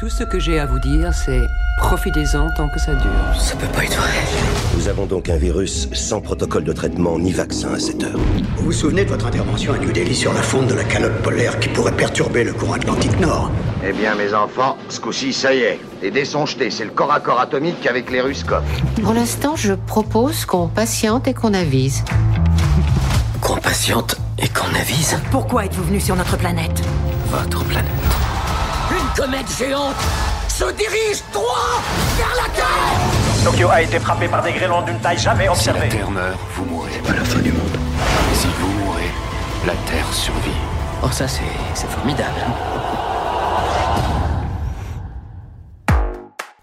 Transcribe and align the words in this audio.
Tout 0.00 0.08
ce 0.08 0.24
que 0.24 0.40
j'ai 0.40 0.58
à 0.58 0.64
vous 0.64 0.78
dire, 0.78 1.12
c'est 1.12 1.42
profitez-en 1.76 2.48
tant 2.56 2.70
que 2.70 2.80
ça 2.80 2.94
dure. 2.94 3.38
Ça 3.38 3.54
peut 3.54 3.66
pas 3.66 3.84
être 3.84 3.98
vrai. 3.98 4.08
Nous 4.74 4.88
avons 4.88 5.04
donc 5.04 5.28
un 5.28 5.36
virus 5.36 5.90
sans 5.92 6.22
protocole 6.22 6.64
de 6.64 6.72
traitement 6.72 7.18
ni 7.18 7.32
vaccin 7.32 7.74
à 7.74 7.78
cette 7.78 8.02
heure. 8.02 8.18
Vous 8.56 8.64
vous 8.64 8.72
souvenez 8.72 9.04
de 9.04 9.10
votre 9.10 9.26
intervention 9.26 9.74
à 9.74 9.76
New 9.78 9.92
Delhi 9.92 10.14
sur 10.14 10.32
la 10.32 10.40
fonte 10.40 10.68
de 10.68 10.74
la 10.74 10.84
calotte 10.84 11.20
polaire 11.20 11.60
qui 11.60 11.68
pourrait 11.68 11.92
perturber 11.92 12.44
le 12.44 12.54
courant 12.54 12.72
atlantique 12.72 13.20
nord? 13.20 13.50
Eh 13.86 13.92
bien, 13.92 14.14
mes 14.14 14.32
enfants, 14.32 14.78
ce 14.88 15.00
coup-ci, 15.00 15.34
ça 15.34 15.52
y 15.52 15.58
est. 15.58 15.78
Les 16.00 16.10
dés 16.10 16.24
sont 16.24 16.46
jetés. 16.46 16.70
C'est 16.70 16.86
le 16.86 16.92
corps 16.92 17.12
à 17.12 17.20
corps 17.20 17.38
atomique 17.38 17.86
avec 17.86 18.10
les 18.10 18.22
Ruskov. 18.22 18.62
Pour 19.02 19.12
l'instant, 19.12 19.54
je 19.54 19.74
propose 19.74 20.46
qu'on 20.46 20.68
patiente 20.68 21.28
et 21.28 21.34
qu'on 21.34 21.52
avise. 21.52 22.04
Qu'on 23.42 23.56
patiente 23.56 24.16
et 24.38 24.48
qu'on 24.48 24.74
avise? 24.80 25.18
Pourquoi 25.30 25.66
êtes-vous 25.66 25.84
venu 25.84 26.00
sur 26.00 26.16
notre 26.16 26.38
planète? 26.38 26.80
Votre 27.30 27.64
planète. 27.64 27.90
Comète 29.20 29.54
géante 29.58 29.96
se 30.48 30.64
dirige 30.72 31.22
droit 31.30 31.82
vers 32.16 32.34
la 32.42 32.48
Terre 32.54 33.44
Tokyo 33.44 33.68
a 33.70 33.82
été 33.82 33.98
frappé 33.98 34.28
par 34.28 34.42
des 34.42 34.50
grêlons 34.50 34.80
d'une 34.80 34.98
taille 34.98 35.18
jamais 35.18 35.42
Si 35.42 35.46
la 35.46 35.52
observée. 35.52 35.88
Terre 35.90 36.10
meurt, 36.10 36.38
vous 36.54 36.64
mourrez. 36.64 36.90
C'est 36.94 37.06
pas 37.06 37.12
la 37.12 37.24
fin 37.24 37.40
du 37.40 37.52
monde. 37.52 37.76
Si 38.32 38.46
vous 38.58 38.68
mourrez, 38.82 39.10
la 39.66 39.74
Terre 39.90 40.10
survit. 40.14 40.56
Oh, 41.02 41.08
ça, 41.10 41.28
c'est 41.28 41.42
c'est 41.74 41.90
formidable. 41.90 42.40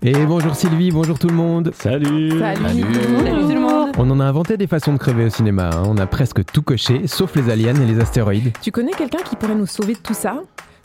Et 0.01 0.25
bonjour 0.25 0.55
Sylvie, 0.55 0.89
bonjour 0.89 1.19
tout 1.19 1.27
le 1.27 1.35
monde. 1.35 1.71
Salut 1.75 2.39
Salut, 2.39 2.81
tout 2.81 3.53
le 3.53 3.59
monde. 3.59 3.91
On 3.99 4.09
en 4.09 4.19
a 4.19 4.25
inventé 4.25 4.57
des 4.57 4.65
façons 4.65 4.93
de 4.93 4.97
crever 4.97 5.25
au 5.25 5.29
cinéma, 5.29 5.69
hein. 5.71 5.83
on 5.85 5.97
a 5.99 6.07
presque 6.07 6.43
tout 6.45 6.63
coché, 6.63 7.05
sauf 7.05 7.35
les 7.35 7.51
aliens 7.51 7.75
et 7.75 7.85
les 7.85 7.99
astéroïdes. 7.99 8.57
Tu 8.63 8.71
connais 8.71 8.93
quelqu'un 8.93 9.19
qui 9.23 9.35
pourrait 9.35 9.53
nous 9.53 9.67
sauver 9.67 9.93
de 9.93 9.99
tout 9.99 10.15
ça? 10.15 10.41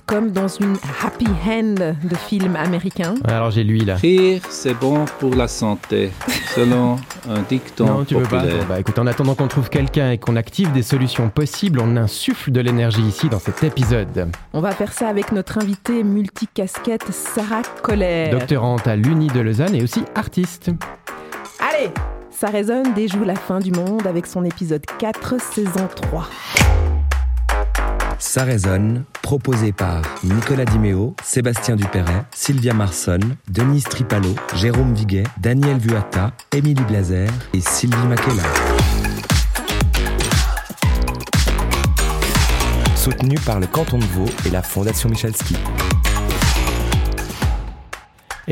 Comme 0.07 0.33
dans 0.33 0.49
une 0.49 0.77
happy 1.03 1.27
hand 1.47 1.97
de 2.05 2.15
film 2.29 2.57
américain. 2.57 3.15
Ouais, 3.25 3.33
Alors 3.33 3.51
j'ai 3.51 3.65
lui 3.65 3.85
là. 3.85 3.95
Rire, 3.97 4.43
c'est 4.51 4.75
bon 4.75 5.05
pour 5.21 5.35
la 5.35 5.49
santé, 5.49 6.11
selon 6.55 6.97
un 7.31 7.41
dicton 7.49 7.87
Non, 7.87 8.05
tu 8.05 8.15
veux 8.17 8.23
pas 8.23 8.43
Bah 8.69 8.81
écoute, 8.81 8.99
en 8.99 9.07
attendant 9.07 9.35
qu'on 9.35 9.49
trouve 9.49 9.71
quelqu'un 9.71 10.11
et 10.11 10.19
qu'on 10.19 10.37
active 10.37 10.73
des 10.73 10.83
solutions 10.83 11.29
possibles, 11.31 11.81
on 11.81 11.97
insuffle 11.97 12.51
de 12.51 12.61
l'énergie 12.61 13.03
ici 13.03 13.29
dans 13.29 13.39
cet 13.39 13.63
épisode. 13.65 14.29
On 14.53 14.61
va 14.61 14.73
faire 14.73 14.93
ça 14.93 15.09
avec 15.09 15.33
notre 15.33 15.59
invitée 15.59 16.03
multicasquette 16.03 17.11
Sarah 17.13 17.63
Colère. 17.83 18.39
Doctorante 18.39 18.87
à 18.89 18.97
l'Uni 18.97 19.29
de 19.29 19.41
Lausanne 19.41 19.75
et 19.75 19.83
aussi 19.83 20.03
artiste. 20.15 20.71
Allez 21.61 21.91
Ça 22.31 22.49
résonne 22.49 22.93
déjoue 22.95 23.25
la 23.25 23.37
fin 23.37 23.61
du 23.61 23.71
monde 23.71 24.07
avec 24.07 24.27
son 24.27 24.45
épisode 24.45 24.85
4, 24.99 25.41
saison 25.41 25.89
3. 25.95 26.29
Ça 28.25 28.45
résonne, 28.45 29.03
proposé 29.21 29.73
par 29.73 30.01
Nicolas 30.23 30.65
Dimeo, 30.65 31.17
Sébastien 31.25 31.75
Dupéret, 31.75 32.25
Sylvia 32.33 32.73
Marson, 32.73 33.19
Denise 33.49 33.83
Tripalo, 33.83 34.37
Jérôme 34.55 34.95
Viguet, 34.95 35.25
Daniel 35.39 35.77
Vuata, 35.77 36.31
Émilie 36.53 36.85
Blazer 36.85 37.29
et 37.53 37.61
Sylvie 37.61 38.07
Makela. 38.07 38.45
Soutenu 42.95 43.35
par 43.45 43.59
le 43.59 43.67
canton 43.67 43.99
de 43.99 44.05
Vaud 44.05 44.31
et 44.47 44.51
la 44.51 44.63
Fondation 44.63 45.09
Michalski. 45.11 45.57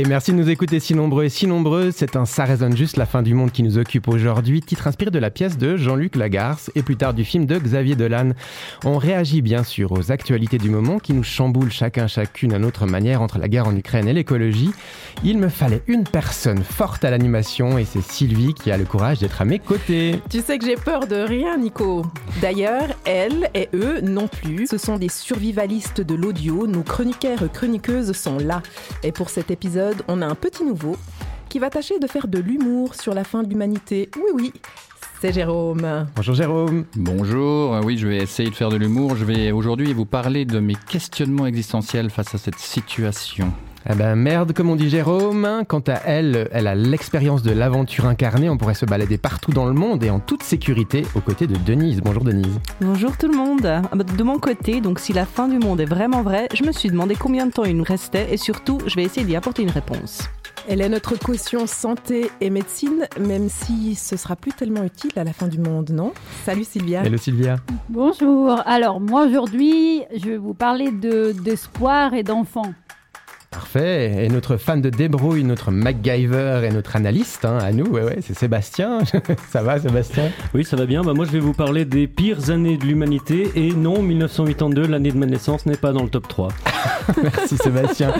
Et 0.01 0.05
merci 0.07 0.33
de 0.33 0.39
nous 0.39 0.49
écouter 0.49 0.81
si 0.81 0.95
nombreux 0.95 1.25
et 1.25 1.29
si 1.29 1.47
nombreuses. 1.47 1.93
C'est 1.95 2.17
un 2.17 2.25
Ça 2.25 2.47
résonne 2.47 2.75
juste 2.75 2.97
la 2.97 3.05
fin 3.05 3.21
du 3.21 3.35
monde 3.35 3.53
qui 3.53 3.63
nous 3.63 3.77
occupe 3.77 4.09
aujourd'hui. 4.09 4.63
Titre 4.63 4.87
inspiré 4.87 5.11
de 5.11 5.19
la 5.19 5.29
pièce 5.29 5.59
de 5.59 5.77
Jean-Luc 5.77 6.17
Lagarce 6.17 6.71
et 6.75 6.81
plus 6.81 6.97
tard 6.97 7.13
du 7.13 7.23
film 7.23 7.45
de 7.45 7.59
Xavier 7.59 7.97
Dolan. 7.97 8.31
On 8.87 8.97
réagit 8.97 9.43
bien 9.43 9.63
sûr 9.63 9.93
aux 9.93 10.11
actualités 10.11 10.57
du 10.57 10.71
moment 10.71 11.01
qui 11.01 11.13
nous 11.13 11.23
chamboulent 11.23 11.71
chacun 11.71 12.07
chacune 12.07 12.55
à 12.55 12.59
notre 12.59 12.87
manière 12.87 13.21
entre 13.21 13.39
la 13.39 13.47
guerre 13.47 13.69
en 13.69 13.77
Ukraine 13.77 14.09
et 14.09 14.15
l'écologie. 14.15 14.71
Il 15.23 15.37
me 15.37 15.51
fallait 15.51 15.83
une 15.87 16.05
personne 16.05 16.63
forte 16.65 17.05
à 17.05 17.11
l'animation 17.11 17.77
et 17.77 17.85
c'est 17.85 18.01
Sylvie 18.01 18.55
qui 18.55 18.71
a 18.71 18.79
le 18.79 18.87
courage 18.87 19.19
d'être 19.19 19.43
à 19.43 19.45
mes 19.45 19.59
côtés. 19.59 20.19
Tu 20.31 20.41
sais 20.41 20.57
que 20.57 20.65
j'ai 20.65 20.77
peur 20.77 21.09
de 21.09 21.17
rien, 21.17 21.59
Nico. 21.59 22.07
D'ailleurs, 22.41 22.89
elle 23.05 23.51
et 23.53 23.69
eux 23.75 24.01
non 24.01 24.29
plus. 24.29 24.67
Ce 24.67 24.79
sont 24.79 24.97
des 24.97 25.11
survivalistes 25.11 26.01
de 26.01 26.15
l'audio. 26.15 26.67
Nos 26.67 26.85
chroniqueurs 26.85 27.43
et 27.43 27.51
chroniqueuses 27.51 28.13
sont 28.13 28.39
là. 28.39 28.63
Et 29.03 29.13
pour 29.13 29.29
cet 29.29 29.51
épisode, 29.51 29.90
on 30.09 30.23
a 30.23 30.27
un 30.27 30.35
petit 30.35 30.65
nouveau 30.65 30.97
qui 31.49 31.59
va 31.59 31.71
tâcher 31.71 31.99
de 31.99 32.07
faire 32.07 32.29
de 32.29 32.39
l'humour 32.39 32.95
sur 32.95 33.15
la 33.15 33.25
fin 33.25 33.43
de 33.43 33.49
l'humanité. 33.49 34.11
Oui, 34.17 34.31
oui. 34.35 34.53
C'est 35.21 35.33
Jérôme. 35.35 36.07
Bonjour 36.17 36.35
Jérôme. 36.35 36.85
Bonjour, 36.97 37.75
Euh, 37.75 37.83
oui, 37.85 37.99
je 37.99 38.07
vais 38.09 38.19
essayer 38.19 38.49
de 38.49 38.55
faire 38.55 38.71
de 38.71 38.77
l'humour. 38.77 39.17
Je 39.17 39.25
vais 39.25 39.53
aujourd'hui 39.53 39.93
vous 39.93 40.07
parler 40.07 40.45
de 40.47 40.61
mes 40.61 40.77
questionnements 40.89 41.47
existentiels 41.47 42.09
face 42.11 42.35
à 42.35 42.39
cette 42.39 42.59
situation. 42.59 43.53
Eh 43.89 43.95
ben 43.95 44.15
merde, 44.15 44.53
comme 44.53 44.69
on 44.69 44.77
dit 44.77 44.91
Jérôme. 44.91 45.45
hein. 45.47 45.65
Quant 45.67 45.83
à 45.87 45.95
elle, 46.05 46.49
elle 46.53 46.67
a 46.67 46.75
l'expérience 46.75 47.43
de 47.43 47.51
l'aventure 47.51 48.05
incarnée. 48.07 48.51
On 48.51 48.59
pourrait 48.59 48.75
se 48.75 48.85
balader 48.85 49.17
partout 49.17 49.53
dans 49.53 49.65
le 49.65 49.73
monde 49.73 50.05
et 50.05 50.11
en 50.11 50.21
toute 50.21 50.43
sécurité 50.43 51.07
aux 51.15 51.21
côtés 51.21 51.47
de 51.47 51.57
Denise. 51.57 52.01
Bonjour 52.03 52.23
Denise. 52.23 52.61
Bonjour 52.83 53.17
tout 53.17 53.29
le 53.29 53.37
monde. 53.37 53.65
Ah 53.65 53.83
bah, 53.97 54.05
De 54.05 54.23
mon 54.23 54.39
côté, 54.39 54.81
donc 54.83 54.99
si 54.99 55.15
la 55.15 55.25
fin 55.25 55.49
du 55.49 55.59
monde 55.59 55.81
est 55.81 55.87
vraiment 55.87 56.23
vraie, 56.23 56.47
je 56.53 56.63
me 56.65 56.73
suis 56.73 56.91
demandé 56.91 57.15
combien 57.19 57.47
de 57.47 57.53
temps 57.53 57.65
il 57.65 57.77
nous 57.77 57.85
restait 57.85 58.33
et 58.33 58.37
surtout, 58.37 58.79
je 58.87 58.95
vais 58.97 59.03
essayer 59.05 59.25
d'y 59.25 59.35
apporter 59.35 59.63
une 59.63 59.71
réponse. 59.71 60.29
Elle 60.69 60.83
est 60.83 60.89
notre 60.91 61.19
caution 61.19 61.67
santé 61.67 62.31
et 62.43 62.51
médecine, 62.51 63.07
même 63.19 63.49
si 63.49 63.95
ce 63.95 64.19
sera 64.19 64.37
plus 64.37 64.53
tellement 64.53 64.85
utile 64.85 65.13
à 65.17 65.25
la 65.25 65.33
fin 65.33 65.49
du 65.49 65.59
monde, 65.59 65.89
non? 65.91 66.13
Salut 66.45 66.65
Sylvia. 66.65 67.03
Hello 67.03 67.17
Sylvia. 67.17 67.57
Bonjour. 67.89 68.61
Alors 68.67 69.01
moi 69.01 69.25
aujourd'hui, 69.27 70.03
je 70.15 70.29
vais 70.29 70.37
vous 70.37 70.53
parler 70.55 70.91
de 70.93 71.33
d'espoir 71.33 72.13
et 72.13 72.23
d'enfants. 72.23 72.75
Parfait. 73.51 74.25
Et 74.25 74.29
notre 74.29 74.57
fan 74.57 74.81
de 74.81 74.91
débrouille, 74.91 75.43
notre 75.43 75.73
MacGyver 75.73 76.63
et 76.65 76.71
notre 76.71 76.95
analyste, 76.95 77.45
hein, 77.45 77.59
à 77.59 77.73
nous, 77.73 77.87
ouais, 77.87 78.05
ouais, 78.05 78.19
c'est 78.23 78.39
Sébastien. 78.39 79.01
ça 79.51 79.63
va 79.63 79.81
Sébastien? 79.81 80.31
Oui, 80.55 80.65
ça 80.65 80.77
va 80.77 80.87
bien. 80.87 81.03
Bah, 81.03 81.15
moi, 81.15 81.25
je 81.25 81.33
vais 81.33 81.41
vous 81.41 81.53
parler 81.53 81.85
des 81.85 82.07
pires 82.07 82.51
années 82.51 82.77
de 82.77 82.85
l'humanité. 82.85 83.51
Et 83.57 83.73
non, 83.73 84.03
1982, 84.03 84.87
l'année 84.87 85.11
de 85.11 85.19
ma 85.19 85.27
naissance, 85.27 85.67
n'est 85.67 85.77
pas 85.77 85.93
dans 85.93 86.05
le 86.05 86.09
top 86.09 86.29
3. 86.29 86.49
Merci 87.23 87.57
Sébastien. 87.57 88.15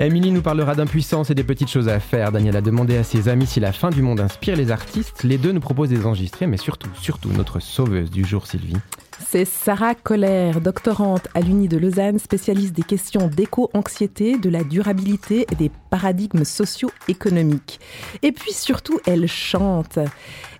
Émilie 0.00 0.32
nous 0.32 0.42
parlera 0.42 0.74
d'impuissance 0.74 1.30
et 1.30 1.36
des 1.36 1.44
petites 1.44 1.70
choses 1.70 1.88
à 1.88 2.00
faire. 2.00 2.32
Daniel 2.32 2.56
a 2.56 2.60
demandé 2.60 2.96
à 2.96 3.04
ses 3.04 3.28
amis 3.28 3.46
si 3.46 3.60
la 3.60 3.70
fin 3.70 3.90
du 3.90 4.02
monde 4.02 4.18
inspire 4.18 4.56
les 4.56 4.72
artistes. 4.72 5.22
Les 5.22 5.38
deux 5.38 5.52
nous 5.52 5.60
proposent 5.60 5.90
des 5.90 6.04
enregistrés, 6.06 6.48
mais 6.48 6.56
surtout, 6.56 6.90
surtout, 7.00 7.30
notre 7.30 7.60
sauveuse 7.60 8.10
du 8.10 8.24
jour, 8.24 8.48
Sylvie. 8.48 8.76
C'est 9.18 9.44
Sarah 9.44 9.94
Colère, 9.94 10.60
doctorante 10.60 11.28
à 11.34 11.40
l'Uni 11.40 11.68
de 11.68 11.78
Lausanne, 11.78 12.18
spécialiste 12.18 12.74
des 12.74 12.82
questions 12.82 13.28
d'éco-anxiété, 13.28 14.38
de 14.38 14.48
la 14.50 14.64
durabilité 14.64 15.46
et 15.50 15.54
des 15.54 15.70
paradigmes 15.90 16.44
socio-économiques. 16.44 17.80
Et 18.22 18.32
puis 18.32 18.52
surtout, 18.52 19.00
elle 19.06 19.26
chante. 19.28 19.98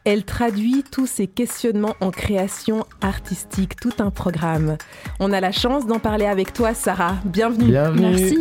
Elle 0.05 0.25
traduit 0.25 0.83
tous 0.91 1.07
ces 1.07 1.29
questionnements 1.29 1.95
en 2.01 2.11
création 2.11 2.85
artistique, 3.01 3.77
tout 3.77 3.93
un 4.01 4.11
programme. 4.11 4.77
On 5.21 5.33
a 5.33 5.41
la 5.41 5.53
chance 5.53 5.87
d'en 5.87 6.01
parler 6.01 6.27
avec 6.27 6.53
toi, 6.53 6.75
Sarah. 6.75 7.17
Bienvenue. 7.25 7.67
Bienvenue. 7.67 8.11
Merci. 8.11 8.39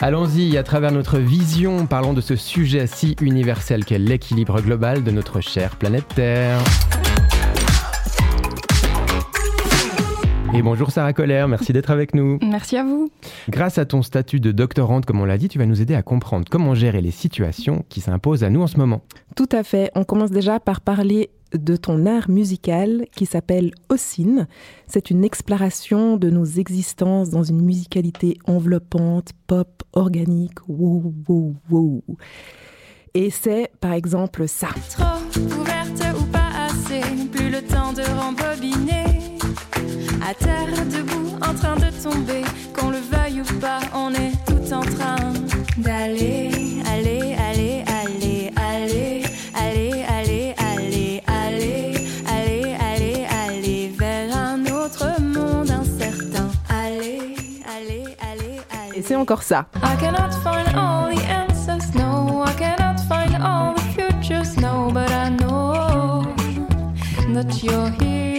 Allons-y, 0.00 0.56
à 0.56 0.62
travers 0.62 0.90
notre 0.90 1.18
vision, 1.18 1.86
parlons 1.86 2.12
de 2.12 2.20
ce 2.20 2.34
sujet 2.34 2.86
si 2.86 3.16
universel 3.20 3.84
qu'est 3.84 3.98
l'équilibre 3.98 4.60
global 4.60 5.04
de 5.04 5.10
notre 5.10 5.40
chère 5.40 5.76
planète 5.76 6.08
Terre. 6.14 6.58
Et 10.52 10.62
bonjour 10.62 10.90
Sarah 10.90 11.12
Colère, 11.12 11.46
merci 11.46 11.72
d'être 11.72 11.90
avec 11.90 12.12
nous. 12.12 12.38
Merci 12.42 12.76
à 12.76 12.82
vous. 12.82 13.10
Grâce 13.48 13.78
à 13.78 13.84
ton 13.84 14.02
statut 14.02 14.40
de 14.40 14.50
doctorante, 14.50 15.06
comme 15.06 15.20
on 15.20 15.24
l'a 15.24 15.38
dit, 15.38 15.48
tu 15.48 15.58
vas 15.58 15.66
nous 15.66 15.80
aider 15.80 15.94
à 15.94 16.02
comprendre 16.02 16.46
comment 16.50 16.74
gérer 16.74 17.00
les 17.00 17.12
situations 17.12 17.84
qui 17.88 18.00
s'imposent 18.00 18.42
à 18.42 18.50
nous 18.50 18.60
en 18.60 18.66
ce 18.66 18.76
moment. 18.76 19.02
Tout 19.36 19.48
à 19.52 19.62
fait. 19.62 19.92
On 19.94 20.02
commence 20.02 20.32
déjà 20.32 20.58
par 20.58 20.80
parler 20.80 21.30
de 21.52 21.76
ton 21.76 22.04
art 22.04 22.28
musical 22.28 23.06
qui 23.14 23.26
s'appelle 23.26 23.70
Ossine. 23.88 24.48
C'est 24.88 25.10
une 25.10 25.24
exploration 25.24 26.16
de 26.16 26.30
nos 26.30 26.44
existences 26.44 27.30
dans 27.30 27.44
une 27.44 27.62
musicalité 27.62 28.36
enveloppante, 28.46 29.30
pop, 29.46 29.84
organique. 29.92 30.58
Wow, 30.68 31.14
wow, 31.28 31.54
wow. 31.70 32.02
Et 33.14 33.30
c'est 33.30 33.70
par 33.80 33.92
exemple 33.92 34.48
ça. 34.48 34.68
Trop 34.90 35.40
ouverte 35.40 36.09
terre, 40.34 40.68
debout, 40.86 41.36
en 41.42 41.54
train 41.54 41.76
de 41.76 41.90
tomber. 42.02 42.42
Qu'on 42.74 42.90
le 42.90 42.98
veuille 42.98 43.40
ou 43.40 43.60
pas, 43.60 43.80
on 43.94 44.12
est 44.14 44.32
tout 44.46 44.72
en 44.72 44.80
train 44.80 45.32
d'aller, 45.78 46.82
aller, 46.86 47.34
aller, 47.50 47.84
aller, 48.04 48.50
aller, 48.56 49.22
aller, 49.54 50.04
aller, 50.08 50.54
aller, 50.58 51.22
aller, 51.26 52.04
aller, 52.26 52.76
aller, 52.78 53.26
aller 53.46 53.92
vers 53.98 54.36
un 54.36 54.64
autre 54.66 55.20
monde 55.20 55.70
incertain. 55.70 56.48
Aller, 56.68 57.34
aller, 57.66 58.04
aller, 58.20 58.60
aller. 58.70 58.98
Et 58.98 59.02
c'est 59.02 59.16
encore 59.16 59.42
ça. 59.42 59.66
I 59.76 59.96
cannot 60.00 60.32
find 60.44 60.68
all 60.76 61.14
the 61.14 61.22
answers, 61.28 61.94
no. 61.94 62.44
I 62.44 62.52
cannot 62.58 63.00
find 63.08 63.42
all 63.42 63.74
the 63.74 63.82
futures, 63.94 64.56
no. 64.56 64.90
But 64.92 65.10
I 65.10 65.30
know 65.30 66.24
that 67.34 67.62
you're 67.62 67.90
here. 68.00 68.29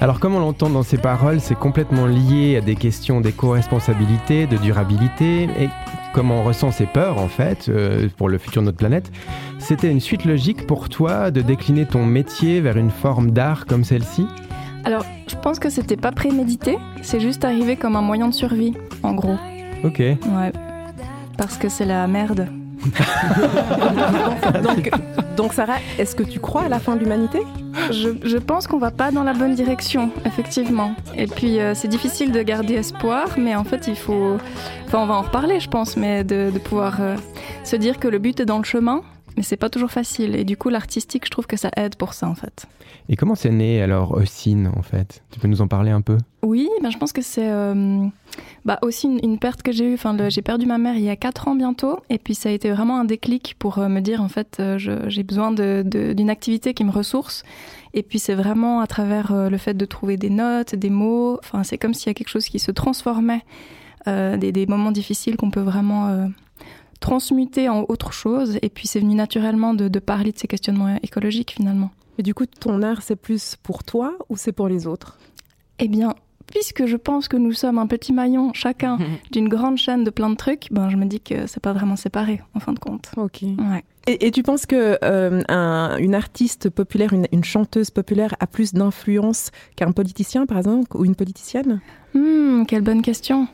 Alors 0.00 0.20
comme 0.20 0.36
on 0.36 0.38
l'entend 0.38 0.70
dans 0.70 0.84
ces 0.84 0.96
paroles, 0.96 1.40
c'est 1.40 1.56
complètement 1.56 2.06
lié 2.06 2.56
à 2.56 2.60
des 2.60 2.76
questions 2.76 3.20
d'éco-responsabilité, 3.20 4.46
de 4.46 4.56
durabilité, 4.56 5.48
et 5.58 5.68
comme 6.14 6.30
on 6.30 6.44
ressent 6.44 6.70
ces 6.70 6.86
peurs 6.86 7.18
en 7.18 7.26
fait 7.26 7.68
euh, 7.68 8.08
pour 8.16 8.28
le 8.28 8.38
futur 8.38 8.62
de 8.62 8.66
notre 8.66 8.78
planète, 8.78 9.10
c'était 9.58 9.90
une 9.90 9.98
suite 9.98 10.24
logique 10.24 10.68
pour 10.68 10.88
toi 10.88 11.32
de 11.32 11.40
décliner 11.40 11.84
ton 11.84 12.06
métier 12.06 12.60
vers 12.60 12.76
une 12.76 12.90
forme 12.90 13.32
d'art 13.32 13.66
comme 13.66 13.82
celle-ci? 13.82 14.24
Alors, 14.84 15.04
je 15.26 15.34
pense 15.34 15.58
que 15.58 15.68
c'était 15.68 15.96
pas 15.96 16.12
prémédité, 16.12 16.78
c'est 17.02 17.18
juste 17.18 17.44
arrivé 17.44 17.74
comme 17.74 17.96
un 17.96 18.02
moyen 18.02 18.28
de 18.28 18.34
survie, 18.34 18.74
en 19.02 19.14
gros. 19.14 19.36
Ok. 19.82 19.98
Ouais. 19.98 20.52
Parce 21.36 21.58
que 21.58 21.68
c'est 21.68 21.84
la 21.84 22.06
merde. 22.06 22.48
donc, 25.36 25.52
Sarah, 25.52 25.78
est-ce 25.98 26.16
que 26.16 26.22
tu 26.22 26.40
crois 26.40 26.62
à 26.62 26.68
la 26.68 26.78
fin 26.78 26.94
de 26.94 27.00
l'humanité? 27.00 27.40
Je, 27.90 28.10
je 28.22 28.38
pense 28.38 28.66
qu'on 28.66 28.78
va 28.78 28.90
pas 28.90 29.10
dans 29.10 29.22
la 29.22 29.34
bonne 29.34 29.54
direction, 29.54 30.10
effectivement. 30.24 30.94
Et 31.16 31.26
puis, 31.26 31.60
euh, 31.60 31.74
c'est 31.74 31.88
difficile 31.88 32.32
de 32.32 32.42
garder 32.42 32.74
espoir, 32.74 33.28
mais 33.36 33.54
en 33.54 33.64
fait, 33.64 33.86
il 33.88 33.96
faut. 33.96 34.36
Enfin, 34.86 35.00
on 35.00 35.06
va 35.06 35.14
en 35.14 35.22
reparler, 35.22 35.60
je 35.60 35.68
pense, 35.68 35.96
mais 35.96 36.24
de, 36.24 36.50
de 36.52 36.58
pouvoir 36.58 36.96
euh, 37.00 37.16
se 37.64 37.76
dire 37.76 37.98
que 37.98 38.08
le 38.08 38.18
but 38.18 38.40
est 38.40 38.46
dans 38.46 38.58
le 38.58 38.64
chemin, 38.64 39.02
mais 39.38 39.44
c'est 39.44 39.56
pas 39.56 39.70
toujours 39.70 39.92
facile. 39.92 40.34
Et 40.34 40.42
du 40.42 40.56
coup, 40.56 40.68
l'artistique, 40.68 41.24
je 41.24 41.30
trouve 41.30 41.46
que 41.46 41.56
ça 41.56 41.70
aide 41.76 41.94
pour 41.94 42.12
ça, 42.12 42.28
en 42.28 42.34
fait. 42.34 42.66
Et 43.08 43.14
comment 43.14 43.36
c'est 43.36 43.50
né 43.50 43.80
alors 43.80 44.14
Ossine 44.14 44.70
en 44.76 44.82
fait? 44.82 45.22
Tu 45.30 45.38
peux 45.38 45.46
nous 45.46 45.62
en 45.62 45.68
parler 45.68 45.92
un 45.92 46.00
peu? 46.00 46.18
Oui, 46.42 46.68
ben, 46.82 46.90
je 46.90 46.98
pense 46.98 47.12
que 47.12 47.22
c'est 47.22 47.48
euh, 47.48 48.04
bah, 48.64 48.80
aussi 48.82 49.06
une, 49.06 49.20
une 49.22 49.38
perte 49.38 49.62
que 49.62 49.70
j'ai 49.70 49.84
eue. 49.90 49.94
Enfin, 49.94 50.16
j'ai 50.28 50.42
perdu 50.42 50.66
ma 50.66 50.76
mère 50.76 50.96
il 50.96 51.04
y 51.04 51.08
a 51.08 51.14
4 51.14 51.46
ans 51.46 51.54
bientôt. 51.54 52.00
Et 52.10 52.18
puis 52.18 52.34
ça 52.34 52.48
a 52.48 52.52
été 52.52 52.68
vraiment 52.72 52.98
un 52.98 53.04
déclic 53.04 53.54
pour 53.60 53.78
euh, 53.78 53.88
me 53.88 54.00
dire, 54.00 54.20
en 54.20 54.28
fait, 54.28 54.56
euh, 54.58 54.76
j'ai 54.76 55.22
besoin 55.22 55.52
d'une 55.52 56.30
activité 56.30 56.74
qui 56.74 56.82
me 56.82 56.90
ressource. 56.90 57.44
Et 57.94 58.02
puis 58.02 58.18
c'est 58.18 58.34
vraiment 58.34 58.80
à 58.80 58.88
travers 58.88 59.48
le 59.48 59.56
fait 59.56 59.74
de 59.74 59.84
trouver 59.84 60.16
des 60.16 60.30
notes, 60.30 60.74
des 60.74 60.90
mots. 60.90 61.38
Enfin, 61.44 61.62
c'est 61.62 61.78
comme 61.78 61.94
s'il 61.94 62.08
y 62.08 62.10
a 62.10 62.14
quelque 62.14 62.28
chose 62.28 62.46
qui 62.46 62.58
se 62.58 62.72
transformait. 62.72 63.44
des, 64.06 64.52
des 64.52 64.66
moments 64.66 64.92
difficiles 64.92 65.36
qu'on 65.36 65.50
peut 65.50 65.60
vraiment 65.60 66.28
transmuter 67.00 67.68
en 67.68 67.84
autre 67.88 68.12
chose. 68.12 68.58
Et 68.62 68.68
puis 68.68 68.86
c'est 68.86 69.00
venu 69.00 69.14
naturellement 69.14 69.74
de, 69.74 69.88
de 69.88 69.98
parler 69.98 70.32
de 70.32 70.38
ces 70.38 70.46
questionnements 70.48 70.98
écologiques 71.02 71.52
finalement. 71.52 71.90
Et 72.18 72.22
du 72.22 72.34
coup, 72.34 72.46
ton 72.46 72.82
art, 72.82 73.02
c'est 73.02 73.16
plus 73.16 73.56
pour 73.62 73.84
toi 73.84 74.14
ou 74.28 74.36
c'est 74.36 74.52
pour 74.52 74.68
les 74.68 74.86
autres? 74.86 75.18
Eh 75.78 75.86
bien, 75.86 76.14
puisque 76.46 76.86
je 76.86 76.96
pense 76.96 77.28
que 77.28 77.36
nous 77.36 77.52
sommes 77.52 77.78
un 77.78 77.86
petit 77.86 78.12
maillon 78.12 78.52
chacun 78.54 78.98
d'une 79.32 79.48
grande 79.48 79.76
chaîne 79.78 80.02
de 80.02 80.10
plein 80.10 80.30
de 80.30 80.34
trucs, 80.34 80.66
ben 80.72 80.88
je 80.90 80.96
me 80.96 81.04
dis 81.04 81.20
que 81.20 81.46
c'est 81.46 81.60
pas 81.62 81.72
vraiment 81.72 81.94
séparé 81.96 82.40
en 82.54 82.60
fin 82.60 82.72
de 82.72 82.78
compte. 82.80 83.10
Ok. 83.16 83.42
Ouais. 83.42 83.84
Et, 84.08 84.26
et 84.26 84.30
tu 84.30 84.42
penses 84.42 84.64
que 84.66 84.98
euh, 85.04 85.42
un- 85.48 85.96
une 85.98 86.14
artiste 86.14 86.70
populaire, 86.70 87.12
une, 87.12 87.26
une 87.30 87.44
chanteuse 87.44 87.90
populaire 87.90 88.34
a 88.40 88.46
plus 88.46 88.72
d'influence 88.72 89.50
qu'un 89.76 89.92
politicien, 89.92 90.46
par 90.46 90.56
exemple, 90.58 90.96
ou 90.96 91.04
une 91.04 91.14
politicienne? 91.14 91.80
Hmm, 92.14 92.64
quelle 92.66 92.82
bonne 92.82 93.02
question. 93.02 93.48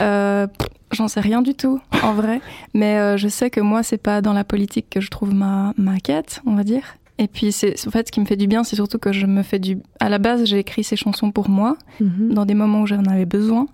Euh, 0.00 0.46
J'en 0.92 1.06
sais 1.06 1.20
rien 1.20 1.40
du 1.40 1.54
tout, 1.54 1.80
en 2.02 2.14
vrai. 2.14 2.40
Mais 2.74 2.98
euh, 2.98 3.16
je 3.16 3.28
sais 3.28 3.48
que 3.48 3.60
moi, 3.60 3.84
c'est 3.84 3.96
pas 4.02 4.20
dans 4.22 4.32
la 4.32 4.42
politique 4.42 4.86
que 4.90 5.00
je 5.00 5.08
trouve 5.08 5.32
ma, 5.32 5.72
ma 5.76 5.98
quête, 6.00 6.42
on 6.46 6.54
va 6.56 6.64
dire. 6.64 6.96
Et 7.18 7.28
puis, 7.28 7.52
c'est 7.52 7.74
en 7.86 7.90
fait, 7.90 8.08
ce 8.08 8.12
qui 8.12 8.18
me 8.18 8.24
fait 8.24 8.36
du 8.36 8.48
bien, 8.48 8.64
c'est 8.64 8.74
surtout 8.76 8.98
que 8.98 9.12
je 9.12 9.26
me 9.26 9.42
fais 9.42 9.58
du. 9.60 9.78
À 10.00 10.08
la 10.08 10.18
base, 10.18 10.46
j'ai 10.46 10.58
écrit 10.58 10.82
ces 10.82 10.96
chansons 10.96 11.30
pour 11.30 11.48
moi, 11.48 11.76
dans 12.00 12.44
des 12.46 12.54
moments 12.54 12.80
où 12.80 12.86
j'en 12.86 13.04
avais 13.04 13.26
besoin. 13.26 13.66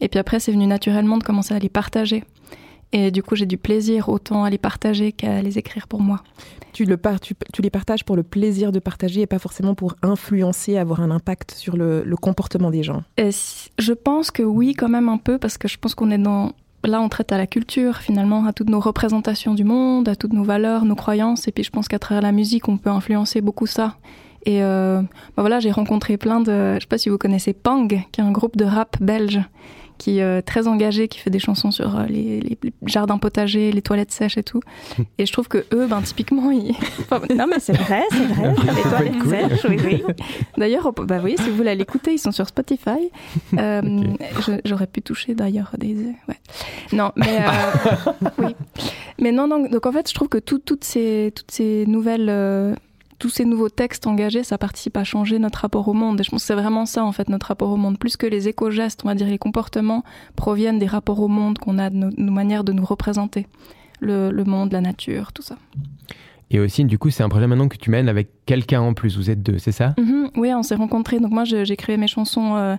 Et 0.00 0.08
puis 0.08 0.18
après, 0.18 0.40
c'est 0.40 0.52
venu 0.52 0.66
naturellement 0.66 1.18
de 1.18 1.24
commencer 1.24 1.52
à 1.52 1.58
les 1.58 1.68
partager. 1.68 2.24
Et 2.92 3.10
du 3.10 3.22
coup, 3.22 3.36
j'ai 3.36 3.46
du 3.46 3.56
plaisir 3.56 4.08
autant 4.08 4.44
à 4.44 4.50
les 4.50 4.58
partager 4.58 5.12
qu'à 5.12 5.40
les 5.40 5.58
écrire 5.58 5.88
pour 5.88 6.00
moi. 6.02 6.22
tu, 6.74 6.84
le 6.84 6.96
par- 6.96 7.20
tu, 7.20 7.34
tu 7.52 7.62
les 7.62 7.70
partages 7.70 8.04
pour 8.04 8.16
le 8.16 8.22
plaisir 8.22 8.70
de 8.72 8.78
partager 8.78 9.22
et 9.22 9.26
pas 9.26 9.38
forcément 9.38 9.74
pour 9.74 9.94
influencer, 10.02 10.76
avoir 10.76 11.00
un 11.00 11.10
impact 11.10 11.52
sur 11.52 11.76
le, 11.76 12.02
le 12.04 12.16
comportement 12.16 12.70
des 12.70 12.82
gens. 12.82 13.02
Et 13.16 13.30
je 13.78 13.92
pense 13.92 14.30
que 14.30 14.42
oui, 14.42 14.74
quand 14.74 14.88
même 14.88 15.08
un 15.08 15.18
peu, 15.18 15.38
parce 15.38 15.56
que 15.58 15.68
je 15.68 15.78
pense 15.78 15.94
qu'on 15.94 16.10
est 16.10 16.18
dans. 16.18 16.52
Là, 16.84 17.00
on 17.00 17.08
traite 17.08 17.30
à 17.30 17.38
la 17.38 17.46
culture, 17.46 17.98
finalement, 17.98 18.44
à 18.44 18.52
toutes 18.52 18.68
nos 18.68 18.80
représentations 18.80 19.54
du 19.54 19.62
monde, 19.64 20.08
à 20.08 20.16
toutes 20.16 20.32
nos 20.32 20.42
valeurs, 20.42 20.84
nos 20.84 20.96
croyances. 20.96 21.46
Et 21.46 21.52
puis, 21.52 21.62
je 21.62 21.70
pense 21.70 21.86
qu'à 21.86 22.00
travers 22.00 22.22
la 22.22 22.32
musique, 22.32 22.68
on 22.68 22.76
peut 22.76 22.90
influencer 22.90 23.40
beaucoup 23.40 23.66
ça. 23.66 23.96
Et 24.44 24.64
euh, 24.64 25.00
bah 25.36 25.42
voilà, 25.44 25.60
j'ai 25.60 25.70
rencontré 25.70 26.16
plein 26.16 26.40
de. 26.40 26.74
Je 26.74 26.80
sais 26.80 26.86
pas 26.88 26.98
si 26.98 27.08
vous 27.08 27.18
connaissez 27.18 27.52
Pang, 27.52 27.86
qui 27.86 28.20
est 28.20 28.24
un 28.24 28.32
groupe 28.32 28.56
de 28.56 28.64
rap 28.64 28.96
belge, 29.00 29.40
qui 30.02 30.18
est 30.18 30.22
euh, 30.24 30.40
très 30.40 30.66
engagé, 30.66 31.06
qui 31.06 31.20
fait 31.20 31.30
des 31.30 31.38
chansons 31.38 31.70
sur 31.70 31.96
euh, 31.96 32.06
les, 32.06 32.40
les 32.40 32.58
jardins 32.86 33.18
potagers, 33.18 33.70
les 33.70 33.82
toilettes 33.82 34.10
sèches 34.10 34.36
et 34.36 34.42
tout. 34.42 34.60
Et 35.18 35.26
je 35.26 35.32
trouve 35.32 35.46
que 35.46 35.64
eux, 35.72 35.86
ben, 35.86 36.02
typiquement, 36.02 36.50
ils. 36.50 36.72
Enfin, 37.00 37.20
non, 37.36 37.46
mais 37.48 37.60
c'est 37.60 37.76
vrai, 37.76 38.02
c'est 38.10 38.24
vrai. 38.26 38.52
Ça 38.56 38.72
les 38.74 38.82
toilettes 38.82 39.18
cool. 39.18 39.30
sèches, 39.30 39.66
oui, 39.68 39.76
oui. 39.84 40.02
D'ailleurs, 40.58 40.92
bah 40.92 41.20
oui, 41.22 41.36
si 41.38 41.50
vous 41.50 41.56
voulez 41.56 41.74
l'écouter, 41.76 42.12
ils 42.14 42.18
sont 42.18 42.32
sur 42.32 42.48
Spotify. 42.48 43.10
Euh, 43.58 43.80
J'aurais 44.64 44.86
pu 44.88 45.02
toucher 45.02 45.34
d'ailleurs 45.34 45.70
des. 45.78 45.94
Ouais. 46.28 46.38
Non, 46.92 47.12
mais 47.16 47.38
euh, 47.40 48.10
oui. 48.38 48.54
Mais 49.20 49.30
non, 49.30 49.46
non. 49.46 49.68
Donc 49.68 49.86
en 49.86 49.92
fait, 49.92 50.08
je 50.08 50.14
trouve 50.14 50.28
que 50.28 50.38
tout- 50.38 50.58
toutes 50.58 50.84
ces 50.84 51.32
toutes 51.34 51.50
ces 51.50 51.86
nouvelles 51.86 52.28
euh, 52.28 52.74
tous 53.22 53.28
ces 53.28 53.44
nouveaux 53.44 53.68
textes 53.68 54.08
engagés, 54.08 54.42
ça 54.42 54.58
participe 54.58 54.96
à 54.96 55.04
changer 55.04 55.38
notre 55.38 55.60
rapport 55.60 55.86
au 55.86 55.92
monde. 55.92 56.18
Et 56.18 56.24
je 56.24 56.30
pense 56.30 56.42
que 56.42 56.46
c'est 56.48 56.54
vraiment 56.54 56.86
ça, 56.86 57.04
en 57.04 57.12
fait, 57.12 57.28
notre 57.28 57.46
rapport 57.46 57.70
au 57.70 57.76
monde. 57.76 57.96
Plus 57.96 58.16
que 58.16 58.26
les 58.26 58.48
éco-gestes, 58.48 59.02
on 59.04 59.08
va 59.08 59.14
dire, 59.14 59.28
les 59.28 59.38
comportements 59.38 60.02
proviennent 60.34 60.80
des 60.80 60.88
rapports 60.88 61.20
au 61.20 61.28
monde 61.28 61.56
qu'on 61.58 61.78
a, 61.78 61.88
de 61.88 61.94
nos, 61.94 62.10
nos 62.16 62.32
manières 62.32 62.64
de 62.64 62.72
nous 62.72 62.84
représenter. 62.84 63.46
Le, 64.00 64.32
le 64.32 64.42
monde, 64.42 64.72
la 64.72 64.80
nature, 64.80 65.32
tout 65.32 65.42
ça. 65.42 65.56
Et 66.50 66.58
aussi, 66.58 66.84
du 66.84 66.98
coup, 66.98 67.10
c'est 67.10 67.22
un 67.22 67.28
projet 67.28 67.46
maintenant 67.46 67.68
que 67.68 67.76
tu 67.76 67.90
mènes 67.90 68.08
avec 68.08 68.44
quelqu'un 68.44 68.80
en 68.80 68.92
plus. 68.92 69.16
Vous 69.16 69.30
êtes 69.30 69.40
deux, 69.40 69.58
c'est 69.58 69.70
ça? 69.70 69.94
Mhm, 69.98 70.21
oui, 70.36 70.52
on 70.54 70.62
s'est 70.62 70.74
rencontrés. 70.74 71.20
Donc 71.20 71.32
moi, 71.32 71.44
j'ai 71.44 71.76
créé 71.76 71.96
mes 71.96 72.06
chansons 72.06 72.56
euh, 72.56 72.76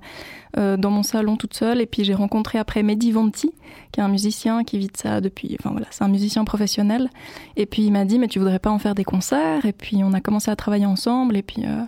euh, 0.58 0.78
dans 0.78 0.92
mon 0.92 1.04
salon 1.04 1.36
toute 1.38 1.54
seule. 1.54 1.82
Et 1.82 1.86
puis 1.86 2.04
j'ai 2.04 2.14
rencontré 2.14 2.58
après 2.58 2.84
Mehdi 2.84 3.12
Vanti, 3.12 3.52
qui 3.92 4.00
est 4.00 4.04
un 4.04 4.08
musicien 4.08 4.64
qui 4.64 4.78
vit 4.78 4.88
de 4.88 4.98
ça 4.98 5.22
depuis... 5.22 5.56
Enfin 5.60 5.72
voilà, 5.72 5.88
c'est 5.92 6.04
un 6.04 6.10
musicien 6.10 6.44
professionnel. 6.46 7.10
Et 7.56 7.66
puis 7.66 7.84
il 7.84 7.92
m'a 7.92 8.06
dit, 8.06 8.20
mais 8.20 8.28
tu 8.28 8.40
voudrais 8.40 8.60
pas 8.60 8.72
en 8.72 8.80
faire 8.80 8.96
des 8.96 9.04
concerts? 9.04 9.66
Et 9.66 9.74
puis 9.74 10.04
on 10.04 10.14
a 10.14 10.22
commencé 10.22 10.50
à 10.52 10.56
travailler 10.56 10.86
ensemble. 10.86 11.38
Et 11.38 11.44
puis 11.44 11.64
euh, 11.66 11.82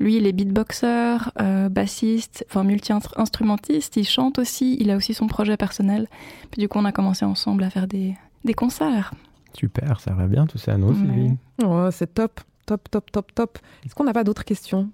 lui, 0.00 0.16
il 0.16 0.26
est 0.26 0.32
beatboxer, 0.32 1.18
euh, 1.40 1.68
bassiste, 1.68 2.44
enfin 2.48 2.64
multi-instrumentiste. 2.64 3.96
Il 3.96 4.06
chante 4.06 4.38
aussi. 4.38 4.76
Il 4.80 4.90
a 4.90 4.96
aussi 4.96 5.14
son 5.14 5.26
projet 5.26 5.56
personnel. 5.56 6.08
Puis 6.50 6.60
du 6.60 6.68
coup, 6.68 6.78
on 6.78 6.84
a 6.84 6.92
commencé 6.92 7.24
ensemble 7.24 7.64
à 7.64 7.70
faire 7.70 7.86
des, 7.86 8.14
des 8.44 8.54
concerts. 8.54 9.12
Super, 9.54 9.98
ça 10.00 10.12
va 10.12 10.26
bien 10.26 10.46
tout 10.46 10.58
ça, 10.58 10.76
non, 10.76 10.94
Sylvie? 10.94 11.32
Oh, 11.64 11.88
c'est 11.90 12.14
top, 12.14 12.40
top, 12.66 12.88
top, 12.90 13.10
top, 13.10 13.34
top. 13.34 13.58
Est-ce 13.84 13.94
qu'on 13.94 14.04
n'a 14.04 14.12
pas 14.12 14.22
d'autres 14.22 14.44
questions? 14.44 14.90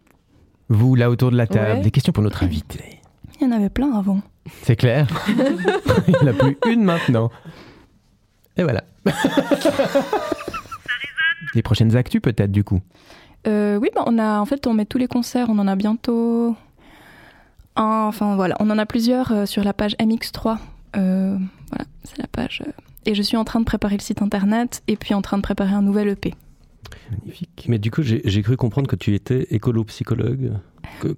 Vous, 0.68 0.94
là, 0.94 1.10
autour 1.10 1.30
de 1.30 1.36
la 1.36 1.46
table, 1.46 1.76
Ouais. 1.78 1.80
des 1.80 1.90
questions 1.90 2.12
pour 2.12 2.22
notre 2.22 2.42
invité. 2.42 3.00
Il 3.40 3.46
y 3.46 3.50
en 3.50 3.52
avait 3.56 3.68
plein 3.70 3.92
avant. 3.92 4.20
C'est 4.62 4.76
clair 4.76 5.06
Il 5.28 6.14
n'y 6.14 6.16
en 6.22 6.26
a 6.28 6.32
plus 6.32 6.56
une 6.66 6.84
maintenant. 6.84 7.30
Et 8.56 8.62
voilà. 8.62 8.84
Les 11.54 11.62
prochaines 11.62 11.96
actus, 11.96 12.20
peut-être, 12.20 12.50
du 12.52 12.64
coup? 12.64 12.80
Euh, 13.46 13.76
oui, 13.78 13.90
bah, 13.94 14.02
on 14.06 14.18
a 14.18 14.38
en 14.40 14.46
fait 14.46 14.66
on 14.66 14.72
met 14.72 14.86
tous 14.86 14.96
les 14.98 15.06
concerts, 15.06 15.48
on 15.50 15.58
en 15.58 15.68
a 15.68 15.76
bientôt 15.76 16.56
un, 17.76 18.04
enfin 18.08 18.36
voilà, 18.36 18.56
on 18.58 18.70
en 18.70 18.78
a 18.78 18.86
plusieurs 18.86 19.32
euh, 19.32 19.44
sur 19.46 19.62
la 19.64 19.74
page 19.74 19.94
MX3. 20.00 20.56
Euh, 20.96 21.36
voilà, 21.68 21.84
c'est 22.04 22.16
la 22.18 22.26
page. 22.26 22.62
euh, 22.66 22.70
et 23.04 23.14
je 23.14 23.20
suis 23.20 23.36
en 23.36 23.44
train 23.44 23.60
de 23.60 23.66
préparer 23.66 23.96
le 23.98 24.02
site 24.02 24.22
internet 24.22 24.82
et 24.88 24.96
puis 24.96 25.12
en 25.12 25.20
train 25.20 25.36
de 25.36 25.42
préparer 25.42 25.74
un 25.74 25.82
nouvel 25.82 26.08
E 26.08 26.16
EP. 27.26 27.68
Mais 27.68 27.78
du 27.78 27.90
coup, 27.90 28.02
j'ai 28.02 28.42
cru 28.42 28.56
comprendre 28.56 28.88
que 28.88 28.96
tu 28.96 29.14
étais 29.14 29.46
écolo-psychologue. 29.50 30.52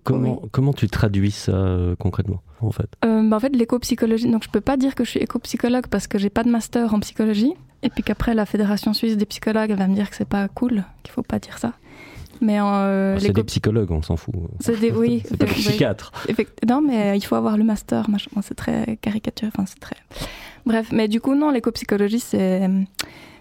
Comment, 0.04 0.42
comment 0.52 0.72
tu 0.72 0.88
traduis 0.88 1.30
ça 1.32 1.52
euh, 1.52 1.96
concrètement, 1.98 2.42
en 2.60 2.70
fait? 2.70 2.88
Euh, 3.04 3.28
bah, 3.28 3.36
en 3.36 3.40
fait, 3.40 3.54
l'éco-psychologie, 3.54 4.30
donc 4.30 4.44
je 4.44 4.48
peux 4.48 4.60
pas 4.60 4.76
dire 4.76 4.94
que 4.94 5.04
je 5.04 5.10
suis 5.10 5.20
éco-psychologue 5.20 5.86
parce 5.90 6.06
que 6.06 6.18
j'ai 6.18 6.30
pas 6.30 6.44
de 6.44 6.50
master 6.50 6.94
en 6.94 7.00
psychologie. 7.00 7.52
Et 7.82 7.90
puis 7.90 8.02
qu'après, 8.02 8.34
la 8.34 8.46
Fédération 8.46 8.94
suisse 8.94 9.16
des 9.16 9.26
psychologues 9.26 9.70
elle 9.70 9.78
va 9.78 9.86
me 9.86 9.94
dire 9.94 10.08
que 10.10 10.16
c'est 10.16 10.24
pas 10.28 10.48
cool, 10.48 10.84
qu'il 11.02 11.12
faut 11.12 11.22
pas 11.22 11.38
dire 11.38 11.58
ça. 11.58 11.74
Mais 12.40 12.60
euh, 12.60 13.18
C'est 13.18 13.32
des 13.32 13.44
psychologues, 13.44 13.90
on 13.90 14.02
s'en 14.02 14.16
fout. 14.16 14.34
C'est 14.60 14.78
des, 14.80 14.90
oui. 14.90 15.22
C'est 15.28 15.36
pas 15.36 15.46
des 15.46 15.52
oui. 15.52 15.58
psychiatres. 15.58 16.12
Effect- 16.28 16.64
Non, 16.68 16.80
mais 16.80 17.16
il 17.16 17.20
faut 17.22 17.34
avoir 17.34 17.56
le 17.56 17.64
master. 17.64 18.08
machin. 18.10 18.30
Bon, 18.34 18.42
c'est 18.42 18.54
très 18.54 18.98
caricaturé. 19.00 19.50
Enfin, 19.54 19.64
c'est 19.66 19.78
très. 19.80 19.96
Bref, 20.64 20.88
mais 20.92 21.08
du 21.08 21.20
coup, 21.20 21.34
non, 21.34 21.50
l'éco-psychologie, 21.50 22.20
c'est 22.20 22.68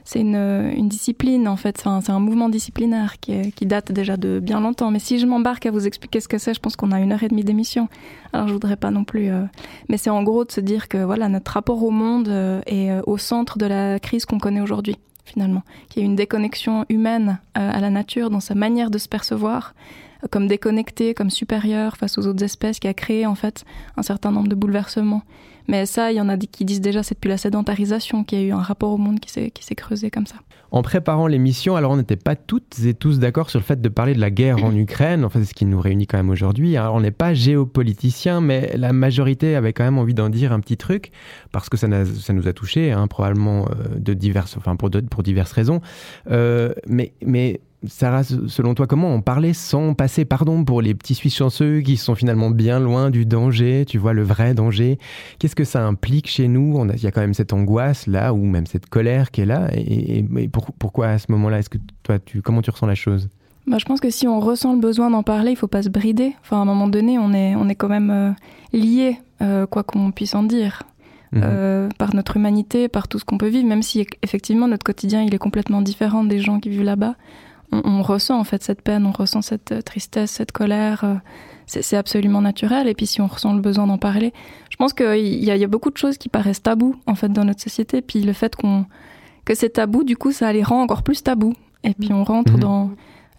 c'est 0.05 0.21
une, 0.21 0.35
une, 0.35 0.87
discipline 0.87 1.47
en 1.47 1.55
fait, 1.55 1.79
c'est 1.79 2.11
un, 2.11 2.19
mouvement 2.19 2.47
disciplinaire 2.47 3.19
qui, 3.19 3.65
date 3.65 3.91
déjà 3.91 4.17
de 4.17 4.39
bien 4.39 4.59
longtemps. 4.59 4.91
Mais 4.91 4.99
si 4.99 5.17
je 5.17 5.25
m'embarque 5.25 5.65
à 5.65 5.71
vous 5.71 5.87
expliquer 5.87 6.19
ce 6.19 6.27
que 6.27 6.37
c'est, 6.37 6.53
je 6.53 6.59
pense 6.59 6.75
qu'on 6.75 6.91
a 6.91 6.99
une 6.99 7.11
heure 7.11 7.23
et 7.23 7.27
demie 7.27 7.43
d'émission. 7.43 7.89
Alors 8.31 8.47
je 8.47 8.53
voudrais 8.53 8.75
pas 8.75 8.91
non 8.91 9.03
plus. 9.03 9.31
Euh, 9.31 9.43
mais 9.89 9.97
c'est 9.97 10.11
en 10.11 10.21
gros 10.21 10.45
de 10.45 10.51
se 10.51 10.61
dire 10.61 10.87
que 10.87 11.03
voilà 11.03 11.27
notre 11.27 11.51
rapport 11.51 11.83
au 11.83 11.89
monde 11.89 12.29
euh, 12.29 12.61
est 12.67 12.91
euh, 12.91 13.01
au 13.07 13.17
centre 13.17 13.57
de 13.57 13.65
la 13.65 13.99
crise 13.99 14.25
qu'on 14.25 14.39
connaît 14.39 14.61
aujourd'hui 14.61 14.97
finalement, 15.25 15.63
qu'il 15.89 16.03
y 16.03 16.05
a 16.05 16.07
une 16.07 16.15
déconnexion 16.15 16.85
humaine 16.87 17.39
à 17.55 17.79
la 17.81 17.89
nature 17.89 18.29
dans 18.29 18.39
sa 18.39 18.53
manière 18.53 18.91
de 18.91 18.99
se 18.99 19.07
percevoir 19.07 19.73
comme 20.29 20.45
déconnecté, 20.47 21.15
comme 21.15 21.31
supérieur 21.31 21.97
face 21.97 22.19
aux 22.19 22.27
autres 22.27 22.43
espèces, 22.43 22.79
qui 22.79 22.87
a 22.87 22.93
créé 22.93 23.25
en 23.25 23.33
fait 23.33 23.65
un 23.97 24.03
certain 24.03 24.31
nombre 24.31 24.49
de 24.49 24.55
bouleversements. 24.55 25.23
Mais 25.67 25.85
ça, 25.85 26.11
il 26.11 26.15
y 26.17 26.21
en 26.21 26.29
a 26.29 26.37
qui 26.37 26.65
disent 26.65 26.81
déjà 26.81 27.03
c'est 27.03 27.15
depuis 27.15 27.29
la 27.29 27.37
sédentarisation 27.37 28.23
qu'il 28.23 28.39
y 28.39 28.41
a 28.43 28.45
eu 28.45 28.51
un 28.51 28.61
rapport 28.61 28.91
au 28.91 28.97
monde 28.97 29.19
qui 29.19 29.29
s'est 29.31 29.75
creusé 29.75 30.11
comme 30.11 30.25
ça. 30.25 30.35
En 30.71 30.81
préparant 30.81 31.27
l'émission, 31.27 31.75
alors 31.75 31.91
on 31.91 31.97
n'était 31.97 32.17
pas 32.17 32.35
toutes 32.35 32.79
et 32.83 32.93
tous 32.93 33.19
d'accord 33.19 33.49
sur 33.49 33.59
le 33.59 33.63
fait 33.63 33.79
de 33.79 33.87
parler 33.89 34.13
de 34.13 34.19
la 34.19 34.29
guerre 34.29 34.61
en 34.63 34.75
Ukraine. 34.75 35.23
Enfin, 35.23 35.39
c'est 35.39 35.45
ce 35.45 35.53
qui 35.53 35.65
nous 35.65 35.79
réunit 35.79 36.05
quand 36.05 36.17
même 36.17 36.29
aujourd'hui. 36.29 36.75
Alors, 36.75 36.95
on 36.95 37.01
n'est 37.01 37.11
pas 37.11 37.33
géopoliticien, 37.33 38.41
mais 38.41 38.73
la 38.75 38.91
majorité 38.91 39.55
avait 39.55 39.71
quand 39.73 39.85
même 39.85 39.97
envie 39.97 40.13
d'en 40.13 40.27
dire 40.27 40.51
un 40.51 40.59
petit 40.59 40.75
truc 40.75 41.11
parce 41.51 41.69
que 41.69 41.77
ça, 41.77 41.87
nous 41.87 42.47
a 42.47 42.53
touchés, 42.53 42.91
hein, 42.91 43.07
probablement 43.07 43.67
euh, 43.69 43.97
de 43.97 44.13
diverses, 44.13 44.57
enfin 44.57 44.75
pour, 44.75 44.89
pour 45.09 45.23
diverses 45.23 45.53
raisons. 45.53 45.79
Euh, 46.29 46.73
mais, 46.87 47.13
mais 47.25 47.61
Sarah, 47.87 48.23
selon 48.23 48.73
toi, 48.73 48.87
comment 48.87 49.13
en 49.13 49.21
parler 49.21 49.53
sans 49.53 49.93
passer, 49.93 50.25
pardon, 50.25 50.63
pour 50.63 50.81
les 50.81 50.93
petits 50.93 51.15
Suisses 51.15 51.35
chanceux 51.35 51.81
qui 51.81 51.97
sont 51.97 52.15
finalement 52.15 52.49
bien 52.49 52.79
loin 52.79 53.09
du 53.09 53.25
danger, 53.25 53.85
tu 53.87 53.97
vois, 53.97 54.13
le 54.13 54.23
vrai 54.23 54.53
danger? 54.53 54.97
Qu'est-ce 55.39 55.55
que 55.55 55.63
ça 55.63 55.85
implique 55.85 56.27
chez 56.27 56.47
nous? 56.47 56.85
Il 56.93 57.03
y 57.03 57.07
a 57.07 57.11
quand 57.11 57.21
même 57.21 57.33
cette 57.33 57.53
angoisse 57.53 58.07
là, 58.07 58.33
ou 58.33 58.43
même 58.45 58.65
cette 58.65 58.87
colère 58.87 59.31
qui 59.31 59.41
est 59.41 59.45
là. 59.45 59.69
Et, 59.73 60.25
pourquoi 60.79 61.07
à 61.07 61.17
ce 61.17 61.31
moment-là 61.31 61.59
Est-ce 61.59 61.69
que 61.69 61.77
toi, 62.03 62.19
tu, 62.19 62.41
comment 62.41 62.61
tu 62.61 62.71
ressens 62.71 62.87
la 62.87 62.95
chose? 62.95 63.29
Bah, 63.67 63.77
je 63.79 63.85
pense 63.85 63.99
que 63.99 64.09
si 64.09 64.27
on 64.27 64.39
ressent 64.39 64.73
le 64.73 64.79
besoin 64.79 65.09
d'en 65.09 65.23
parler, 65.23 65.51
il 65.51 65.57
faut 65.57 65.67
pas 65.67 65.83
se 65.83 65.89
brider. 65.89 66.33
Enfin, 66.41 66.57
à 66.57 66.59
un 66.61 66.65
moment 66.65 66.87
donné, 66.87 67.17
on 67.17 67.33
est, 67.33 67.55
on 67.55 67.67
est 67.67 67.75
quand 67.75 67.89
même 67.89 68.11
euh, 68.11 68.31
lié, 68.73 69.17
euh, 69.41 69.65
quoi 69.65 69.83
qu'on 69.83 70.11
puisse 70.11 70.35
en 70.35 70.43
dire. 70.43 70.83
Mhm. 71.31 71.41
Euh, 71.43 71.89
par 71.97 72.15
notre 72.15 72.37
humanité, 72.37 72.87
par 72.87 73.07
tout 73.07 73.19
ce 73.19 73.25
qu'on 73.25 73.37
peut 73.37 73.47
vivre, 73.47 73.67
même 73.67 73.83
si 73.83 74.05
effectivement 74.21 74.67
notre 74.67 74.85
quotidien 74.85 75.21
il 75.21 75.33
est 75.35 75.39
complètement 75.39 75.81
différent 75.81 76.23
des 76.23 76.39
gens 76.39 76.59
qui 76.59 76.69
vivent 76.69 76.83
là-bas 76.83 77.15
on, 77.71 78.01
ressent 78.01 78.39
en 78.39 78.43
fait 78.43 78.63
cette 78.63 78.81
peine, 78.81 79.05
on 79.05 79.11
ressent 79.11 79.41
cette 79.41 79.71
euh, 79.71 79.81
tristesse, 79.81 80.31
cette 80.31 80.51
colère. 80.51 81.03
Euh, 81.03 81.15
c'est 81.67 81.97
absolument 81.97 82.41
naturel. 82.41 82.87
Et 82.87 82.93
puis 82.93 83.07
si 83.07 83.21
on 83.21 83.27
ressent 83.27 83.53
le 83.53 83.59
besoin 83.59 83.87
d'en 83.87 83.97
parler, 83.97 84.33
je 84.69 84.75
pense 84.77 84.93
qu'il 84.93 85.17
y, 85.17 85.45
y, 85.45 85.63
a 85.63 85.67
beaucoup 85.67 85.89
de 85.89 85.97
choses 85.97 86.19
qui 86.19 86.29
paraissent 86.29 86.61
tabous 86.61 86.95
en 87.07 87.15
fait 87.15 87.29
dans 87.29 87.43
notre 87.43 87.61
société. 87.61 88.01
Puis 88.01 88.21
le 88.21 88.33
fait 88.33 88.55
qu'on 88.55 88.85
que 89.45 89.55
c'est 89.55 89.69
tabou, 89.69 90.03
du 90.03 90.15
coup, 90.15 90.31
ça 90.31 90.51
les 90.53 90.63
rend 90.63 90.81
encore 90.81 91.01
plus 91.01 91.23
tabous. 91.23 91.55
Et 91.83 91.93
puis 91.93 92.13
on 92.13 92.23
rentre 92.23 92.53
mhm. 92.53 92.59
dans. 92.59 92.91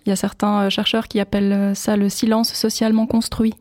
Il 0.05 0.11
y 0.11 0.13
a 0.13 0.17
certains 0.17 0.63
euh, 0.63 0.71
chercheurs 0.71 1.09
qui 1.09 1.21
appellent 1.21 1.75
ça 1.75 1.97
le 1.97 2.09
silence 2.09 2.53
socialement 2.53 3.07
construit. 3.07 3.55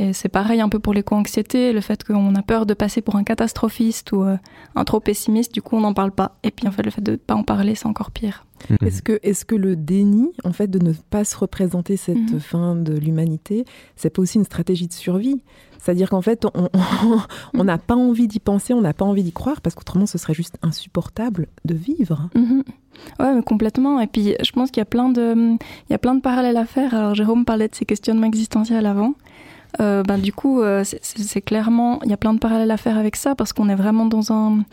Et 0.00 0.14
c'est 0.14 0.30
pareil 0.30 0.62
un 0.62 0.70
peu 0.70 0.78
pour 0.78 0.94
l'éco-anxiété, 0.94 1.74
le 1.74 1.82
fait 1.82 2.02
qu'on 2.04 2.34
a 2.34 2.40
peur 2.40 2.64
de 2.64 2.72
passer 2.72 3.02
pour 3.02 3.16
un 3.16 3.22
catastrophiste 3.22 4.12
ou 4.12 4.22
un 4.22 4.84
trop 4.84 4.98
pessimiste, 4.98 5.52
du 5.52 5.60
coup 5.60 5.76
on 5.76 5.80
n'en 5.80 5.92
parle 5.92 6.10
pas. 6.10 6.38
Et 6.42 6.50
puis 6.50 6.66
en 6.66 6.70
fait 6.70 6.82
le 6.82 6.90
fait 6.90 7.02
de 7.02 7.12
ne 7.12 7.16
pas 7.16 7.34
en 7.34 7.42
parler, 7.42 7.74
c'est 7.74 7.84
encore 7.84 8.10
pire. 8.10 8.46
Mhm. 8.68 8.76
Est-ce 8.86 9.02
que, 9.02 9.18
est 9.22 9.44
que 9.44 9.54
le 9.54 9.76
déni, 9.76 10.32
en 10.44 10.52
fait, 10.52 10.68
de 10.68 10.78
ne 10.78 10.92
pas 10.92 11.24
se 11.24 11.36
représenter 11.36 11.96
cette 11.96 12.32
mhm. 12.32 12.40
fin 12.40 12.76
de 12.76 12.94
l'humanité, 12.94 13.64
c'est 13.96 14.10
pas 14.10 14.22
aussi 14.22 14.38
une 14.38 14.44
stratégie 14.44 14.88
de 14.88 14.92
survie? 14.92 15.42
C'est-à-dire 15.78 16.10
qu'en 16.10 16.20
fait, 16.20 16.46
on 17.54 17.64
n'a 17.64 17.78
pas 17.78 17.96
envie 17.96 18.28
d'y 18.28 18.40
penser, 18.40 18.74
on 18.74 18.82
n'a 18.82 18.92
pas 18.92 19.06
envie 19.06 19.22
d'y 19.22 19.32
croire, 19.32 19.62
parce 19.62 19.74
qu'autrement, 19.74 20.06
ce 20.06 20.18
serait 20.18 20.34
juste 20.34 20.56
insupportable 20.62 21.46
de 21.64 21.74
vivre. 21.74 22.28
Mhm. 22.34 22.64
Ouais, 23.18 23.34
mais 23.34 23.42
complètement. 23.42 23.98
Et 24.00 24.06
puis, 24.06 24.34
je 24.42 24.52
pense 24.52 24.70
qu'il 24.70 24.80
y 24.80 24.82
a 24.82 24.86
plein 24.86 25.08
de, 25.08 25.34
il 25.54 25.90
y 25.90 25.94
a 25.94 25.98
plein 25.98 26.14
de 26.14 26.20
parallèles 26.20 26.58
à 26.58 26.66
faire. 26.66 26.94
Alors, 26.94 27.14
Jérôme 27.14 27.46
parlait 27.46 27.68
de 27.68 27.74
ces 27.74 27.86
questionnements 27.86 28.26
existentiels 28.26 28.84
avant. 28.84 29.14
Euh, 29.80 30.02
ben, 30.02 30.18
du 30.18 30.32
coup, 30.32 30.62
euh, 30.62 30.84
c'est 30.84 31.40
clairement, 31.40 32.00
il 32.04 32.10
y 32.10 32.12
a 32.12 32.16
plein 32.16 32.34
de 32.34 32.38
parallèles 32.38 32.70
à 32.70 32.76
faire 32.76 32.98
avec 32.98 33.16
ça, 33.16 33.34
parce 33.34 33.52
qu'on 33.52 33.68
est 33.68 33.74
vraiment 33.74 34.06
dans 34.06 34.32
un, 34.32 34.64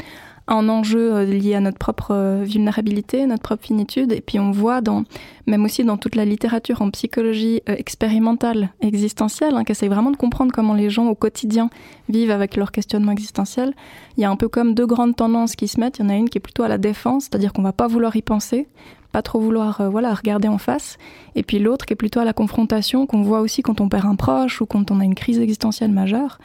enjeu 0.48 1.14
euh, 1.14 1.26
lié 1.26 1.56
à 1.56 1.60
notre 1.60 1.78
propre 1.78 2.44
vulnérabilité, 2.44 3.26
notre 3.26 3.44
propre 3.44 3.66
finitude. 3.66 4.12
Et 4.14 4.22
puis 4.22 4.40
on 4.40 4.52
voit 4.52 4.82
dans, 4.82 5.04
même 5.46 5.66
aussi 5.66 5.84
dans 5.84 5.98
toute 5.98 6.16
la 6.16 6.24
littérature 6.26 6.82
en 6.82 6.90
psychologie 6.90 7.62
expérimentale, 7.68 8.70
existentielle, 8.82 9.56
hein, 9.56 9.64
qui 9.66 9.74
essaye 9.74 9.90
vraiment 9.90 10.12
de 10.12 10.18
comprendre 10.18 10.52
comment 10.54 10.74
les 10.74 10.90
gens 10.90 11.08
au 11.08 11.16
quotidien 11.16 11.70
vivent 12.08 12.32
avec 12.32 12.56
leur 12.56 12.72
questionnement 12.72 13.12
existentiel. 13.12 13.74
Il 14.18 14.22
y 14.22 14.26
a 14.26 14.32
un 14.32 14.38
peu 14.38 14.48
comme 14.48 14.74
deux 14.74 14.88
grandes 14.88 15.16
tendances 15.16 15.56
qui 15.56 15.68
se 15.68 15.80
mettent. 15.80 16.00
Il 16.00 16.04
y 16.04 16.06
en 16.06 16.10
a 16.10 16.16
une 16.16 16.30
qui 16.30 16.38
est 16.38 16.42
plutôt 16.42 16.64
à 16.64 16.70
la 16.70 16.78
défense, 16.78 17.26
c'est-à-dire 17.26 17.52
qu'on 17.52 17.62
va 17.62 17.74
pas 17.74 17.88
vouloir 17.88 18.16
y 18.16 18.22
penser, 18.22 18.68
pas 19.12 19.22
trop 19.22 19.40
vouloir 19.40 19.90
voilà 19.90 20.14
regarder 20.14 20.48
en 20.48 20.58
face. 20.58 20.98
Et 21.36 21.44
puis 21.44 21.60
l'autre 21.60 21.86
qui 21.86 21.94
est 21.94 21.98
plutôt 21.98 22.20
à 22.20 22.26
la 22.26 22.34
confrontation, 22.34 23.06
qu'on 23.06 23.22
voit 23.22 23.42
aussi 23.42 23.62
quand 23.62 23.82
on 23.82 23.90
perd 23.90 24.06
un 24.06 24.16
proche 24.16 24.62
ou 24.62 24.66
quand 24.66 24.92
on 24.92 25.00
a 25.00 25.04
une 25.04 25.16
crise 25.16 25.40
existentielle 25.40 25.92
majeure. 25.92 26.40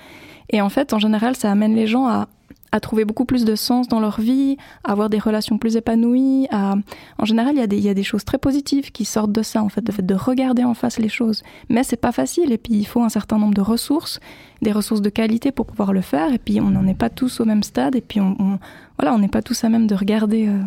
Et 0.51 0.61
en 0.61 0.69
fait, 0.69 0.93
en 0.93 0.99
général, 0.99 1.37
ça 1.37 1.51
amène 1.51 1.75
les 1.75 1.87
gens 1.87 2.07
à 2.07 2.29
à 2.73 2.81
trouver 2.81 3.05
beaucoup 3.05 3.27
plus 3.27 3.45
de 3.45 3.55
sens 3.55 3.87
dans 3.87 4.01
leur 4.01 4.19
vie, 4.19 4.57
à 4.83 4.93
avoir 4.93 5.11
des 5.11 5.19
relations 5.19 5.59
plus 5.59 5.77
épanouies. 5.77 6.49
À... 6.51 6.75
En 7.19 7.25
général, 7.27 7.55
il 7.55 7.59
y, 7.59 7.63
a 7.63 7.67
des, 7.67 7.79
y 7.79 7.89
a 7.91 7.95
des 7.95 8.03
choses 8.03 8.25
très 8.25 8.39
positives 8.39 8.91
qui 8.91 9.05
sortent 9.05 9.31
de 9.31 9.43
ça, 9.43 9.63
en 9.63 9.69
fait, 9.69 9.85
de 9.85 10.15
regarder 10.15 10.65
en 10.65 10.73
face 10.73 10.99
les 10.99 11.11
choses. 11.11 11.43
Mais 11.69 11.85
c'est 11.85 11.99
pas 11.99 12.13
facile, 12.13 12.51
et 12.51 12.59
puis 12.59 12.73
il 12.75 12.87
faut 12.87 13.03
un 13.03 13.11
certain 13.11 13.39
nombre 13.39 13.55
de 13.55 13.61
ressources, 13.61 14.21
des 14.63 14.73
ressources 14.73 15.03
de 15.03 15.11
qualité 15.11 15.53
pour 15.53 15.67
pouvoir 15.67 15.93
le 15.93 16.01
faire, 16.01 16.33
et 16.33 16.39
puis 16.39 16.61
on 16.61 16.71
n'en 16.71 16.87
est 16.87 16.95
pas 16.95 17.11
tous 17.11 17.41
au 17.41 17.45
même 17.45 17.63
stade, 17.63 17.95
et 17.95 18.01
puis 18.01 18.21
on, 18.21 18.59
voilà, 18.99 19.15
on 19.15 19.19
n'est 19.19 19.29
pas 19.29 19.43
tous 19.43 19.63
à 19.65 19.69
même 19.69 19.87
de 19.87 19.95
regarder. 19.95 20.49
Euh, 20.49 20.63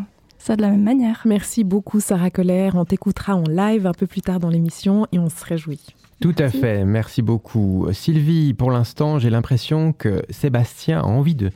ça 0.45 0.55
de 0.55 0.61
la 0.61 0.69
même 0.69 0.83
manière. 0.83 1.23
Merci 1.25 1.63
beaucoup 1.63 1.99
Sarah 1.99 2.29
Colère. 2.29 2.75
On 2.75 2.85
t'écoutera 2.85 3.35
en 3.35 3.45
live 3.49 3.87
un 3.87 3.93
peu 3.93 4.05
plus 4.05 4.21
tard 4.21 4.39
dans 4.39 4.49
l'émission 4.49 5.07
et 5.11 5.17
on 5.17 5.27
se 5.27 5.43
réjouit. 5.43 5.81
Tout 6.21 6.35
à 6.37 6.49
fait, 6.49 6.85
merci 6.85 7.23
beaucoup. 7.23 7.87
Sylvie, 7.91 8.53
pour 8.53 8.69
l'instant, 8.69 9.17
j'ai 9.17 9.31
l'impression 9.31 9.91
que 9.91 10.21
Sébastien 10.29 10.99
a 10.99 11.03
envie 11.03 11.33
de, 11.33 11.49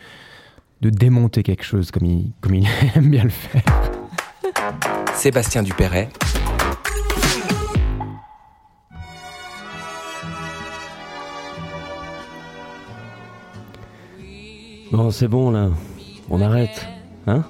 de 0.81 0.89
démonter 0.89 1.43
quelque 1.43 1.63
chose 1.63 1.91
comme 1.91 2.05
il, 2.05 2.31
comme 2.41 2.55
il 2.55 2.67
aime 2.95 3.11
bien 3.11 3.23
le 3.23 3.29
faire. 3.29 3.63
Sébastien 5.13 5.61
Dupéret. 5.61 6.09
Bon, 14.91 15.11
c'est 15.11 15.27
bon 15.27 15.51
là. 15.51 15.69
On 16.31 16.41
arrête. 16.41 16.87
Hein? 17.27 17.43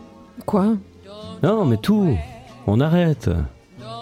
Quoi? 0.45 0.75
Non, 1.43 1.65
mais 1.65 1.77
tout. 1.77 2.17
On 2.67 2.79
arrête. 2.79 3.29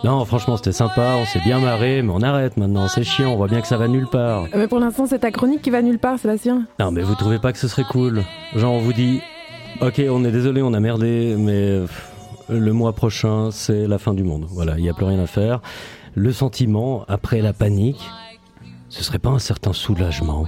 Non, 0.03 0.25
franchement, 0.25 0.58
c'était 0.58 0.72
sympa, 0.72 1.15
on 1.20 1.25
s'est 1.25 1.41
bien 1.44 1.60
marré, 1.60 2.01
mais 2.01 2.12
on 2.13 2.22
arrête 2.22 2.58
maintenant, 2.58 2.88
c'est 2.88 3.03
chiant, 3.03 3.32
on 3.32 3.36
voit 3.38 3.48
bien 3.48 3.62
que 3.62 3.67
ça 3.67 3.77
va 3.77 3.88
nulle 3.88 4.08
part. 4.08 4.46
Mais 4.56 4.67
pour 4.67 4.79
l'instant, 4.79 5.06
c'est 5.08 5.20
ta 5.20 5.32
chronique 5.32 5.62
qui 5.62 5.70
va 5.70 5.82
nulle 5.82 6.00
part, 6.00 6.20
Sébastien. 6.20 6.65
Non, 6.79 6.91
mais 6.91 7.01
vous 7.01 7.15
trouvez 7.15 7.39
pas 7.39 7.51
que 7.51 7.58
ce 7.58 7.67
serait 7.67 7.84
cool 7.84 8.24
Genre, 8.56 8.74
on 8.74 8.79
vous 8.79 8.94
dit, 8.94 9.22
ok, 9.82 10.01
on 10.10 10.24
est 10.24 10.32
désolé, 10.32 10.62
on 10.62 10.74
a 10.74 10.79
merdé, 10.79 11.36
mais 11.38 11.82
le 12.50 12.74
mois 12.74 12.94
prochain, 12.94 13.50
c'est 13.51 13.88
la 13.88 13.98
fin 13.98 14.13
du 14.13 14.24
monde. 14.24 14.46
Voilà, 14.50 14.77
il 14.77 14.84
n'y 14.84 14.89
a 14.89 14.94
plus 14.94 15.06
rien 15.06 15.20
à 15.20 15.27
faire. 15.27 15.62
Le 16.15 16.32
sentiment, 16.32 17.03
après 17.08 17.41
la 17.41 17.53
panique, 17.53 18.10
ce 18.89 19.03
serait 19.03 19.20
pas 19.20 19.29
un 19.29 19.39
certain 19.39 19.74
soulagement 19.74 20.46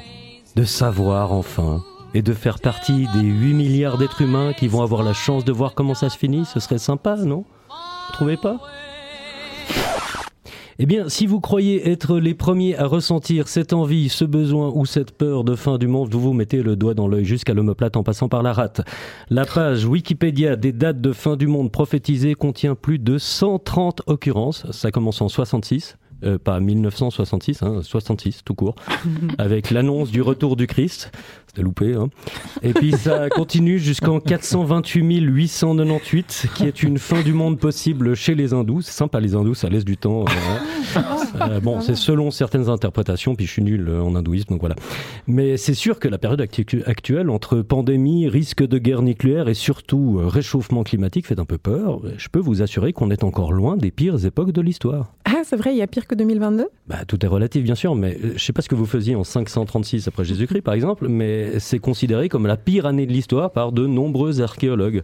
de 0.56 0.64
savoir 0.64 1.34
enfin 1.34 1.84
et 2.14 2.22
de 2.22 2.34
faire 2.34 2.60
partie 2.60 3.08
des 3.14 3.22
8 3.22 3.54
milliards 3.54 3.98
d'êtres 3.98 4.22
humains 4.22 4.54
qui 4.54 4.68
vont 4.68 4.82
avoir 4.82 5.04
la 5.04 5.14
chance 5.14 5.46
de 5.46 5.52
voir 5.52 5.76
comment 5.76 5.94
ça 5.94 6.10
se 6.10 6.18
finit 6.18 6.46
Ce 6.46 6.60
serait 6.60 6.78
sympa, 6.78 7.16
non? 7.18 7.46
Vous 7.70 8.14
trouvez 8.14 8.38
pas? 8.38 8.60
Eh 10.82 10.86
bien, 10.86 11.10
si 11.10 11.26
vous 11.28 11.42
croyez 11.42 11.90
être 11.90 12.20
les 12.20 12.34
premiers 12.34 12.78
à 12.78 12.86
ressentir 12.86 13.50
cette 13.50 13.74
envie, 13.74 14.08
ce 14.08 14.24
besoin 14.24 14.72
ou 14.74 14.86
cette 14.86 15.12
peur 15.12 15.44
de 15.44 15.56
fin 15.56 15.78
du 15.78 15.88
monde, 15.88 16.10
vous 16.10 16.22
vous 16.22 16.32
mettez 16.32 16.64
le 16.64 16.78
doigt 16.78 16.94
dans 16.94 17.10
l'œil 17.10 17.26
jusqu'à 17.26 17.54
l'omoplate 17.54 17.98
en 17.98 18.04
passant 18.04 18.30
par 18.30 18.44
la 18.44 18.54
rate. 18.54 18.82
La 19.30 19.44
page 19.44 19.84
Wikipédia 19.84 20.56
des 20.56 20.72
dates 20.72 21.02
de 21.02 21.12
fin 21.12 21.36
du 21.36 21.48
monde 21.48 21.70
prophétisées 21.70 22.34
contient 22.34 22.76
plus 22.76 22.98
de 22.98 23.18
130 23.18 24.04
occurrences. 24.08 24.72
Ça 24.72 24.90
commence 24.90 25.22
en 25.22 25.28
66. 25.28 25.98
Euh, 26.24 26.38
pas 26.38 26.60
1966, 26.60 27.64
hein, 27.64 27.80
66 27.82 28.44
tout 28.44 28.54
court, 28.54 28.76
avec 29.38 29.72
l'annonce 29.72 30.12
du 30.12 30.22
retour 30.22 30.58
du 30.58 30.68
Christ. 30.68 31.12
C'était 31.50 31.64
loupé. 31.64 31.96
Hein. 31.96 32.10
Et 32.62 32.74
puis 32.74 32.92
ça 32.92 33.28
continue 33.32 33.80
jusqu'en 33.80 34.20
428 34.20 35.20
898, 35.20 36.48
qui 36.54 36.66
est 36.66 36.84
une 36.84 37.00
fin 37.00 37.22
du 37.22 37.34
monde 37.34 37.58
possible 37.58 38.14
chez 38.16 38.36
les 38.36 38.54
hindous. 38.54 38.84
C'est 38.84 38.92
sympa 38.92 39.20
les 39.20 39.34
hindous, 39.34 39.56
ça 39.56 39.68
laisse 39.68 39.84
du 39.84 39.98
temps. 39.98 40.26
Hein. 40.28 41.02
Euh, 41.40 41.60
bon, 41.60 41.80
c'est 41.80 41.96
selon 41.96 42.32
certaines 42.32 42.70
interprétations, 42.70 43.36
puis 43.36 43.46
je 43.46 43.52
suis 43.52 43.62
nul 43.62 43.90
en 43.90 44.16
hindouisme, 44.16 44.50
donc 44.50 44.62
voilà. 44.62 44.76
Mais 45.28 45.58
c'est 45.58 45.76
sûr 45.76 46.00
que 46.00 46.08
la 46.08 46.18
période 46.18 46.42
actuelle, 46.42 47.30
entre 47.30 47.62
pandémie, 47.62 48.28
risque 48.28 48.66
de 48.66 48.78
guerre 48.78 49.04
nucléaire 49.04 49.48
et 49.48 49.54
surtout 49.54 50.20
euh, 50.20 50.28
réchauffement 50.28 50.84
climatique, 50.84 51.28
fait 51.28 51.40
un 51.40 51.46
peu 51.46 51.58
peur. 51.58 52.02
Je 52.18 52.28
peux 52.30 52.40
vous 52.40 52.62
assurer 52.62 52.94
qu'on 52.94 53.12
est 53.12 53.24
encore 53.24 53.54
loin 53.54 53.78
des 53.78 53.92
pires 53.92 54.26
époques 54.26 54.52
de 54.52 54.62
l'histoire. 54.62 55.14
Ah, 55.26 55.42
c'est 55.44 55.56
vrai, 55.56 55.74
il 55.74 55.78
y 55.78 55.82
a 55.82 55.88
pire 55.88 56.08
que 56.08 56.16
2022 56.16 56.68
bah, 56.88 57.06
Tout 57.08 57.24
est 57.24 57.28
relatif, 57.28 57.64
bien 57.64 57.76
sûr, 57.76 57.96
mais 57.96 58.18
euh, 58.24 58.34
je 58.36 58.44
sais 58.44 58.54
pas 58.54 58.62
ce 58.62 58.70
que 58.70 58.76
vous 58.76 58.86
faisiez 58.86 59.16
en 59.16 59.24
536 59.24 60.08
après 60.08 60.26
Jésus-Christ, 60.26 60.62
par 60.62 60.74
exemple, 60.74 61.08
mais 61.08 61.39
C'est 61.60 61.80
considéré 61.80 62.30
comme 62.30 62.48
la 62.48 62.58
pire 62.58 62.86
année 62.86 63.06
de 63.06 63.12
l'histoire 63.12 63.52
par 63.52 63.72
de 63.72 63.86
nombreux 63.88 64.42
archéologues. 64.42 65.04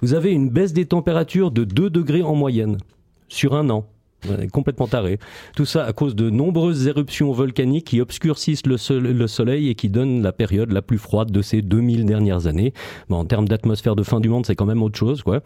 Vous 0.00 0.14
avez 0.14 0.32
une 0.32 0.48
baisse 0.48 0.72
des 0.72 0.86
températures 0.86 1.50
de 1.50 1.64
2 1.64 1.90
degrés 1.90 2.22
en 2.22 2.34
moyenne 2.34 2.78
sur 3.28 3.54
un 3.54 3.68
an. 3.70 3.86
Complètement 4.52 4.86
taré. 4.86 5.18
Tout 5.56 5.64
ça 5.64 5.84
à 5.86 5.94
cause 5.94 6.14
de 6.14 6.28
nombreuses 6.28 6.86
éruptions 6.86 7.32
volcaniques 7.32 7.86
qui 7.86 8.02
obscurcissent 8.02 8.66
le, 8.66 8.76
sol- 8.76 9.02
le 9.02 9.26
soleil 9.26 9.70
et 9.70 9.74
qui 9.74 9.88
donnent 9.88 10.22
la 10.22 10.32
période 10.32 10.72
la 10.72 10.82
plus 10.82 10.98
froide 10.98 11.30
de 11.30 11.40
ces 11.40 11.62
2000 11.62 12.04
dernières 12.04 12.46
années. 12.46 12.74
En 13.08 13.24
termes 13.24 13.48
d'atmosphère 13.48 13.96
de 13.96 14.02
fin 14.02 14.20
du 14.20 14.28
monde, 14.28 14.44
c'est 14.44 14.54
quand 14.54 14.66
même 14.66 14.82
autre 14.82 14.98
chose, 14.98 15.22
quoi. 15.22 15.40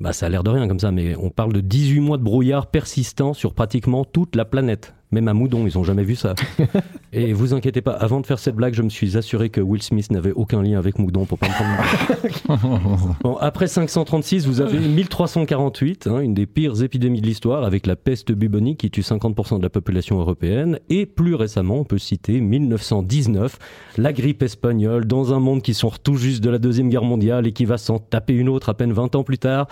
Bah, 0.00 0.12
ça 0.12 0.26
a 0.26 0.28
l'air 0.28 0.44
de 0.44 0.50
rien 0.50 0.68
comme 0.68 0.80
ça, 0.80 0.90
mais 0.92 1.16
on 1.16 1.30
parle 1.30 1.54
de 1.54 1.60
18 1.60 2.00
mois 2.00 2.18
de 2.18 2.22
brouillard 2.22 2.66
persistant 2.66 3.32
sur 3.32 3.54
pratiquement 3.54 4.04
toute 4.04 4.36
la 4.36 4.44
planète. 4.44 4.94
Même 5.12 5.26
à 5.26 5.34
Moudon, 5.34 5.66
ils 5.66 5.76
ont 5.76 5.82
jamais 5.82 6.04
vu 6.04 6.14
ça. 6.14 6.34
Et 7.12 7.32
vous 7.32 7.52
inquiétez 7.52 7.80
pas, 7.80 7.92
avant 7.92 8.20
de 8.20 8.26
faire 8.26 8.38
cette 8.38 8.54
blague, 8.54 8.74
je 8.74 8.82
me 8.82 8.88
suis 8.88 9.16
assuré 9.16 9.50
que 9.50 9.60
Will 9.60 9.82
Smith 9.82 10.12
n'avait 10.12 10.30
aucun 10.30 10.62
lien 10.62 10.78
avec 10.78 11.00
Moudon 11.00 11.26
pour 11.26 11.38
pas 11.38 11.48
me 11.48 11.52
prendre. 11.52 13.16
Bon, 13.22 13.36
après 13.36 13.66
536, 13.66 14.46
vous 14.46 14.60
avez 14.60 14.78
1348, 14.78 16.06
hein, 16.06 16.20
une 16.20 16.34
des 16.34 16.46
pires 16.46 16.82
épidémies 16.82 17.20
de 17.20 17.26
l'histoire, 17.26 17.64
avec 17.64 17.86
la 17.86 17.96
peste 17.96 18.32
bubonique 18.32 18.78
qui 18.78 18.90
tue 18.90 19.00
50% 19.00 19.58
de 19.58 19.62
la 19.62 19.70
population 19.70 20.20
européenne. 20.20 20.78
Et 20.88 21.06
plus 21.06 21.34
récemment, 21.34 21.80
on 21.80 21.84
peut 21.84 21.98
citer 21.98 22.40
1919, 22.40 23.58
la 23.98 24.12
grippe 24.12 24.42
espagnole, 24.42 25.06
dans 25.06 25.34
un 25.34 25.40
monde 25.40 25.62
qui 25.62 25.74
sort 25.74 25.98
tout 25.98 26.16
juste 26.16 26.42
de 26.42 26.50
la 26.50 26.58
Deuxième 26.58 26.88
Guerre 26.88 27.04
mondiale 27.04 27.46
et 27.46 27.52
qui 27.52 27.64
va 27.64 27.78
s'en 27.78 27.98
taper 27.98 28.34
une 28.34 28.48
autre 28.48 28.68
à 28.68 28.74
peine 28.74 28.92
20 28.92 29.14
ans 29.16 29.24
plus 29.24 29.38
tard. 29.38 29.66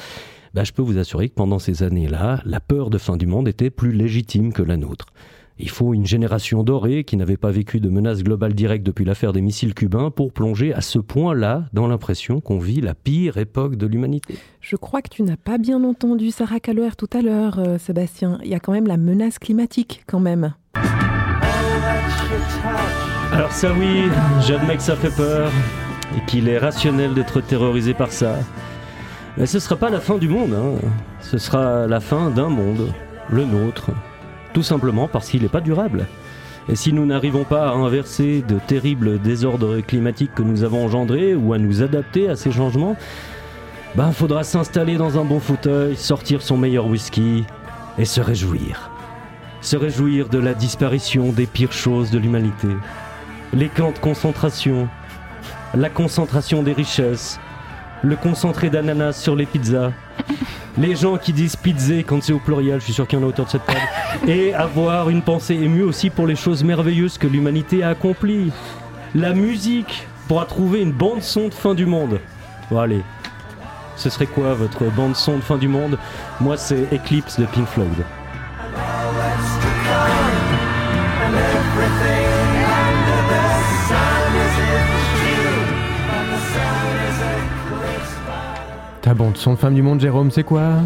Bah, 0.58 0.64
je 0.64 0.72
peux 0.72 0.82
vous 0.82 0.98
assurer 0.98 1.28
que 1.28 1.34
pendant 1.34 1.60
ces 1.60 1.84
années-là, 1.84 2.42
la 2.44 2.58
peur 2.58 2.90
de 2.90 2.98
fin 2.98 3.16
du 3.16 3.26
monde 3.26 3.46
était 3.46 3.70
plus 3.70 3.92
légitime 3.92 4.52
que 4.52 4.60
la 4.60 4.76
nôtre. 4.76 5.06
Il 5.60 5.70
faut 5.70 5.94
une 5.94 6.04
génération 6.04 6.64
dorée 6.64 7.04
qui 7.04 7.16
n'avait 7.16 7.36
pas 7.36 7.52
vécu 7.52 7.78
de 7.78 7.88
menace 7.88 8.24
globale 8.24 8.54
directe 8.54 8.84
depuis 8.84 9.04
l'affaire 9.04 9.32
des 9.32 9.40
missiles 9.40 9.72
cubains 9.72 10.10
pour 10.10 10.32
plonger 10.32 10.74
à 10.74 10.80
ce 10.80 10.98
point-là 10.98 11.66
dans 11.72 11.86
l'impression 11.86 12.40
qu'on 12.40 12.58
vit 12.58 12.80
la 12.80 12.96
pire 12.96 13.36
époque 13.36 13.76
de 13.76 13.86
l'humanité. 13.86 14.34
Je 14.60 14.74
crois 14.74 15.00
que 15.00 15.10
tu 15.10 15.22
n'as 15.22 15.36
pas 15.36 15.58
bien 15.58 15.84
entendu 15.84 16.32
Sarah 16.32 16.58
Caloer 16.58 16.96
tout 16.98 17.10
à 17.12 17.22
l'heure, 17.22 17.60
euh, 17.60 17.78
Sébastien. 17.78 18.40
Il 18.42 18.50
y 18.50 18.54
a 18.54 18.58
quand 18.58 18.72
même 18.72 18.88
la 18.88 18.96
menace 18.96 19.38
climatique, 19.38 20.02
quand 20.08 20.18
même. 20.18 20.54
Alors 23.30 23.52
ça 23.52 23.72
oui, 23.78 24.10
j'admets 24.44 24.76
que 24.76 24.82
ça 24.82 24.96
fait 24.96 25.14
peur 25.14 25.52
et 26.16 26.26
qu'il 26.28 26.48
est 26.48 26.58
rationnel 26.58 27.14
d'être 27.14 27.40
terrorisé 27.42 27.94
par 27.94 28.10
ça. 28.10 28.40
Mais 29.38 29.46
ce 29.46 29.60
sera 29.60 29.76
pas 29.76 29.88
la 29.88 30.00
fin 30.00 30.18
du 30.18 30.28
monde, 30.28 30.52
hein. 30.52 30.88
ce 31.20 31.38
sera 31.38 31.86
la 31.86 32.00
fin 32.00 32.28
d'un 32.28 32.48
monde, 32.48 32.92
le 33.30 33.44
nôtre. 33.44 33.90
Tout 34.52 34.64
simplement 34.64 35.06
parce 35.06 35.28
qu'il 35.28 35.42
n'est 35.42 35.48
pas 35.48 35.60
durable. 35.60 36.06
Et 36.68 36.74
si 36.74 36.92
nous 36.92 37.06
n'arrivons 37.06 37.44
pas 37.44 37.68
à 37.68 37.72
inverser 37.72 38.42
de 38.46 38.58
terribles 38.58 39.20
désordres 39.20 39.80
climatiques 39.80 40.34
que 40.34 40.42
nous 40.42 40.64
avons 40.64 40.84
engendrés 40.84 41.36
ou 41.36 41.52
à 41.52 41.58
nous 41.58 41.84
adapter 41.84 42.28
à 42.28 42.34
ces 42.34 42.50
changements, 42.50 42.96
ben 43.94 44.10
faudra 44.10 44.42
s'installer 44.42 44.96
dans 44.96 45.20
un 45.20 45.24
bon 45.24 45.38
fauteuil, 45.38 45.94
sortir 45.94 46.42
son 46.42 46.56
meilleur 46.56 46.86
whisky 46.86 47.44
et 47.96 48.04
se 48.06 48.20
réjouir. 48.20 48.90
Se 49.60 49.76
réjouir 49.76 50.28
de 50.28 50.38
la 50.38 50.52
disparition 50.52 51.30
des 51.30 51.46
pires 51.46 51.72
choses 51.72 52.10
de 52.10 52.18
l'humanité. 52.18 52.68
Les 53.54 53.68
camps 53.68 53.92
de 53.92 53.98
concentration, 53.98 54.88
la 55.74 55.90
concentration 55.90 56.64
des 56.64 56.72
richesses, 56.72 57.38
le 58.02 58.16
concentré 58.16 58.70
d'ananas 58.70 59.14
sur 59.14 59.34
les 59.34 59.46
pizzas, 59.46 59.92
les 60.76 60.94
gens 60.94 61.16
qui 61.16 61.32
disent 61.32 61.56
pizza 61.56 61.94
quand 62.06 62.22
c'est 62.22 62.32
au 62.32 62.38
pluriel, 62.38 62.80
je 62.80 62.84
suis 62.84 62.92
sûr 62.92 63.06
qu'il 63.06 63.18
y 63.18 63.22
en 63.22 63.24
a 63.24 63.28
autour 63.28 63.46
de 63.46 63.50
cette 63.50 63.66
table, 63.66 63.80
et 64.26 64.54
avoir 64.54 65.10
une 65.10 65.22
pensée 65.22 65.54
émue 65.54 65.82
aussi 65.82 66.10
pour 66.10 66.26
les 66.26 66.36
choses 66.36 66.62
merveilleuses 66.62 67.18
que 67.18 67.26
l'humanité 67.26 67.82
a 67.82 67.90
accomplies. 67.90 68.52
La 69.14 69.32
musique 69.32 70.06
pourra 70.28 70.44
trouver 70.44 70.82
une 70.82 70.92
bande 70.92 71.22
son 71.22 71.48
de 71.48 71.54
fin 71.54 71.74
du 71.74 71.86
monde. 71.86 72.20
Bon 72.70 72.78
allez, 72.78 73.02
ce 73.96 74.10
serait 74.10 74.26
quoi 74.26 74.54
votre 74.54 74.84
bande 74.92 75.16
son 75.16 75.36
de 75.36 75.42
fin 75.42 75.56
du 75.56 75.68
monde? 75.68 75.98
Moi 76.40 76.56
c'est 76.56 76.92
Eclipse 76.92 77.40
de 77.40 77.46
Pink 77.46 77.66
Floyd. 77.66 77.88
Ta 89.08 89.14
bande 89.14 89.38
son 89.38 89.54
de 89.54 89.58
femme 89.58 89.74
du 89.74 89.80
monde, 89.80 90.02
Jérôme, 90.02 90.30
c'est 90.30 90.44
quoi? 90.44 90.82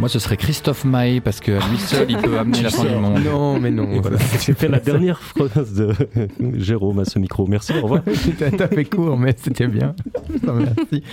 Moi, 0.00 0.08
ce 0.08 0.18
serait 0.18 0.36
Christophe 0.36 0.84
Maé, 0.84 1.20
parce 1.20 1.38
que 1.38 1.52
lui 1.70 1.78
seul, 1.78 2.10
il 2.10 2.16
peut 2.16 2.36
amener 2.36 2.60
la 2.60 2.70
fin 2.70 2.82
du 2.82 2.96
monde. 2.96 3.20
Non, 3.24 3.60
mais 3.60 3.70
non. 3.70 4.00
Voilà, 4.00 4.18
j'ai 4.44 4.52
fait 4.52 4.66
la 4.66 4.80
dernière 4.80 5.20
phrase 5.22 5.72
de 5.72 5.94
Jérôme 6.54 6.98
à 6.98 7.04
ce 7.04 7.20
micro. 7.20 7.46
Merci, 7.46 7.72
au 7.78 7.82
revoir. 7.82 8.02
T'as 8.58 8.66
fait 8.66 8.84
court, 8.84 9.16
mais 9.16 9.32
c'était 9.36 9.68
bien. 9.68 9.94
Non, 10.42 10.54
merci. 10.54 11.04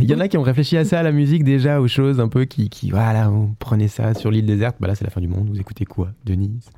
Il 0.00 0.10
y 0.10 0.14
en 0.14 0.20
a 0.20 0.28
qui 0.28 0.38
ont 0.38 0.42
réfléchi 0.42 0.78
à 0.78 0.86
ça, 0.86 1.00
à 1.00 1.02
la 1.02 1.12
musique 1.12 1.44
déjà, 1.44 1.78
aux 1.78 1.88
choses 1.88 2.20
un 2.20 2.28
peu 2.28 2.46
qui, 2.46 2.70
qui 2.70 2.90
voilà, 2.90 3.28
vous 3.28 3.54
prenez 3.58 3.88
ça 3.88 4.14
sur 4.14 4.30
l'île 4.30 4.46
déserte, 4.46 4.76
bah 4.80 4.88
là 4.88 4.94
c'est 4.94 5.04
la 5.04 5.10
fin 5.10 5.20
du 5.20 5.28
monde, 5.28 5.50
vous 5.50 5.60
écoutez 5.60 5.84
quoi? 5.84 6.08
Denise? 6.24 6.70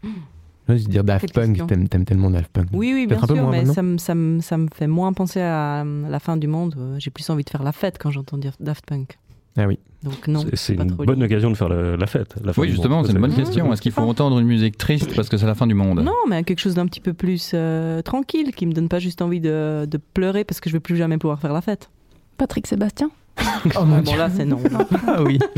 Je 0.68 0.72
veux 0.74 0.78
dire 0.80 1.04
Daft 1.04 1.32
Punk, 1.32 1.66
t'aimes 1.66 1.88
t'aimes 1.88 2.04
tellement 2.04 2.30
Daft 2.30 2.50
Punk. 2.52 2.68
Oui, 2.72 2.92
oui, 2.94 3.06
bien 3.06 3.18
sûr, 3.24 3.48
mais 3.48 3.64
ça 3.64 3.82
me, 3.82 3.96
ça, 3.98 4.14
me, 4.14 4.40
ça 4.40 4.56
me 4.58 4.68
fait 4.74 4.86
moins 4.86 5.12
penser 5.12 5.40
à 5.40 5.82
euh, 5.82 6.08
la 6.08 6.18
fin 6.20 6.36
du 6.36 6.46
monde. 6.46 6.74
Euh, 6.78 6.96
J'ai 6.98 7.10
plus 7.10 7.28
envie 7.30 7.44
de 7.44 7.50
faire 7.50 7.62
la 7.62 7.72
fête 7.72 7.96
quand 7.98 8.10
j'entends 8.10 8.36
dire 8.38 8.52
Daft 8.60 8.84
Punk. 8.86 9.18
Ah 9.56 9.66
oui. 9.66 9.78
Donc 10.04 10.28
non, 10.28 10.40
C'est- 10.40 10.56
C'est 10.56 10.74
pas 10.74 10.84
une 10.84 10.92
trop 10.94 11.04
bonne 11.04 11.22
occasion 11.22 11.50
de 11.50 11.56
faire 11.56 11.68
la, 11.68 11.96
la 11.96 12.06
fête. 12.06 12.34
la 12.44 12.52
fin 12.52 12.62
Oui, 12.62 12.68
justement, 12.68 12.96
monde. 12.98 13.06
c'est 13.06 13.12
une 13.12 13.18
bonne 13.18 13.34
question. 13.34 13.72
Est-ce 13.72 13.82
qu'il 13.82 13.90
faut 13.92 14.02
entendre 14.02 14.38
une 14.38 14.46
musique 14.46 14.78
triste 14.78 15.16
parce 15.16 15.28
que 15.28 15.36
c'est 15.36 15.46
la 15.46 15.56
fin 15.56 15.66
du 15.66 15.74
monde? 15.74 16.00
Non, 16.00 16.12
mais 16.28 16.44
quelque 16.44 16.60
chose 16.60 16.74
d'un 16.74 16.86
petit 16.86 17.00
peu 17.00 17.12
plus 17.14 17.50
euh, 17.54 18.00
tranquille, 18.02 18.52
qui 18.54 18.66
me 18.66 18.72
donne 18.72 18.88
pas 18.88 19.00
juste 19.00 19.20
envie 19.22 19.40
de, 19.40 19.86
de 19.90 19.96
pleurer 19.98 20.44
parce 20.44 20.60
que 20.60 20.68
je 20.70 20.74
vais 20.76 20.80
plus 20.80 20.96
jamais 20.96 21.18
pouvoir 21.18 21.40
faire 21.40 21.52
la 21.52 21.60
fête. 21.62 21.90
Patrick 22.36 22.66
Sébastien? 22.66 23.10
Oh 23.80 23.84
mon 23.84 24.00
bon, 24.02 24.14
là, 24.16 24.28
c'est 24.30 24.44
non. 24.44 24.60
Ah 25.08 25.22
oui. 25.22 25.38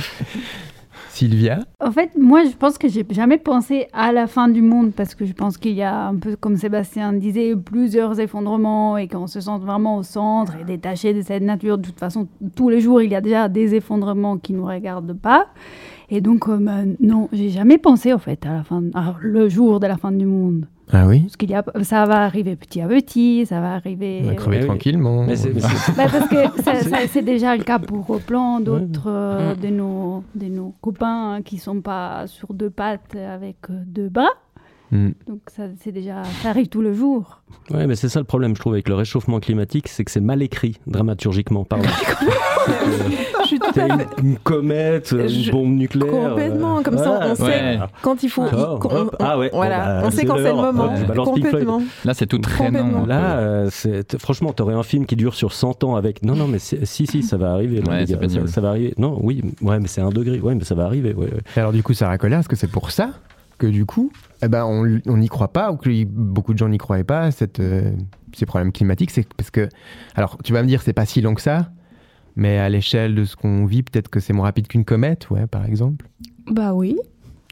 En 1.80 1.92
fait, 1.92 2.10
moi, 2.16 2.44
je 2.44 2.56
pense 2.56 2.78
que 2.78 2.88
j'ai 2.88 3.06
jamais 3.10 3.38
pensé 3.38 3.86
à 3.92 4.12
la 4.12 4.26
fin 4.26 4.48
du 4.48 4.62
monde 4.62 4.92
parce 4.92 5.14
que 5.14 5.24
je 5.24 5.32
pense 5.32 5.58
qu'il 5.58 5.72
y 5.72 5.82
a 5.82 6.06
un 6.08 6.16
peu, 6.16 6.36
comme 6.36 6.56
Sébastien 6.56 7.12
disait, 7.12 7.54
plusieurs 7.56 8.18
effondrements 8.20 8.96
et 8.96 9.08
qu'on 9.08 9.26
se 9.26 9.40
sent 9.40 9.58
vraiment 9.60 9.98
au 9.98 10.02
centre 10.02 10.54
et 10.60 10.64
détaché 10.64 11.14
de 11.14 11.22
cette 11.22 11.42
nature. 11.42 11.78
De 11.78 11.84
toute 11.84 11.98
façon, 11.98 12.28
tous 12.54 12.68
les 12.68 12.80
jours, 12.80 13.02
il 13.02 13.10
y 13.10 13.14
a 13.14 13.20
déjà 13.20 13.48
des 13.48 13.74
effondrements 13.74 14.38
qui 14.38 14.52
nous 14.52 14.64
regardent 14.64 15.18
pas. 15.18 15.48
Et 16.10 16.20
donc, 16.20 16.48
euh, 16.48 16.58
bah, 16.58 16.78
non, 17.00 17.28
j'ai 17.32 17.50
jamais 17.50 17.78
pensé, 17.78 18.12
en 18.12 18.18
fait, 18.18 18.44
à 18.46 18.52
la 18.52 18.62
fin, 18.64 18.82
à 18.94 19.14
le 19.20 19.48
jour 19.48 19.80
de 19.80 19.86
la 19.86 19.96
fin 19.96 20.12
du 20.12 20.26
monde. 20.26 20.66
Ah 20.92 21.06
oui 21.06 21.20
Parce 21.22 21.36
qu'il 21.36 21.50
y 21.50 21.54
a, 21.54 21.64
ça 21.82 22.04
va 22.06 22.24
arriver 22.24 22.56
petit 22.56 22.80
à 22.80 22.88
petit, 22.88 23.46
ça 23.46 23.60
va 23.60 23.74
arriver. 23.74 24.20
On 24.24 24.28
va 24.28 24.34
crever 24.34 24.58
oui. 24.60 24.66
tranquillement. 24.66 25.24
Mais 25.24 25.36
c'est- 25.36 25.52
mais 25.54 25.60
c'est- 25.60 25.96
Bah, 25.96 26.06
parce 26.10 26.28
que 26.28 26.62
ça- 26.62 26.80
ça- 26.82 27.06
c'est 27.08 27.22
déjà 27.22 27.56
le 27.56 27.62
cas 27.64 27.78
pour 27.78 28.20
plein 28.20 28.60
d'autres 28.60 29.06
euh, 29.08 29.54
de, 29.54 29.68
nos, 29.68 30.24
de 30.34 30.46
nos 30.46 30.74
copains 30.80 31.34
hein, 31.34 31.42
qui 31.42 31.58
sont 31.58 31.80
pas 31.80 32.26
sur 32.26 32.52
deux 32.54 32.70
pattes 32.70 33.14
avec 33.16 33.56
euh, 33.70 33.74
deux 33.86 34.08
bras. 34.08 34.28
Hmm. 34.92 35.10
Donc 35.28 35.40
ça, 35.54 35.64
c'est 35.82 35.92
déjà, 35.92 36.22
ça 36.42 36.50
arrive 36.50 36.68
tout 36.68 36.82
le 36.82 36.92
jour. 36.94 37.40
Ouais, 37.70 37.86
mais 37.86 37.94
c'est 37.96 38.08
ça 38.08 38.18
le 38.18 38.24
problème, 38.24 38.54
je 38.56 38.60
trouve, 38.60 38.72
avec 38.74 38.88
le 38.88 38.94
réchauffement 38.94 39.38
climatique, 39.40 39.86
c'est 39.88 40.04
que 40.04 40.10
c'est 40.10 40.20
mal 40.20 40.42
écrit 40.42 40.78
dramaturgiquement. 40.86 41.64
Pardon. 41.64 41.88
Je 43.42 43.46
suis 43.46 43.58
tout 43.58 43.66
à 43.68 43.72
T'as 43.72 43.88
fait... 43.98 44.04
une, 44.22 44.28
une 44.30 44.38
comète, 44.38 45.10
une 45.12 45.26
Je- 45.28 45.50
bombe 45.50 45.70
nucléaire. 45.74 46.30
Complètement, 46.30 46.82
comme 46.82 46.98
ça, 46.98 47.20
on 47.24 47.34
sait 47.34 47.42
Ouais. 47.42 47.78
quand 48.02 48.22
il 48.22 48.28
faut. 48.28 48.42
Hop, 48.44 49.16
ah 49.18 49.38
ouais, 49.38 49.50
voilà, 49.52 49.78
bah, 49.78 50.02
on 50.06 50.10
sait 50.10 50.24
quand 50.24 50.36
c'est 50.36 50.50
le 50.50 50.54
moment. 50.54 50.92
Ouais, 50.92 51.16
complètement. 51.24 51.82
Là, 52.04 52.14
c'est 52.14 52.26
tout 52.26 52.38
traînant. 52.38 52.78
Complètement. 52.80 53.06
Là, 53.06 53.38
euh, 53.38 53.68
c'est- 53.70 54.18
franchement, 54.18 54.52
t'aurais 54.52 54.74
un 54.74 54.82
film 54.82 55.06
qui 55.06 55.16
dure 55.16 55.34
sur 55.34 55.52
100 55.52 55.82
ans 55.84 55.96
avec. 55.96 56.22
Non, 56.22 56.36
non, 56.36 56.46
mais 56.46 56.58
c'est- 56.58 56.84
si, 56.84 57.06
si, 57.06 57.22
ça 57.22 57.36
va 57.38 57.52
arriver. 57.52 57.80
là, 57.80 57.90
Ouais, 57.92 58.04
gars, 58.04 58.28
ça, 58.28 58.46
ça 58.46 58.60
va 58.60 58.68
arriver. 58.68 58.94
Non, 58.98 59.18
oui, 59.22 59.42
ouais, 59.62 59.80
mais 59.80 59.88
c'est 59.88 60.00
un 60.02 60.10
degré. 60.10 60.38
Ouais, 60.38 60.54
mais 60.54 60.64
ça 60.64 60.74
va 60.74 60.84
arriver. 60.84 61.14
Ouais, 61.14 61.30
alors 61.56 61.72
du 61.72 61.82
coup, 61.82 61.94
Sarah 61.94 62.18
Collier, 62.18 62.36
est-ce 62.36 62.48
que 62.48 62.56
c'est 62.56 62.70
pour 62.70 62.90
ça 62.90 63.10
que 63.60 63.66
du 63.66 63.84
coup, 63.86 64.10
eh 64.42 64.48
ben, 64.48 64.64
on 64.64 65.16
n'y 65.16 65.28
croit 65.28 65.52
pas 65.52 65.70
ou 65.70 65.76
que 65.76 66.04
beaucoup 66.04 66.52
de 66.54 66.58
gens 66.58 66.68
n'y 66.68 66.78
croyaient 66.78 67.04
pas 67.04 67.30
cette, 67.30 67.60
euh, 67.60 67.92
ces 68.34 68.46
problèmes 68.46 68.72
climatiques 68.72 69.10
C'est 69.10 69.26
parce 69.34 69.50
que, 69.50 69.68
alors 70.16 70.38
tu 70.42 70.52
vas 70.52 70.62
me 70.62 70.66
dire, 70.68 70.82
c'est 70.82 70.92
pas 70.94 71.04
si 71.06 71.20
long 71.20 71.34
que 71.34 71.42
ça, 71.42 71.70
mais 72.36 72.58
à 72.58 72.68
l'échelle 72.68 73.14
de 73.14 73.24
ce 73.24 73.36
qu'on 73.36 73.66
vit, 73.66 73.82
peut-être 73.82 74.08
que 74.08 74.18
c'est 74.18 74.32
moins 74.32 74.46
rapide 74.46 74.66
qu'une 74.66 74.84
comète, 74.84 75.30
ouais, 75.30 75.46
par 75.46 75.64
exemple. 75.66 76.08
Bah 76.50 76.72
oui, 76.74 76.96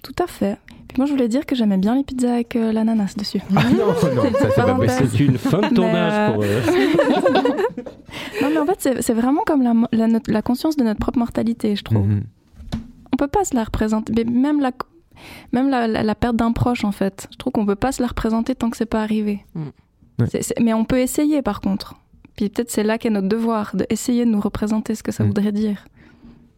tout 0.02 0.14
à 0.18 0.26
fait. 0.26 0.56
Puis 0.88 0.96
moi, 0.96 1.04
je 1.06 1.12
voulais 1.12 1.28
dire 1.28 1.44
que 1.44 1.54
j'aimais 1.54 1.76
bien 1.76 1.94
les 1.96 2.02
pizzas 2.04 2.32
avec 2.32 2.56
euh, 2.56 2.72
l'ananas 2.72 3.14
dessus. 3.18 3.42
Ah 3.54 3.62
non, 3.70 3.88
non, 3.88 3.94
ça 4.32 4.48
c'est 4.54 4.62
pas 4.62 4.74
possible. 4.74 5.08
C'est 5.12 5.24
une 5.24 5.36
fin 5.38 5.60
de 5.60 5.74
tournage 5.74 6.12
euh, 6.14 6.32
pour. 6.32 6.42
euh, 6.42 6.62
Non, 8.42 8.48
mais 8.50 8.58
en 8.58 8.66
fait, 8.66 9.00
c'est- 9.02 9.12
vraiment 9.12 9.42
comme 9.46 9.86
la, 9.92 10.42
conscience 10.42 10.76
de 10.76 10.84
notre 10.84 10.98
propre 11.00 11.18
mortalité, 11.18 11.76
je 11.76 11.82
trouve. 11.84 12.06
Mhm. 12.06 12.22
On 13.12 13.16
peut 13.18 13.28
pas 13.28 13.44
se 13.44 13.54
la 13.54 13.64
représenter. 13.64 14.12
Mais 14.16 14.24
même 14.24 14.60
la, 14.60 14.70
même 15.52 15.68
la, 15.70 15.87
la- 15.88 16.02
la 16.02 16.14
perte 16.14 16.37
d'un 16.37 16.52
proche, 16.52 16.85
en 16.85 16.92
fait. 16.92 17.28
Je 17.33 17.37
trouve 17.37 17.52
qu'on 17.52 17.66
peut 17.66 17.74
pas 17.76 17.92
se 17.92 18.02
la 18.02 18.09
représenter 18.09 18.54
tant 18.54 18.70
que 18.70 18.76
c'est 18.76 18.87
pas 18.87 19.02
arrivé. 19.02 19.44
Mm. 19.54 19.62
Ouais. 20.20 20.26
C'est- 20.31 20.42
c'est- 20.42 20.61
mais 20.61 20.72
on 20.74 20.85
peut 20.85 20.98
essayer, 20.98 21.42
par 21.42 21.61
contre. 21.61 21.94
Puis 22.37 22.48
peut-être 22.48 22.70
c'est 22.70 22.85
là 22.85 22.98
qu'est 22.98 23.11
notre 23.11 23.28
devoir, 23.28 23.74
d'essayer 23.74 24.24
de 24.24 24.31
nous 24.31 24.40
représenter 24.40 24.94
ce 24.94 25.02
que 25.02 25.11
ça 25.12 25.24
Mm. 25.24 25.26
voudrait 25.28 25.52
dire. 25.52 25.85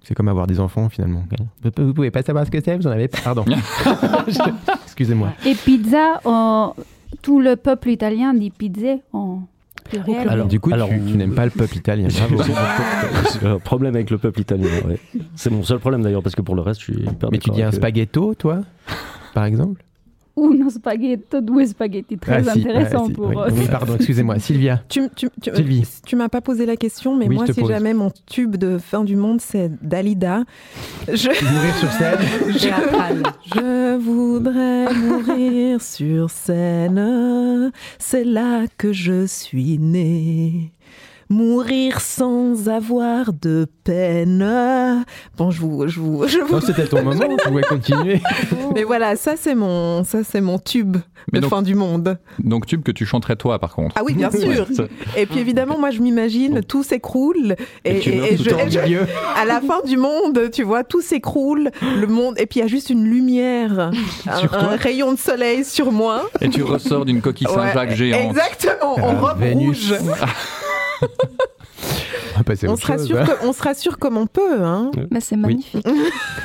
C'est 0.02 0.14
comme 0.14 0.28
avoir 0.28 0.46
des 0.46 0.60
enfants 0.60 0.88
finalement. 0.88 1.24
Vous, 1.62 1.70
vous 1.86 1.92
pouvez 1.94 2.10
pas 2.10 2.22
savoir 2.22 2.46
ce 2.46 2.50
que 2.50 2.58
c'est, 2.62 2.74
vous 2.76 2.86
en 2.86 2.90
avez. 2.90 3.08
Pardon. 3.08 3.44
Excusez-moi. 4.84 5.28
Et 5.46 5.54
pizza, 5.54 6.20
euh, 6.26 6.66
tout 7.22 7.40
le 7.40 7.56
peuple 7.56 7.90
italien 7.90 8.34
dit 8.34 8.50
pizza 8.50 8.96
en 9.12 9.42
pluriel. 9.84 10.28
Alors, 10.28 10.46
du 10.46 10.60
coup, 10.60 10.72
Alors, 10.72 10.88
tu, 10.88 11.00
tu 11.12 11.16
n'aimes 11.16 11.34
pas 11.34 11.44
le 11.44 11.50
peuple 11.50 11.76
italien. 11.76 12.08
Un 13.44 13.58
problème 13.58 13.94
avec 13.94 14.10
le 14.10 14.18
peuple 14.18 14.40
italien. 14.40 14.66
ouais. 14.86 14.98
C'est 15.34 15.50
mon 15.50 15.62
seul 15.62 15.78
problème 15.78 16.02
d'ailleurs, 16.02 16.22
parce 16.22 16.34
que 16.34 16.42
pour 16.42 16.54
le 16.54 16.62
reste, 16.62 16.80
je 16.80 16.92
suis 16.92 17.02
hyper 17.02 17.30
Mais 17.30 17.38
tu 17.38 17.50
dis 17.50 17.62
un 17.62 17.68
eux. 17.68 17.72
spaghetto, 17.72 18.34
toi 18.34 18.60
Par 19.34 19.44
exemple? 19.44 19.82
Uno 20.36 20.70
spaghetto, 20.70 21.40
due 21.40 21.66
spaghetti. 21.66 22.16
Très 22.18 22.48
Ah, 22.48 22.52
si, 22.52 22.60
intéressant 22.60 23.02
ah, 23.04 23.06
si, 23.06 23.12
pour 23.12 23.26
oui. 23.28 23.34
euh, 23.36 23.50
Oui, 23.52 23.66
pardon, 23.70 23.96
excusez-moi. 23.96 24.38
Sylvia. 24.38 24.82
Tu, 24.88 25.08
tu, 25.14 25.28
tu, 25.42 25.50
Sylvie. 25.54 25.86
tu 26.06 26.16
m'as 26.16 26.28
pas 26.28 26.40
posé 26.40 26.66
la 26.66 26.76
question, 26.76 27.16
mais 27.16 27.28
Oui, 27.28 27.34
moi, 27.34 27.46
si 27.46 27.60
pose. 27.60 27.68
jamais 27.68 27.92
mon 27.94 28.10
tube 28.26 28.56
de 28.56 28.78
fin 28.78 29.04
du 29.04 29.16
monde, 29.16 29.40
c'est 29.40 29.70
Dalida. 29.82 30.44
Je... 31.12 31.28
Mourir 31.28 31.74
sur 31.76 31.90
scène 31.92 32.18
Je, 32.50 33.54
je 33.54 33.96
voudrais 33.98 34.94
mourir 34.94 35.82
sur 35.82 36.30
scène, 36.30 37.72
c'est 37.98 38.24
là 38.24 38.64
que 38.78 38.92
je 38.92 39.26
suis 39.26 39.78
née. 39.78 40.72
Mourir 41.30 42.00
sans 42.00 42.68
avoir 42.68 43.32
de 43.32 43.66
peine. 43.84 45.04
Bon, 45.38 45.52
je 45.52 45.60
vous, 45.60 45.86
je 45.86 46.00
vous, 46.00 46.26
je 46.26 46.38
vous- 46.38 46.52
Non, 46.54 46.60
c'était 46.60 46.86
ton 46.86 47.04
moment, 47.04 47.24
tu 47.38 47.48
pouvais 47.48 47.62
continuer. 47.62 48.20
Mais 48.74 48.82
voilà, 48.82 49.14
ça 49.14 49.34
c'est 49.36 49.54
mon, 49.54 50.02
ça 50.02 50.24
c'est 50.24 50.40
mon 50.40 50.58
tube 50.58 50.96
Mais 51.32 51.38
de 51.38 51.42
donc- 51.42 51.50
fin 51.50 51.62
du 51.62 51.76
monde. 51.76 52.18
Donc 52.40 52.66
tube 52.66 52.82
que 52.82 52.90
tu 52.90 53.06
chanterais 53.06 53.36
toi 53.36 53.60
par 53.60 53.74
contre. 53.76 53.94
Ah 53.96 54.02
oui, 54.04 54.14
bien 54.14 54.30
sûr. 54.32 54.66
Ouais. 54.76 54.88
Et 55.16 55.26
puis 55.26 55.38
évidemment, 55.38 55.78
moi 55.78 55.90
je 55.92 56.00
m'imagine, 56.00 56.62
tout 56.64 56.82
s'écroule 56.82 57.54
et, 57.84 57.98
Et 57.98 58.00
tu 58.00 58.12
meurs 58.12 58.28
tout 58.36 58.42
je- 58.42 58.50
en 58.50 58.58
et 58.58 58.70
je- 58.70 59.40
à 59.40 59.44
la 59.44 59.60
fin 59.60 59.82
du 59.86 59.96
monde, 59.96 60.50
tu 60.52 60.64
vois, 60.64 60.82
tout 60.82 61.00
s'écroule, 61.00 61.70
le 62.00 62.06
monde, 62.08 62.34
et 62.40 62.46
puis 62.46 62.58
il 62.58 62.62
y 62.64 62.66
a 62.66 62.68
juste 62.68 62.90
une 62.90 63.04
lumière, 63.04 63.92
un, 64.26 64.76
rayon 64.80 65.12
de 65.12 65.18
soleil 65.18 65.64
sur 65.64 65.92
moi. 65.92 66.28
Et 66.40 66.48
tu 66.48 66.64
ressors 66.64 67.04
d'une 67.04 67.20
coquille 67.20 67.46
Saint-Jacques 67.46 67.90
Ouais, 67.90 67.94
géante. 67.96 68.30
Exactement, 68.36 68.94
en 68.94 69.14
Ah, 69.16 69.20
robe 69.20 69.42
rouge. 69.52 69.94
On 72.36 72.42
va 72.42 72.56
se, 72.56 72.66
chose, 72.66 72.84
rassure 72.84 73.20
hein. 73.20 73.26
comme, 73.26 73.48
on 73.48 73.52
se 73.52 73.62
rassure 73.62 73.98
comme 73.98 74.16
on 74.16 74.26
peut. 74.26 74.62
Hein. 74.64 74.90
Mais 75.10 75.20
c'est 75.20 75.36
magnifique. 75.36 75.86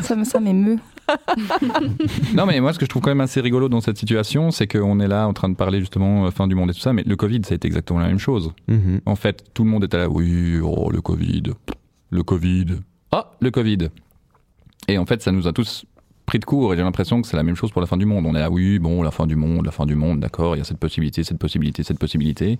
ça 0.02 0.16
me- 0.16 0.26
ça 0.26 0.40
m'émeut. 0.40 0.80
Non, 2.34 2.46
mais 2.46 2.60
moi, 2.60 2.74
ce 2.74 2.80
que 2.80 2.86
je 2.86 2.90
trouve 2.90 3.02
quand 3.02 3.12
même 3.12 3.22
assez 3.22 3.40
rigolo 3.40 3.70
dans 3.70 3.82
cette 3.82 3.98
situation, 3.98 4.52
c'est 4.52 4.68
qu'on 4.68 5.00
est 5.00 5.08
là 5.08 5.28
en 5.28 5.34
train 5.34 5.50
de 5.50 5.56
parler 5.56 5.80
justement 5.80 6.26
euh, 6.26 6.32
fin 6.32 6.48
du 6.48 6.56
monde 6.56 6.72
et 6.72 6.74
tout 6.74 6.80
ça, 6.80 6.94
mais 6.94 7.04
le 7.06 7.16
Covid, 7.16 7.42
ça 7.46 7.54
a 7.54 7.56
été 7.56 7.68
exactement 7.68 8.00
la 8.00 8.08
même 8.08 8.20
chose. 8.20 8.52
Mhm. 8.68 9.02
En 9.06 9.16
fait, 9.16 9.44
tout 9.54 9.64
le 9.64 9.70
monde 9.70 9.84
était 9.84 9.98
là, 9.98 10.10
oui, 10.10 10.60
oh, 10.64 10.90
le 10.92 11.02
Covid, 11.02 11.44
le 12.10 12.24
Covid, 12.24 12.66
ah, 13.12 13.32
le 13.40 13.52
Covid. 13.52 13.90
Et 14.88 14.98
en 14.98 15.06
fait, 15.06 15.22
ça 15.22 15.32
nous 15.32 15.48
a 15.48 15.54
tous 15.54 15.86
pris 16.36 16.40
de 16.40 16.46
court 16.46 16.74
et 16.74 16.78
j'ai 16.78 16.84
l'impression 16.84 17.22
que 17.22 17.28
c'est 17.28 17.38
la 17.38 17.44
même 17.44 17.56
chose 17.56 17.72
pour 17.72 17.80
la 17.80 17.88
fin 17.88 17.96
du 17.98 18.06
monde. 18.06 18.26
On 18.28 18.36
est 18.36 18.40
là, 18.40 18.50
oui, 18.52 18.78
bon, 18.80 19.02
la 19.04 19.12
fin 19.12 19.26
du 19.26 19.36
monde, 19.38 19.66
la 19.66 19.72
fin 19.72 19.86
du 19.86 19.96
monde, 19.96 20.20
d'accord, 20.20 20.56
il 20.56 20.60
y 20.60 20.62
a 20.62 20.66
cette 20.66 20.78
possibilité, 20.80 21.24
cette 21.24 21.38
possibilité, 21.38 21.84
cette 21.84 21.98
possibilité. 22.00 22.58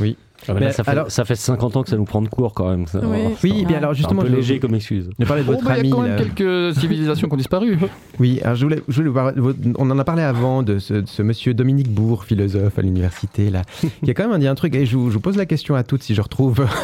Oui. 0.00 0.16
Ah, 0.48 0.52
là, 0.54 0.72
ça, 0.72 0.82
fait, 0.84 0.98
ça 1.08 1.24
fait 1.24 1.36
50 1.36 1.76
ans 1.76 1.82
que 1.84 1.88
ça 1.88 1.96
nous 1.96 2.04
prend 2.04 2.20
de 2.20 2.28
cours 2.28 2.52
quand 2.54 2.68
même. 2.68 2.86
ça. 2.86 3.00
Oui. 3.42 3.64
Bien 3.64 3.78
alors 3.78 3.92
C'est 3.92 3.98
justement, 3.98 4.20
un 4.22 4.24
peu 4.24 4.30
je- 4.32 4.36
léger 4.36 4.58
comme 4.58 4.74
excuse. 4.74 5.08
Je 5.18 5.24
parlais 5.24 5.42
de 5.42 5.46
votre 5.46 5.60
Oh, 5.62 5.68
bah, 5.68 5.78
il 5.78 5.86
y 5.86 5.92
a 5.92 5.94
quand 5.94 6.02
même 6.02 6.16
là. 6.16 6.22
quelques 6.22 6.74
civilisations 6.80 7.28
qui 7.28 7.34
ont 7.34 7.38
disparu. 7.38 7.78
Oui, 8.18 8.40
alors 8.42 8.56
je 8.56 8.64
voulais, 8.64 8.82
je 8.88 9.02
voulais 9.02 9.30
votre- 9.36 9.58
on 9.78 9.90
en 9.90 9.98
a 9.98 10.04
parlé 10.04 10.22
avant 10.22 10.62
de 10.64 10.78
ce, 10.80 10.94
de 10.94 11.06
ce 11.08 11.22
monsieur 11.22 11.54
Dominique 11.54 11.88
Bourg, 11.90 12.24
philosophe 12.24 12.78
à 12.78 12.82
l'université, 12.82 13.48
là, 13.48 13.62
qui 14.02 14.10
a 14.10 14.14
quand 14.14 14.28
même 14.28 14.40
dit 14.40 14.48
un 14.48 14.54
truc, 14.56 14.74
et 14.74 14.84
je 14.84 14.96
vous, 14.96 15.08
je 15.10 15.14
vous 15.14 15.20
pose 15.20 15.36
la 15.36 15.46
question 15.46 15.76
à 15.76 15.84
toutes 15.84 16.02
si 16.02 16.14
je 16.14 16.20
retrouve. 16.20 16.66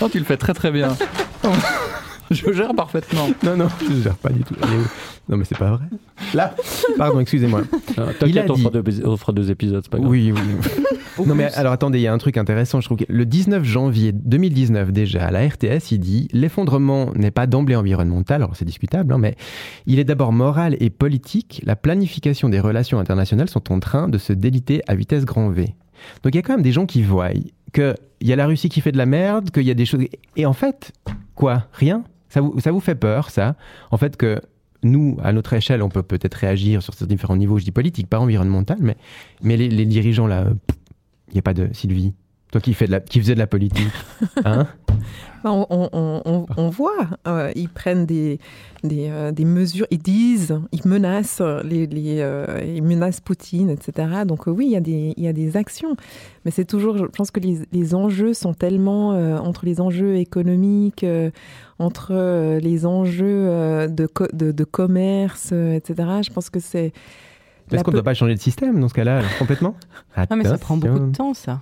Oh, 0.00 0.08
tu 0.10 0.18
le 0.18 0.24
fais 0.24 0.36
très 0.38 0.54
très 0.54 0.72
bien. 0.72 0.96
Je 2.46 2.52
gère 2.52 2.74
parfaitement. 2.74 3.28
non, 3.42 3.56
non, 3.56 3.68
je 3.80 3.92
ne 3.92 4.02
gère 4.02 4.16
pas 4.16 4.30
du 4.30 4.42
tout. 4.42 4.54
Non, 5.28 5.36
mais 5.36 5.44
c'est 5.44 5.56
pas 5.58 5.70
vrai. 5.72 5.84
Là, 6.34 6.54
pardon, 6.98 7.20
excusez-moi. 7.20 7.62
T'inquiète, 8.18 8.50
on, 8.50 8.54
dit- 8.54 8.62
fera 8.62 8.82
deux- 8.82 9.02
on 9.06 9.16
fera 9.16 9.32
deux 9.32 9.50
épisodes, 9.50 9.80
c'est 9.84 9.90
pas 9.90 9.98
grave. 9.98 10.10
Oui, 10.10 10.32
oui. 10.32 10.40
non, 11.26 11.34
mais 11.34 11.52
alors 11.54 11.72
attendez, 11.72 11.98
il 11.98 12.02
y 12.02 12.06
a 12.06 12.12
un 12.12 12.18
truc 12.18 12.36
intéressant. 12.36 12.80
Je 12.80 12.86
trouve 12.86 12.98
que 12.98 13.04
le 13.08 13.24
19 13.26 13.62
janvier 13.64 14.12
2019, 14.12 14.92
déjà, 14.92 15.26
à 15.26 15.30
la 15.30 15.46
RTS, 15.46 15.92
il 15.92 15.98
dit 16.00 16.28
L'effondrement 16.32 17.12
n'est 17.14 17.30
pas 17.30 17.46
d'emblée 17.46 17.76
environnemental, 17.76 18.42
alors 18.42 18.56
c'est 18.56 18.64
discutable, 18.64 19.12
hein, 19.12 19.18
mais 19.18 19.36
il 19.86 19.98
est 19.98 20.04
d'abord 20.04 20.32
moral 20.32 20.76
et 20.80 20.90
politique. 20.90 21.62
La 21.64 21.76
planification 21.76 22.48
des 22.48 22.60
relations 22.60 22.98
internationales 22.98 23.48
sont 23.48 23.72
en 23.72 23.78
train 23.80 24.08
de 24.08 24.18
se 24.18 24.32
déliter 24.32 24.82
à 24.88 24.94
vitesse 24.94 25.24
grand 25.24 25.50
V. 25.50 25.74
Donc 26.24 26.34
il 26.34 26.36
y 26.36 26.38
a 26.38 26.42
quand 26.42 26.54
même 26.54 26.62
des 26.62 26.72
gens 26.72 26.86
qui 26.86 27.02
voient 27.02 27.30
qu'il 27.72 27.94
y 28.22 28.32
a 28.32 28.36
la 28.36 28.46
Russie 28.46 28.68
qui 28.68 28.80
fait 28.80 28.92
de 28.92 28.98
la 28.98 29.06
merde, 29.06 29.50
qu'il 29.50 29.62
y 29.62 29.70
a 29.70 29.74
des 29.74 29.86
choses. 29.86 30.02
Et 30.36 30.46
en 30.46 30.52
fait, 30.52 30.92
quoi? 31.36 31.66
Rien? 31.72 32.02
Ça 32.32 32.40
vous, 32.40 32.80
fait 32.80 32.94
peur, 32.94 33.30
ça? 33.30 33.56
En 33.90 33.98
fait, 33.98 34.16
que 34.16 34.40
nous, 34.82 35.18
à 35.22 35.32
notre 35.32 35.52
échelle, 35.52 35.82
on 35.82 35.90
peut 35.90 36.02
peut-être 36.02 36.34
réagir 36.34 36.82
sur 36.82 36.94
ces 36.94 37.06
différents 37.06 37.36
niveaux, 37.36 37.58
je 37.58 37.64
dis 37.64 37.72
politique, 37.72 38.08
pas 38.08 38.18
environnemental, 38.18 38.78
mais, 38.80 38.96
mais 39.42 39.56
les, 39.56 39.68
les 39.68 39.84
dirigeants 39.84 40.26
là, 40.26 40.46
il 41.28 41.34
n'y 41.34 41.38
a 41.38 41.42
pas 41.42 41.54
de 41.54 41.68
Sylvie. 41.72 42.14
Toi 42.52 42.60
qui, 42.60 42.74
fais 42.74 42.86
de 42.86 42.92
la, 42.92 43.00
qui 43.00 43.18
faisais 43.18 43.34
de 43.34 43.38
la 43.40 43.46
politique, 43.48 43.88
hein? 44.44 44.66
On, 45.44 45.66
on- 45.70 45.88
on- 45.92 46.22
on- 46.24 46.46
on 46.56 46.68
voit, 46.68 47.08
euh, 47.26 47.50
ils 47.56 47.68
prennent 47.68 48.06
des, 48.06 48.38
des, 48.84 49.08
euh, 49.10 49.32
des 49.32 49.44
mesures, 49.44 49.86
ils 49.90 49.98
disent, 49.98 50.56
ils 50.70 50.86
menacent, 50.86 51.42
les, 51.64 51.86
les, 51.88 52.18
euh, 52.20 52.60
ils 52.64 52.82
menacent 52.82 53.20
Poutine, 53.20 53.68
etc. 53.70 54.08
Donc 54.24 54.46
euh, 54.46 54.52
oui, 54.52 54.66
il 54.66 54.72
y, 54.72 54.76
a 54.76 54.80
des, 54.80 55.14
il 55.16 55.24
y 55.24 55.26
a 55.26 55.32
des 55.32 55.56
actions. 55.56 55.96
Mais 56.44 56.50
c'est 56.52 56.64
toujours, 56.64 56.96
je 56.98 57.04
pense 57.06 57.32
que 57.32 57.40
les, 57.40 57.58
les 57.72 57.94
enjeux 57.94 58.34
sont 58.34 58.54
tellement, 58.54 59.14
euh, 59.14 59.36
entre 59.38 59.64
les 59.64 59.80
enjeux 59.80 60.16
économiques, 60.16 61.02
euh, 61.02 61.30
entre 61.80 62.12
euh, 62.12 62.60
les 62.60 62.86
enjeux 62.86 63.24
euh, 63.48 63.88
de, 63.88 64.06
co- 64.06 64.28
de, 64.32 64.52
de 64.52 64.64
commerce, 64.64 65.50
euh, 65.52 65.72
etc. 65.74 65.94
Je 66.24 66.30
pense 66.30 66.50
que 66.50 66.60
c'est... 66.60 66.92
Est-ce 67.72 67.82
qu'on 67.84 67.90
ne 67.90 67.96
doit 67.96 68.02
pas 68.04 68.12
changer 68.14 68.34
de 68.34 68.40
système 68.40 68.78
dans 68.78 68.88
ce 68.88 68.94
cas-là, 68.94 69.22
complètement? 69.38 69.74
Ah, 70.14 70.26
mais 70.36 70.44
ça 70.44 70.58
prend 70.58 70.76
beaucoup 70.76 70.98
de 71.06 71.16
temps, 71.16 71.32
ça. 71.32 71.60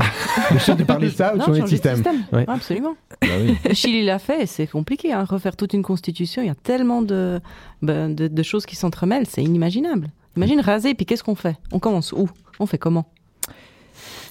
Le 0.50 0.58
chef 0.58 0.76
de 0.76 0.84
parler 0.84 1.08
de 1.08 1.12
ça 1.14 1.34
ou 1.34 1.40
changer 1.40 1.62
de 1.62 1.66
système, 1.66 2.02
Ouais. 2.32 2.44
Ah, 2.48 2.54
Absolument. 2.54 2.94
Bah 3.22 3.28
oui. 3.40 3.56
Le 3.68 3.74
Chili 3.74 4.04
l'a 4.04 4.18
fait 4.18 4.42
et 4.42 4.46
c'est 4.46 4.66
compliqué. 4.66 5.12
Hein. 5.12 5.24
Refaire 5.24 5.56
toute 5.56 5.72
une 5.72 5.82
constitution, 5.82 6.42
il 6.42 6.46
y 6.46 6.50
a 6.50 6.54
tellement 6.54 7.02
de, 7.02 7.40
ben, 7.82 8.14
de, 8.14 8.28
de 8.28 8.42
choses 8.42 8.66
qui 8.66 8.76
s'entremêlent, 8.76 9.26
c'est 9.26 9.42
inimaginable. 9.42 10.08
Imagine 10.36 10.60
raser, 10.60 10.94
puis 10.94 11.06
qu'est-ce 11.06 11.24
qu'on 11.24 11.34
fait? 11.34 11.56
On 11.72 11.78
commence 11.78 12.12
où? 12.12 12.28
On 12.58 12.66
fait 12.66 12.78
comment? 12.78 13.06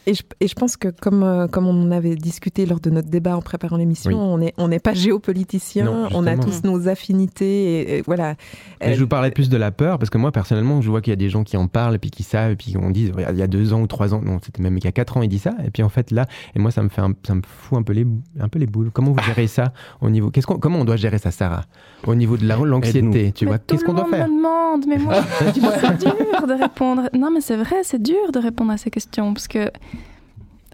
Et 0.08 0.14
je, 0.14 0.24
et 0.40 0.48
je 0.48 0.56
pense 0.56 0.76
que 0.78 0.88
comme, 0.88 1.24
euh, 1.24 1.48
comme 1.48 1.68
on 1.68 1.84
en 1.84 1.92
avait 1.92 2.16
discuté 2.16 2.66
lors 2.66 2.80
de 2.80 2.90
notre 2.90 3.10
débat 3.10 3.38
en 3.38 3.42
préparant 3.42 3.78
l'émission, 3.78 4.10
Oui. 4.12 4.16
on 4.18 4.38
n'est 4.40 4.54
on 4.58 4.68
n'est 4.70 4.80
pas 4.80 4.94
géopoliticien, 4.94 5.86
Non, 5.86 6.08
on 6.14 6.26
a 6.26 6.36
tous 6.38 6.64
nos 6.64 6.88
affinités, 6.88 7.82
et, 7.82 7.98
et 7.98 8.02
voilà. 8.02 8.36
Mais 8.82 8.88
Euh, 8.92 8.96
je 8.96 9.02
vous 9.02 9.08
parlais 9.08 9.30
plus 9.32 9.50
de 9.50 9.58
la 9.58 9.72
peur, 9.72 10.00
parce 10.00 10.10
que 10.10 10.18
moi, 10.18 10.32
personnellement, 10.32 10.82
je 10.82 10.90
vois 10.90 11.02
qu'il 11.02 11.12
y 11.12 11.14
a 11.14 11.18
des 11.18 11.30
gens 11.30 11.44
qui 11.44 11.58
en 11.58 11.68
parlent, 11.68 11.96
et 11.96 12.00
puis 12.00 12.10
qui 12.12 12.24
savent, 12.24 12.52
et 12.52 12.56
puis 12.56 12.76
on 12.82 12.90
dit, 12.90 13.12
il 13.30 13.38
y 13.38 13.42
a 13.42 13.48
deux 13.48 13.74
ans 13.74 13.82
ou 13.82 13.88
trois 13.88 14.14
ans, 14.14 14.22
non, 14.24 14.40
c'était 14.44 14.62
même 14.64 14.78
il 14.78 14.84
y 14.84 14.88
a 14.88 14.92
quatre 14.92 15.18
ans, 15.18 15.22
il 15.22 15.28
dit 15.30 15.40
ça, 15.40 15.54
et 15.66 15.70
puis 15.70 15.84
en 15.84 15.90
fait, 15.90 16.12
là, 16.12 16.26
et 16.56 16.60
moi, 16.60 16.72
ça 16.72 16.82
me 16.82 16.90
fait 16.90 17.02
un, 17.02 17.12
ça 17.28 17.36
me 17.36 17.42
fout 17.46 17.78
un 17.78 17.84
peu 17.84 17.94
les, 17.94 18.08
un 18.40 18.48
peu 18.48 18.58
les 18.60 18.68
boules. 18.68 18.90
Comment 18.92 19.12
vous 19.12 19.24
gérez 19.24 19.48
ça 19.48 19.74
au 20.02 20.10
niveau, 20.10 20.32
qu'est-ce 20.32 20.48
qu'on, 20.48 20.58
comment 20.60 20.80
on 20.80 20.86
doit 20.86 20.96
gérer 20.98 21.18
ça, 21.20 21.30
Sarah? 21.32 21.66
Au 22.08 22.16
niveau 22.16 22.38
de 22.38 22.46
la- 22.48 22.56
l'anxiété, 22.56 23.32
tu 23.34 23.46
vois, 23.46 23.58
qu'est-ce 23.60 23.84
qu'on 23.84 23.94
doit 23.94 24.06
faire 24.06 24.28
me 24.28 24.38
demande, 24.38 24.86
mais 24.88 24.98
moi, 24.98 25.16
c'est 25.40 25.54
dur 26.00 26.48
de 26.48 26.60
répondre. 26.62 27.10
Non, 27.14 27.30
mais 27.32 27.42
c'est 27.42 27.58
vrai, 27.58 27.78
c'est 27.84 28.02
dur 28.02 28.32
de 28.34 28.40
répondre 28.40 28.72
à 28.72 28.78
ces 28.78 28.90
questions 28.90 29.34
parce 29.34 29.48
que 29.48 29.70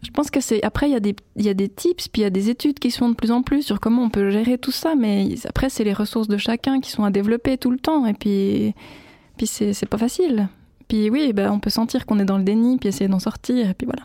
je 0.05 0.11
pense 0.11 0.29
que 0.31 0.39
c'est. 0.39 0.63
Après, 0.63 0.87
il 0.87 0.93
y, 0.93 0.95
a 0.95 0.99
des- 0.99 1.15
il 1.35 1.45
y 1.45 1.49
a 1.49 1.53
des 1.53 1.67
tips, 1.69 2.07
puis 2.07 2.21
il 2.21 2.23
y 2.23 2.27
a 2.27 2.29
des 2.29 2.49
études 2.49 2.79
qui 2.79 2.91
se 2.91 2.99
font 2.99 3.09
de 3.09 3.15
plus 3.15 3.31
en 3.31 3.41
plus 3.41 3.63
sur 3.63 3.79
comment 3.79 4.03
on 4.03 4.09
peut 4.09 4.29
gérer 4.29 4.57
tout 4.57 4.71
ça, 4.71 4.95
mais 4.95 5.29
après, 5.47 5.69
c'est 5.69 5.83
les 5.83 5.93
ressources 5.93 6.27
de 6.27 6.37
chacun 6.37 6.79
qui 6.79 6.91
sont 6.91 7.03
à 7.03 7.09
développer 7.11 7.57
tout 7.57 7.71
le 7.71 7.77
temps, 7.79 8.05
et 8.05 8.13
puis, 8.13 8.73
puis 9.37 9.47
c'est 9.47 9.73
c'est 9.73 9.85
pas 9.87 9.97
facile. 9.97 10.47
Puis 10.87 11.09
oui, 11.09 11.33
ben, 11.33 11.51
on 11.51 11.59
peut 11.59 11.69
sentir 11.71 12.05
qu'on 12.05 12.19
est 12.19 12.25
dans 12.25 12.37
le 12.37 12.43
déni, 12.43 12.77
puis 12.77 12.89
essayer 12.89 13.07
d'en 13.09 13.19
sortir, 13.19 13.69
et 13.69 13.73
puis 13.73 13.85
voilà. 13.85 14.03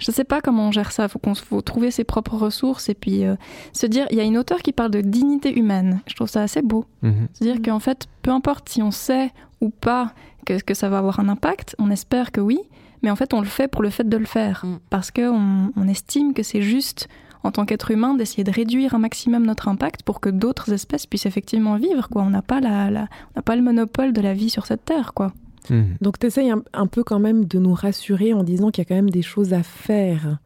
Je 0.00 0.10
sais 0.10 0.24
pas 0.24 0.40
comment 0.40 0.68
on 0.68 0.72
gère 0.72 0.90
ça. 0.92 1.06
Faut 1.08 1.18
qu'on 1.20 1.34
faut 1.34 1.60
trouver 1.60 1.90
ses 1.92 2.02
propres 2.02 2.36
ressources 2.36 2.88
et 2.88 2.94
puis 2.94 3.24
euh, 3.24 3.36
se 3.72 3.86
dire. 3.86 4.06
Il 4.10 4.16
y 4.16 4.20
a 4.20 4.24
une 4.24 4.36
auteure 4.38 4.58
qui 4.60 4.72
parle 4.72 4.90
de 4.90 5.00
dignité 5.02 5.56
humaine. 5.56 6.00
Je 6.08 6.14
trouve 6.16 6.28
ça 6.28 6.42
assez 6.42 6.62
beau. 6.62 6.84
Mhm. 7.02 7.28
C'est-à-dire 7.32 7.62
qu'en 7.62 7.78
fait, 7.78 8.06
peu 8.22 8.30
importe 8.32 8.68
si 8.70 8.82
on 8.82 8.90
sait 8.90 9.30
ou 9.60 9.68
pas 9.70 10.14
que, 10.46 10.60
que 10.60 10.74
ça 10.74 10.88
va 10.88 10.98
avoir 10.98 11.20
un 11.20 11.28
impact, 11.28 11.76
on 11.78 11.90
espère 11.90 12.32
que 12.32 12.40
oui, 12.40 12.58
mais 13.02 13.10
en 13.10 13.16
fait, 13.16 13.34
on 13.34 13.40
le 13.40 13.46
fait 13.46 13.68
pour 13.68 13.82
le 13.82 13.90
fait 13.90 14.08
de 14.08 14.16
le 14.16 14.24
faire. 14.26 14.64
Mm. 14.64 14.78
Parce 14.90 15.10
qu'on 15.10 15.70
on 15.76 15.88
estime 15.88 16.34
que 16.34 16.42
c'est 16.42 16.62
juste, 16.62 17.08
en 17.44 17.50
tant 17.52 17.64
qu'être 17.64 17.90
humain, 17.90 18.14
d'essayer 18.14 18.44
de 18.44 18.50
réduire 18.50 18.94
un 18.94 18.98
maximum 18.98 19.46
notre 19.46 19.68
impact 19.68 20.02
pour 20.02 20.20
que 20.20 20.28
d'autres 20.28 20.72
espèces 20.72 21.06
puissent 21.06 21.26
effectivement 21.26 21.76
vivre. 21.76 22.08
Quoi. 22.08 22.22
On 22.22 22.30
n'a 22.30 22.42
pas, 22.42 22.60
la, 22.60 22.90
la- 22.90 23.08
on 23.34 23.36
n'a 23.38 23.42
pas 23.42 23.56
le 23.56 23.62
monopole 23.62 24.12
de 24.12 24.20
la 24.20 24.34
vie 24.34 24.50
sur 24.50 24.66
cette 24.66 24.84
terre. 24.84 25.14
Quoi. 25.14 25.32
Mhm. 25.70 25.96
Donc 26.00 26.18
tu 26.18 26.26
essayes 26.26 26.50
un, 26.50 26.62
un 26.72 26.86
peu 26.86 27.04
quand 27.04 27.18
même 27.20 27.44
de 27.44 27.58
nous 27.58 27.74
rassurer 27.74 28.32
en 28.32 28.42
disant 28.42 28.70
qu'il 28.70 28.82
y 28.82 28.86
a 28.86 28.88
quand 28.88 28.94
même 28.96 29.10
des 29.10 29.22
choses 29.22 29.52
à 29.52 29.62
faire. 29.62 30.38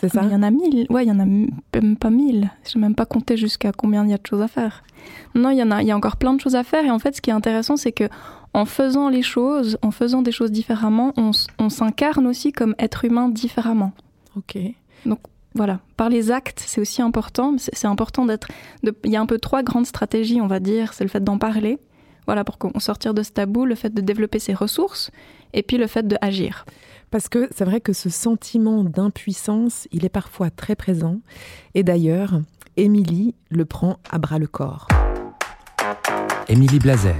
C'est 0.00 0.08
ça 0.08 0.22
Il 0.24 0.30
y 0.30 0.34
en 0.34 0.42
a 0.42 0.50
mille. 0.50 0.86
Ouais, 0.90 1.04
il 1.04 1.08
y 1.08 1.12
en 1.12 1.18
a 1.18 1.24
même 1.24 1.96
pas 1.96 2.10
mille. 2.10 2.50
Je 2.64 2.78
n'ai 2.78 2.82
même 2.82 2.94
pas 2.94 3.06
compté 3.06 3.36
jusqu'à 3.36 3.72
combien 3.72 4.04
il 4.04 4.10
y 4.10 4.14
a 4.14 4.18
de 4.18 4.26
choses 4.26 4.42
à 4.42 4.48
faire. 4.48 4.82
Non, 5.34 5.50
il 5.50 5.58
y 5.58 5.62
en 5.62 5.70
a, 5.70 5.82
il 5.82 5.88
y 5.88 5.90
a 5.90 5.96
encore 5.96 6.16
plein 6.16 6.34
de 6.34 6.40
choses 6.40 6.54
à 6.54 6.64
faire. 6.64 6.84
Et 6.84 6.90
en 6.90 6.98
fait, 6.98 7.16
ce 7.16 7.20
qui 7.20 7.30
est 7.30 7.34
intéressant, 7.34 7.76
c'est 7.76 7.92
que 7.92 8.08
en 8.54 8.64
faisant 8.64 9.08
les 9.08 9.22
choses, 9.22 9.78
en 9.82 9.90
faisant 9.90 10.22
des 10.22 10.32
choses 10.32 10.52
différemment, 10.52 11.12
on, 11.16 11.32
on 11.58 11.68
s'incarne 11.68 12.26
aussi 12.26 12.52
comme 12.52 12.74
être 12.78 13.04
humain 13.04 13.28
différemment. 13.28 13.92
Ok. 14.36 14.58
Donc 15.04 15.20
voilà, 15.54 15.80
par 15.96 16.08
les 16.08 16.30
actes, 16.30 16.62
c'est 16.64 16.80
aussi 16.80 17.02
important. 17.02 17.56
C'est 17.58 17.86
important 17.86 18.26
d'être. 18.26 18.48
Il 18.82 19.10
y 19.10 19.16
a 19.16 19.20
un 19.20 19.26
peu 19.26 19.38
trois 19.38 19.62
grandes 19.62 19.86
stratégies, 19.86 20.40
on 20.40 20.46
va 20.46 20.60
dire. 20.60 20.92
C'est 20.92 21.04
le 21.04 21.10
fait 21.10 21.24
d'en 21.24 21.38
parler. 21.38 21.78
Voilà, 22.26 22.44
pour 22.44 22.58
qu'on 22.58 22.78
sortir 22.78 23.14
de 23.14 23.22
ce 23.22 23.32
tabou, 23.32 23.64
le 23.64 23.74
fait 23.74 23.92
de 23.92 24.02
développer 24.02 24.38
ses 24.38 24.52
ressources, 24.52 25.10
et 25.54 25.62
puis 25.62 25.78
le 25.78 25.86
fait 25.86 26.06
de 26.06 26.16
agir. 26.20 26.66
Parce 27.10 27.28
que 27.28 27.48
c'est 27.54 27.64
vrai 27.64 27.80
que 27.80 27.92
ce 27.92 28.10
sentiment 28.10 28.84
d'impuissance, 28.84 29.88
il 29.92 30.04
est 30.04 30.10
parfois 30.10 30.50
très 30.50 30.76
présent. 30.76 31.20
Et 31.74 31.82
d'ailleurs, 31.82 32.40
Émilie 32.76 33.34
le 33.50 33.64
prend 33.64 33.98
à 34.10 34.18
bras 34.18 34.38
le 34.38 34.46
corps. 34.46 34.88
Émilie 36.48 36.78
Blazer. 36.78 37.16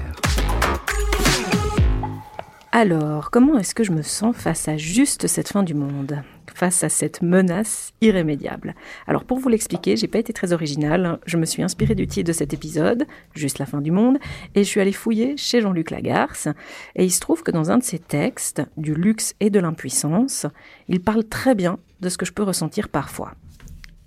Alors, 2.73 3.31
comment 3.31 3.59
est-ce 3.59 3.75
que 3.75 3.83
je 3.83 3.93
me 3.93 4.03
sens 4.03 4.37
face 4.37 4.69
à 4.69 4.77
juste 4.77 5.27
cette 5.27 5.49
fin 5.49 5.63
du 5.63 5.75
monde? 5.75 6.23
Face 6.59 6.83
à 6.83 6.89
cette 6.89 7.23
menace 7.23 7.93
irrémédiable 8.01 8.75
Alors, 9.07 9.23
pour 9.23 9.39
vous 9.39 9.49
l'expliquer, 9.49 9.97
j'ai 9.97 10.09
pas 10.09 10.19
été 10.19 10.33
très 10.33 10.53
originale. 10.53 11.21
Je 11.25 11.37
me 11.37 11.45
suis 11.45 11.63
inspirée 11.63 11.95
du 11.95 12.09
titre 12.09 12.27
de 12.27 12.33
cet 12.33 12.53
épisode, 12.53 13.07
Juste 13.33 13.61
la 13.61 13.67
fin 13.67 13.81
du 13.81 13.93
monde, 13.93 14.19
et 14.57 14.65
je 14.65 14.69
suis 14.69 14.81
allée 14.81 14.91
fouiller 14.93 15.37
chez 15.37 15.61
Jean-Luc 15.61 15.93
Lagarce. 15.93 16.49
Et 16.97 17.05
il 17.05 17.13
se 17.13 17.21
trouve 17.21 17.45
que 17.45 17.53
dans 17.53 17.71
un 17.71 17.79
de 17.79 17.85
ses 17.85 18.01
textes, 18.01 18.61
Du 18.77 18.97
luxe 18.97 19.37
et 19.39 19.51
de 19.51 19.61
l'impuissance, 19.61 20.47
il 20.89 21.01
parle 21.01 21.23
très 21.23 21.55
bien 21.55 21.79
de 22.01 22.09
ce 22.09 22.19
que 22.19 22.27
je 22.27 22.33
peux 22.33 22.43
ressentir 22.43 22.89
parfois. 22.89 23.35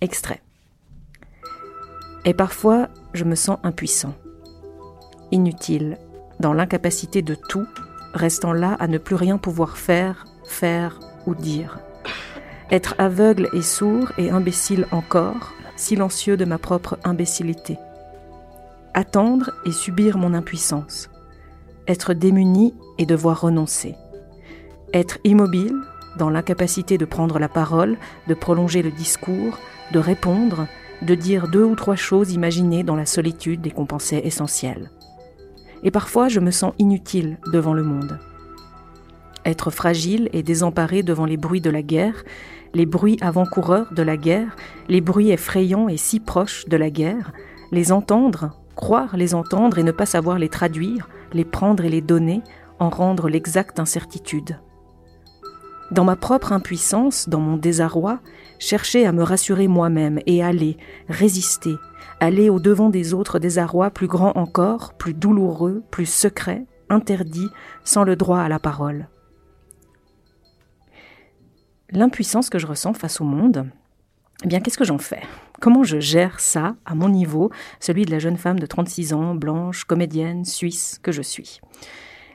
Extrait. 0.02 0.42
Et 2.26 2.34
parfois, 2.34 2.90
je 3.14 3.24
me 3.24 3.36
sens 3.36 3.60
impuissant, 3.64 4.14
inutile, 5.32 5.98
dans 6.42 6.52
l'incapacité 6.52 7.22
de 7.22 7.36
tout 7.48 7.66
restant 8.14 8.52
là 8.52 8.76
à 8.82 8.90
ne 8.90 8.98
plus 8.98 9.16
rien 9.16 9.38
pouvoir 9.38 9.78
faire, 9.78 10.26
faire 10.44 11.00
ou 11.26 11.34
dire. 11.34 11.80
Être 12.72 12.96
aveugle 12.98 13.50
et 13.54 13.62
sourd 13.62 14.12
et 14.18 14.30
imbécile 14.30 14.88
encore, 14.92 15.54
silencieux 15.76 16.38
de 16.38 16.46
ma 16.46 16.58
propre 16.58 16.98
imbécilité. 17.04 17.78
Attendre 18.94 19.52
et 19.66 19.72
subir 19.72 20.18
mon 20.18 20.34
impuissance. 20.34 21.10
Être 21.88 22.14
démuni 22.14 22.74
et 22.98 23.06
devoir 23.06 23.42
renoncer. 23.42 23.96
Être 24.94 25.18
immobile, 25.24 25.76
dans 26.18 26.30
l'incapacité 26.30 26.98
de 26.98 27.06
prendre 27.06 27.40
la 27.40 27.50
parole, 27.50 27.98
de 28.28 28.34
prolonger 28.34 28.82
le 28.82 28.92
discours, 28.92 29.60
de 29.92 30.00
répondre, 30.00 30.68
de 31.02 31.16
dire 31.16 31.48
deux 31.48 31.64
ou 31.64 31.76
trois 31.76 31.96
choses 31.96 32.32
imaginées 32.32 32.84
dans 32.84 32.96
la 32.96 33.06
solitude 33.06 33.66
et 33.68 33.72
qu'on 33.72 33.86
pensait 33.86 34.26
essentielles 34.26 34.90
et 35.84 35.92
parfois 35.92 36.28
je 36.28 36.40
me 36.40 36.52
sens 36.52 36.74
inutile 36.80 37.38
devant 37.52 37.74
le 37.74 37.84
monde. 37.84 38.20
Être 39.46 39.72
fragile 39.72 40.30
et 40.34 40.44
désemparé 40.44 41.02
devant 41.04 41.26
les 41.26 41.38
bruits 41.38 41.62
de 41.62 41.70
la 41.70 41.82
guerre, 41.82 42.24
les 42.74 42.86
bruits 42.86 43.18
avant-coureurs 43.22 43.94
de 43.94 44.04
la 44.04 44.18
guerre, 44.18 44.56
les 44.88 45.02
bruits 45.02 45.32
effrayants 45.32 45.90
et 45.90 45.98
si 45.98 46.20
proches 46.20 46.66
de 46.66 46.78
la 46.78 46.90
guerre, 46.90 47.32
les 47.72 47.92
entendre, 47.92 48.62
croire 48.76 49.18
les 49.18 49.36
entendre 49.36 49.78
et 49.78 49.84
ne 49.84 49.92
pas 49.92 50.06
savoir 50.06 50.40
les 50.40 50.50
traduire, 50.50 51.10
les 51.34 51.46
prendre 51.46 51.84
et 51.86 51.90
les 51.90 52.02
donner, 52.02 52.42
en 52.80 52.90
rendre 52.90 53.30
l'exacte 53.30 53.80
incertitude. 53.80 54.60
Dans 55.92 56.06
ma 56.06 56.16
propre 56.16 56.54
impuissance, 56.54 57.28
dans 57.28 57.42
mon 57.42 57.58
désarroi, 57.58 58.20
chercher 58.60 59.06
à 59.06 59.12
me 59.12 59.24
rassurer 59.24 59.68
moi-même 59.68 60.20
et 60.26 60.42
aller, 60.42 60.78
résister, 61.10 61.76
aller 62.22 62.50
au 62.50 62.60
devant 62.60 62.90
des 62.90 63.14
autres 63.14 63.40
désarrois 63.40 63.90
plus 63.90 64.08
grands 64.08 64.32
encore, 64.36 64.94
plus 64.94 65.14
douloureux, 65.14 65.84
plus 65.92 66.06
secrets, 66.06 66.66
interdits, 66.90 67.50
sans 67.84 68.04
le 68.04 68.16
droit 68.16 68.40
à 68.40 68.48
la 68.48 68.60
parole. 68.60 69.08
L'impuissance 71.92 72.50
que 72.50 72.60
je 72.60 72.68
ressens 72.68 72.94
face 72.94 73.20
au 73.20 73.26
monde, 73.26 73.70
eh 74.44 74.48
bien, 74.48 74.60
qu'est-ce 74.60 74.78
que 74.78 74.86
j'en 74.86 74.98
fais? 74.98 75.22
Comment 75.60 75.84
je 75.84 76.00
gère 76.00 76.40
ça 76.40 76.76
à 76.86 76.96
mon 76.96 77.10
niveau, 77.10 77.52
celui 77.80 78.06
de 78.06 78.12
la 78.12 78.20
jeune 78.20 78.38
femme 78.38 78.60
de 78.60 78.66
36 78.66 79.14
ans, 79.14 79.36
blanche, 79.36 79.84
comédienne, 79.84 80.46
suisse 80.46 81.00
que 81.04 81.12
je 81.12 81.22
suis? 81.22 81.60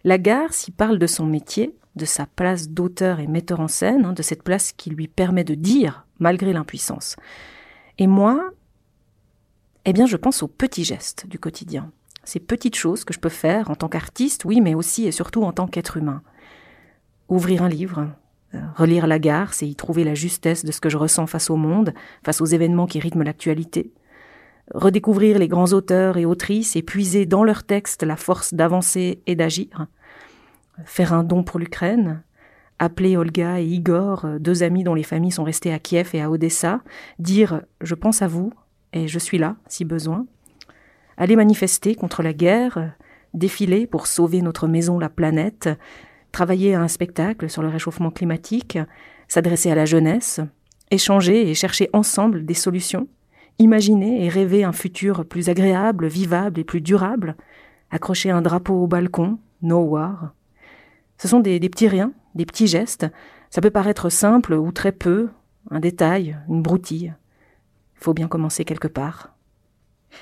La 0.05 0.19
gare 0.19 0.53
s'y 0.53 0.71
parle 0.71 0.99
de 0.99 1.07
son 1.07 1.25
métier, 1.25 1.75
de 1.97 2.05
sa 2.05 2.27
place 2.27 2.69
d'auteur 2.69 3.19
et 3.19 3.27
metteur 3.27 3.61
en 3.61 3.67
scène, 3.67 4.05
hein, 4.05 4.13
de 4.13 4.23
cette 4.23 4.43
place 4.43 4.73
qui 4.73 4.91
lui 4.91 5.09
permet 5.09 5.43
de 5.43 5.55
dire 5.55 6.07
malgré 6.19 6.53
l'impuissance. 6.53 7.17
Et 7.99 8.07
moi, 8.07 8.51
eh 9.87 9.93
bien, 9.93 10.07
je 10.07 10.17
pense 10.17 10.43
aux 10.43 10.49
petits 10.49 10.85
gestes 10.85 11.27
du 11.27 11.39
quotidien. 11.39 11.91
Ces 12.25 12.41
petites 12.41 12.77
choses 12.77 13.05
que 13.05 13.15
je 13.15 13.21
peux 13.21 13.31
faire 13.31 13.71
en 13.71 13.75
tant 13.75 13.89
qu'artiste, 13.89 14.45
oui, 14.45 14.61
mais 14.61 14.75
aussi 14.75 15.07
et 15.07 15.13
surtout 15.13 15.45
en 15.45 15.53
tant 15.53 15.67
qu'être 15.67 15.97
humain. 15.97 16.23
Ouvrir 17.29 17.63
un 17.63 17.69
livre, 17.69 18.09
relire 18.75 19.07
la 19.07 19.19
gare, 19.19 19.55
c'est 19.55 19.67
y 19.67 19.75
trouver 19.75 20.05
la 20.05 20.15
justesse 20.15 20.65
de 20.65 20.73
ce 20.73 20.81
que 20.81 20.89
je 20.89 20.97
ressens 20.97 21.27
face 21.27 21.51
au 21.51 21.57
monde, 21.57 21.95
face 22.25 22.41
aux 22.41 22.47
événements 22.47 22.87
qui 22.87 23.01
rythment 23.01 23.25
l'actualité. 23.25 23.93
Redécouvrir 24.75 25.39
les 25.39 25.49
grands 25.49 25.73
auteurs 25.73 26.17
et 26.17 26.25
autrices 26.25 26.77
et 26.77 26.83
puiser 26.83 27.27
dans 27.27 27.45
leurs 27.45 27.65
textes 27.65 28.03
la 28.03 28.17
force 28.17 28.55
d'avancer 28.55 29.23
et 29.27 29.37
d'agir. 29.37 29.87
Faire 30.85 31.13
un 31.13 31.25
don 31.25 31.45
pour 31.45 31.59
l'Ukraine, 31.59 32.23
appeler 32.79 33.17
Olga 33.17 33.61
et 33.61 33.67
Igor, 33.67 34.27
deux 34.41 34.63
amis 34.63 34.85
dont 34.85 34.95
les 34.95 35.03
familles 35.03 35.33
sont 35.33 35.45
restées 35.45 35.73
à 35.73 35.79
Kiev 35.79 36.11
et 36.15 36.21
à 36.21 36.31
Odessa, 36.31 36.81
dire 37.19 37.63
je 37.81 37.95
pense 37.95 38.23
à 38.23 38.29
vous, 38.29 38.53
et 38.93 39.09
je 39.09 39.19
suis 39.19 39.39
là 39.39 39.57
si 39.69 39.85
besoin. 39.85 40.27
Aller 41.17 41.37
manifester 41.37 41.95
contre 41.95 42.23
la 42.23 42.33
guerre, 42.33 42.93
défiler 43.35 43.87
pour 43.87 44.07
sauver 44.07 44.43
notre 44.43 44.67
maison, 44.67 44.99
la 44.99 45.09
planète, 45.09 45.69
travailler 46.37 46.75
à 46.75 46.83
un 46.83 46.89
spectacle 46.89 47.49
sur 47.49 47.63
le 47.63 47.69
réchauffement 47.69 48.11
climatique, 48.11 48.79
s'adresser 49.27 49.71
à 49.71 49.75
la 49.75 49.87
jeunesse, 49.87 50.43
échanger 50.91 51.49
et 51.49 51.55
chercher 51.55 51.89
ensemble 51.95 52.45
des 52.45 52.53
solutions, 52.53 53.09
imaginer 53.59 54.23
et 54.23 54.29
rêver 54.29 54.63
un 54.63 54.73
futur 54.73 55.25
plus 55.25 55.49
agréable, 55.49 56.09
vivable 56.09 56.61
et 56.61 56.65
plus 56.65 56.83
durable, 56.83 57.37
accrocher 57.91 58.29
un 58.29 58.43
drapeau 58.43 58.75
au 58.75 58.87
balcon, 58.87 59.39
no 59.63 59.79
war. 59.79 60.35
Ce 61.17 61.27
sont 61.27 61.41
des, 61.41 61.59
petits 61.71 61.89
riens, 61.89 62.13
des 62.35 62.45
petits 62.45 62.67
gestes. 62.67 63.07
Ça 63.49 63.63
peut 63.63 63.71
paraître 63.71 64.11
simple 64.11 64.53
ou 64.53 64.73
très 64.73 64.93
peu, 64.93 65.31
un 65.71 65.81
détail, 65.81 66.39
une 66.51 66.61
broutille. 66.61 67.15
Il 67.97 68.05
faut 68.05 68.13
bien 68.13 68.29
commencer 68.29 68.67
quelque 68.67 68.89
part. 68.89 69.35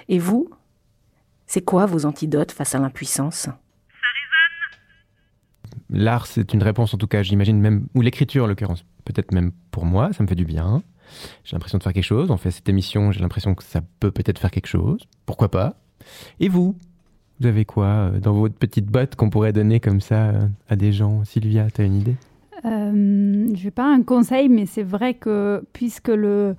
Et 0.08 0.20
vous 0.20 0.48
C'est 1.48 1.64
quoi 1.64 1.86
vos 1.86 2.06
antidotes 2.06 2.52
face 2.52 2.76
à 2.76 2.78
l'impuissance? 2.78 3.48
L'art, 5.94 6.26
c'est 6.26 6.52
une 6.52 6.62
réponse 6.62 6.92
en 6.92 6.98
tout 6.98 7.06
cas, 7.06 7.22
j'imagine 7.22 7.60
même, 7.60 7.86
ou 7.94 8.00
l'écriture 8.00 8.44
en 8.44 8.46
l'occurrence, 8.48 8.84
peut-être 9.04 9.32
même 9.32 9.52
pour 9.70 9.84
moi, 9.84 10.12
ça 10.12 10.22
me 10.24 10.28
fait 10.28 10.34
du 10.34 10.44
bien. 10.44 10.82
J'ai 11.44 11.54
l'impression 11.54 11.78
de 11.78 11.82
faire 11.82 11.92
quelque 11.92 12.02
chose. 12.02 12.30
On 12.30 12.36
fait 12.36 12.50
cette 12.50 12.68
émission, 12.68 13.12
j'ai 13.12 13.20
l'impression 13.20 13.54
que 13.54 13.62
ça 13.62 13.80
peut 14.00 14.10
peut-être 14.10 14.38
faire 14.38 14.50
quelque 14.50 14.66
chose. 14.66 15.00
Pourquoi 15.24 15.50
pas? 15.50 15.76
Et 16.40 16.48
vous? 16.48 16.76
Vous 17.40 17.46
avez 17.46 17.64
quoi 17.64 17.86
euh, 17.86 18.20
dans 18.20 18.32
votre 18.32 18.54
petite 18.54 18.86
botte 18.86 19.14
qu'on 19.14 19.30
pourrait 19.30 19.52
donner 19.52 19.80
comme 19.80 20.00
ça 20.00 20.30
euh, 20.30 20.48
à 20.68 20.76
des 20.76 20.92
gens? 20.92 21.24
Sylvia, 21.24 21.68
tu 21.70 21.82
as 21.82 21.84
une 21.84 21.96
idée? 21.96 22.16
Euh, 22.64 23.48
Je 23.54 23.64
n'ai 23.64 23.70
pas 23.70 23.92
un 23.92 24.02
conseil, 24.02 24.48
mais 24.48 24.66
c'est 24.66 24.82
vrai 24.82 25.14
que 25.14 25.64
puisque 25.72 26.08
le, 26.08 26.56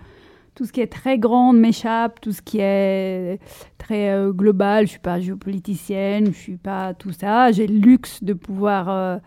tout 0.55 0.63
ce 0.63 0.71
qui 0.71 0.79
est 0.79 0.87
très 0.87 1.19
grand 1.19 1.51
m'échappe, 1.53 2.21
tout 2.21 2.31
ce 2.31 2.41
qui 2.41 2.59
est 2.59 3.39
très 3.77 4.09
euh, 4.09 4.31
global. 4.31 4.85
Je 4.85 4.91
suis 4.91 4.99
pas 4.99 5.19
géopoliticienne, 5.19 6.27
je 6.27 6.37
suis 6.37 6.57
pas 6.57 6.93
tout 6.93 7.11
ça. 7.11 7.51
J'ai 7.51 7.67
le 7.67 7.77
luxe 7.77 8.23
de 8.23 8.33
pouvoir 8.33 8.89
euh, 8.89 9.17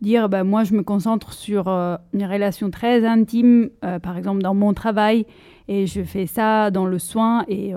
dire, 0.00 0.30
ben, 0.30 0.44
moi, 0.44 0.64
je 0.64 0.72
me 0.72 0.82
concentre 0.82 1.34
sur 1.34 1.68
euh, 1.68 1.96
une 2.14 2.24
relation 2.24 2.70
très 2.70 3.06
intime, 3.06 3.68
par 4.02 4.16
exemple 4.16 4.42
dans 4.42 4.54
mon 4.54 4.72
travail, 4.72 5.26
et 5.68 5.86
je 5.86 6.02
fais 6.02 6.26
ça 6.26 6.70
dans 6.70 6.86
le 6.86 6.98
soin 6.98 7.44
et 7.48 7.72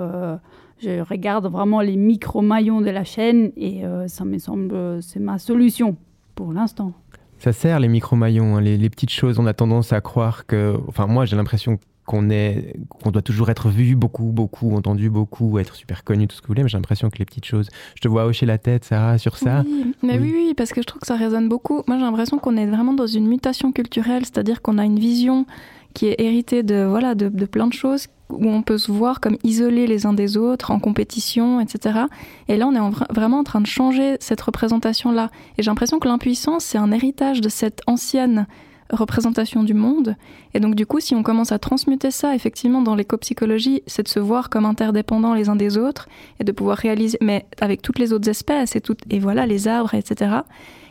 je 0.80 1.02
regarde 1.02 1.46
vraiment 1.48 1.82
les 1.82 1.96
micro-maillons 1.96 2.82
de 2.82 2.90
la 2.90 3.04
chaîne 3.04 3.52
et 3.56 3.84
ça 4.08 4.26
me 4.26 4.38
semble, 4.38 5.02
c'est 5.02 5.20
ma 5.20 5.38
solution 5.38 5.96
pour 6.34 6.54
l'instant. 6.54 6.94
Ça 7.40 7.54
sert 7.54 7.80
les 7.80 7.88
micro-maillons, 7.88 8.58
hein, 8.58 8.62
les, 8.62 8.78
les, 8.78 8.90
petites 8.90 9.12
choses. 9.12 9.40
On 9.40 9.46
a 9.46 9.54
tendance 9.54 9.94
à 9.94 10.02
croire 10.02 10.46
que, 10.46 10.78
enfin 10.88 11.06
moi 11.06 11.26
j'ai 11.26 11.36
l'impression 11.36 11.80
qu'on 12.06 12.30
est, 12.30 12.76
qu'on 12.90 13.12
doit 13.12 13.22
toujours 13.22 13.50
être 13.50 13.70
vu 13.70 13.96
beaucoup, 13.96 14.26
beaucoup, 14.26 14.76
entendu 14.76 15.10
beaucoup, 15.10 15.58
être 15.60 15.76
super 15.76 16.04
connu, 16.04 16.28
tout 16.28 16.36
ce 16.36 16.42
que 16.42 16.48
vous 16.48 16.52
voulez. 16.52 16.64
Mais 16.64 16.70
j'ai 16.70 16.78
l'impression 16.78 17.10
que 17.10 17.18
les 17.18 17.26
petites 17.26 17.46
choses, 17.46 17.70
je 17.96 18.02
te 18.02 18.08
vois 18.08 18.26
hocher 18.26 18.46
la 18.46 18.58
tête, 18.58 18.86
Sarah, 18.86 19.18
sur 19.18 19.38
ça. 19.38 19.64
Oui, 19.66 19.94
mais 20.04 20.20
oui. 20.20 20.34
oui, 20.36 20.54
parce 20.56 20.72
que 20.72 20.82
je 20.82 20.86
trouve 20.86 21.02
que 21.02 21.08
ça 21.08 21.16
résonne 21.16 21.50
beaucoup. 21.50 21.82
Moi, 21.88 21.98
j'ai 21.98 22.04
l'impression 22.04 22.38
qu'on 22.38 22.58
est 22.58 22.68
vraiment 22.68 22.94
dans 22.94 23.08
une 23.08 23.28
mutation 23.28 23.72
culturelle, 23.72 24.24
c'est-à-dire 24.24 24.62
qu'on 24.62 24.78
a 24.78 24.86
une 24.86 25.00
vision 25.00 25.46
qui 25.94 26.08
est 26.08 26.16
héritée 26.20 26.62
de 26.62 26.84
voilà 26.84 27.16
de, 27.16 27.30
de, 27.30 27.46
plein 27.46 27.68
de 27.68 27.74
choses 27.74 28.08
où 28.30 28.50
on 28.50 28.62
peut 28.62 28.78
se 28.78 28.92
voir 28.92 29.22
comme 29.22 29.38
isolés 29.44 29.88
les 29.88 30.06
uns 30.06 30.14
des 30.14 30.36
autres, 30.36 30.72
en 30.72 30.80
compétition, 30.80 31.60
etc. 31.62 32.02
Et 32.48 32.58
là, 32.58 32.68
on 32.68 32.76
est 32.76 32.80
en, 32.80 32.92
vraiment 33.10 33.40
en 33.40 33.44
train 33.44 33.62
de 33.62 33.68
changer 33.68 34.18
cette 34.20 34.42
représentation-là. 34.42 35.30
Et 35.58 35.64
j'ai 35.64 35.72
l'impression 35.72 36.00
que 36.00 36.08
l'impuissance, 36.08 36.66
c'est 36.66 36.78
un 36.78 36.92
héritage 36.92 37.40
de 37.40 37.50
cette 37.50 37.82
ancienne 37.88 38.46
représentation 38.92 39.64
du 39.64 39.74
monde. 39.74 40.16
Et 40.54 40.60
donc 40.60 40.76
du 40.76 40.86
coup, 40.86 41.00
si 41.00 41.16
on 41.16 41.24
commence 41.24 41.52
à 41.52 41.60
transmuter 41.60 42.12
ça 42.12 42.36
effectivement 42.36 42.82
dans 42.82 42.96
l'éco-psychologie, 42.96 43.82
c'est 43.88 44.04
de 44.04 44.08
se 44.08 44.20
voir 44.20 44.50
comme 44.50 44.66
interdépendants 44.66 45.34
les 45.34 45.50
uns 45.50 45.56
des 45.56 45.78
autres 45.78 46.08
et 46.40 46.44
de 46.44 46.52
pouvoir 46.52 46.78
réaliser, 46.78 47.18
mais 47.22 47.46
avec 47.60 47.82
toutes 47.82 48.00
les 48.00 48.14
autres 48.14 48.30
espèces 48.30 48.76
et, 48.76 48.82
tout, 48.82 48.96
et 49.10 49.20
voilà, 49.20 49.46
les 49.46 49.68
arbres, 49.68 49.94
etc. 49.94 50.38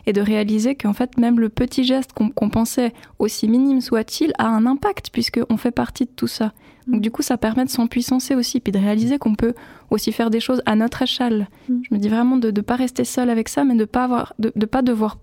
Et 0.07 0.13
de 0.13 0.21
réaliser 0.21 0.75
qu'en 0.75 0.93
fait, 0.93 1.17
même 1.17 1.41
le 1.41 1.49
petit 1.49 1.85
geste 1.85 2.13
qu'on 2.13 2.51
pensait, 2.51 2.93
aussi 3.19 3.49
minime 3.49 3.81
soit-il, 3.81 4.33
a 4.39 4.49
un 4.49 4.67
impact 4.67 5.11
puisqu'on 5.11 5.57
fait 5.57 5.71
partie 5.71 6.05
de 6.05 6.11
tout 6.15 6.27
ça. 6.27 6.53
Donc 6.87 7.01
du 7.01 7.11
coup, 7.11 7.23
ça 7.23 7.39
permet 7.39 7.65
de 7.65 7.71
s'empuissancer 7.71 8.35
aussi, 8.35 8.61
puis 8.61 8.73
de 8.73 8.79
réaliser 8.79 9.17
qu'on 9.19 9.35
peut 9.35 9.55
aussi 9.91 10.13
faire 10.13 10.29
des 10.29 10.41
choses 10.41 10.61
à 10.67 10.77
notre 10.77 11.01
échelle. 11.01 11.49
Mm. 11.69 11.75
Je 11.83 11.95
me 11.95 11.99
dis 11.99 12.09
vraiment 12.09 12.37
de 12.37 12.51
ne 12.51 12.61
pas 12.61 12.77
rester 12.77 13.05
seul 13.05 13.31
avec 13.31 13.49
ça, 13.49 13.65
mais 13.65 13.75
de 13.75 13.87
pas 13.87 14.05
avoir, 14.05 14.35
de, 14.39 14.53
de 14.55 14.67
pas 14.67 14.83
devoir 14.83 15.17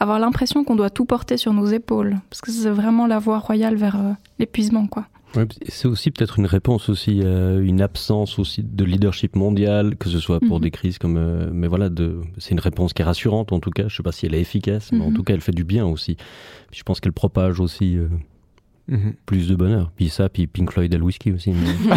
avoir 0.00 0.18
l'impression 0.18 0.64
qu'on 0.64 0.76
doit 0.76 0.90
tout 0.90 1.04
porter 1.04 1.36
sur 1.36 1.52
nos 1.52 1.66
épaules. 1.66 2.16
Parce 2.30 2.40
que 2.40 2.50
c'est 2.50 2.70
vraiment 2.70 3.06
la 3.06 3.18
voie 3.18 3.38
royale 3.38 3.76
vers 3.76 3.96
euh, 3.96 4.12
l'épuisement, 4.38 4.86
quoi. 4.86 5.06
Ouais, 5.34 5.46
c'est 5.66 5.88
aussi 5.88 6.10
peut-être 6.10 6.38
une 6.38 6.44
réponse 6.44 6.90
aussi 6.90 7.22
à 7.22 7.54
une 7.54 7.80
absence 7.80 8.38
aussi 8.38 8.62
de 8.62 8.84
leadership 8.84 9.34
mondial, 9.34 9.96
que 9.96 10.10
ce 10.10 10.18
soit 10.18 10.40
pour 10.40 10.56
Mhm. 10.58 10.62
des 10.62 10.70
crises 10.70 10.98
comme, 10.98 11.16
euh, 11.16 11.48
mais 11.50 11.68
voilà, 11.68 11.88
c'est 12.36 12.50
une 12.50 12.60
réponse 12.60 12.92
qui 12.92 13.00
est 13.00 13.04
rassurante 13.06 13.50
en 13.50 13.58
tout 13.58 13.70
cas. 13.70 13.84
Je 13.88 13.96
sais 13.96 14.02
pas 14.02 14.12
si 14.12 14.26
elle 14.26 14.34
est 14.34 14.40
efficace, 14.42 14.92
mais 14.92 15.00
en 15.00 15.08
Mhm. 15.08 15.14
tout 15.14 15.22
cas 15.22 15.32
elle 15.32 15.40
fait 15.40 15.52
du 15.52 15.64
bien 15.64 15.86
aussi. 15.86 16.16
Puis 16.70 16.78
je 16.80 16.82
pense 16.82 17.00
qu'elle 17.00 17.14
propage 17.14 17.60
aussi 17.60 17.96
euh, 17.96 18.08
Mhm. 18.88 19.14
plus 19.26 19.48
de 19.48 19.54
bonheur. 19.54 19.92
Puis 19.96 20.08
ça, 20.08 20.28
puis 20.28 20.46
Pink 20.48 20.70
Floyd 20.72 20.92
et 20.92 20.96
le 20.98 21.04
whisky 21.04 21.32
aussi. 21.32 21.50
mais- 21.52 21.96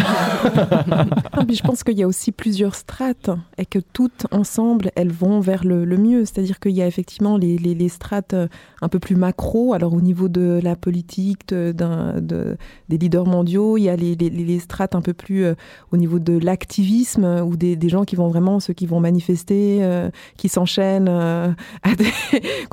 Ah, 1.32 1.44
mais 1.46 1.54
je 1.54 1.62
pense 1.62 1.82
qu'il 1.84 1.98
y 1.98 2.02
a 2.02 2.06
aussi 2.06 2.32
plusieurs 2.32 2.74
strates 2.74 3.30
et 3.58 3.66
que 3.66 3.78
toutes 3.92 4.26
ensemble, 4.30 4.90
elles 4.94 5.12
vont 5.12 5.40
vers 5.40 5.64
le, 5.64 5.84
le 5.84 5.96
mieux. 5.98 6.24
C'est-à-dire 6.24 6.58
qu'il 6.60 6.72
y 6.72 6.82
a 6.82 6.86
effectivement 6.86 7.36
les, 7.36 7.58
les, 7.58 7.74
les 7.74 7.88
strates 7.88 8.34
euh, 8.34 8.48
un 8.82 8.88
peu 8.88 8.98
plus 8.98 9.16
macro. 9.16 9.74
Alors 9.74 9.92
au 9.94 10.00
niveau 10.00 10.28
de 10.28 10.60
la 10.62 10.76
politique, 10.76 11.48
de- 11.48 11.72
d'un- 11.72 12.20
de- 12.20 12.56
des 12.88 12.98
leaders 12.98 13.26
mondiaux, 13.26 13.76
il 13.76 13.82
y 13.82 13.88
a 13.88 13.96
les, 13.96 14.14
les, 14.14 14.30
les 14.30 14.58
strates 14.60 14.94
un 14.94 15.02
peu 15.02 15.12
plus 15.12 15.44
euh, 15.44 15.54
au 15.92 15.96
niveau 15.96 16.18
de 16.18 16.38
l'activisme 16.38 17.24
ou 17.44 17.56
des, 17.56 17.76
des 17.76 17.88
gens 17.88 18.04
qui 18.04 18.16
vont 18.16 18.28
vraiment, 18.28 18.60
ceux 18.60 18.74
qui 18.74 18.86
vont 18.86 19.00
manifester, 19.00 19.78
euh, 19.82 20.08
qui 20.36 20.48
s'enchaînent. 20.48 21.08
euh, 21.10 21.48
des- 21.98 22.06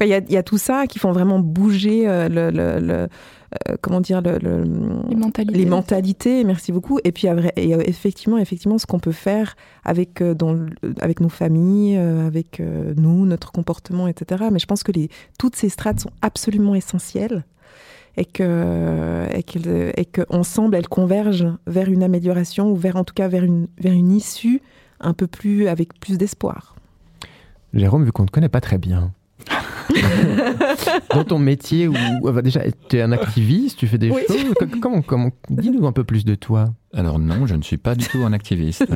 il, 0.01 0.07
y 0.07 0.13
a, 0.13 0.17
il 0.19 0.31
y 0.31 0.37
a 0.37 0.43
tout 0.43 0.57
ça 0.59 0.85
qui 0.87 0.99
font 0.99 1.11
vraiment 1.11 1.39
bouger 1.39 2.07
euh, 2.07 2.29
le... 2.29 2.51
le- 2.51 2.79
le- 2.79 3.07
euh, 3.69 3.75
comment 3.81 4.01
dire 4.01 4.21
le, 4.21 4.37
le- 4.39 4.63
Les 5.09 5.15
mentalités. 5.15 5.57
les 5.57 5.65
mentalités, 5.65 6.43
merci 6.43 6.71
beaucoup. 6.71 6.99
Et 7.03 7.11
puis 7.11 7.27
et, 7.55 7.75
euh, 7.75 7.81
effectivement, 7.85 8.37
effectivement, 8.37 8.77
ce 8.77 8.85
qu'on 8.85 8.99
peut 8.99 9.11
faire 9.11 9.55
avec 9.83 10.21
euh, 10.21 10.33
dans 10.33 10.57
avec 10.99 11.19
nos 11.19 11.29
familles, 11.29 11.97
avec 11.97 12.61
nous, 12.97 13.25
notre 13.25 13.51
comportement, 13.51 14.07
etc. 14.07 14.45
Mais 14.51 14.59
je 14.59 14.65
pense 14.65 14.83
que 14.83 14.91
les 14.91 15.09
toutes 15.39 15.55
ces 15.55 15.69
strates 15.69 15.99
sont 15.99 16.11
absolument 16.21 16.75
essentielles 16.75 17.43
et 18.17 18.25
que 18.25 19.25
et 19.33 19.43
qu'elles- 19.43 19.91
et 19.97 20.05
qu'ensemble 20.05 20.75
elles 20.75 20.87
convergent 20.87 21.47
vers 21.67 21.89
une 21.89 22.03
amélioration 22.03 22.71
ou 22.71 22.75
vers 22.75 22.95
en 22.95 23.03
tout 23.03 23.13
cas 23.15 23.27
vers 23.27 23.43
une 23.43 23.67
vers 23.79 23.93
une 23.93 24.11
issue 24.11 24.61
un 24.99 25.13
peu 25.13 25.27
plus 25.27 25.67
avec 25.67 25.99
plus 25.99 26.17
d'espoir. 26.17 26.75
Jérôme, 27.73 28.05
vu 28.05 28.11
qu'on 28.11 28.21
ne 28.23 28.27
te 28.27 28.31
connaît 28.31 28.49
pas 28.49 28.61
très 28.61 28.77
bien, 28.77 29.11
dans 31.13 31.23
ton 31.23 31.39
métier, 31.39 31.87
où, 31.87 31.93
bah, 32.23 32.41
déjà, 32.41 32.61
tu 32.89 32.97
es 32.97 33.01
un 33.01 33.11
activiste, 33.11 33.77
tu 33.79 33.87
fais 33.87 33.97
des 33.97 34.09
Oui. 34.09 34.21
choses. 34.27 34.53
Co- 34.59 34.65
Comment, 34.81 35.01
comment, 35.01 35.29
dis-nous 35.49 35.85
un 35.87 35.91
peu 35.91 36.03
plus 36.03 36.25
de 36.25 36.35
toi. 36.35 36.65
Alors 36.93 37.19
non, 37.19 37.45
je 37.47 37.55
ne 37.55 37.61
suis 37.61 37.77
pas 37.77 37.95
du 37.95 38.05
tout 38.07 38.19
un 38.19 38.33
activiste. 38.33 38.85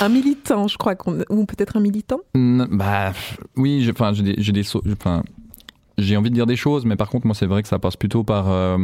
Un 0.00 0.08
militant, 0.08 0.68
je 0.68 0.78
crois 0.78 0.94
qu'on 0.94 1.18
ou 1.28 1.44
peut-être 1.44 1.76
un 1.76 1.80
militant? 1.80 2.20
Bah 2.34 3.12
oui, 3.56 3.82
j'ai- 3.82 3.90
enfin 3.90 4.12
j'ai 4.14 4.22
des, 4.22 4.34
j'ai 4.38 4.52
des 4.52 4.62
so- 4.62 4.82
enfin 4.92 5.22
j'ai 5.98 6.16
envie 6.16 6.30
de 6.30 6.34
dire 6.34 6.46
des 6.46 6.56
choses, 6.56 6.86
mais 6.86 6.96
par 6.96 7.10
contre 7.10 7.26
moi 7.26 7.34
c'est 7.34 7.44
vrai 7.46 7.62
que 7.62 7.68
ça 7.68 7.78
passe 7.78 7.96
plutôt 7.96 8.24
par 8.24 8.46
euh, 8.48 8.78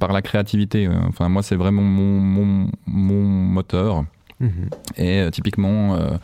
par 0.00 0.12
la 0.12 0.22
créativité. 0.22 0.88
Enfin 1.08 1.28
moi 1.28 1.42
c'est 1.42 1.56
vraiment 1.56 1.82
mon 1.82 2.20
mon, 2.20 2.70
mon 2.86 3.22
moteur. 3.24 4.04
Et 4.96 5.20
euh, 5.20 5.30
typiquement 5.30 5.96
euh, 5.96 6.16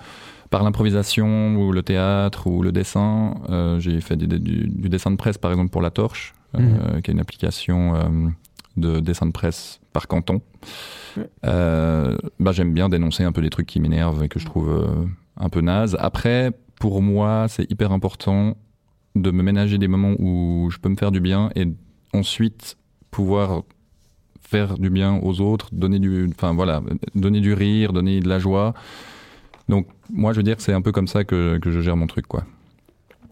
par 0.54 0.62
l'improvisation 0.62 1.56
ou 1.56 1.72
le 1.72 1.82
théâtre 1.82 2.46
ou 2.46 2.62
le 2.62 2.70
dessin, 2.70 3.34
euh, 3.50 3.80
j'ai 3.80 4.00
fait 4.00 4.16
des- 4.16 4.28
des- 4.28 4.38
du, 4.38 4.68
du 4.68 4.88
dessin 4.88 5.10
de 5.10 5.16
presse 5.16 5.36
par 5.36 5.50
exemple 5.50 5.70
pour 5.70 5.82
La 5.82 5.90
Torche, 5.90 6.32
euh, 6.54 7.00
qui 7.00 7.10
est 7.10 7.14
une 7.14 7.18
application 7.18 7.96
euh, 7.96 8.28
de 8.76 9.00
dessin 9.00 9.26
de 9.26 9.32
presse 9.32 9.80
par 9.92 10.06
canton. 10.06 10.40
Bah, 11.42 12.52
j'aime 12.52 12.72
bien 12.72 12.88
dénoncer 12.88 13.24
un 13.24 13.32
peu 13.32 13.40
les 13.40 13.50
trucs 13.50 13.66
qui 13.66 13.80
m'énervent 13.80 14.22
et 14.22 14.28
que 14.28 14.38
je 14.38 14.46
trouve 14.46 14.70
un 15.36 15.48
peu 15.48 15.60
naze. 15.60 15.96
Après, 15.98 16.52
pour 16.78 17.02
moi, 17.02 17.46
c'est 17.48 17.68
hyper 17.70 17.90
important 17.90 18.56
de 19.16 19.30
me 19.32 19.42
ménager 19.42 19.78
des 19.78 19.88
moments 19.88 20.14
où 20.20 20.68
je 20.70 20.78
peux 20.78 20.88
me 20.88 20.96
faire 20.96 21.10
du 21.10 21.20
bien 21.20 21.50
et 21.56 21.66
ensuite 22.12 22.76
pouvoir 23.10 23.62
faire 24.40 24.78
du 24.78 24.90
bien 24.90 25.18
aux 25.22 25.40
autres, 25.40 25.68
donner 25.72 25.98
du, 25.98 26.28
enfin 26.34 26.52
voilà, 26.54 26.80
donner 27.16 27.40
du 27.40 27.54
rire, 27.54 27.92
donner 27.92 28.20
de 28.20 28.28
la 28.28 28.38
joie. 28.38 28.74
Donc 29.68 29.86
moi, 30.12 30.32
je 30.32 30.38
veux 30.38 30.42
dire 30.42 30.56
que 30.56 30.62
c'est 30.62 30.72
un 30.72 30.82
peu 30.82 30.92
comme 30.92 31.08
ça 31.08 31.24
que, 31.24 31.58
que 31.58 31.70
je 31.70 31.80
gère 31.80 31.96
mon 31.96 32.06
truc, 32.06 32.26
quoi. 32.26 32.44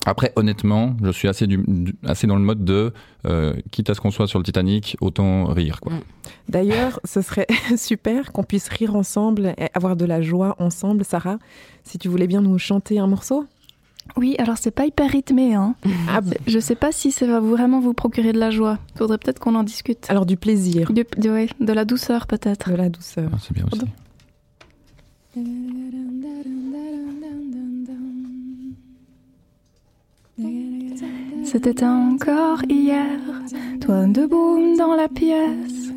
Après, 0.04 0.32
honnêtement, 0.34 0.96
je 1.04 1.10
suis 1.12 1.28
assez, 1.28 1.46
du, 1.46 1.58
du- 1.66 1.94
assez 2.04 2.26
dans 2.26 2.34
le 2.34 2.42
mode 2.42 2.64
de, 2.64 2.92
euh, 3.24 3.54
quitte 3.70 3.88
à 3.88 3.94
ce 3.94 4.00
qu'on 4.00 4.10
soit 4.10 4.26
sur 4.26 4.40
le 4.40 4.44
Titanic, 4.44 4.96
autant 5.00 5.44
rire, 5.46 5.80
quoi. 5.80 5.92
D'ailleurs, 6.48 6.98
ce 7.04 7.20
serait 7.20 7.46
super 7.76 8.32
qu'on 8.32 8.42
puisse 8.42 8.68
rire 8.68 8.96
ensemble 8.96 9.54
et 9.58 9.68
avoir 9.74 9.94
de 9.94 10.04
la 10.04 10.20
joie 10.20 10.56
ensemble. 10.58 11.04
Sarah, 11.04 11.38
si 11.84 11.98
tu 11.98 12.08
voulais 12.08 12.26
bien 12.26 12.40
nous 12.40 12.58
chanter 12.58 12.98
un 12.98 13.06
morceau 13.06 13.46
Oui, 14.16 14.34
alors 14.40 14.58
c'est 14.58 14.72
pas 14.72 14.86
hyper 14.86 15.08
rythmé. 15.08 15.54
Hein. 15.54 15.76
Ah, 16.08 16.18
Je 16.48 16.58
sais 16.58 16.74
pas 16.74 16.90
si 16.90 17.12
ça 17.12 17.26
va 17.28 17.38
vraiment 17.38 17.78
vous 17.78 17.94
procurer 17.94 18.32
de 18.32 18.40
la 18.40 18.50
joie. 18.50 18.78
Faudrait 18.96 19.18
peut-être 19.18 19.38
qu'on 19.38 19.54
en 19.54 19.62
discute. 19.62 20.06
Alors 20.08 20.26
du 20.26 20.36
plaisir. 20.36 20.92
Du- 20.92 21.06
du- 21.16 21.30
ouais, 21.30 21.48
de 21.60 21.72
la 21.72 21.84
douceur 21.84 22.26
peut-être. 22.26 22.70
De 22.70 22.74
la 22.76 22.88
douceur. 22.88 23.30
Ah, 23.32 23.36
c'est 23.40 23.52
bien 23.54 23.66
aussi. 23.70 23.82
C'était 31.44 31.84
encore 31.84 32.62
hier, 32.68 33.18
toi 33.80 34.04
debout 34.06 34.76
dans 34.76 34.94
la 34.94 35.08
pièce, 35.08 35.90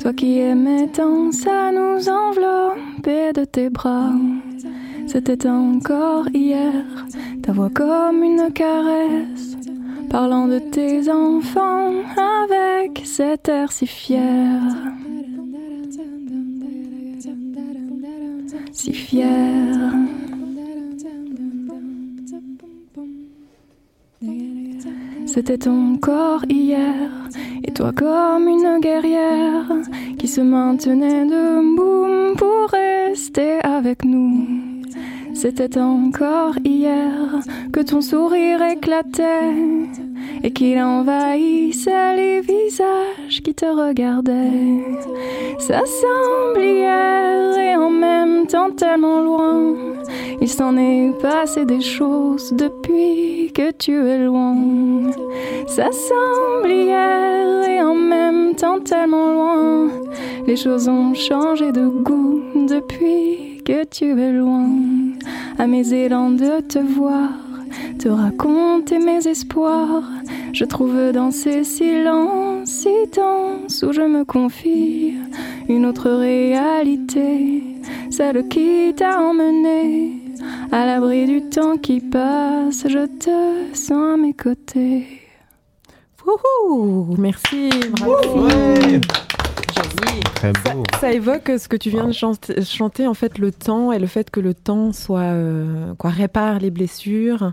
toi 0.00 0.12
qui 0.12 0.38
aimais 0.38 0.88
tant 0.88 1.32
ça 1.32 1.72
nous 1.72 2.10
envelopper 2.10 3.32
de 3.32 3.46
tes 3.46 3.70
bras. 3.70 4.12
C'était 5.06 5.46
encore 5.46 6.28
hier, 6.34 6.84
ta 7.42 7.52
voix 7.52 7.70
comme 7.70 8.22
une 8.22 8.52
caresse, 8.52 9.56
parlant 10.10 10.46
de 10.46 10.58
tes 10.58 11.10
enfants 11.10 11.92
avec 12.52 13.00
cet 13.06 13.48
air 13.48 13.72
si 13.72 13.86
fier. 13.86 14.60
Si 18.74 18.92
fier. 18.92 19.30
C'était 25.26 25.58
ton 25.58 25.96
corps 25.96 26.44
hier, 26.48 27.08
et 27.62 27.72
toi 27.72 27.92
comme 27.92 28.48
une 28.48 28.80
guerrière 28.80 29.70
qui 30.18 30.26
se 30.26 30.40
maintenait 30.40 31.24
debout 31.24 32.34
pour 32.36 32.68
rester 32.70 33.60
avec 33.62 34.04
nous. 34.04 34.82
C'était 35.34 35.78
encore 35.78 36.56
hier 36.64 37.40
que 37.72 37.80
ton 37.80 38.00
sourire 38.00 38.60
éclatait 38.60 39.54
et 40.42 40.52
qu'il 40.52 40.78
envahissait 40.78 42.16
les 42.16 42.40
visages 42.40 43.42
qui 43.42 43.54
te 43.54 43.64
regardaient. 43.64 44.98
Ça 45.58 45.80
semble 45.86 46.62
hier 46.62 47.58
et 47.58 47.76
en 47.76 47.90
même 47.90 48.46
temps 48.46 48.70
tellement 48.70 49.20
loin. 49.20 49.74
Il 50.40 50.48
s'en 50.48 50.76
est 50.76 51.10
passé 51.22 51.64
des 51.64 51.80
choses 51.80 52.52
depuis 52.52 53.50
que 53.54 53.70
tu 53.70 54.06
es 54.06 54.18
loin. 54.18 54.56
Ça 55.66 55.90
semble 55.92 56.70
hier 56.70 57.68
et 57.68 57.80
en 57.80 57.94
même 57.94 58.54
temps 58.54 58.80
tellement 58.80 59.32
loin. 59.32 59.88
Les 60.46 60.56
choses 60.56 60.88
ont 60.88 61.14
changé 61.14 61.72
de 61.72 61.86
goût 61.86 62.42
depuis 62.68 63.62
que 63.64 63.84
tu 63.84 64.20
es 64.20 64.32
loin. 64.32 64.68
À 65.58 65.66
mes 65.66 65.94
élans 65.94 66.30
de 66.30 66.60
te 66.60 66.78
voir, 66.78 67.30
te 67.98 68.08
raconter 68.08 68.98
mes 68.98 69.26
espoirs. 69.26 70.04
Je 70.52 70.64
trouve 70.64 71.12
dans 71.12 71.30
ces 71.30 71.64
silences 71.64 72.68
si 72.68 72.94
denses 73.14 73.82
où 73.82 73.92
je 73.92 74.02
me 74.02 74.24
confie 74.24 75.14
une 75.68 75.86
autre 75.86 76.10
réalité, 76.10 77.62
celle 78.10 78.48
qui 78.48 78.94
t'a 78.94 79.20
emmené 79.20 80.22
à 80.72 80.86
l'abri 80.86 81.26
du 81.26 81.48
temps 81.48 81.76
qui 81.76 82.00
passe. 82.00 82.84
Je 82.88 83.06
te 83.06 83.74
sens 83.74 84.14
à 84.14 84.16
mes 84.16 84.34
côtés. 84.34 85.22
Wouhou 86.24 87.16
Merci, 87.18 87.70
bravo. 88.00 88.48
Très 90.34 90.52
beau. 90.52 90.82
Ça 91.00 91.12
évoque 91.12 91.50
ce 91.58 91.68
que 91.68 91.76
tu 91.76 91.90
viens 91.90 92.06
de 92.06 92.12
chanter, 92.12 92.62
chanter, 92.62 93.06
en 93.06 93.14
fait, 93.14 93.38
le 93.38 93.52
temps 93.52 93.92
et 93.92 93.98
le 93.98 94.06
fait 94.06 94.30
que 94.30 94.40
le 94.40 94.54
temps 94.54 94.92
soit 94.92 95.20
euh, 95.20 95.94
quoi 95.94 96.10
répare 96.10 96.58
les 96.58 96.70
blessures. 96.70 97.52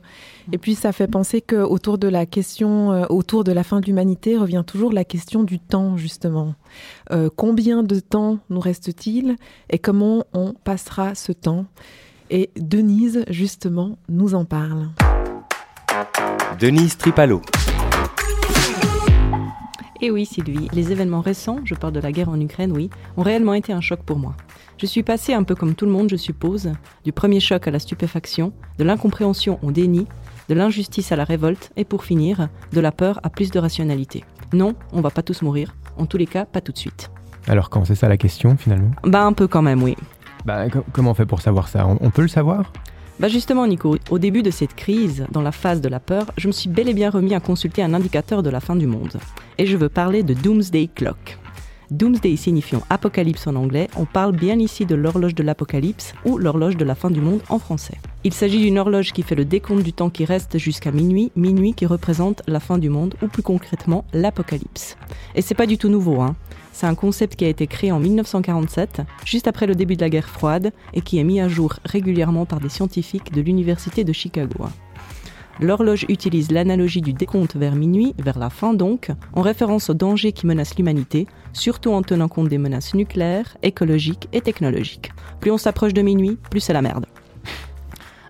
Et 0.52 0.58
puis 0.58 0.76
ça 0.76 0.92
fait 0.92 1.08
penser 1.08 1.42
que 1.42 1.56
autour 1.56 1.98
de 1.98 2.08
la 2.08 2.26
question, 2.26 2.92
euh, 2.92 3.06
autour 3.10 3.44
de 3.44 3.52
la 3.52 3.64
fin 3.64 3.80
de 3.80 3.86
l'humanité, 3.86 4.38
revient 4.38 4.64
toujours 4.66 4.92
la 4.92 5.04
question 5.04 5.44
du 5.44 5.60
temps 5.60 5.98
justement. 5.98 6.56
Euh, 7.12 7.30
combien 7.36 7.84
de 7.84 8.00
temps 8.00 8.40
nous 8.50 8.60
reste-t-il 8.60 9.36
et 9.70 9.80
comment 9.80 10.26
on 10.34 10.54
passera 10.54 11.16
ce 11.16 11.32
temps? 11.32 11.66
Et 12.30 12.50
Denise 12.58 13.26
justement 13.30 13.98
nous 14.10 14.36
en 14.36 14.46
parle. 14.46 14.90
Denise 16.60 16.98
Tripalo. 16.98 17.42
Et 20.04 20.10
oui, 20.10 20.26
Sylvie, 20.26 20.68
les 20.74 20.92
événements 20.92 21.22
récents, 21.22 21.60
je 21.64 21.76
parle 21.76 21.94
de 21.94 22.00
la 22.00 22.12
guerre 22.12 22.30
en 22.30 22.40
Ukraine, 22.40 22.72
oui, 22.72 22.90
ont 23.18 23.22
réellement 23.22 23.54
été 23.54 23.72
un 23.72 23.82
choc 23.82 24.00
pour 24.04 24.18
moi. 24.18 24.34
Je 24.80 24.88
suis 24.88 25.04
passée 25.04 25.34
un 25.34 25.44
peu 25.44 25.54
comme 25.54 25.76
tout 25.76 25.86
le 25.86 25.92
monde, 25.92 26.10
je 26.10 26.16
suppose, 26.16 26.72
du 27.04 27.12
premier 27.12 27.40
choc 27.40 27.68
à 27.68 27.72
la 27.72 27.78
stupéfaction, 27.78 28.52
de 28.80 28.84
l'incompréhension 28.84 29.60
au 29.62 29.72
déni, 29.72 30.08
de 30.50 30.56
l'injustice 30.56 31.12
à 31.12 31.16
la 31.16 31.24
révolte 31.24 31.72
et 31.76 31.86
pour 31.86 32.04
finir, 32.04 32.50
de 32.74 32.80
la 32.82 32.92
peur 32.92 33.20
à 33.22 33.30
plus 33.30 33.52
de 33.52 33.60
rationalité. 33.60 34.24
Non, 34.54 34.74
on 34.92 35.02
va 35.02 35.12
pas 35.12 35.22
tous 35.22 35.44
mourir. 35.44 35.76
En 35.98 36.08
tous 36.08 36.18
les 36.18 36.26
cas, 36.26 36.46
pas 36.46 36.62
tout 36.62 36.72
de 36.72 36.80
suite. 36.80 37.12
Alors 37.48 37.70
quand 37.70 37.86
c'est 37.86 37.96
ça 37.96 38.10
la 38.10 38.18
question 38.18 38.58
finalement? 38.58 38.92
Bah 39.04 39.24
un 39.24 39.34
peu 39.34 39.48
quand 39.48 39.62
même, 39.62 39.84
oui. 39.84 39.96
Bah 40.46 40.68
co- 40.70 40.84
comment 40.94 41.12
on 41.12 41.14
fait 41.16 41.28
pour 41.28 41.42
savoir 41.42 41.68
ça? 41.68 41.86
On 41.88 42.10
peut 42.10 42.22
le 42.24 42.28
savoir? 42.28 42.74
Bah 43.22 43.28
justement 43.28 43.68
Nico, 43.68 43.98
au 44.10 44.18
début 44.18 44.42
de 44.42 44.50
cette 44.50 44.74
crise, 44.74 45.28
dans 45.32 45.44
la 45.44 45.52
phase 45.52 45.80
de 45.80 45.88
la 45.88 46.00
peur, 46.00 46.32
je 46.38 46.48
me 46.48 46.52
suis 46.52 46.70
bel 46.70 46.90
et 46.90 46.94
bien 46.96 47.12
remis 47.12 47.36
à 47.36 47.40
consulter 47.40 47.84
un 47.84 47.94
indicateur 47.94 48.42
de 48.42 48.50
la 48.50 48.60
fin 48.60 48.76
du 48.76 48.88
monde. 48.88 49.20
Et 49.60 49.68
je 49.68 49.78
veux 49.78 49.90
parler 49.90 50.24
de 50.24 50.34
Doomsday 50.34 50.90
Clock. 50.96 51.38
Doomsday 51.92 52.36
signifiant 52.36 52.82
apocalypse 52.90 53.46
en 53.46 53.56
anglais, 53.58 53.90
on 53.96 54.06
parle 54.06 54.36
bien 54.36 54.58
ici 54.58 54.88
de 54.88 54.96
l'horloge 54.96 55.36
de 55.36 55.44
l'apocalypse 55.44 56.16
ou 56.26 56.40
l'horloge 56.40 56.78
de 56.78 56.84
la 56.84 56.96
fin 56.96 57.12
du 57.12 57.22
monde 57.22 57.42
en 57.50 57.60
français. 57.60 58.00
Il 58.24 58.34
s'agit 58.34 58.60
d'une 58.60 58.80
horloge 58.80 59.14
qui 59.14 59.22
fait 59.22 59.36
le 59.36 59.46
décompte 59.46 59.84
du 59.84 59.94
temps 59.94 60.10
qui 60.10 60.26
reste 60.26 60.58
jusqu'à 60.58 60.92
minuit, 60.92 61.32
minuit 61.36 61.76
qui 61.76 61.86
représente 61.86 62.42
la 62.48 62.60
fin 62.60 62.80
du 62.80 62.90
monde 62.90 63.14
ou 63.22 63.28
plus 63.28 63.44
concrètement 63.44 64.04
l'apocalypse. 64.14 64.98
Et 65.36 65.44
c'est 65.44 65.54
pas 65.54 65.68
du 65.68 65.78
tout 65.78 65.90
nouveau, 65.90 66.22
hein. 66.22 66.36
C'est 66.82 66.88
un 66.88 66.96
concept 66.96 67.36
qui 67.36 67.46
a 67.46 67.48
été 67.48 67.68
créé 67.68 67.92
en 67.92 68.00
1947, 68.00 69.04
juste 69.24 69.48
après 69.48 69.68
le 69.68 69.76
début 69.76 69.96
de 69.96 70.02
la 70.02 70.10
guerre 70.10 70.28
froide, 70.28 70.72
et 70.96 71.02
qui 71.02 71.20
est 71.20 71.24
mis 71.24 71.40
à 71.40 71.48
jour 71.48 71.76
régulièrement 71.86 72.48
par 72.48 72.60
des 72.60 72.70
scientifiques 72.70 73.32
de 73.32 73.40
l'université 73.40 74.04
de 74.04 74.12
Chicago. 74.12 74.66
L'horloge 75.60 76.08
utilise 76.10 76.50
l'analogie 76.50 77.02
du 77.02 77.14
décompte 77.14 77.56
vers 77.56 77.76
minuit, 77.76 78.16
vers 78.18 78.40
la 78.40 78.50
fin 78.50 78.74
donc, 78.74 79.12
en 79.34 79.44
référence 79.44 79.92
aux 79.92 79.94
dangers 79.94 80.32
qui 80.32 80.48
menacent 80.48 80.76
l'humanité, 80.76 81.28
surtout 81.54 81.92
en 81.92 82.02
tenant 82.02 82.28
compte 82.28 82.50
des 82.50 82.58
menaces 82.58 82.96
nucléaires, 82.96 83.58
écologiques 83.62 84.28
et 84.34 84.42
technologiques. 84.42 85.12
Plus 85.40 85.52
on 85.52 85.60
s'approche 85.60 85.94
de 85.94 86.02
minuit, 86.02 86.40
plus 86.50 86.62
c'est 86.62 86.74
la 86.74 86.82
merde. 86.82 87.06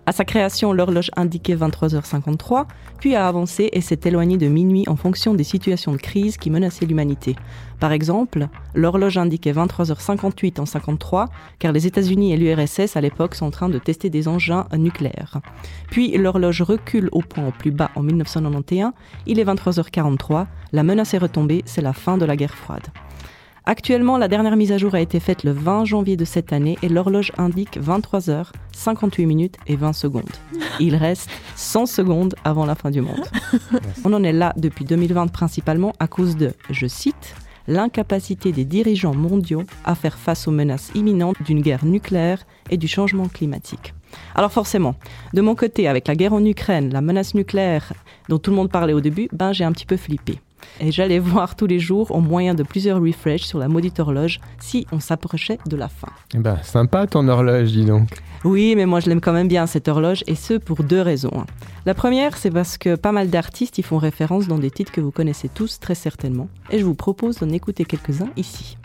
À 0.04 0.10
sa 0.10 0.24
création, 0.24 0.72
l'horloge 0.72 1.12
indiquait 1.16 1.54
23h53, 1.54 2.66
puis 2.98 3.14
a 3.14 3.28
avancé 3.28 3.68
et 3.72 3.80
s'est 3.80 4.00
éloignée 4.04 4.36
de 4.36 4.48
minuit 4.48 4.84
en 4.88 4.96
fonction 4.96 5.32
des 5.32 5.44
situations 5.44 5.92
de 5.92 5.96
crise 5.96 6.38
qui 6.38 6.50
menaçaient 6.50 6.86
l'humanité. 6.86 7.36
Par 7.78 7.92
exemple, 7.92 8.48
l'horloge 8.74 9.16
indiquait 9.16 9.52
23h58 9.52 10.60
en 10.60 10.66
53, 10.66 11.28
car 11.60 11.70
les 11.70 11.86
États-Unis 11.86 12.32
et 12.32 12.36
l'URSS 12.36 12.96
à 12.96 13.00
l'époque 13.00 13.36
sont 13.36 13.46
en 13.46 13.50
train 13.52 13.68
de 13.68 13.78
tester 13.78 14.10
des 14.10 14.26
engins 14.26 14.66
nucléaires. 14.76 15.40
Puis 15.88 16.18
l'horloge 16.18 16.62
recule 16.62 17.08
au 17.12 17.20
point 17.20 17.46
au 17.46 17.52
plus 17.52 17.70
bas 17.70 17.92
en 17.94 18.02
1991, 18.02 18.90
il 19.26 19.38
est 19.38 19.44
23h43, 19.44 20.46
la 20.72 20.82
menace 20.82 21.14
est 21.14 21.18
retombée, 21.18 21.62
c'est 21.64 21.80
la 21.80 21.92
fin 21.92 22.18
de 22.18 22.24
la 22.24 22.34
guerre 22.34 22.56
froide. 22.56 22.88
Actuellement, 23.64 24.18
la 24.18 24.26
dernière 24.26 24.56
mise 24.56 24.72
à 24.72 24.78
jour 24.78 24.96
a 24.96 25.00
été 25.00 25.20
faite 25.20 25.44
le 25.44 25.52
20 25.52 25.84
janvier 25.84 26.16
de 26.16 26.24
cette 26.24 26.52
année 26.52 26.76
et 26.82 26.88
l'horloge 26.88 27.30
indique 27.38 27.78
23 27.78 28.28
heures, 28.28 28.52
58 28.72 29.24
minutes 29.24 29.56
et 29.68 29.76
20 29.76 29.92
secondes. 29.92 30.30
Il 30.80 30.96
reste 30.96 31.30
100 31.54 31.86
secondes 31.86 32.34
avant 32.42 32.66
la 32.66 32.74
fin 32.74 32.90
du 32.90 33.02
monde. 33.02 33.24
On 34.04 34.12
en 34.14 34.24
est 34.24 34.32
là 34.32 34.52
depuis 34.56 34.84
2020 34.84 35.28
principalement 35.28 35.92
à 36.00 36.08
cause 36.08 36.36
de, 36.36 36.52
je 36.70 36.88
cite, 36.88 37.36
l'incapacité 37.68 38.50
des 38.50 38.64
dirigeants 38.64 39.14
mondiaux 39.14 39.62
à 39.84 39.94
faire 39.94 40.18
face 40.18 40.48
aux 40.48 40.52
menaces 40.52 40.90
imminentes 40.96 41.40
d'une 41.44 41.60
guerre 41.60 41.84
nucléaire 41.84 42.44
et 42.68 42.76
du 42.76 42.88
changement 42.88 43.28
climatique. 43.28 43.94
Alors 44.34 44.50
forcément, 44.50 44.96
de 45.34 45.40
mon 45.40 45.54
côté, 45.54 45.86
avec 45.86 46.08
la 46.08 46.16
guerre 46.16 46.32
en 46.32 46.44
Ukraine, 46.44 46.92
la 46.92 47.00
menace 47.00 47.34
nucléaire 47.34 47.92
dont 48.28 48.38
tout 48.38 48.50
le 48.50 48.56
monde 48.56 48.72
parlait 48.72 48.92
au 48.92 49.00
début, 49.00 49.28
ben 49.32 49.52
j'ai 49.52 49.62
un 49.62 49.70
petit 49.70 49.86
peu 49.86 49.96
flippé. 49.96 50.40
Et 50.80 50.92
j'allais 50.92 51.18
voir 51.18 51.56
tous 51.56 51.66
les 51.66 51.78
jours 51.78 52.10
au 52.10 52.20
moyen 52.20 52.54
de 52.54 52.62
plusieurs 52.62 53.00
refresh 53.00 53.42
sur 53.42 53.58
la 53.58 53.68
maudite 53.68 54.00
horloge 54.00 54.40
si 54.60 54.86
on 54.92 55.00
s'approchait 55.00 55.58
de 55.66 55.76
la 55.76 55.88
fin. 55.88 56.08
Eh 56.34 56.38
ben 56.38 56.58
sympa 56.62 57.06
ton 57.06 57.28
horloge 57.28 57.72
dis 57.72 57.84
donc. 57.84 58.08
Oui, 58.44 58.74
mais 58.76 58.86
moi 58.86 59.00
je 59.00 59.08
l'aime 59.08 59.20
quand 59.20 59.32
même 59.32 59.48
bien 59.48 59.66
cette 59.66 59.88
horloge 59.88 60.24
et 60.26 60.34
ce 60.34 60.54
pour 60.54 60.82
deux 60.82 61.00
raisons. 61.00 61.44
La 61.86 61.94
première, 61.94 62.36
c'est 62.36 62.50
parce 62.50 62.78
que 62.78 62.96
pas 62.96 63.12
mal 63.12 63.30
d'artistes 63.30 63.78
y 63.78 63.82
font 63.82 63.98
référence 63.98 64.48
dans 64.48 64.58
des 64.58 64.70
titres 64.70 64.92
que 64.92 65.00
vous 65.00 65.10
connaissez 65.10 65.48
tous 65.48 65.80
très 65.80 65.94
certainement. 65.94 66.48
Et 66.70 66.78
je 66.78 66.84
vous 66.84 66.94
propose 66.94 67.38
d'en 67.38 67.50
écouter 67.50 67.84
quelques-uns 67.84 68.30
ici. 68.36 68.76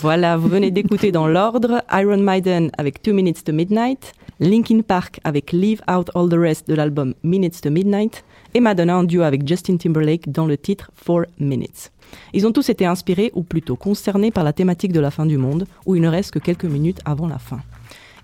Voilà, 0.00 0.36
vous 0.36 0.48
venez 0.48 0.70
d'écouter 0.70 1.12
dans 1.12 1.26
l'ordre 1.26 1.82
Iron 1.92 2.16
Maiden 2.16 2.70
avec 2.78 3.02
Two 3.02 3.12
Minutes 3.12 3.44
to 3.44 3.52
Midnight, 3.52 4.14
Linkin 4.40 4.80
Park 4.80 5.20
avec 5.24 5.52
Leave 5.52 5.82
Out 5.90 6.10
All 6.14 6.28
the 6.30 6.38
Rest 6.38 6.66
de 6.66 6.74
l'album 6.74 7.14
Minutes 7.22 7.60
to 7.60 7.70
Midnight 7.70 8.24
et 8.54 8.60
Madonna 8.60 8.96
en 8.98 9.04
duo 9.04 9.22
avec 9.22 9.46
Justin 9.46 9.76
Timberlake 9.76 10.30
dans 10.30 10.46
le 10.46 10.56
titre 10.56 10.90
Four 10.94 11.24
Minutes. 11.38 11.92
Ils 12.32 12.46
ont 12.46 12.52
tous 12.52 12.70
été 12.70 12.86
inspirés 12.86 13.30
ou 13.34 13.42
plutôt 13.42 13.76
concernés 13.76 14.30
par 14.30 14.42
la 14.42 14.54
thématique 14.54 14.92
de 14.92 15.00
la 15.00 15.10
fin 15.10 15.26
du 15.26 15.36
monde 15.36 15.66
où 15.84 15.94
il 15.94 16.00
ne 16.00 16.08
reste 16.08 16.30
que 16.30 16.38
quelques 16.38 16.64
minutes 16.64 17.00
avant 17.04 17.28
la 17.28 17.38
fin. 17.38 17.60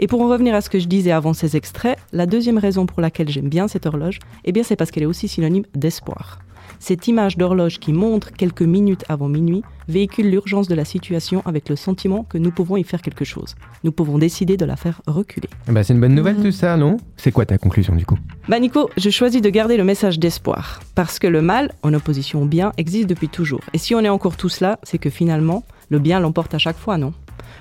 Et 0.01 0.07
pour 0.07 0.23
en 0.23 0.29
revenir 0.29 0.55
à 0.55 0.63
ce 0.63 0.71
que 0.71 0.79
je 0.79 0.89
disais 0.89 1.13
avant 1.13 1.35
ces 1.35 1.57
extraits, 1.57 1.99
la 2.13 2.25
deuxième 2.25 2.59
raison 2.59 2.87
pour 2.87 3.03
laquelle 3.03 3.29
j'aime 3.29 3.49
bien 3.49 3.69
cette 3.69 3.87
horloge, 3.87 4.19
eh 4.45 4.53
bien 4.53 4.63
c'est 4.63 4.77
parce 4.77 4.91
qu'elle 4.91 5.03
est 5.03 5.07
aussi 5.07 5.29
synonyme 5.29 5.65
d'espoir. 5.75 6.39
Cette 6.79 7.09
image 7.09 7.37
d'horloge 7.37 7.79
qui 7.79 7.93
montre 7.93 8.33
quelques 8.33 8.63
minutes 8.63 9.05
avant 9.09 9.29
minuit 9.29 9.63
véhicule 9.89 10.31
l'urgence 10.31 10.69
de 10.69 10.75
la 10.75 10.85
situation 10.85 11.43
avec 11.45 11.69
le 11.69 11.77
sentiment 11.77 12.25
que 12.25 12.39
nous 12.39 12.51
pouvons 12.51 12.77
y 12.77 12.85
faire 12.85 13.03
quelque 13.03 13.25
chose. 13.25 13.55
Nous 13.85 13.93
pouvons 13.93 14.19
décider 14.19 14.57
de 14.57 14.65
la 14.65 14.77
faire 14.77 15.01
reculer. 15.07 15.49
Ben, 15.69 15.83
c'est 15.83 15.95
une 15.95 16.01
bonne 16.01 16.15
nouvelle 16.15 16.37
tout 16.37 16.51
ça, 16.51 16.77
non? 16.77 16.97
C'est 17.17 17.33
quoi 17.33 17.47
ta 17.47 17.59
conclusion 17.59 17.95
du 17.95 18.05
coup? 18.05 18.19
Bah 18.49 18.59
Nico, 18.59 18.91
je 18.97 19.11
choisis 19.11 19.41
de 19.41 19.51
garder 19.51 19.77
le 19.77 19.85
message 19.85 20.19
d'espoir. 20.19 20.81
Parce 20.95 21.19
que 21.19 21.27
le 21.27 21.43
mal, 21.43 21.73
en 21.83 21.95
opposition 21.95 22.43
au 22.43 22.47
bien, 22.47 22.73
existe 22.77 23.09
depuis 23.09 23.29
toujours. 23.29 23.61
Et 23.73 23.79
si 23.79 23.95
on 23.95 24.01
est 24.01 24.09
encore 24.09 24.37
tous 24.37 24.61
là, 24.61 24.79
c'est 24.83 24.99
que 24.99 25.11
finalement, 25.11 25.65
le 25.89 25.99
bien 25.99 26.21
l'emporte 26.21 26.55
à 26.55 26.59
chaque 26.59 26.79
fois, 26.79 26.99
non? 26.99 27.13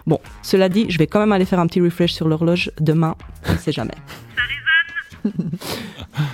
Bon, 0.08 0.20
cela 0.42 0.70
dit, 0.70 0.86
je 0.90 0.98
vais 0.98 1.08
quand 1.08 1.20
même 1.20 1.32
aller 1.32 1.46
faire 1.46 1.60
un 1.60 1.68
petit 1.68 1.82
refresh 1.82 2.14
sur 2.14 2.28
l'horloge 2.28 2.72
demain, 2.80 3.16
on 3.48 3.54
ne 3.54 3.58
sait 3.58 3.72
jamais. 3.72 3.96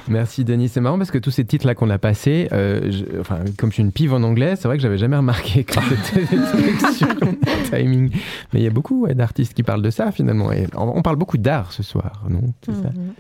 Merci 0.07 0.43
Denis, 0.45 0.69
c'est 0.69 0.81
marrant 0.81 0.97
parce 0.97 1.11
que 1.11 1.17
tous 1.17 1.31
ces 1.31 1.45
titres-là 1.45 1.75
qu'on 1.75 1.89
a 1.89 1.97
passés, 1.97 2.47
euh, 2.51 2.91
je- 2.91 3.19
enfin, 3.19 3.39
comme 3.57 3.69
je 3.69 3.75
suis 3.75 3.83
une 3.83 3.91
pive 3.91 4.13
en 4.13 4.23
anglais, 4.23 4.55
c'est 4.55 4.67
vrai 4.67 4.77
que 4.77 4.83
j'avais 4.83 4.97
jamais 4.97 5.17
remarqué 5.17 5.63
que 5.63 5.73
c'était 6.13 6.25
des 6.35 7.69
timing. 7.69 8.09
Mais 8.53 8.59
il 8.59 8.63
y 8.63 8.67
a 8.67 8.71
beaucoup 8.71 9.01
ouais, 9.03 9.13
d'artistes 9.15 9.53
qui 9.53 9.63
parlent 9.63 9.81
de 9.81 9.89
ça 9.89 10.11
finalement. 10.11 10.51
Et 10.51 10.67
on, 10.75 10.97
on 10.97 11.01
parle 11.01 11.15
beaucoup 11.15 11.37
d'art 11.37 11.71
ce 11.71 11.83
soir, 11.83 12.23
non? 12.29 12.41
Ça 12.65 12.71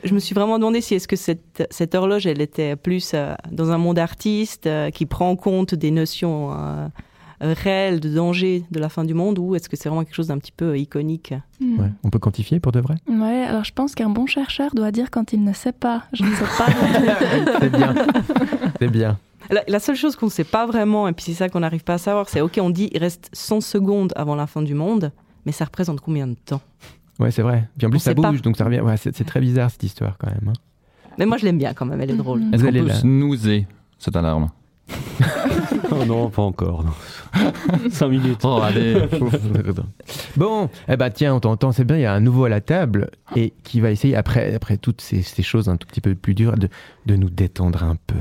Je 0.03 0.13
me 0.13 0.19
suis 0.19 0.33
vraiment 0.35 0.57
demandé 0.57 0.81
si 0.81 0.95
est-ce 0.95 1.07
que 1.07 1.15
cette, 1.15 1.67
cette 1.69 1.95
horloge, 1.95 2.25
elle 2.27 2.41
était 2.41 2.75
plus 2.75 3.11
euh, 3.13 3.33
dans 3.51 3.71
un 3.71 3.77
monde 3.77 3.99
artiste 3.99 4.67
euh, 4.67 4.89
qui 4.89 5.05
prend 5.05 5.29
en 5.29 5.35
compte 5.35 5.75
des 5.75 5.91
notions 5.91 6.51
réelles 7.41 7.99
de 7.99 8.09
danger 8.13 8.63
de 8.71 8.79
la 8.79 8.87
fin 8.89 9.03
du 9.03 9.13
monde 9.13 9.39
ou 9.39 9.55
est-ce 9.55 9.67
que 9.67 9.75
c'est 9.75 9.89
vraiment 9.89 10.03
quelque 10.03 10.13
chose 10.15 10.27
d'un 10.27 10.37
petit 10.37 10.51
peu 10.51 10.65
euh, 10.69 10.77
iconique? 10.77 11.33
Hmm. 11.59 11.79
Ouais. 11.79 11.89
On 12.03 12.09
peut 12.09 12.19
quantifier 12.19 12.59
pour 12.59 12.71
de 12.71 12.79
vrai? 12.79 12.95
Ouais, 13.09 13.43
alors 13.47 13.63
je 13.63 13.71
pense 13.73 13.95
qu'un 13.95 14.09
bon 14.09 14.25
chercheur 14.27 14.71
doit 14.75 14.91
dire 14.91 15.09
quand 15.11 15.33
il 15.33 15.43
ne 15.43 15.53
sait 15.53 15.71
pas. 15.71 16.03
Je 16.13 16.23
ne 16.23 16.29
sais 16.33 16.45
pas. 16.57 16.67
C'est 17.59 17.69
bien. 17.71 17.95
C'est 18.79 18.87
bien. 18.89 19.17
La, 19.49 19.61
la 19.67 19.79
seule 19.79 19.95
chose 19.95 20.15
qu'on 20.15 20.27
ne 20.27 20.31
sait 20.31 20.43
pas 20.43 20.65
vraiment, 20.67 21.07
et 21.07 21.13
puis 21.13 21.25
c'est 21.25 21.33
ça 21.33 21.49
qu'on 21.49 21.59
n'arrive 21.61 21.83
pas 21.83 21.95
à 21.95 21.97
savoir, 21.97 22.29
c'est 22.29 22.41
ok, 22.41 22.59
on 22.61 22.69
dit 22.69 22.89
il 22.93 22.99
reste 22.99 23.29
100 23.33 23.61
secondes 23.61 24.13
avant 24.15 24.35
la 24.35 24.45
fin 24.47 24.61
du 24.61 24.75
monde, 24.75 25.11
mais 25.45 25.51
ça 25.51 25.65
représente 25.65 25.99
combien 25.99 26.27
de 26.27 26.35
temps? 26.35 26.61
Ouais, 27.19 27.31
c'est 27.31 27.41
vrai. 27.41 27.67
Puis 27.77 27.87
en 27.87 27.89
plus, 27.89 27.97
On 27.97 27.99
ça 27.99 28.15
pas. 28.15 28.29
bouge, 28.31 28.41
donc 28.43 28.55
ça 28.55 28.65
revient. 28.65 28.79
Ouais, 28.81 28.97
c'est 28.97 29.15
c'est 29.15 29.23
très 29.25 29.41
bizarre 29.41 29.69
cette 29.71 29.83
histoire 29.83 30.17
quand 30.19 30.27
même. 30.27 30.47
hein. 30.49 30.53
Mais 31.17 31.25
moi 31.25 31.37
je 31.37 31.45
l'aime 31.45 31.57
bien 31.57 31.73
quand 31.73 31.85
même, 31.85 31.99
elle 31.99 32.11
est 32.11 32.15
drôle. 32.15 32.43
Est-ce 32.53 32.63
qu'on 32.63 32.71
peut 32.71 32.89
snoozer 32.91 33.67
cette 33.97 34.15
alarme? 34.15 34.49
Oh 35.91 36.05
non, 36.07 36.29
pas 36.29 36.41
encore. 36.41 36.85
5 37.91 38.07
minutes. 38.09 38.41
Oh, 38.43 38.59
allez. 38.63 38.95
Bon, 40.37 40.69
eh 40.87 40.95
ben 40.95 41.09
tiens, 41.09 41.35
on 41.35 41.39
t'entend, 41.39 41.71
c'est 41.71 41.83
bien, 41.83 41.97
il 41.97 42.01
y 42.01 42.05
a 42.05 42.13
un 42.13 42.21
nouveau 42.21 42.45
à 42.45 42.49
la 42.49 42.61
table 42.61 43.09
et 43.35 43.53
qui 43.63 43.81
va 43.81 43.91
essayer, 43.91 44.15
après, 44.15 44.55
après 44.55 44.77
toutes 44.77 45.01
ces, 45.01 45.21
ces 45.21 45.43
choses 45.43 45.67
un 45.69 45.75
tout 45.77 45.87
petit 45.87 46.01
peu 46.01 46.15
plus 46.15 46.33
dures, 46.33 46.55
de, 46.55 46.69
de 47.05 47.15
nous 47.15 47.29
détendre 47.29 47.83
un 47.83 47.97
peu. 48.07 48.15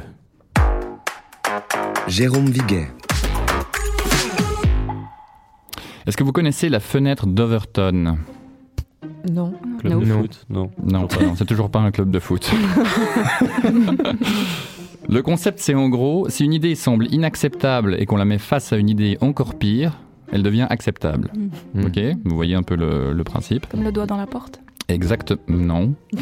Jérôme 2.09 2.47
Viguet. 2.47 2.89
Est-ce 6.07 6.17
que 6.17 6.25
vous 6.25 6.33
connaissez 6.33 6.69
la 6.69 6.81
fenêtre 6.81 7.27
d'Overton? 7.27 8.19
Non. 9.31 9.53
Club 9.79 10.01
de 10.01 10.05
foot? 10.07 10.47
Non. 10.49 10.71
Non, 10.83 11.09
c'est 11.37 11.45
toujours 11.45 11.71
pas 11.71 11.81
un 11.81 11.91
club 11.91 12.11
de 12.11 12.19
foot. 12.19 12.51
Le 15.09 15.23
concept, 15.23 15.59
c'est 15.59 15.75
en 15.75 15.89
gros, 15.89 16.29
si 16.29 16.45
une 16.45 16.53
idée 16.53 16.75
semble 16.75 17.13
inacceptable 17.13 17.97
et 17.99 18.07
qu'on 18.07 18.17
la 18.17 18.25
met 18.25 18.39
face 18.39 18.73
à 18.73 18.77
une 18.77 18.89
idée 18.89 19.19
encore 19.21 19.55
pire, 19.55 19.99
elle 20.33 20.43
devient 20.43 20.67
acceptable. 20.71 21.31
Mm. 21.75 21.85
Ok 21.87 22.01
Vous 22.25 22.37
voyez 22.37 22.55
un 22.55 22.63
peu 22.63 22.77
le, 22.77 23.13
le 23.13 23.25
principe 23.25 23.67
Comme 23.67 23.83
le 23.83 23.93
doigt 23.93 24.07
dans 24.07 24.17
la 24.17 24.27
porte. 24.27 24.61
Exact. 24.91 25.35
Non. 25.49 25.95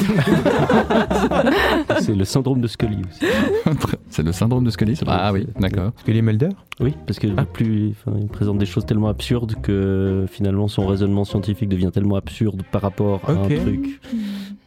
C'est 2.00 2.14
le 2.14 2.24
syndrome 2.24 2.60
de 2.60 2.66
Scully 2.68 2.98
aussi. 3.10 3.24
c'est 4.10 4.22
le 4.22 4.32
syndrome 4.32 4.64
de 4.64 4.70
Scully 4.70 4.94
Ah 5.06 5.32
oui, 5.32 5.46
d'accord. 5.58 5.92
Scully 6.00 6.20
Mulder? 6.22 6.50
Oui, 6.80 6.94
parce 7.06 7.18
que 7.18 7.26
plus, 7.52 7.90
enfin, 7.90 8.16
il 8.20 8.28
présente 8.28 8.58
des 8.58 8.66
choses 8.66 8.86
tellement 8.86 9.08
absurdes 9.08 9.54
que 9.62 10.26
finalement 10.30 10.68
son 10.68 10.86
raisonnement 10.86 11.24
scientifique 11.24 11.68
devient 11.68 11.90
tellement 11.92 12.14
absurde 12.16 12.62
par 12.70 12.82
rapport 12.82 13.20
à 13.28 13.32
Ok. 13.32 13.50
un 13.50 13.56
truc 13.56 14.00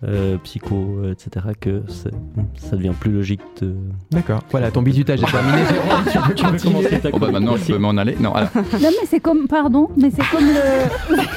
euh, 0.03 0.37
psycho, 0.43 0.75
euh, 1.03 1.13
etc., 1.13 1.45
que 1.59 1.83
ça 1.87 2.75
devient 2.75 2.91
plus 2.99 3.11
logique 3.11 3.39
de. 3.61 3.75
D'accord. 4.11 4.41
Voilà, 4.51 4.71
ton 4.71 4.81
bisutage 4.81 5.21
est 5.23 5.31
terminé. 5.31 5.59
Tu 6.11 6.17
peux 6.19 6.33
Tu 6.35 6.45
peux 6.45 6.57
commencer 6.57 6.99
ta 6.99 7.11
Bon 7.11 7.19
bah 7.19 7.31
maintenant 7.31 7.55
je 7.55 7.71
peux 7.71 7.77
m'en 7.77 7.91
aller. 7.91 8.15
Non, 8.19 8.33
alors, 8.33 8.49
Non, 8.55 8.89
mais 8.99 9.05
c'est 9.05 9.19
comme. 9.21 9.47
Pardon, 9.47 9.87
mais 9.95 10.09
c'est 10.11 10.25
comme 10.29 10.45
le. 10.45 11.15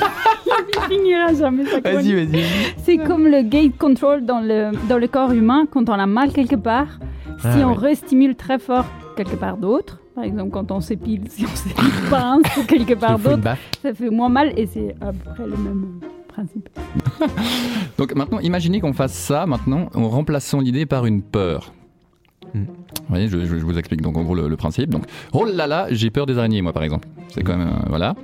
Il 0.76 0.96
finira 0.96 1.32
jamais 1.34 1.64
sa 1.66 1.80
Vas-y, 1.80 2.12
vas-y. 2.14 2.42
C'est 2.78 2.98
comme 2.98 3.26
le 3.26 3.42
gate 3.42 3.76
control 3.76 4.24
dans 4.24 4.40
le, 4.40 4.70
dans 4.88 4.98
le 4.98 5.06
corps 5.08 5.32
humain 5.32 5.66
quand 5.70 5.88
on 5.88 5.92
a 5.94 6.06
mal 6.06 6.32
quelque 6.32 6.54
part. 6.56 6.98
Si 7.40 7.46
Ah, 7.48 7.58
on 7.68 7.70
ouais. 7.72 7.76
restimule 7.88 8.34
très 8.36 8.58
fort 8.58 8.84
quelque 9.16 9.36
part 9.36 9.56
d'autre, 9.56 9.98
par 10.14 10.24
exemple 10.24 10.50
quand 10.50 10.70
on 10.70 10.80
s'épile, 10.80 11.22
si 11.28 11.44
on 11.44 11.56
s'épile 11.56 11.84
pince 12.10 12.56
ou 12.58 12.62
quelque 12.66 12.94
part 12.94 13.18
d'autre, 13.18 13.42
ça 13.82 13.94
fait 13.94 14.10
moins 14.10 14.28
mal 14.28 14.52
et 14.56 14.66
c'est 14.66 14.94
à 15.00 15.12
peu 15.12 15.30
près 15.34 15.46
le 15.46 15.56
même 15.56 16.00
principe. 16.28 16.68
donc 17.98 18.14
maintenant, 18.14 18.40
imaginez 18.40 18.80
qu'on 18.80 18.92
fasse 18.92 19.12
ça 19.14 19.46
maintenant 19.46 19.88
en 19.94 20.08
remplaçant 20.08 20.60
l'idée 20.60 20.86
par 20.86 21.06
une 21.06 21.22
peur. 21.22 21.72
Hmm. 22.54 22.64
Vous 22.64 23.04
voyez, 23.08 23.28
je, 23.28 23.38
je- 23.40 23.58
je 23.58 23.64
vous 23.64 23.78
explique 23.78 24.00
donc 24.02 24.16
en 24.16 24.22
gros 24.22 24.34
le, 24.34 24.48
le 24.48 24.56
principe. 24.56 24.90
Donc, 24.90 25.04
oh 25.32 25.44
là 25.44 25.66
là, 25.66 25.86
j'ai 25.90 26.10
peur 26.10 26.26
des 26.26 26.38
araignées, 26.38 26.62
moi 26.62 26.72
par 26.72 26.82
exemple. 26.84 27.08
C'est 27.28 27.42
quand 27.42 27.56
même 27.56 27.68
euh, 27.68 27.86
voilà. 27.88 28.14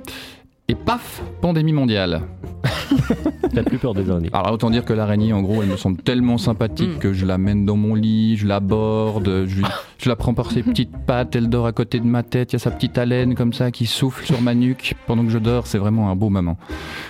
Et 0.71 0.75
paf, 0.75 1.21
pandémie 1.41 1.73
mondiale. 1.73 2.21
T'as 3.53 3.61
plus 3.61 3.77
peur 3.77 3.93
des 3.93 4.09
araignées. 4.09 4.29
Alors 4.31 4.53
autant 4.53 4.69
dire 4.69 4.85
que 4.85 4.93
l'araignée, 4.93 5.33
en 5.33 5.41
gros, 5.41 5.61
elle 5.61 5.67
me 5.67 5.75
semble 5.75 5.97
tellement 5.97 6.37
sympathique 6.37 6.97
que 6.97 7.11
je 7.11 7.25
la 7.25 7.37
mène 7.37 7.65
dans 7.65 7.75
mon 7.75 7.93
lit, 7.93 8.37
je 8.37 8.47
la 8.47 8.61
borde, 8.61 9.47
je, 9.47 9.63
je 9.97 10.07
la 10.07 10.15
prends 10.15 10.33
par 10.33 10.49
ses 10.49 10.63
petites 10.63 10.95
pattes, 11.05 11.35
elle 11.35 11.49
dort 11.49 11.65
à 11.65 11.73
côté 11.73 11.99
de 11.99 12.05
ma 12.05 12.23
tête, 12.23 12.53
il 12.53 12.55
y 12.55 12.55
a 12.55 12.59
sa 12.59 12.71
petite 12.71 12.97
haleine 12.97 13.35
comme 13.35 13.51
ça 13.51 13.69
qui 13.69 13.85
souffle 13.85 14.25
sur 14.25 14.41
ma 14.41 14.53
nuque 14.53 14.95
pendant 15.07 15.25
que 15.25 15.29
je 15.29 15.39
dors, 15.39 15.67
c'est 15.67 15.77
vraiment 15.77 16.09
un 16.09 16.15
beau 16.15 16.29
moment. 16.29 16.57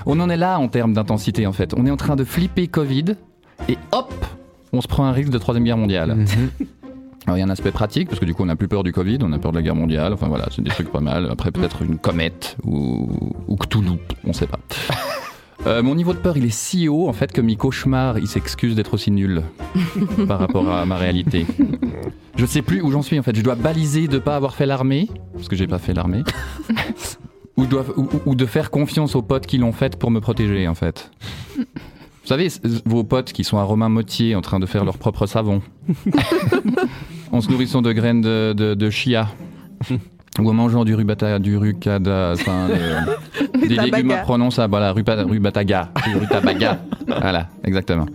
On 0.08 0.20
en 0.22 0.32
est 0.32 0.38
là 0.38 0.58
en 0.58 0.68
termes 0.68 0.94
d'intensité 0.94 1.46
en 1.46 1.54
fait. 1.54 1.76
On 1.78 1.86
est 1.86 1.92
en 1.92 1.98
train 1.98 2.16
de 2.16 2.24
flipper 2.24 2.68
Covid 2.68 3.16
et 3.70 3.78
hop, 3.92 4.12
on 4.74 4.82
se 4.82 4.88
prend 4.88 5.06
un 5.06 5.12
risque 5.12 5.30
de 5.30 5.38
troisième 5.38 5.66
guerre 5.66 5.78
mondiale. 5.78 6.16
Mhm. 6.16 6.26
Alors 7.28 7.38
il 7.38 7.40
y 7.40 7.44
a 7.44 7.46
un 7.46 7.50
aspect 7.52 7.72
pratique 7.72 8.08
parce 8.10 8.20
que 8.20 8.26
du 8.26 8.34
coup 8.34 8.42
on 8.44 8.48
n'a 8.48 8.56
plus 8.56 8.68
peur 8.68 8.84
du 8.84 8.92
Covid, 8.92 9.20
on 9.22 9.32
a 9.32 9.38
peur 9.40 9.52
de 9.52 9.58
la 9.58 9.62
guerre 9.64 9.76
mondiale. 9.76 10.14
Enfin 10.14 10.28
voilà, 10.28 10.48
c'est 10.52 10.62
des 10.64 10.72
trucs 10.72 10.92
pas 10.92 11.02
mal. 11.02 11.30
Après 11.32 11.52
peut-être 11.52 11.82
une 11.84 11.98
comète 11.98 12.58
ou, 12.66 13.10
ou 13.48 13.56
Cthulhu, 13.58 14.00
on 14.26 14.34
sait 14.34 14.48
pas. 14.48 14.60
Euh, 15.68 15.84
mon 15.84 15.94
niveau 15.94 16.12
de 16.14 16.18
peur 16.18 16.38
il 16.38 16.46
est 16.46 16.50
si 16.50 16.88
haut 16.90 17.08
en 17.08 17.14
fait 17.14 17.32
que 17.32 17.40
mes 17.40 17.56
cauchemars 17.56 18.18
il 18.18 18.28
s'excuse 18.28 18.74
d'être 18.76 18.96
aussi 18.96 19.12
nul 19.12 19.44
par 20.28 20.40
rapport 20.40 20.68
à 20.72 20.88
ma 20.88 20.96
réalité. 20.98 21.46
Je 22.36 22.48
sais 22.48 22.64
plus 22.64 22.82
où 22.82 22.90
j'en 22.90 23.04
suis 23.04 23.20
en 23.20 23.22
fait. 23.22 23.36
Je 23.36 23.44
dois 23.44 23.54
baliser 23.54 24.08
de 24.08 24.18
pas 24.18 24.36
avoir 24.36 24.56
fait 24.56 24.66
l'armée 24.66 25.08
parce 25.36 25.48
que 25.48 25.56
j'ai 25.56 25.68
pas 25.68 25.78
fait 25.78 25.94
l'armée. 25.94 26.24
Ou- 27.58 27.66
ou 28.26 28.34
de 28.34 28.46
faire 28.48 28.72
confiance 28.72 29.16
aux 29.16 29.22
potes 29.22 29.46
qui 29.46 29.60
l'ont 29.60 29.72
faite 29.72 29.98
pour 29.98 30.10
me 30.10 30.20
protéger 30.20 30.68
en 30.68 30.74
fait. 30.74 31.12
Vous 32.24 32.28
savez, 32.28 32.50
vos 32.86 33.04
potes 33.04 33.34
qui 33.34 33.44
sont 33.44 33.58
à 33.58 33.64
Romain 33.64 33.90
Motier 33.90 34.36
en 34.36 34.42
train 34.42 34.60
de 34.60 34.66
faire 34.66 34.86
leur 34.86 34.98
propre 34.98 35.26
savon 35.26 35.62
en 37.32 37.42
se 37.42 37.50
nourrissant 37.50 37.82
de 37.82 37.92
graines 37.92 38.22
de, 38.22 38.54
de- 38.56 38.74
de 38.76 38.90
chia. 38.90 39.28
Ou 40.40 40.50
en 40.50 40.54
mangeant 40.54 40.86
du 40.86 40.96
rubata, 40.96 41.40
du 41.40 41.58
rucada, 41.58 42.32
enfin, 42.36 42.68
le- 42.70 43.68
des 43.68 43.76
légumes 43.76 44.12
imprononçables, 44.12 44.72
voilà, 44.72 44.94
rupa- 44.94 45.24
rubataga, 45.24 45.90
rutabaga. 46.20 46.80
Voilà, 47.08 47.48
exactement. 47.64 48.06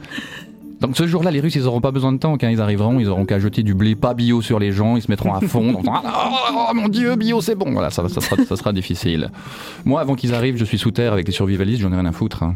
Donc 0.80 0.96
ce 0.96 1.06
jour-là, 1.06 1.30
les 1.30 1.40
Russes, 1.40 1.54
ils 1.56 1.62
n'auront 1.62 1.80
pas 1.80 1.90
besoin 1.90 2.12
de 2.12 2.18
temps. 2.18 2.36
Quand 2.38 2.48
ils 2.48 2.60
arriveront, 2.60 3.00
ils 3.00 3.08
auront 3.08 3.24
qu'à 3.24 3.38
jeter 3.38 3.62
du 3.62 3.74
blé 3.74 3.94
pas 3.96 4.12
bio 4.14 4.40
sur 4.42 4.58
les 4.58 4.72
gens, 4.72 4.96
ils 4.96 5.02
se 5.02 5.10
mettront 5.10 5.32
à 5.34 5.40
fond. 5.40 5.74
en 5.74 5.80
disant, 5.80 6.02
oh, 6.04 6.74
mon 6.74 6.88
Dieu, 6.88 7.16
bio, 7.16 7.40
c'est 7.40 7.54
bon. 7.54 7.72
Voilà, 7.72 7.88
ça, 7.90 8.06
ça, 8.10 8.20
sera, 8.20 8.36
ça 8.44 8.56
sera 8.56 8.72
difficile. 8.74 9.30
Moi, 9.86 10.00
avant 10.02 10.14
qu'ils 10.14 10.34
arrivent, 10.34 10.56
je 10.58 10.64
suis 10.66 10.76
sous 10.78 10.90
terre 10.90 11.12
avec 11.14 11.26
les 11.26 11.32
survivalistes, 11.32 11.80
j'en 11.80 11.90
ai 11.92 11.96
rien 11.96 12.04
à 12.06 12.12
foutre. 12.12 12.42
hein. 12.42 12.54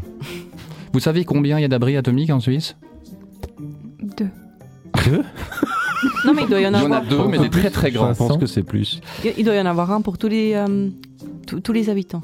Vous 0.93 0.99
savez 0.99 1.23
combien 1.25 1.57
il 1.57 1.61
y 1.61 1.65
a 1.65 1.67
d'abris 1.67 1.95
atomiques 1.97 2.29
en 2.31 2.39
Suisse 2.39 2.75
Deux. 4.17 4.27
Deux 5.05 5.21
Non, 6.25 6.33
mais 6.35 6.43
il 6.43 6.49
doit 6.49 6.59
y 6.59 6.67
en 6.67 6.73
Il 6.73 6.81
y 6.81 6.85
en 6.85 6.91
a 6.91 6.97
avoir. 6.97 7.05
deux, 7.05 7.27
mais 7.29 7.37
des 7.37 7.49
très 7.49 7.69
très 7.69 7.91
grands. 7.91 8.13
Je 8.13 8.17
pense 8.17 8.37
que 8.37 8.45
c'est 8.47 8.63
plus. 8.63 9.01
Il 9.37 9.45
doit 9.45 9.55
y 9.55 9.61
en 9.61 9.65
avoir 9.67 9.91
un 9.91 10.01
pour 10.01 10.17
tous 10.17 10.27
les, 10.27 10.53
euh, 10.55 10.89
tous- 11.45 11.59
tous 11.59 11.73
les 11.73 11.89
habitants. 11.89 12.21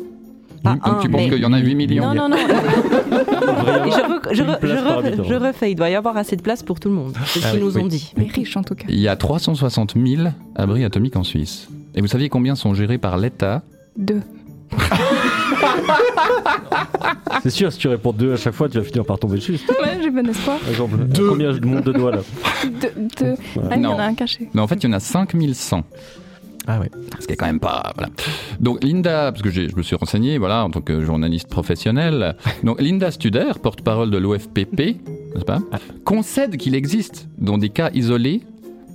Pas 0.64 0.74
Donc 0.74 0.82
un, 0.84 0.96
tu 0.96 1.10
penses 1.10 1.22
mais- 1.22 1.30
qu'il 1.30 1.40
y 1.40 1.46
en 1.46 1.54
a 1.54 1.60
8 1.60 1.76
millions 1.76 2.14
Non, 2.14 2.28
non, 2.28 2.30
non. 2.30 2.38
Je, 2.38 4.02
re- 4.02 4.34
je, 4.34 4.44
re- 4.44 4.58
je 4.64 5.24
je 5.24 5.34
refais. 5.36 5.72
Il 5.72 5.76
doit 5.76 5.90
y 5.90 5.96
avoir 5.96 6.18
assez 6.18 6.36
de 6.36 6.42
place 6.42 6.64
pour 6.64 6.80
tout 6.80 6.90
le 6.90 6.96
monde. 6.96 7.14
C'est 7.28 7.40
ce 7.40 7.46
Ah 7.48 7.52
qu'ils 7.52 7.60
oui, 7.60 7.66
nous 7.66 7.78
ont 7.78 7.84
oui. 7.84 7.90
dit. 7.90 8.12
Les 8.18 8.26
riches 8.26 8.58
en 8.58 8.64
tout 8.64 8.74
cas. 8.76 8.86
Il 8.90 9.00
y 9.00 9.08
a 9.08 9.16
360 9.16 9.94
000 9.96 10.24
abris 10.56 10.84
atomiques 10.84 11.16
en 11.16 11.24
Suisse. 11.24 11.70
Et 11.94 12.02
vous 12.02 12.08
saviez 12.08 12.30
combien 12.30 12.56
sont 12.56 12.74
gérés 12.74 12.98
par 12.98 13.18
l'État 13.18 13.62
Deux. 13.96 14.22
C'est 17.44 17.50
sûr, 17.50 17.72
si 17.72 17.80
tu 17.80 17.88
réponds 17.88 18.12
deux 18.14 18.34
à 18.34 18.38
chaque 18.38 18.54
fois, 18.54 18.70
tu 18.70 18.78
vas 18.78 18.84
finir 18.84 19.06
par 19.06 19.20
tomber 19.20 19.40
juste. 19.40 19.70
Ouais, 19.70 20.00
j'ai 20.02 20.10
bon 20.10 20.28
espoir. 20.28 20.58
Par 20.60 20.70
exemple, 20.70 20.98
combien 21.16 21.52
je 21.54 21.60
monte 21.62 21.86
de 21.86 21.92
doigts 21.94 22.12
là 22.12 22.22
Deux. 22.66 22.92
deux. 23.20 23.36
Ah, 23.70 23.76
il 23.76 23.82
y 23.84 23.86
en 23.86 23.98
a 24.00 24.04
un 24.04 24.14
caché. 24.14 24.50
Mais 24.54 24.62
en 24.62 24.68
fait, 24.68 24.76
il 24.76 24.84
y 24.86 24.90
en 24.90 24.94
a 24.94 25.00
5100. 25.00 25.84
Ah 26.70 26.80
ouais. 26.80 26.92
Ce 27.20 27.28
qui 27.28 27.34
est 27.34 27.36
quand 27.38 27.46
même 27.46 27.62
pas. 27.62 27.94
Voilà. 27.96 28.12
Donc, 28.60 28.84
Linda, 28.84 29.32
parce 29.32 29.42
que 29.42 29.50
je 29.50 29.74
me 29.76 29.82
suis 29.84 29.96
renseigné, 29.96 30.38
voilà, 30.38 30.66
en 30.66 30.70
tant 30.70 30.82
que 30.82 31.00
journaliste 31.02 31.48
professionnel. 31.50 32.36
Donc, 32.64 32.82
Linda 32.82 33.10
Studer, 33.10 33.52
porte-parole 33.62 34.12
de 34.12 34.18
l'OFPP, 34.18 34.80
n'est-ce 35.34 35.46
pas, 35.46 35.60
concède 36.04 36.58
qu'il 36.58 36.76
existe, 36.76 37.30
dans 37.38 37.58
des 37.58 37.70
cas 37.70 37.90
isolés, 37.94 38.42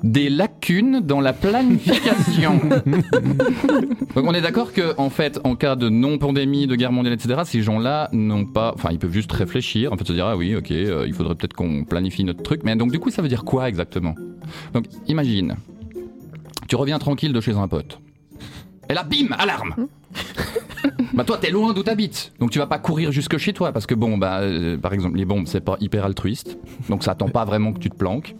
des 0.02 0.28
lacunes 0.28 1.00
dans 1.00 1.20
la 1.20 1.32
planification. 1.32 2.60
Donc 4.14 4.24
on 4.26 4.34
est 4.34 4.40
d'accord 4.40 4.72
que 4.72 4.94
en 4.98 5.10
fait, 5.10 5.40
en 5.44 5.54
cas 5.54 5.76
de 5.76 5.88
non-pandémie, 5.88 6.66
de 6.66 6.74
guerre 6.74 6.92
mondiale, 6.92 7.14
etc., 7.14 7.42
ces 7.44 7.62
gens-là 7.62 8.08
n'ont 8.12 8.44
pas, 8.44 8.72
enfin, 8.74 8.88
ils 8.90 8.98
peuvent 8.98 9.12
juste 9.12 9.32
réfléchir, 9.32 9.92
en 9.92 9.96
fait, 9.96 10.06
se 10.06 10.12
dire 10.12 10.26
ah 10.26 10.36
oui, 10.36 10.54
ok, 10.56 10.70
euh, 10.70 11.04
il 11.06 11.14
faudrait 11.14 11.34
peut-être 11.34 11.54
qu'on 11.54 11.84
planifie 11.84 12.24
notre 12.24 12.42
truc. 12.42 12.62
Mais 12.64 12.74
donc 12.76 12.90
du 12.90 12.98
coup, 12.98 13.10
ça 13.10 13.22
veut 13.22 13.28
dire 13.28 13.44
quoi 13.44 13.68
exactement? 13.68 14.14
Donc 14.72 14.86
imagine, 15.06 15.56
tu 16.68 16.76
reviens 16.76 16.98
tranquille 16.98 17.32
de 17.32 17.40
chez 17.40 17.56
un 17.56 17.68
pote, 17.68 18.00
et 18.88 18.94
là, 18.94 19.04
bim, 19.04 19.34
alarme. 19.38 19.88
Bah 21.14 21.24
toi 21.24 21.38
t'es 21.38 21.50
loin 21.50 21.74
d'où 21.74 21.82
t'habites, 21.82 22.32
donc 22.40 22.50
tu 22.50 22.58
vas 22.58 22.66
pas 22.66 22.78
courir 22.78 23.12
jusque 23.12 23.36
chez 23.36 23.52
toi 23.52 23.70
parce 23.70 23.86
que 23.86 23.94
bon 23.94 24.16
bah 24.16 24.40
euh, 24.40 24.78
par 24.78 24.94
exemple 24.94 25.16
les 25.16 25.24
bombes 25.24 25.46
c'est 25.46 25.60
pas 25.60 25.76
hyper 25.78 26.04
altruiste, 26.04 26.58
donc 26.88 27.04
ça 27.04 27.12
attend 27.12 27.28
pas 27.28 27.44
vraiment 27.44 27.72
que 27.72 27.78
tu 27.78 27.90
te 27.90 27.94
planques. 27.94 28.34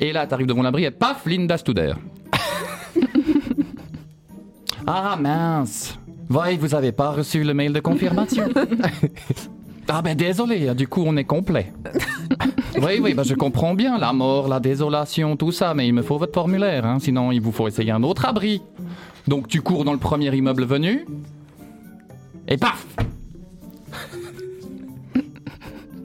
Et 0.00 0.12
là 0.12 0.26
t'arrives 0.26 0.46
devant 0.46 0.62
l'abri 0.62 0.84
et 0.84 0.90
paf 0.90 1.26
Linda 1.26 1.56
Studer. 1.56 1.94
ah 4.86 5.16
mince, 5.20 5.98
voyez 6.28 6.56
vous 6.56 6.74
avez 6.74 6.92
pas 6.92 7.10
reçu 7.10 7.44
le 7.44 7.54
mail 7.54 7.72
de 7.72 7.80
confirmation. 7.80 8.48
ah 9.88 10.02
ben 10.02 10.16
désolé, 10.16 10.74
du 10.74 10.88
coup 10.88 11.02
on 11.06 11.16
est 11.16 11.24
complet. 11.24 11.72
oui 12.82 12.98
oui 13.00 13.14
bah 13.14 13.22
je 13.24 13.34
comprends 13.34 13.74
bien 13.74 13.98
la 13.98 14.12
mort, 14.12 14.48
la 14.48 14.60
désolation, 14.60 15.36
tout 15.36 15.52
ça, 15.52 15.74
mais 15.74 15.86
il 15.86 15.92
me 15.94 16.02
faut 16.02 16.18
votre 16.18 16.34
formulaire, 16.34 16.84
hein, 16.84 16.98
sinon 17.00 17.32
il 17.32 17.40
vous 17.40 17.52
faut 17.52 17.68
essayer 17.68 17.92
un 17.92 18.02
autre 18.02 18.24
abri. 18.26 18.62
Donc 19.28 19.48
tu 19.48 19.62
cours 19.62 19.84
dans 19.84 19.92
le 19.92 19.98
premier 19.98 20.34
immeuble 20.34 20.64
venu 20.64 21.06
et 22.46 22.56
paf 22.56 22.84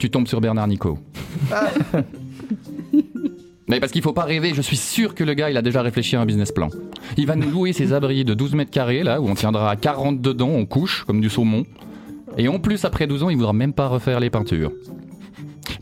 Tu 0.00 0.08
tombes 0.08 0.26
sur 0.26 0.40
Bernard 0.40 0.66
Nico. 0.66 0.98
Mais 3.70 3.78
parce 3.78 3.92
qu'il 3.92 4.02
faut 4.02 4.12
pas 4.12 4.24
rêver, 4.24 4.52
je 4.52 4.62
suis 4.62 4.76
sûr 4.76 5.14
que 5.14 5.22
le 5.22 5.32
gars, 5.32 5.48
il 5.48 5.56
a 5.56 5.62
déjà 5.62 5.80
réfléchi 5.80 6.16
à 6.16 6.20
un 6.20 6.26
business 6.26 6.50
plan. 6.50 6.70
Il 7.16 7.26
va 7.28 7.36
nous 7.36 7.48
louer 7.48 7.72
ses 7.72 7.92
abris 7.92 8.24
de 8.24 8.34
12 8.34 8.54
mètres 8.54 8.72
carrés, 8.72 9.04
là, 9.04 9.20
où 9.20 9.28
on 9.28 9.34
tiendra 9.34 9.70
à 9.70 9.76
40 9.76 10.20
dedans, 10.20 10.48
on 10.48 10.66
couche, 10.66 11.04
comme 11.04 11.20
du 11.20 11.30
saumon. 11.30 11.62
Et 12.36 12.48
en 12.48 12.58
plus, 12.58 12.84
après 12.84 13.06
12 13.06 13.22
ans, 13.22 13.30
il 13.30 13.36
voudra 13.36 13.52
même 13.52 13.72
pas 13.72 13.86
refaire 13.86 14.18
les 14.18 14.28
peintures. 14.28 14.72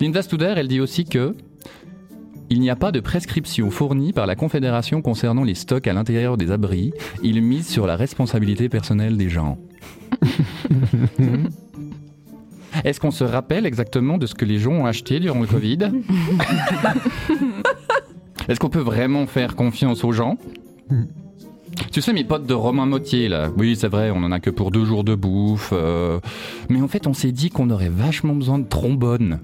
Linda 0.00 0.20
Studer, 0.20 0.52
elle 0.56 0.68
dit 0.68 0.80
aussi 0.80 1.06
que 1.06 1.34
il 2.50 2.60
n'y 2.60 2.68
a 2.68 2.76
pas 2.76 2.92
de 2.92 3.00
prescription 3.00 3.70
fournie 3.70 4.12
par 4.12 4.26
la 4.26 4.36
Confédération 4.36 5.00
concernant 5.00 5.44
les 5.44 5.54
stocks 5.54 5.86
à 5.86 5.94
l'intérieur 5.94 6.36
des 6.36 6.50
abris. 6.50 6.92
Il 7.22 7.40
mise 7.42 7.68
sur 7.68 7.86
la 7.86 7.96
responsabilité 7.96 8.68
personnelle 8.68 9.16
des 9.16 9.30
gens. 9.30 9.56
Est-ce 12.84 13.00
qu'on 13.00 13.10
se 13.10 13.24
rappelle 13.24 13.66
exactement 13.66 14.18
de 14.18 14.26
ce 14.26 14.34
que 14.34 14.44
les 14.44 14.58
gens 14.58 14.72
ont 14.72 14.86
acheté 14.86 15.20
durant 15.20 15.40
le 15.40 15.46
Covid 15.46 15.78
Est-ce 18.48 18.60
qu'on 18.60 18.70
peut 18.70 18.78
vraiment 18.78 19.26
faire 19.26 19.56
confiance 19.56 20.04
aux 20.04 20.12
gens 20.12 20.36
tu 21.92 22.00
sais, 22.02 22.12
mes 22.12 22.24
potes 22.24 22.46
de 22.46 22.54
Romain 22.54 22.86
Motier, 22.86 23.28
là, 23.28 23.50
oui, 23.56 23.76
c'est 23.76 23.86
vrai, 23.88 24.10
on 24.10 24.16
en 24.24 24.32
a 24.32 24.40
que 24.40 24.50
pour 24.50 24.72
deux 24.72 24.84
jours 24.84 25.04
de 25.04 25.14
bouffe. 25.14 25.70
euh, 25.72 26.18
Mais 26.68 26.80
en 26.82 26.88
fait, 26.88 27.06
on 27.06 27.14
s'est 27.14 27.30
dit 27.30 27.50
qu'on 27.50 27.70
aurait 27.70 27.88
vachement 27.88 28.34
besoin 28.34 28.58
de 28.58 28.66
trombones. 28.66 29.38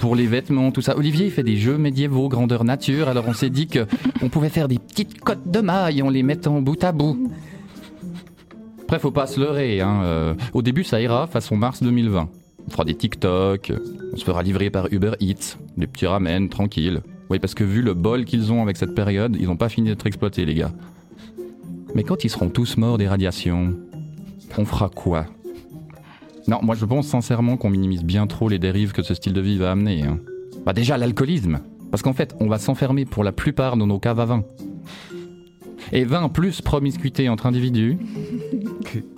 pour 0.00 0.16
les 0.16 0.26
vêtements, 0.26 0.72
tout 0.72 0.80
ça. 0.80 0.96
Olivier, 0.96 1.26
il 1.26 1.30
fait 1.32 1.44
des 1.44 1.56
jeux 1.56 1.78
médiévaux, 1.78 2.28
grandeur 2.28 2.64
nature, 2.64 3.08
alors 3.08 3.24
on 3.28 3.32
s'est 3.34 3.50
dit 3.50 3.66
que 3.68 3.86
on 4.22 4.28
pouvait 4.28 4.48
faire 4.48 4.66
des 4.68 4.78
petites 4.78 5.20
cottes 5.20 5.48
de 5.48 5.60
mailles 5.60 6.02
en 6.02 6.10
les 6.10 6.22
mettant 6.24 6.60
bout 6.60 6.82
à 6.82 6.90
bout. 6.92 7.30
Après, 8.82 8.98
faut 8.98 9.10
pas 9.12 9.26
se 9.26 9.38
leurrer. 9.38 9.80
Hein. 9.80 10.00
euh, 10.02 10.34
au 10.54 10.62
début, 10.62 10.82
ça 10.84 11.00
ira 11.00 11.26
façon 11.28 11.56
mars 11.56 11.82
2020. 11.82 12.28
On 12.66 12.70
fera 12.70 12.84
des 12.84 12.94
TikTok, 12.94 13.72
on 14.12 14.16
se 14.16 14.24
fera 14.24 14.42
livrer 14.42 14.70
par 14.70 14.92
Uber 14.92 15.12
Eats, 15.20 15.56
des 15.76 15.86
petits 15.86 16.06
ramen, 16.06 16.48
tranquille. 16.48 17.00
Oui, 17.30 17.38
parce 17.38 17.54
que 17.54 17.64
vu 17.64 17.82
le 17.82 17.94
bol 17.94 18.24
qu'ils 18.24 18.52
ont 18.52 18.62
avec 18.62 18.76
cette 18.76 18.94
période, 18.94 19.36
ils 19.38 19.46
n'ont 19.46 19.56
pas 19.56 19.68
fini 19.68 19.88
d'être 19.88 20.06
exploités, 20.06 20.44
les 20.44 20.54
gars. 20.54 20.72
Mais 21.94 22.02
quand 22.02 22.24
ils 22.24 22.30
seront 22.30 22.48
tous 22.48 22.76
morts 22.76 22.98
des 22.98 23.08
radiations, 23.08 23.74
on 24.58 24.64
fera 24.64 24.88
quoi? 24.88 25.26
Non, 26.48 26.60
moi 26.62 26.74
je 26.74 26.84
pense 26.84 27.06
sincèrement 27.08 27.56
qu'on 27.56 27.70
minimise 27.70 28.04
bien 28.04 28.26
trop 28.26 28.48
les 28.48 28.58
dérives 28.58 28.92
que 28.92 29.02
ce 29.02 29.14
style 29.14 29.32
de 29.32 29.40
vie 29.40 29.58
va 29.58 29.72
amener. 29.72 30.02
hein. 30.02 30.18
Bah 30.64 30.72
déjà 30.72 30.96
l'alcoolisme. 30.98 31.60
Parce 31.90 32.02
qu'en 32.02 32.12
fait, 32.12 32.34
on 32.40 32.48
va 32.48 32.58
s'enfermer 32.58 33.04
pour 33.04 33.22
la 33.24 33.32
plupart 33.32 33.76
dans 33.76 33.86
nos 33.86 33.98
caves 33.98 34.20
à 34.20 34.24
vin. 34.24 34.44
Et 35.92 36.04
20 36.04 36.28
plus 36.30 36.60
promiscuité 36.60 37.28
entre 37.28 37.46
individus. 37.46 37.96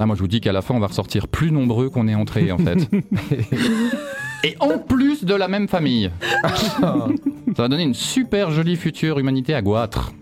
Ah, 0.00 0.06
moi 0.06 0.14
je 0.14 0.20
vous 0.20 0.28
dis 0.28 0.40
qu'à 0.40 0.52
la 0.52 0.62
fin 0.62 0.74
on 0.74 0.78
va 0.78 0.86
ressortir 0.86 1.28
plus 1.28 1.50
nombreux 1.50 1.90
qu'on 1.90 2.06
est 2.08 2.14
entré 2.14 2.52
en 2.52 2.58
fait. 2.58 2.88
Et 4.44 4.54
en 4.60 4.78
plus 4.78 5.24
de 5.24 5.34
la 5.34 5.48
même 5.48 5.66
famille. 5.66 6.10
Ça 6.42 7.08
va 7.56 7.68
donner 7.68 7.82
une 7.82 7.94
super 7.94 8.52
jolie 8.52 8.76
future 8.76 9.18
humanité 9.18 9.52
à 9.54 9.62
goitre. 9.62 10.12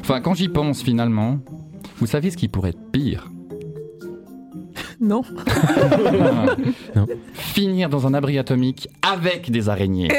Enfin, 0.00 0.20
quand 0.20 0.34
j'y 0.34 0.48
pense 0.48 0.82
finalement, 0.82 1.38
vous 1.98 2.06
savez 2.06 2.30
ce 2.30 2.36
qui 2.36 2.48
pourrait 2.48 2.70
être 2.70 2.90
pire? 2.90 3.30
Non. 5.00 5.22
Finir 7.34 7.88
dans 7.90 8.08
un 8.08 8.14
abri 8.14 8.38
atomique 8.38 8.88
avec 9.02 9.50
des 9.52 9.68
araignées. 9.68 10.08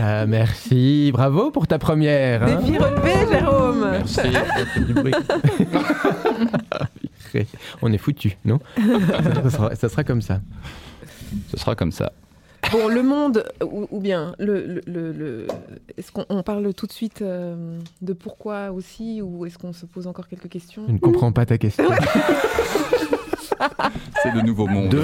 Euh, 0.00 0.26
merci, 0.28 1.10
bravo 1.12 1.50
pour 1.50 1.66
ta 1.66 1.78
première. 1.78 2.42
hein. 2.42 2.56
Défi 2.60 2.78
relevé, 2.78 3.12
Jérôme. 3.30 3.88
Merci. 3.90 4.20
Du 4.86 4.94
bruit. 4.94 5.14
On 7.82 7.92
est 7.92 7.98
foutu, 7.98 8.36
non? 8.44 8.58
Ça 9.44 9.50
sera, 9.50 9.74
ça 9.74 9.88
sera 9.88 10.04
comme 10.04 10.20
ça. 10.22 10.40
Ce 11.50 11.56
sera 11.56 11.74
comme 11.74 11.92
ça. 11.92 12.12
Bon, 12.70 12.88
le 12.88 13.02
monde, 13.02 13.44
ou, 13.64 13.86
ou 13.90 14.00
bien, 14.00 14.34
le, 14.38 14.66
le- 14.66 14.82
le- 14.86 15.12
le- 15.12 15.46
est-ce 15.96 16.12
qu'on 16.12 16.24
on 16.28 16.42
parle 16.42 16.72
tout 16.74 16.86
de 16.86 16.92
suite 16.92 17.20
euh, 17.22 17.78
de 18.02 18.12
pourquoi 18.12 18.70
aussi, 18.70 19.20
ou 19.22 19.46
est-ce 19.46 19.58
qu'on 19.58 19.72
se 19.72 19.84
pose 19.86 20.06
encore 20.06 20.28
quelques 20.28 20.48
questions? 20.48 20.82
Je 20.86 20.92
ne 20.92 20.98
comprends 20.98 21.32
pas 21.32 21.44
ta 21.46 21.58
question. 21.58 21.84
C'est 24.22 24.32
le 24.34 24.42
nouveau 24.42 24.66
monde. 24.66 24.96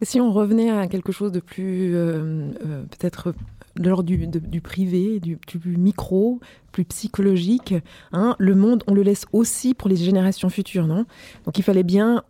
Et 0.00 0.04
si 0.04 0.20
on 0.20 0.32
revenait 0.32 0.70
à 0.70 0.86
quelque 0.88 1.12
chose 1.12 1.32
de 1.32 1.40
plus, 1.40 1.94
euh, 1.94 2.48
euh, 2.66 2.82
peut-être 2.90 3.32
de 3.76 3.88
l'ordre 3.88 4.04
du, 4.04 4.26
du 4.26 4.60
privé, 4.60 5.20
du, 5.20 5.38
du 5.46 5.76
micro, 5.76 6.40
plus 6.72 6.84
psychologique, 6.84 7.74
hein, 8.12 8.36
le 8.38 8.54
monde, 8.54 8.82
on 8.86 8.94
le 8.94 9.02
laisse 9.02 9.26
aussi 9.32 9.74
pour 9.74 9.88
les 9.88 9.96
générations 9.96 10.48
futures, 10.48 10.86
non? 10.86 11.06
Donc 11.44 11.58
il 11.58 11.62
fallait 11.62 11.82
bien 11.82 12.22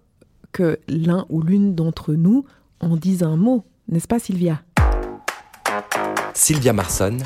que 0.53 0.79
l'un 0.89 1.27
ou 1.29 1.43
l'une 1.43 1.75
d'entre 1.75 2.15
nous 2.15 2.45
en 2.81 2.97
dise 2.97 3.23
un 3.23 3.37
mot, 3.37 3.65
n'est-ce 3.89 4.09
pas 4.09 4.19
Sylvia? 4.19 4.63
Sylvia 6.35 6.73
Marson, 6.73 7.19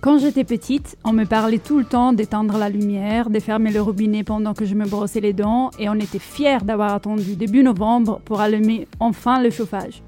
Quand 0.00 0.18
j'étais 0.18 0.44
petite, 0.44 0.96
on 1.02 1.12
me 1.12 1.24
parlait 1.24 1.58
tout 1.58 1.76
le 1.76 1.84
temps 1.84 2.12
d'éteindre 2.12 2.56
la 2.56 2.68
lumière, 2.68 3.30
de 3.30 3.40
fermer 3.40 3.72
le 3.72 3.82
robinet 3.82 4.22
pendant 4.22 4.54
que 4.54 4.64
je 4.64 4.76
me 4.76 4.86
brossais 4.86 5.18
les 5.18 5.32
dents, 5.32 5.72
et 5.80 5.88
on 5.88 5.94
était 5.94 6.20
fiers 6.20 6.62
d'avoir 6.62 6.94
attendu 6.94 7.34
début 7.34 7.64
novembre 7.64 8.20
pour 8.24 8.40
allumer 8.40 8.86
enfin 9.00 9.42
le 9.42 9.50
chauffage. 9.50 10.02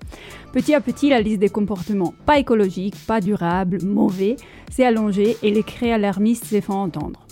Petit 0.52 0.74
à 0.74 0.80
petit, 0.80 1.08
la 1.08 1.20
liste 1.20 1.40
des 1.40 1.48
comportements 1.48 2.14
pas 2.24 2.38
écologiques, 2.38 2.94
pas 3.04 3.20
durables, 3.20 3.82
mauvais, 3.84 4.36
s'est 4.70 4.84
allongée 4.84 5.36
et 5.42 5.50
les 5.50 5.64
cris 5.64 5.90
alarmistes 5.90 6.44
s'est 6.44 6.60
fait 6.60 6.72
entendre. 6.72 7.26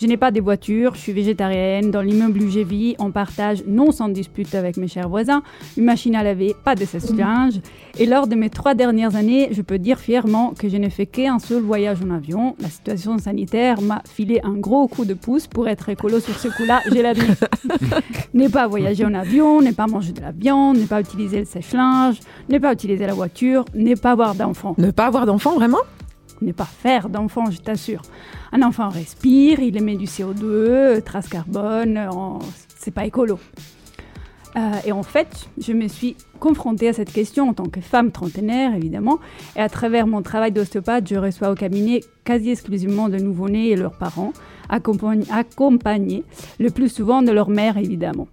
Je 0.00 0.06
n'ai 0.06 0.16
pas 0.16 0.30
de 0.30 0.40
voiture, 0.40 0.94
je 0.94 1.00
suis 1.00 1.12
végétarienne, 1.12 1.90
dans 1.90 2.00
l'immeuble 2.00 2.40
où 2.40 2.50
je 2.50 2.60
vis, 2.60 2.96
on 2.98 3.10
partage, 3.10 3.62
non 3.66 3.92
sans 3.92 4.08
dispute 4.08 4.54
avec 4.54 4.78
mes 4.78 4.88
chers 4.88 5.10
voisins, 5.10 5.42
une 5.76 5.84
machine 5.84 6.16
à 6.16 6.22
laver, 6.22 6.56
pas 6.64 6.74
de 6.74 6.86
sèche-linge. 6.86 7.60
Et 7.98 8.06
lors 8.06 8.26
de 8.26 8.34
mes 8.34 8.48
trois 8.48 8.72
dernières 8.72 9.14
années, 9.14 9.50
je 9.52 9.60
peux 9.60 9.78
dire 9.78 9.98
fièrement 9.98 10.54
que 10.58 10.70
je 10.70 10.78
n'ai 10.78 10.88
fait 10.88 11.04
qu'un 11.04 11.38
seul 11.38 11.60
voyage 11.60 11.98
en 12.02 12.14
avion. 12.14 12.56
La 12.60 12.70
situation 12.70 13.18
sanitaire 13.18 13.82
m'a 13.82 14.00
filé 14.10 14.40
un 14.42 14.54
gros 14.54 14.88
coup 14.88 15.04
de 15.04 15.12
pouce 15.12 15.46
pour 15.46 15.68
être 15.68 15.90
écolo 15.90 16.18
sur 16.18 16.38
ce 16.38 16.48
coup-là, 16.48 16.80
j'ai 16.90 17.02
l'admis. 17.02 17.34
ne 18.32 18.48
pas 18.48 18.68
voyager 18.68 19.04
en 19.04 19.12
avion, 19.12 19.60
ne 19.60 19.72
pas 19.72 19.86
manger 19.86 20.12
de 20.12 20.22
la 20.22 20.32
viande, 20.32 20.78
ne 20.78 20.86
pas 20.86 21.02
utiliser 21.02 21.40
le 21.40 21.44
sèche-linge, 21.44 22.20
ne 22.48 22.56
pas 22.56 22.72
utiliser 22.72 23.06
la 23.06 23.12
voiture, 23.12 23.66
ne 23.74 23.94
pas 23.94 24.12
avoir 24.12 24.34
d'enfants. 24.34 24.74
Ne 24.78 24.92
pas 24.92 25.08
avoir 25.08 25.26
d'enfants, 25.26 25.56
vraiment? 25.56 25.80
Ne 26.42 26.52
pas 26.52 26.64
faire 26.64 27.08
d'enfants, 27.08 27.50
je 27.50 27.58
t'assure. 27.58 28.02
Un 28.52 28.62
enfant 28.62 28.88
respire, 28.88 29.60
il 29.60 29.76
émet 29.76 29.96
du 29.96 30.06
CO2, 30.06 30.42
euh, 30.42 31.00
trace 31.00 31.28
carbone, 31.28 32.08
c'est 32.76 32.92
pas 32.92 33.04
écolo. 33.04 33.38
Euh, 34.56 34.72
et 34.84 34.92
en 34.92 35.02
fait, 35.02 35.48
je 35.58 35.72
me 35.72 35.86
suis 35.86 36.16
confrontée 36.40 36.88
à 36.88 36.92
cette 36.92 37.12
question 37.12 37.50
en 37.50 37.54
tant 37.54 37.66
que 37.66 37.80
femme 37.80 38.10
trentenaire, 38.10 38.74
évidemment, 38.74 39.18
et 39.54 39.60
à 39.60 39.68
travers 39.68 40.06
mon 40.06 40.22
travail 40.22 40.50
d'ostéopathe, 40.50 41.08
je 41.08 41.16
reçois 41.16 41.50
au 41.50 41.54
cabinet 41.54 42.00
quasi 42.24 42.50
exclusivement 42.50 43.08
de 43.08 43.18
nouveau-nés 43.18 43.68
et 43.68 43.76
leurs 43.76 43.96
parents, 43.96 44.32
accompagnés, 44.68 46.24
le 46.58 46.70
plus 46.70 46.88
souvent 46.88 47.22
de 47.22 47.30
leur 47.30 47.50
mère, 47.50 47.76
évidemment. 47.76 48.28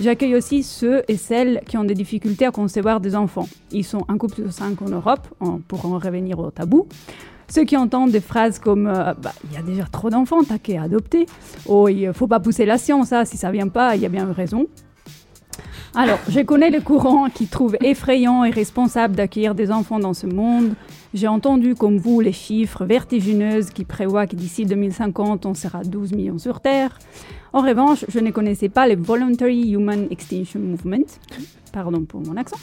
J'accueille 0.00 0.34
aussi 0.34 0.62
ceux 0.62 1.02
et 1.08 1.16
celles 1.16 1.60
qui 1.66 1.76
ont 1.76 1.84
des 1.84 1.94
difficultés 1.94 2.46
à 2.46 2.50
concevoir 2.50 3.00
des 3.00 3.14
enfants. 3.14 3.48
Ils 3.70 3.84
sont 3.84 4.04
un 4.08 4.16
couple 4.18 4.36
sur 4.36 4.52
cinq 4.52 4.82
en 4.82 4.88
Europe, 4.88 5.28
pour 5.68 5.86
en 5.86 5.98
revenir 5.98 6.38
au 6.38 6.50
tabou. 6.50 6.86
Ceux 7.52 7.64
qui 7.64 7.76
entendent 7.76 8.12
des 8.12 8.20
phrases 8.20 8.58
comme 8.58 8.86
euh, 8.86 9.12
Bah, 9.14 9.32
il 9.44 9.52
y 9.52 9.56
a 9.56 9.62
déjà 9.62 9.84
trop 9.84 10.08
d'enfants, 10.08 10.42
t'as 10.44 10.58
qu'à 10.58 10.82
adopter. 10.82 11.26
Oh, 11.66 11.88
il 11.88 12.12
faut 12.12 12.28
pas 12.28 12.38
pousser 12.38 12.64
la 12.64 12.78
science, 12.78 13.12
hein, 13.12 13.24
si 13.24 13.36
ça 13.36 13.50
vient 13.50 13.68
pas, 13.68 13.96
il 13.96 14.02
y 14.02 14.06
a 14.06 14.08
bien 14.08 14.26
une 14.26 14.32
raison. 14.32 14.66
Alors, 15.96 16.20
je 16.28 16.40
connais 16.40 16.70
le 16.70 16.80
courant 16.80 17.28
qui 17.28 17.48
trouve 17.48 17.76
effrayant 17.80 18.44
et 18.44 18.50
responsable 18.50 19.16
d'accueillir 19.16 19.56
des 19.56 19.72
enfants 19.72 19.98
dans 19.98 20.14
ce 20.14 20.28
monde. 20.28 20.74
J'ai 21.12 21.26
entendu, 21.26 21.74
comme 21.74 21.98
vous, 21.98 22.20
les 22.20 22.32
chiffres 22.32 22.84
vertigineux 22.84 23.62
qui 23.74 23.84
prévoient 23.84 24.28
que 24.28 24.36
d'ici 24.36 24.64
2050, 24.64 25.46
on 25.46 25.54
sera 25.54 25.82
12 25.82 26.12
millions 26.12 26.38
sur 26.38 26.60
Terre. 26.60 26.96
En 27.52 27.62
revanche, 27.62 28.04
je 28.08 28.20
ne 28.20 28.30
connaissais 28.30 28.68
pas 28.68 28.86
le 28.86 28.94
Voluntary 28.94 29.70
Human 29.72 30.06
Extinction 30.12 30.60
Movement, 30.60 31.06
pardon 31.72 32.04
pour 32.04 32.20
mon 32.20 32.36
accent, 32.36 32.58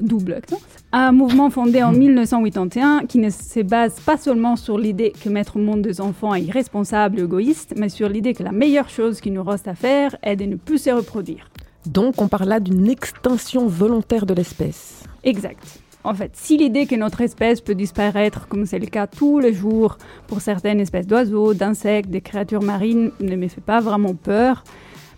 double 0.00 0.34
accent, 0.34 0.60
un 0.92 1.12
mouvement 1.12 1.50
fondé 1.50 1.82
en 1.82 1.92
1981 1.92 3.06
qui 3.06 3.18
ne 3.18 3.30
se 3.30 3.60
base 3.60 4.00
pas 4.00 4.16
seulement 4.16 4.56
sur 4.56 4.78
l'idée 4.78 5.12
que 5.22 5.28
mettre 5.28 5.56
au 5.56 5.60
monde 5.60 5.82
des 5.82 6.00
enfants 6.00 6.34
est 6.34 6.42
irresponsable 6.42 7.18
et 7.18 7.22
égoïste, 7.22 7.74
mais 7.76 7.88
sur 7.88 8.08
l'idée 8.08 8.34
que 8.34 8.42
la 8.42 8.52
meilleure 8.52 8.88
chose 8.88 9.20
qui 9.20 9.30
nous 9.30 9.42
reste 9.42 9.68
à 9.68 9.74
faire 9.74 10.16
est 10.22 10.36
de 10.36 10.44
ne 10.44 10.56
plus 10.56 10.78
se 10.78 10.90
reproduire. 10.90 11.50
Donc 11.86 12.20
on 12.20 12.28
parle 12.28 12.48
là 12.48 12.60
d'une 12.60 12.88
extinction 12.88 13.66
volontaire 13.66 14.26
de 14.26 14.34
l'espèce. 14.34 15.04
Exact. 15.24 15.80
En 16.04 16.14
fait, 16.14 16.30
si 16.34 16.56
l'idée 16.56 16.86
que 16.86 16.94
notre 16.94 17.20
espèce 17.20 17.60
peut 17.60 17.74
disparaître, 17.74 18.46
comme 18.48 18.66
c'est 18.66 18.78
le 18.78 18.86
cas 18.86 19.06
tous 19.06 19.40
les 19.40 19.52
jours 19.52 19.98
pour 20.26 20.40
certaines 20.40 20.80
espèces 20.80 21.06
d'oiseaux, 21.06 21.54
d'insectes, 21.54 22.08
des 22.08 22.20
créatures 22.20 22.62
marines, 22.62 23.10
ne 23.20 23.36
me 23.36 23.48
fait 23.48 23.60
pas 23.60 23.80
vraiment 23.80 24.14
peur, 24.14 24.64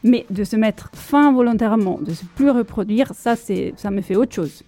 mais 0.02 0.26
de 0.30 0.44
se 0.44 0.56
mettre 0.56 0.90
fin 0.94 1.32
volontairement, 1.32 1.98
de 2.00 2.12
se 2.12 2.24
plus 2.24 2.50
reproduire, 2.50 3.12
ça, 3.14 3.34
ça 3.36 3.90
me 3.90 4.00
fait 4.00 4.16
autre 4.16 4.34
chose. 4.34 4.62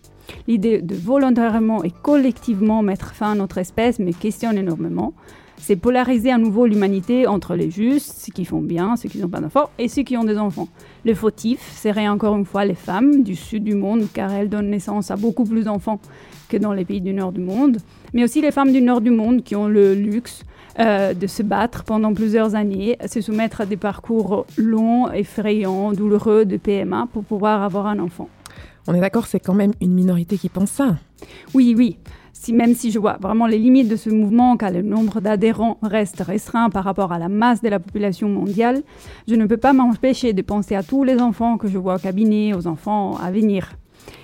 L'idée 0.47 0.81
de 0.81 0.95
volontairement 0.95 1.85
et 1.85 1.91
collectivement 2.03 2.83
mettre 2.83 3.14
fin 3.14 3.33
à 3.33 3.35
notre 3.35 3.59
espèce 3.59 3.99
me 3.99 4.12
questionne 4.12 4.59
énormément. 4.59 5.12
C'est 5.57 5.77
polariser 5.77 6.33
à 6.33 6.39
nouveau 6.39 6.66
l'humanité 6.66 7.29
entre 7.29 7.55
les 7.55 7.70
justes, 7.70 8.16
ceux 8.18 8.33
qui 8.33 8.45
font 8.45 8.61
bien, 8.61 8.97
ceux 8.97 9.09
qui 9.09 9.18
n'ont 9.18 9.29
pas 9.29 9.41
d'enfants, 9.41 9.70
et 9.79 9.87
ceux 9.87 10.03
qui 10.03 10.16
ont 10.16 10.25
des 10.25 10.37
enfants. 10.37 10.66
Le 11.05 11.14
fautif 11.14 11.61
serait 11.77 12.09
encore 12.09 12.37
une 12.37 12.45
fois 12.45 12.64
les 12.64 12.75
femmes 12.75 13.23
du 13.23 13.37
sud 13.37 13.62
du 13.62 13.77
monde, 13.77 14.09
car 14.12 14.33
elles 14.33 14.49
donnent 14.49 14.70
naissance 14.70 15.12
à 15.12 15.16
beaucoup 15.16 15.45
plus 15.45 15.64
d'enfants 15.64 16.01
que 16.49 16.57
dans 16.57 16.73
les 16.73 16.85
pays 16.85 17.01
du 17.01 17.12
nord 17.12 17.31
du 17.31 17.41
monde, 17.41 17.77
mais 18.12 18.25
aussi 18.25 18.41
les 18.41 18.51
femmes 18.51 18.73
du 18.73 18.83
nord 18.83 19.01
du 19.01 19.11
monde 19.11 19.45
qui 19.45 19.55
ont 19.55 19.68
le 19.68 19.95
luxe 19.95 20.43
euh, 20.81 21.14
de 21.14 21.27
se 21.29 21.45
battre 21.45 21.85
pendant 21.85 22.12
plusieurs 22.12 22.55
années, 22.55 22.97
se 23.07 23.20
soumettre 23.20 23.61
à 23.61 23.66
des 23.66 23.77
parcours 23.77 24.47
longs, 24.57 25.12
effrayants, 25.12 25.93
douloureux 25.93 26.45
de 26.45 26.57
PMA 26.57 27.09
pour 27.12 27.23
pouvoir 27.23 27.62
avoir 27.62 27.87
un 27.87 28.01
enfant. 28.01 28.29
On 28.87 28.95
est 28.95 29.01
d'accord, 29.01 29.26
c'est 29.26 29.41
quand 29.41 29.55
même 29.55 29.72
une 29.80 29.95
minorité 29.95 30.37
qui 30.37 30.49
pense 30.49 30.70
ça. 30.70 30.97
Oui, 31.55 31.74
oui. 31.76 31.99
Si, 32.33 32.53
même 32.53 32.74
si 32.74 32.91
je 32.91 32.99
vois 32.99 33.18
vraiment 33.20 33.47
les 33.47 33.59
limites 33.59 33.89
de 33.89 33.95
ce 33.95 34.11
mouvement, 34.11 34.57
car 34.57 34.72
le 34.72 34.83
nombre 34.83 35.20
d'adhérents 35.20 35.78
reste 35.83 36.20
restreint 36.20 36.70
par 36.70 36.83
rapport 36.83 37.12
à 37.12 37.18
la 37.20 37.28
masse 37.28 37.62
de 37.62 37.68
la 37.68 37.78
population 37.78 38.28
mondiale, 38.28 38.83
je 39.28 39.37
ne 39.37 39.47
peux 39.47 39.57
pas 39.57 39.72
m'empêcher 39.72 40.33
de 40.33 40.43
penser 40.43 40.74
à 40.74 40.83
tous 40.83 41.05
les 41.05 41.20
enfants 41.20 41.57
que 41.57 41.68
je 41.68 41.78
vois 41.78 41.97
au 41.97 41.99
cabinet, 41.99 42.55
aux 42.55 42.66
enfants 42.66 43.16
à 43.18 43.30
venir. 43.30 43.76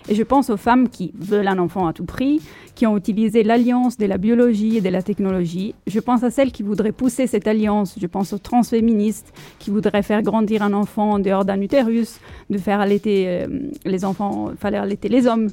Et 0.08 0.14
je 0.14 0.22
pense 0.22 0.48
aux 0.50 0.56
femmes 0.56 0.88
qui 0.88 1.12
veulent 1.18 1.48
un 1.48 1.58
enfant 1.58 1.86
à 1.86 1.92
tout 1.92 2.04
prix, 2.04 2.40
qui 2.74 2.86
ont 2.86 2.96
utilisé 2.96 3.42
l'alliance 3.42 3.98
de 3.98 4.06
la 4.06 4.16
biologie 4.16 4.78
et 4.78 4.80
de 4.80 4.88
la 4.88 5.02
technologie. 5.02 5.74
Je 5.86 6.00
pense 6.00 6.22
à 6.22 6.30
celles 6.30 6.52
qui 6.52 6.62
voudraient 6.62 6.92
pousser 6.92 7.26
cette 7.26 7.46
alliance. 7.46 7.96
Je 8.00 8.06
pense 8.06 8.32
aux 8.32 8.38
transféministes 8.38 9.32
qui 9.58 9.70
voudraient 9.70 10.02
faire 10.02 10.22
grandir 10.22 10.62
un 10.62 10.72
enfant 10.72 11.12
en 11.12 11.18
dehors 11.18 11.44
d'un 11.44 11.60
utérus, 11.60 12.20
de 12.48 12.58
faire 12.58 12.80
allaiter 12.80 13.24
euh, 13.28 13.46
les 13.84 14.04
enfants, 14.04 14.50
fallait 14.58 14.78
allaiter 14.78 15.08
les 15.08 15.26
hommes. 15.26 15.48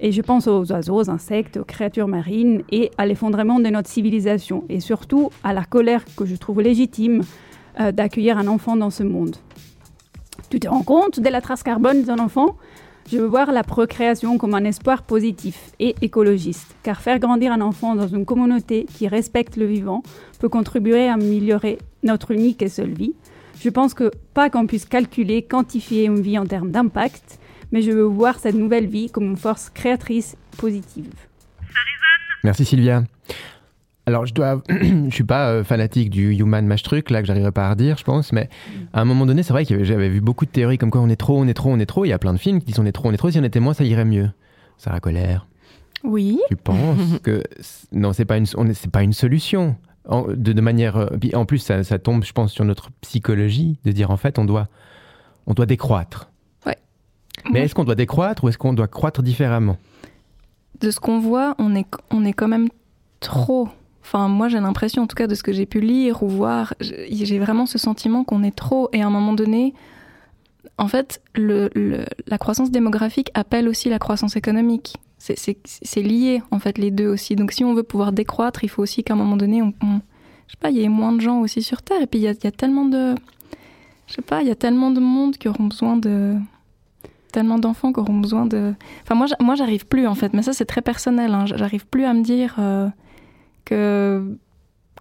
Et 0.00 0.12
je 0.12 0.20
pense 0.20 0.46
aux 0.46 0.70
oiseaux, 0.70 0.96
aux 0.96 1.10
insectes, 1.10 1.56
aux 1.56 1.64
créatures 1.64 2.08
marines 2.08 2.62
et 2.70 2.90
à 2.98 3.06
l'effondrement 3.06 3.60
de 3.60 3.68
notre 3.68 3.88
civilisation. 3.88 4.64
Et 4.68 4.80
surtout 4.80 5.30
à 5.42 5.54
la 5.54 5.64
colère 5.64 6.04
que 6.16 6.26
je 6.26 6.36
trouve 6.36 6.60
légitime 6.60 7.22
euh, 7.80 7.92
d'accueillir 7.92 8.36
un 8.36 8.46
enfant 8.46 8.76
dans 8.76 8.90
ce 8.90 9.02
monde. 9.02 9.36
Tu 10.50 10.60
te 10.60 10.68
rends 10.68 10.82
compte 10.82 11.18
de 11.20 11.28
la 11.28 11.40
trace 11.40 11.62
carbone 11.62 12.02
d'un 12.02 12.18
enfant? 12.18 12.56
Je 13.10 13.18
veux 13.18 13.26
voir 13.26 13.52
la 13.52 13.62
procréation 13.62 14.36
comme 14.36 14.54
un 14.54 14.64
espoir 14.64 15.02
positif 15.02 15.70
et 15.78 15.94
écologiste, 16.02 16.74
car 16.82 17.00
faire 17.00 17.20
grandir 17.20 17.52
un 17.52 17.60
enfant 17.60 17.94
dans 17.94 18.08
une 18.08 18.24
communauté 18.24 18.84
qui 18.84 19.06
respecte 19.06 19.56
le 19.56 19.66
vivant 19.66 20.02
peut 20.40 20.48
contribuer 20.48 21.08
à 21.08 21.14
améliorer 21.14 21.78
notre 22.02 22.32
unique 22.32 22.62
et 22.62 22.68
seule 22.68 22.92
vie. 22.92 23.14
Je 23.60 23.70
pense 23.70 23.94
que 23.94 24.10
pas 24.34 24.50
qu'on 24.50 24.66
puisse 24.66 24.86
calculer, 24.86 25.42
quantifier 25.42 26.06
une 26.06 26.20
vie 26.20 26.36
en 26.36 26.46
termes 26.46 26.72
d'impact, 26.72 27.38
mais 27.70 27.80
je 27.80 27.92
veux 27.92 28.02
voir 28.02 28.40
cette 28.40 28.56
nouvelle 28.56 28.86
vie 28.86 29.08
comme 29.08 29.24
une 29.24 29.36
force 29.36 29.70
créatrice 29.70 30.36
positive. 30.58 31.12
Merci 32.42 32.64
Sylvia. 32.64 33.04
Alors, 34.08 34.24
je 34.24 34.32
dois, 34.32 34.62
je 34.68 35.10
suis 35.10 35.24
pas 35.24 35.50
euh, 35.50 35.64
fanatique 35.64 36.10
du 36.10 36.32
human 36.36 36.64
match 36.64 36.84
truc 36.84 37.10
là 37.10 37.20
que 37.20 37.26
j'arriverai 37.26 37.50
pas 37.50 37.66
à 37.66 37.70
redire, 37.70 37.98
je 37.98 38.04
pense, 38.04 38.32
mais 38.32 38.48
à 38.92 39.00
un 39.00 39.04
moment 39.04 39.26
donné, 39.26 39.42
c'est 39.42 39.52
vrai 39.52 39.66
que 39.66 39.82
j'avais 39.82 40.08
vu 40.08 40.20
beaucoup 40.20 40.46
de 40.46 40.50
théories 40.50 40.78
comme 40.78 40.92
quoi 40.92 41.00
on 41.00 41.08
est 41.08 41.16
trop, 41.16 41.36
on 41.36 41.48
est 41.48 41.54
trop, 41.54 41.70
on 41.70 41.78
est 41.80 41.86
trop. 41.86 42.04
Il 42.04 42.08
y 42.08 42.12
a 42.12 42.18
plein 42.18 42.32
de 42.32 42.38
films 42.38 42.60
qui 42.60 42.66
disent 42.66 42.78
on 42.78 42.86
est 42.86 42.92
trop, 42.92 43.08
on 43.08 43.12
est 43.12 43.16
trop. 43.16 43.30
Si 43.30 43.38
on 43.40 43.44
était 43.44 43.58
moins, 43.58 43.74
ça 43.74 43.82
irait 43.82 44.04
mieux. 44.04 44.30
Sarah 44.78 45.00
Colère. 45.00 45.48
Oui. 46.04 46.38
Tu 46.48 46.54
penses 46.54 47.18
que 47.24 47.42
non, 47.90 48.12
c'est 48.12 48.24
pas 48.24 48.36
une, 48.36 48.46
c'est 48.46 48.90
pas 48.90 49.02
une 49.02 49.12
solution. 49.12 49.74
En, 50.08 50.22
de, 50.28 50.52
de, 50.52 50.60
manière, 50.60 50.96
euh, 50.98 51.08
en 51.34 51.44
plus, 51.44 51.58
ça, 51.58 51.82
ça, 51.82 51.98
tombe, 51.98 52.22
je 52.22 52.32
pense, 52.32 52.52
sur 52.52 52.64
notre 52.64 52.92
psychologie 53.00 53.80
de 53.84 53.90
dire 53.90 54.12
en 54.12 54.16
fait, 54.16 54.38
on 54.38 54.44
doit, 54.44 54.68
on 55.48 55.54
doit 55.54 55.66
décroître. 55.66 56.30
Ouais. 56.64 56.78
Mais 57.52 57.62
est-ce 57.62 57.74
qu'on 57.74 57.82
doit 57.82 57.96
décroître 57.96 58.44
ou 58.44 58.48
est-ce 58.48 58.58
qu'on 58.58 58.72
doit 58.72 58.86
croître 58.86 59.20
différemment? 59.20 59.78
De 60.80 60.92
ce 60.92 61.00
qu'on 61.00 61.18
voit, 61.18 61.56
on 61.58 61.74
est, 61.74 61.86
on 62.12 62.24
est 62.24 62.34
quand 62.34 62.46
même 62.46 62.68
trop. 63.18 63.68
Enfin, 64.06 64.28
moi, 64.28 64.48
j'ai 64.48 64.60
l'impression, 64.60 65.02
en 65.02 65.08
tout 65.08 65.16
cas, 65.16 65.26
de 65.26 65.34
ce 65.34 65.42
que 65.42 65.52
j'ai 65.52 65.66
pu 65.66 65.80
lire 65.80 66.22
ou 66.22 66.28
voir, 66.28 66.74
j'ai 66.78 67.40
vraiment 67.40 67.66
ce 67.66 67.76
sentiment 67.76 68.22
qu'on 68.22 68.44
est 68.44 68.54
trop. 68.54 68.88
Et 68.92 69.02
à 69.02 69.06
un 69.08 69.10
moment 69.10 69.32
donné, 69.32 69.74
en 70.78 70.86
fait, 70.86 71.20
la 71.34 72.38
croissance 72.38 72.70
démographique 72.70 73.32
appelle 73.34 73.66
aussi 73.66 73.88
la 73.88 73.98
croissance 73.98 74.36
économique. 74.36 74.94
C'est 75.18 76.02
lié, 76.02 76.40
en 76.52 76.60
fait, 76.60 76.78
les 76.78 76.92
deux 76.92 77.08
aussi. 77.08 77.34
Donc, 77.34 77.50
si 77.50 77.64
on 77.64 77.74
veut 77.74 77.82
pouvoir 77.82 78.12
décroître, 78.12 78.62
il 78.62 78.68
faut 78.68 78.80
aussi 78.80 79.02
qu'à 79.02 79.14
un 79.14 79.16
moment 79.16 79.36
donné, 79.36 79.60
on, 79.60 79.74
on, 79.82 80.00
je 80.46 80.52
sais 80.52 80.60
pas, 80.60 80.70
il 80.70 80.76
y 80.76 80.84
ait 80.84 80.88
moins 80.88 81.10
de 81.10 81.20
gens 81.20 81.40
aussi 81.40 81.60
sur 81.60 81.82
Terre. 81.82 82.00
Et 82.00 82.06
puis, 82.06 82.20
il 82.20 82.22
y 82.22 82.28
a, 82.28 82.52
tellement 82.52 82.84
de, 82.84 83.16
je 84.06 84.14
sais 84.14 84.22
pas, 84.22 84.40
il 84.40 84.46
y 84.46 84.52
a 84.52 84.56
tellement 84.56 84.92
de 84.92 85.00
monde 85.00 85.36
qui 85.36 85.48
auront 85.48 85.64
besoin 85.64 85.96
de, 85.96 86.36
tellement 87.32 87.58
d'enfants 87.58 87.92
qui 87.92 87.98
auront 87.98 88.20
besoin 88.20 88.46
de. 88.46 88.72
Enfin, 89.02 89.16
moi, 89.16 89.26
moi, 89.40 89.56
j'arrive 89.56 89.84
plus, 89.84 90.06
en 90.06 90.14
fait. 90.14 90.32
Mais 90.32 90.42
ça, 90.42 90.52
c'est 90.52 90.64
très 90.64 90.80
personnel. 90.82 91.34
Hein. 91.34 91.46
J'arrive 91.46 91.88
plus 91.88 92.04
à 92.04 92.14
me 92.14 92.22
dire. 92.22 92.54
Euh, 92.60 92.88
que 93.66 94.38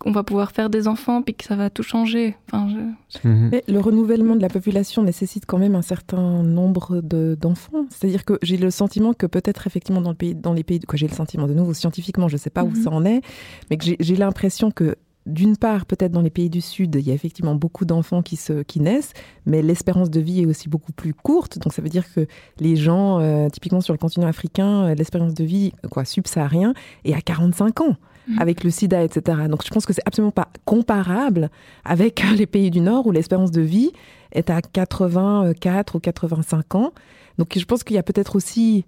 on 0.03 0.11
va 0.11 0.23
pouvoir 0.23 0.51
faire 0.51 0.69
des 0.69 0.87
enfants 0.87 1.21
puis 1.21 1.33
que 1.33 1.45
ça 1.45 1.55
va 1.55 1.69
tout 1.69 1.83
changer. 1.83 2.35
Enfin, 2.47 2.67
je... 2.69 3.27
mmh. 3.27 3.49
Mais 3.51 3.63
le 3.67 3.79
renouvellement 3.79 4.35
de 4.35 4.41
la 4.41 4.49
population 4.49 5.03
nécessite 5.03 5.45
quand 5.45 5.57
même 5.57 5.75
un 5.75 5.81
certain 5.81 6.43
nombre 6.43 7.01
d'enfants. 7.01 7.85
C'est-à-dire 7.89 8.25
que 8.25 8.37
j'ai 8.41 8.57
le 8.57 8.71
sentiment 8.71 9.13
que 9.13 9.25
peut-être 9.25 9.67
effectivement 9.67 10.01
dans, 10.01 10.09
le 10.09 10.15
pays, 10.15 10.35
dans 10.35 10.53
les 10.53 10.63
pays, 10.63 10.79
quoi 10.81 10.97
j'ai 10.97 11.07
le 11.07 11.13
sentiment 11.13 11.47
de 11.47 11.53
nouveau 11.53 11.73
scientifiquement, 11.73 12.27
je 12.27 12.35
ne 12.35 12.39
sais 12.39 12.49
pas 12.49 12.63
mmh. 12.63 12.71
où 12.71 12.75
ça 12.75 12.89
en 12.89 13.05
est, 13.05 13.21
mais 13.69 13.77
que 13.77 13.85
j'ai 13.99 14.15
l'impression 14.15 14.69
que 14.69 14.95
d'une 15.25 15.57
part, 15.57 15.87
peut-être 15.87 16.11
dans 16.11 16.21
les 16.21 16.29
pays 16.29 16.51
du 16.51 16.61
Sud, 16.61 16.95
il 16.99 17.07
y 17.07 17.09
a 17.09 17.13
effectivement 17.15 17.55
beaucoup 17.55 17.83
d'enfants 17.83 18.21
qui, 18.21 18.35
se, 18.35 18.61
qui 18.61 18.79
naissent, 18.79 19.13
mais 19.47 19.63
l'espérance 19.63 20.11
de 20.11 20.19
vie 20.19 20.41
est 20.41 20.45
aussi 20.45 20.69
beaucoup 20.69 20.91
plus 20.91 21.15
courte. 21.15 21.57
Donc 21.57 21.73
ça 21.73 21.81
veut 21.81 21.89
dire 21.89 22.05
que 22.13 22.27
les 22.59 22.75
gens, 22.75 23.19
euh, 23.19 23.49
typiquement 23.49 23.81
sur 23.81 23.91
le 23.91 23.97
continent 23.97 24.27
africain, 24.27 24.93
l'espérance 24.93 25.33
de 25.33 25.43
vie 25.43 25.71
quoi, 25.89 26.05
subsaharien 26.05 26.75
est 27.05 27.15
à 27.15 27.21
45 27.21 27.81
ans 27.81 27.95
avec 28.39 28.63
le 28.63 28.69
sida, 28.69 29.03
etc. 29.03 29.37
Donc 29.49 29.63
je 29.65 29.69
pense 29.69 29.85
que 29.85 29.93
c'est 29.93 30.05
absolument 30.05 30.31
pas 30.31 30.49
comparable 30.65 31.49
avec 31.83 32.23
les 32.35 32.45
pays 32.45 32.71
du 32.71 32.81
Nord 32.81 33.07
où 33.07 33.11
l'espérance 33.11 33.51
de 33.51 33.61
vie 33.61 33.91
est 34.31 34.49
à 34.49 34.61
84 34.61 35.95
ou 35.95 35.99
85 35.99 36.75
ans. 36.75 36.93
Donc 37.37 37.57
je 37.57 37.65
pense 37.65 37.83
qu'il 37.83 37.95
y 37.95 37.99
a 37.99 38.03
peut-être 38.03 38.35
aussi 38.35 38.85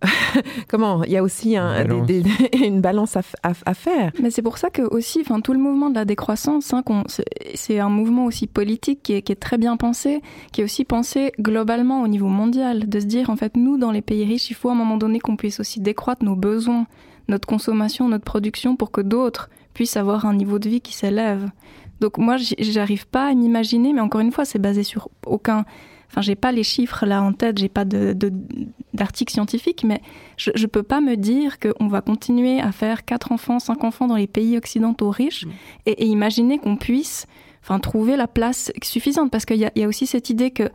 comment 0.68 1.02
Il 1.04 1.10
y 1.10 1.16
a 1.16 1.22
aussi 1.22 1.56
un, 1.56 1.82
une, 1.82 1.88
balance. 1.88 2.06
Des, 2.06 2.22
des, 2.22 2.58
une 2.66 2.80
balance 2.80 3.16
à, 3.16 3.22
à, 3.42 3.52
à, 3.66 3.74
faire. 3.74 4.12
Mais 4.22 4.30
c'est 4.30 4.42
pour 4.42 4.58
ça 4.58 4.70
que 4.70 4.82
aussi, 4.82 5.20
enfin 5.20 5.40
tout 5.40 5.52
le 5.52 5.58
mouvement 5.58 5.90
de 5.90 5.96
la 5.96 6.04
décroissance, 6.04 6.72
hein, 6.72 6.82
c'est 7.54 7.78
un 7.78 7.88
mouvement 7.88 8.26
aussi 8.26 8.46
politique 8.46 9.02
qui 9.02 9.14
est, 9.14 9.22
qui 9.22 9.32
est, 9.32 9.36
très 9.36 9.58
bien 9.58 9.76
pensé, 9.76 10.22
qui 10.52 10.60
est 10.60 10.64
aussi 10.64 10.84
pensé 10.84 11.32
globalement 11.40 12.02
au 12.02 12.08
niveau 12.08 12.28
mondial, 12.28 12.88
de 12.88 13.00
se 13.00 13.06
dire 13.06 13.30
en 13.30 13.36
fait 13.36 13.56
nous 13.56 13.76
dans 13.76 13.90
les 13.90 14.02
pays 14.02 14.24
riches, 14.24 14.50
il 14.50 14.54
faut 14.54 14.68
à 14.68 14.72
un 14.72 14.76
moment 14.76 14.96
donné 14.96 15.18
qu'on 15.18 15.36
puisse 15.36 15.58
aussi 15.60 15.80
décroître 15.80 16.24
nos 16.24 16.36
besoins 16.36 16.86
notre 17.28 17.46
consommation, 17.46 18.08
notre 18.08 18.24
production 18.24 18.76
pour 18.76 18.90
que 18.90 19.00
d'autres 19.00 19.50
puissent 19.74 19.96
avoir 19.96 20.26
un 20.26 20.34
niveau 20.34 20.58
de 20.58 20.68
vie 20.68 20.80
qui 20.80 20.94
s'élève. 20.94 21.50
Donc 22.00 22.18
moi, 22.18 22.36
j'arrive 22.58 23.06
pas 23.06 23.28
à 23.28 23.34
m'imaginer, 23.34 23.92
mais 23.92 24.00
encore 24.00 24.20
une 24.20 24.32
fois, 24.32 24.44
c'est 24.44 24.58
basé 24.58 24.82
sur 24.82 25.08
aucun. 25.26 25.64
Enfin, 26.10 26.22
j'ai 26.22 26.36
pas 26.36 26.52
les 26.52 26.62
chiffres 26.62 27.04
là 27.04 27.22
en 27.22 27.32
tête, 27.32 27.58
j'ai 27.58 27.68
pas 27.68 27.84
de, 27.84 28.16
d'articles 28.94 29.32
scientifiques, 29.32 29.84
mais 29.84 30.00
je, 30.38 30.50
je 30.54 30.66
peux 30.66 30.82
pas 30.82 31.00
me 31.00 31.16
dire 31.16 31.58
qu'on 31.58 31.86
va 31.86 32.00
continuer 32.00 32.60
à 32.60 32.72
faire 32.72 33.04
quatre 33.04 33.30
enfants, 33.30 33.58
cinq 33.58 33.84
enfants 33.84 34.06
dans 34.06 34.16
les 34.16 34.26
pays 34.26 34.56
occidentaux 34.56 35.10
riches 35.10 35.44
mmh. 35.44 35.50
et, 35.86 36.04
et, 36.04 36.06
imaginer 36.06 36.58
qu'on 36.58 36.76
puisse, 36.76 37.26
enfin, 37.62 37.78
trouver 37.78 38.16
la 38.16 38.26
place 38.26 38.72
suffisante, 38.82 39.30
parce 39.30 39.44
qu'il 39.44 39.58
y, 39.58 39.68
y 39.78 39.84
a, 39.84 39.88
aussi 39.88 40.06
cette 40.06 40.30
idée 40.30 40.50
que 40.50 40.70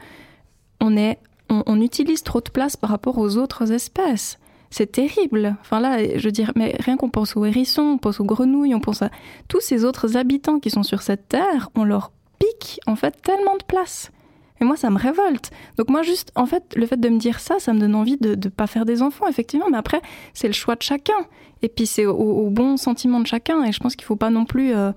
on 0.80 0.96
est, 0.96 1.18
on, 1.50 1.64
on 1.66 1.82
utilise 1.82 2.22
trop 2.22 2.42
de 2.42 2.50
place 2.50 2.78
par 2.78 2.92
rapport 2.92 3.18
aux 3.18 3.38
autres 3.38 3.72
espèces 3.72 4.38
c'est 4.74 4.92
terrible. 4.92 5.56
Enfin 5.62 5.80
là, 5.80 6.00
je 6.18 6.24
veux 6.24 6.32
dire, 6.32 6.52
mais 6.56 6.76
rien 6.80 6.98
qu'on 6.98 7.10
pense 7.10 7.38
aux 7.38 7.46
hérissons, 7.46 7.84
on 7.84 7.98
pense 8.00 8.20
aux 8.20 8.26
grenouilles, 8.26 8.74
on 8.74 8.80
pense 8.80 9.04
à 9.04 9.12
tous 9.48 9.62
ces 9.62 9.86
autres 9.86 10.18
habitants 10.18 10.60
qui 10.60 10.72
sont 10.72 10.82
sur 10.82 11.04
cette 11.04 11.30
terre, 11.30 11.70
on 11.76 11.84
leur 11.84 12.12
pique 12.40 12.80
en 12.88 12.96
fait 12.96 13.22
tellement 13.22 13.56
de 13.56 13.64
place. 13.64 14.12
Et 14.60 14.66
moi, 14.66 14.76
ça 14.76 14.90
me 14.90 14.98
révolte. 14.98 15.52
Donc 15.78 15.90
moi, 15.90 16.02
juste, 16.02 16.32
en 16.36 16.48
fait, 16.48 16.64
le 16.76 16.88
fait 16.88 17.00
de 17.00 17.10
me 17.10 17.20
dire 17.20 17.40
ça, 17.40 17.60
ça 17.60 17.74
me 17.74 17.80
donne 17.80 17.94
envie 17.94 18.18
de 18.18 18.30
ne 18.30 18.50
pas 18.50 18.66
faire 18.66 18.86
des 18.86 19.04
enfants, 19.04 19.28
effectivement. 19.28 19.68
Mais 19.70 19.78
après, 19.78 20.02
c'est 20.34 20.48
le 20.48 20.54
choix 20.54 20.76
de 20.76 20.82
chacun. 20.82 21.28
Et 21.62 21.70
puis 21.70 21.86
c'est 21.86 22.06
au, 22.06 22.50
bon 22.50 22.78
sentiment 22.78 23.20
de 23.20 23.28
chacun. 23.28 23.64
Et 23.66 23.72
je 23.72 23.80
pense 23.80 23.96
qu'il 23.96 24.06
faut 24.06 24.16
pas 24.16 24.32
non 24.32 24.46
plus, 24.46 24.74
euh, 24.74 24.92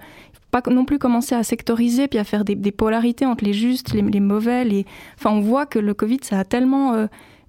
pas 0.51 0.63
non 0.71 0.87
plus 0.87 0.99
commencer 0.99 1.35
à 1.35 1.43
sectoriser 1.43 2.09
puis 2.09 2.19
à 2.19 2.25
faire 2.25 2.45
des, 2.45 2.57
polarités 2.73 3.27
entre 3.27 3.45
les 3.45 3.53
justes, 3.53 3.93
les, 3.93 4.01
les, 4.01 4.21
mauvais. 4.21 4.65
Les... 4.65 4.87
Enfin, 5.19 5.31
on 5.31 5.41
voit 5.41 5.67
que 5.67 5.79
le 5.79 5.93
Covid, 5.93 6.21
ça 6.23 6.39
a 6.39 6.45
tellement 6.45 6.95
euh, 6.95 7.07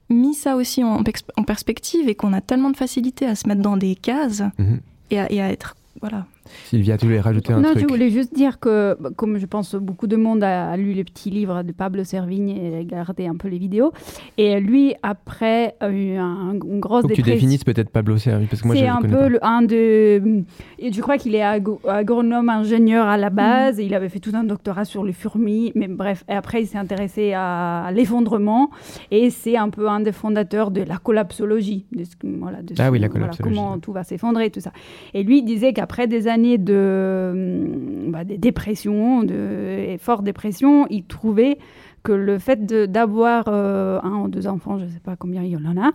mis 0.10 0.34
ça 0.34 0.56
aussi 0.56 0.84
en, 0.84 1.04
en 1.38 1.44
perspective 1.44 2.08
et 2.10 2.16
qu'on 2.16 2.34
a 2.34 2.42
tellement 2.42 2.70
de 2.70 2.78
facilité 2.78 3.26
à 3.26 3.36
se 3.36 3.48
mettre 3.48 3.62
dans 3.62 3.78
des 3.78 3.96
cases 3.96 4.44
mmh. 4.58 4.76
et, 5.12 5.20
à, 5.20 5.32
et, 5.32 5.42
à, 5.42 5.50
être 5.52 5.76
voilà 6.02 6.26
Sylvia, 6.66 6.98
tu 6.98 7.06
voulais 7.06 7.20
rajouter 7.20 7.54
un 7.54 7.58
non, 7.58 7.72
truc 7.72 7.84
Non, 7.84 7.88
je 7.88 7.94
voulais 7.94 8.10
juste 8.10 8.34
dire 8.34 8.60
que, 8.60 8.98
comme 9.16 9.38
je 9.38 9.46
pense 9.46 9.76
beaucoup 9.76 10.08
de 10.08 10.16
monde 10.16 10.44
a, 10.44 10.72
a 10.72 10.78
lu 10.78 10.94
les 10.94 11.04
petits 11.04 11.30
livres 11.30 11.64
de 11.64 11.72
Pablo 11.72 12.04
Servigne 12.04 12.50
et 12.50 12.78
regardé 12.80 13.28
un 13.28 13.36
peu 13.36 13.48
les 13.48 13.58
vidéos, 13.58 13.92
et 14.38 14.60
lui, 14.60 14.96
après, 15.04 15.76
a 15.80 15.90
eu 15.90 16.16
un, 16.16 16.54
une 16.54 16.80
grosse 16.80 17.04
Faut 17.04 17.08
que 17.08 17.14
dépression. 17.14 17.34
tu 17.34 17.40
définisses 17.40 17.64
peut-être 17.64 17.90
Pablo 17.90 18.18
Servigne, 18.18 18.48
parce 18.48 18.62
que 18.62 18.68
moi, 18.68 18.76
je 18.76 18.82
C'est 18.82 18.88
un 18.88 19.00
le 19.02 19.10
peu 19.10 19.18
pas. 19.18 19.30
le, 19.30 19.46
un 19.46 19.62
de... 19.62 20.44
Et 20.80 20.92
je 20.92 21.02
crois 21.02 21.18
qu'il 21.18 21.36
est 21.36 21.42
ag 21.42 21.68
agronome, 21.88 22.50
ingénieur 22.50 23.08
à 23.08 23.18
la 23.18 23.30
base, 23.30 23.78
mmh. 23.78 23.82
et 23.82 23.84
il 23.86 23.94
avait 23.96 24.10
fait 24.10 24.20
tout 24.20 24.32
un 24.34 24.44
doctorat 24.44 24.86
sur 24.86 25.04
les 25.04 25.14
fourmis, 25.14 25.72
mais 25.76 25.88
bref, 25.88 26.24
et 26.30 26.34
après, 26.34 26.62
il 26.62 26.68
s'est 26.68 26.78
intéressé 26.78 27.34
à, 27.34 27.90
l'effondrement, 27.94 28.70
et 29.12 29.30
c'est 29.30 29.58
un 29.58 29.70
peu 29.70 29.90
un 29.90 30.00
des 30.00 30.12
fondateurs 30.12 30.72
de 30.72 30.82
la 30.82 30.98
collapsologie. 30.98 31.86
De 31.92 32.04
ce, 32.04 32.12
voilà, 32.24 32.62
de 32.62 32.76
ce, 32.76 32.82
ah 32.82 32.92
oui, 32.92 33.00
la 33.00 33.08
voilà, 33.08 33.26
collapsologie. 33.26 33.56
comment 33.56 33.80
tout 33.80 33.92
va 33.92 34.04
s'effondrer, 34.04 34.50
tout 34.50 34.60
ça. 34.60 34.72
Et 35.14 35.24
lui, 35.24 35.44
disait 35.44 35.74
qu'après 35.74 36.08
des 36.08 36.28
années 36.28 36.37
de 36.38 38.08
bah, 38.08 38.24
des 38.24 38.38
dépressions, 38.38 39.24
de 39.24 39.96
fortes 40.00 40.24
dépressions, 40.24 40.88
il 40.90 41.06
trouvait 41.06 41.58
que 42.04 42.12
le 42.14 42.40
fait 42.40 42.66
d'avoir 42.66 43.46
euh, 43.48 44.00
un 44.02 44.22
ou 44.22 44.28
deux 44.30 44.48
enfants, 44.48 44.78
je 44.78 44.86
ne 44.86 44.90
sais 44.90 45.00
pas 45.00 45.16
combien 45.18 45.44
il 45.44 45.58
en 45.68 45.82
a, 45.82 45.92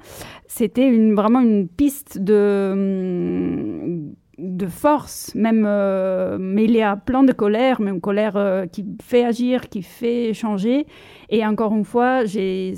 c'était 0.46 0.90
vraiment 1.12 1.40
une 1.40 1.68
piste 1.68 2.18
de, 2.18 4.10
de 4.38 4.66
force, 4.66 5.34
même 5.34 5.64
euh, 5.66 6.36
mêlée 6.38 6.82
à 6.82 6.96
plein 6.96 7.22
de 7.22 7.32
colère, 7.32 7.80
mais 7.80 7.90
une 7.90 8.00
colère 8.00 8.36
euh, 8.36 8.66
qui 8.66 8.84
fait 9.02 9.24
agir, 9.24 9.68
qui 9.68 9.82
fait 9.82 10.34
changer. 10.34 10.86
Et 11.30 11.46
encore 11.46 11.74
une 11.74 11.84
fois, 11.84 12.24
j'ai 12.24 12.74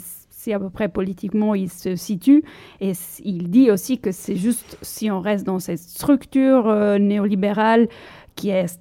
à 0.53 0.59
peu 0.59 0.71
près 0.71 0.89
politiquement 0.89 1.55
il 1.55 1.71
se 1.71 1.97
situe. 1.97 2.43
Et 2.81 2.93
il 3.25 3.51
dit 3.51 3.71
aussi 3.71 3.99
que 3.99 4.13
c'est 4.13 4.37
juste 4.37 4.79
si 4.83 5.11
on 5.11 5.21
reste 5.21 5.45
dans 5.45 5.59
cette 5.59 5.79
structure 5.79 6.69
euh, 6.69 6.99
néolibérale 6.99 7.89
qui 8.37 8.51
est 8.51 8.79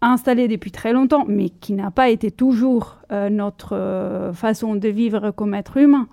installée 0.00 0.46
depuis 0.48 0.70
très 0.70 0.92
longtemps, 0.92 1.24
mais 1.26 1.48
qui 1.48 1.72
n'a 1.72 1.90
pas 1.90 2.08
été 2.08 2.30
toujours 2.30 2.98
euh, 3.10 3.30
notre 3.30 3.74
euh, 3.74 4.32
façon 4.32 4.74
de 4.76 4.88
vivre 4.88 5.32
comme 5.32 5.54
être 5.54 5.76
humain, 5.76 6.06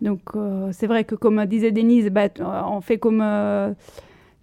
Donc 0.00 0.20
c'est 0.72 0.86
vrai 0.86 1.04
que 1.04 1.14
comme 1.14 1.44
disait 1.44 1.72
Denise, 1.72 2.08
bah, 2.10 2.28
on 2.40 2.80
fait 2.80 2.98
comme 2.98 3.22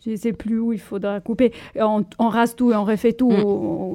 je 0.05 0.11
ne 0.11 0.15
sais 0.15 0.31
plus 0.33 0.59
où 0.59 0.71
il 0.73 0.79
faudra 0.79 1.19
couper. 1.19 1.51
On, 1.75 2.05
on 2.19 2.29
rase 2.29 2.55
tout 2.55 2.71
et 2.71 2.75
on 2.75 2.85
refait 2.85 3.13
tout. 3.13 3.31
Mm. 3.31 3.43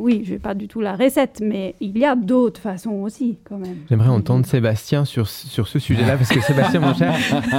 Oui, 0.03 0.23
je 0.27 0.33
n'ai 0.33 0.39
pas 0.39 0.55
du 0.55 0.69
tout 0.69 0.81
la 0.81 0.95
recette, 0.97 1.41
mais 1.43 1.75
il 1.81 1.97
y 1.97 2.05
a 2.05 2.17
d'autres 2.17 2.61
façons 2.61 2.91
aussi, 3.03 3.39
quand 3.49 3.57
même. 3.59 3.77
J'aimerais 3.89 4.09
entendre 4.09 4.45
Sébastien 4.45 5.05
sur, 5.05 5.29
sur 5.29 5.69
ce 5.69 5.79
sujet-là, 5.79 6.17
parce 6.17 6.29
que 6.31 6.41
Sébastien, 6.43 6.81
mon 6.81 6.93
cher, 6.95 7.15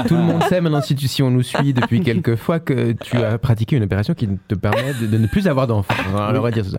tout 0.08 0.16
le 0.16 0.22
monde 0.22 0.44
sait 0.44 0.62
maintenant, 0.62 0.82
si, 0.82 0.94
tu, 0.96 1.08
si 1.08 1.24
on 1.24 1.32
nous 1.32 1.42
suit 1.42 1.74
depuis 1.74 2.02
quelques 2.02 2.36
fois, 2.36 2.60
que 2.60 2.92
tu 2.92 3.18
as 3.18 3.38
pratiqué 3.38 3.78
une 3.78 3.84
opération 3.84 4.14
qui 4.14 4.28
te 4.48 4.56
permet 4.56 4.94
de, 5.02 5.08
de 5.08 5.18
ne 5.18 5.28
plus 5.28 5.48
avoir 5.48 5.66
d'enfants. 5.68 5.94
On 6.14 6.40
va 6.42 6.52
dire 6.52 6.66
ça. 6.66 6.78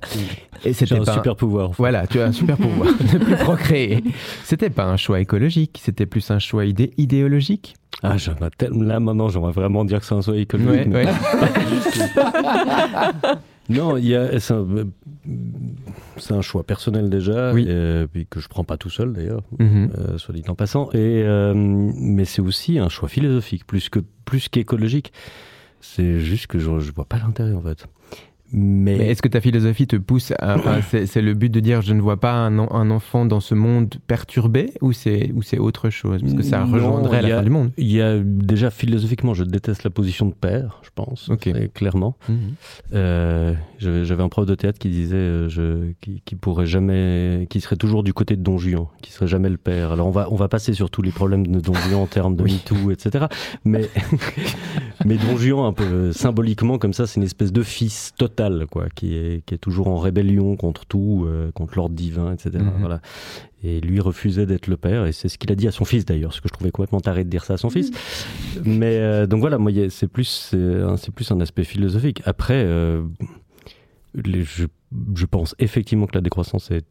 Et 0.65 0.73
c'était 0.75 0.97
un 0.99 1.05
super 1.13 1.35
pouvoir. 1.37 1.71
Voilà, 1.79 2.07
tu 2.07 2.21
as 2.21 2.27
un 2.27 2.33
super 2.33 2.57
pouvoir 2.57 2.89
de 3.13 3.19
plus 3.19 3.37
procréer. 3.37 4.05
C'était 4.45 4.71
pas 4.71 4.85
un 4.85 4.97
choix 4.97 5.19
écologique, 5.21 5.81
c'était 5.83 6.07
plus 6.07 6.31
un 6.31 6.39
choix 6.39 6.65
idé 6.67 6.93
idéologique. 6.99 7.75
Ah, 8.03 8.17
j'en 8.19 8.33
ai 8.35 8.51
tellement. 8.59 8.83
Là, 8.83 9.01
maintenant, 9.01 9.29
j'aimerais 9.29 9.53
vraiment 9.53 9.85
dire 9.85 10.01
que 10.01 10.05
c'est 10.07 10.15
un 10.15 10.21
choix 10.21 10.37
économique. 10.37 10.93
Ouais, 10.93 11.07
mais- 11.07 11.07
ouais. 11.07 11.13
non, 13.69 13.97
il 13.97 14.07
y 14.07 14.15
a. 14.15 14.39
C'est 14.41 14.55
un, 16.35 16.43
choix 16.43 16.63
personnel 16.65 17.09
déjà, 17.11 17.53
Oui. 17.53 17.67
et 17.69 18.07
puis 18.13 18.27
que 18.29 18.41
je 18.41 18.49
prends 18.49 18.65
pas 18.65 18.77
tout 18.77 18.91
seul 18.91 19.13
d'ailleurs, 19.13 19.43
Mhm. 19.59 19.91
euh, 19.99 20.19
soit 20.19 20.35
dit 20.35 20.43
en 20.49 20.55
passant. 20.55 20.91
Et 20.93 21.23
euh, 21.25 21.55
mais 21.55 22.25
c'est 22.25 22.43
aussi 22.43 22.79
un 22.79 22.89
choix 22.89 23.09
philosophique, 23.09 23.67
plus 23.67 23.89
que 23.89 24.01
plus 24.25 24.49
qu'écologique. 24.49 25.13
C'est 25.81 26.21
juste 26.21 26.47
que 26.47 26.59
je, 26.59 26.79
je 26.79 26.93
vois 26.93 27.05
pas 27.07 27.19
l'intérêt 27.19 27.55
en 27.55 27.63
fait. 27.63 27.87
Mais, 28.57 28.97
Mais 28.99 29.09
est-ce 29.09 29.21
que 29.21 29.27
ta 29.29 29.41
philosophie 29.41 29.89
te 29.89 29.97
pousse 29.97 30.33
à. 30.39 30.55
enfin, 30.59 30.81
c'est, 30.83 31.21
le 31.21 31.35
but 31.35 31.51
de 31.51 31.59
dire 31.59 31.83
je 31.83 31.93
ne 31.93 32.01
vois 32.01 32.21
pas 32.21 32.33
un, 32.35 32.57
en- 32.61 32.73
un 32.73 32.91
enfant 32.93 33.27
dans 33.27 33.41
ce 33.41 33.55
monde 33.57 33.93
perturbé 34.07 34.71
ou 34.81 34.93
c'est, 34.93 35.33
autre 35.59 35.91
chose? 35.91 36.21
Parce 36.23 36.35
que 36.35 36.43
ça 36.43 36.65
rejoindrait 36.65 37.21
la 37.23 37.35
a- 37.35 37.39
fin 37.39 37.43
du 37.43 37.51
monde. 37.51 37.73
Il 37.77 37.91
y 37.91 38.01
a 38.01 38.17
déjà 38.19 38.71
philosophiquement, 38.71 39.35
je 39.35 39.43
déteste 39.43 39.83
la 39.83 39.91
position 39.91 40.27
de 40.27 40.35
père, 40.35 40.79
je 40.83 40.91
pense, 40.95 41.31
clairement. 41.75 42.17
Mhm. 42.29 42.37
Euh, 42.95 43.55
j'avais 43.79 44.23
un 44.23 44.29
prof 44.29 44.47
de 44.47 44.55
théâtre 44.55 44.79
qui 44.79 44.89
disait 44.89 45.17
euh, 45.17 45.49
je, 45.49 45.91
qui, 46.01 46.23
qui 46.25 46.37
pourrait 46.37 46.67
jamais, 46.67 47.47
qui 47.51 47.61
serait 47.61 47.77
toujours 47.77 48.05
du 48.05 48.13
côté 48.13 48.37
de 48.37 48.43
Don 48.43 48.59
Juan, 48.59 48.87
qui 49.03 49.11
serait 49.11 49.27
jamais 49.27 49.49
le 49.49 49.57
père. 49.57 49.91
Alors 49.91 50.07
on 50.07 50.11
va 50.13 50.29
on 50.31 50.37
va 50.37 50.47
passer 50.49 50.75
sur 50.75 50.91
tous 50.91 51.03
les 51.03 51.11
problèmes 51.11 51.47
de 51.47 51.59
Don 51.59 51.75
Juan 51.75 51.95
en 52.03 52.07
termes 52.07 52.37
de 52.37 52.45
MeToo, 52.45 52.93
etc. 52.93 53.27
Mais 53.65 53.89
mais 55.05 55.17
Don 55.17 55.37
Juan 55.37 55.67
un 55.67 55.73
peu 55.73 55.85
euh, 55.85 56.13
symboliquement 56.13 56.79
comme 56.79 56.93
ça, 56.93 57.07
c'est 57.07 57.17
une 57.17 57.27
espèce 57.27 57.53
de 57.53 57.63
fils 57.63 58.13
total 58.17 58.44
quoi, 58.71 58.89
qui 58.95 59.15
est 59.15 59.45
qui 59.47 59.55
est 59.55 59.59
toujours 59.59 59.89
en 59.89 59.99
rébellion 59.99 60.57
contre 60.57 60.85
tout, 60.87 61.25
euh, 61.27 61.51
contre 61.53 61.77
l'ordre 61.77 61.95
divin, 61.95 62.33
etc. 62.33 62.51
Mhm. 62.59 62.73
Voilà. 62.81 63.01
Et 63.63 63.81
lui 63.81 64.01
refusait 64.01 64.47
d'être 64.47 64.67
le 64.67 64.77
père, 64.77 65.07
et 65.07 65.13
c'est 65.13 65.29
ce 65.29 65.39
qu'il 65.39 65.51
a 65.51 65.55
dit 65.55 65.67
à 65.67 65.73
son 65.73 65.85
fils 65.85 66.05
d'ailleurs, 66.05 66.33
ce 66.35 66.41
que 66.41 66.49
je 66.49 66.53
trouvais 66.53 66.71
complètement 66.71 67.01
taré 67.01 67.25
de 67.25 67.31
dire 67.31 67.45
ça 67.45 67.55
à 67.55 67.57
son 67.57 67.71
fils. 67.71 67.91
Mais 68.65 68.99
euh, 68.99 69.27
donc 69.27 69.41
voilà, 69.41 69.57
moi, 69.59 69.73
c'est 69.89 70.09
plus, 70.09 70.55
c'est 70.97 71.11
plus 71.15 71.31
un 71.31 71.41
aspect 71.41 71.65
philosophique. 71.65 72.21
Après, 72.27 72.63
euh, 72.67 73.03
les- 74.15 74.43
je, 74.45 74.67
je 75.15 75.27
pense 75.27 75.55
effectivement 75.59 76.07
que 76.07 76.15
la 76.15 76.21
décroissance 76.21 76.71
est 76.71 76.85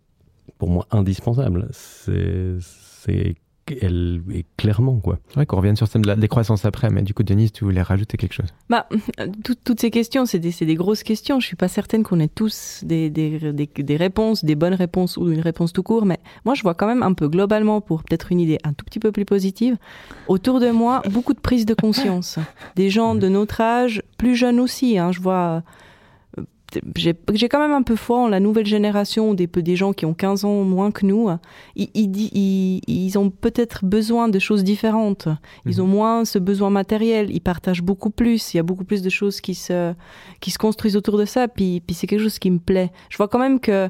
pour 0.58 0.70
moi 0.70 0.88
indispensable. 0.91 1.68
C'est, 1.72 2.56
c'est, 2.60 3.36
elle 3.82 4.22
est 4.34 4.45
clairement 4.57 4.97
quoi. 4.99 5.20
C'est 5.30 5.36
vrai 5.36 5.45
qu'on 5.45 5.57
revienne 5.57 5.76
sur 5.76 5.88
ce 5.88 5.93
thème 5.93 6.01
de 6.03 6.07
la 6.07 6.16
décroissance 6.16 6.66
après, 6.66 6.89
mais 6.89 7.01
du 7.01 7.14
coup, 7.14 7.24
Denise, 7.24 7.51
tu 7.51 7.64
voulais 7.64 7.82
rajouter 7.82 8.18
quelque 8.18 8.34
chose? 8.34 8.47
Bah, 8.70 8.88
tout- 9.43 9.55
toutes 9.64 9.80
ces 9.80 9.89
questions, 9.91 10.26
c'est 10.26 10.39
des, 10.39 10.51
c'est 10.51 10.66
des 10.66 10.76
grosses 10.76 11.03
questions. 11.03 11.39
Je 11.39 11.47
suis 11.47 11.55
pas 11.55 11.68
certaine 11.68 12.03
qu'on 12.03 12.20
ait 12.20 12.28
tous 12.28 12.82
des, 12.84 13.09
des, 13.09 13.53
des, 13.53 13.68
des 13.68 13.95
réponses, 13.95 14.43
des 14.43 14.55
bonnes 14.55 14.74
réponses 14.74 15.18
ou 15.18 15.30
une 15.32 15.39
réponse 15.41 15.72
tout 15.74 15.84
court, 15.84 16.05
mais 16.05 16.20
moi, 16.45 16.55
je 16.55 16.61
vois 16.64 16.74
quand 16.74 16.88
même 16.88 17.03
un 17.03 17.14
peu 17.14 17.28
globalement, 17.30 17.80
pour 17.82 18.03
peut-être 18.03 18.32
une 18.32 18.39
idée 18.39 18.57
un 18.64 18.74
tout 18.74 18.86
petit 18.86 18.99
peu 18.99 19.11
plus 19.11 19.26
positive, 19.26 19.78
autour 20.28 20.59
de 20.59 20.70
moi, 20.72 21.01
beaucoup 21.11 21.34
de 21.34 21.39
prise 21.39 21.66
de 21.66 21.74
conscience. 21.74 22.39
Des 22.76 22.89
gens 22.89 23.16
de 23.16 23.28
notre 23.30 23.61
âge, 23.61 24.01
plus 24.18 24.36
jeunes 24.36 24.59
aussi. 24.59 24.97
Hein, 24.97 25.11
je 25.11 25.20
vois. 25.22 25.64
J'ai 26.95 27.49
quand 27.49 27.59
même 27.59 27.71
un 27.71 27.82
peu 27.82 27.95
foi 27.95 28.19
en 28.19 28.28
la 28.28 28.39
nouvelle 28.39 28.65
génération, 28.65 29.34
des, 29.34 29.47
des 29.47 29.76
gens 29.76 29.93
qui 29.93 30.05
ont 30.05 30.13
15 30.13 30.45
ans 30.45 30.63
moins 30.63 30.91
que 30.91 31.05
nous. 31.05 31.30
Ils, 31.76 33.17
ont 33.17 33.30
peut-être 33.30 33.86
besoin 33.86 34.30
de 34.30 34.39
choses 34.39 34.63
différentes. 34.63 35.28
Ils 35.65 35.82
ont 35.82 35.88
moins 35.88 36.26
ce 36.26 36.39
besoin 36.39 36.69
matériel. 36.69 37.30
Ils 37.32 37.41
partagent 37.41 37.84
beaucoup 37.84 38.09
plus. 38.09 38.53
Il 38.53 38.57
y 38.57 38.59
a 38.59 38.63
beaucoup 38.63 38.86
plus 38.86 39.01
de 39.01 39.09
choses 39.09 39.41
qui 39.41 39.55
se, 39.55 39.93
qui 40.39 40.51
se 40.51 40.57
construisent 40.57 40.97
autour 40.97 41.17
de 41.17 41.26
ça. 41.26 41.47
Puis, 41.47 41.82
puis 41.86 41.95
c'est 41.95 42.07
quelque 42.07 42.24
chose 42.24 42.39
qui 42.39 42.51
me 42.51 42.59
plaît. 42.59 42.91
Je 43.09 43.17
vois 43.17 43.28
quand 43.28 43.39
même 43.39 43.59
que 43.59 43.89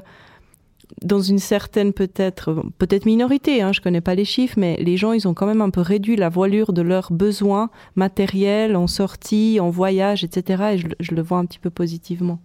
dans 1.02 1.20
une 1.20 1.38
certaine 1.38 1.92
peut-être 1.92 2.62
peut-être 2.78 3.06
minorité, 3.06 3.62
hein, 3.62 3.72
je 3.72 3.80
connais 3.80 4.00
pas 4.00 4.14
les 4.14 4.24
chiffres, 4.24 4.54
mais 4.58 4.76
les 4.76 4.96
gens 4.96 5.12
ils 5.12 5.26
ont 5.26 5.34
quand 5.34 5.46
même 5.46 5.60
un 5.60 5.70
peu 5.70 5.80
réduit 5.80 6.16
la 6.16 6.28
voilure 6.28 6.72
de 6.72 6.82
leurs 6.82 7.12
besoins 7.12 7.70
matériels 7.96 8.76
en 8.76 8.86
sortie, 8.86 9.58
en 9.60 9.70
voyage, 9.70 10.24
etc. 10.24 10.62
Et 10.74 10.78
je 11.00 11.14
le 11.14 11.22
vois 11.22 11.38
un 11.38 11.46
petit 11.46 11.58
peu 11.58 11.70
positivement. 11.70 12.38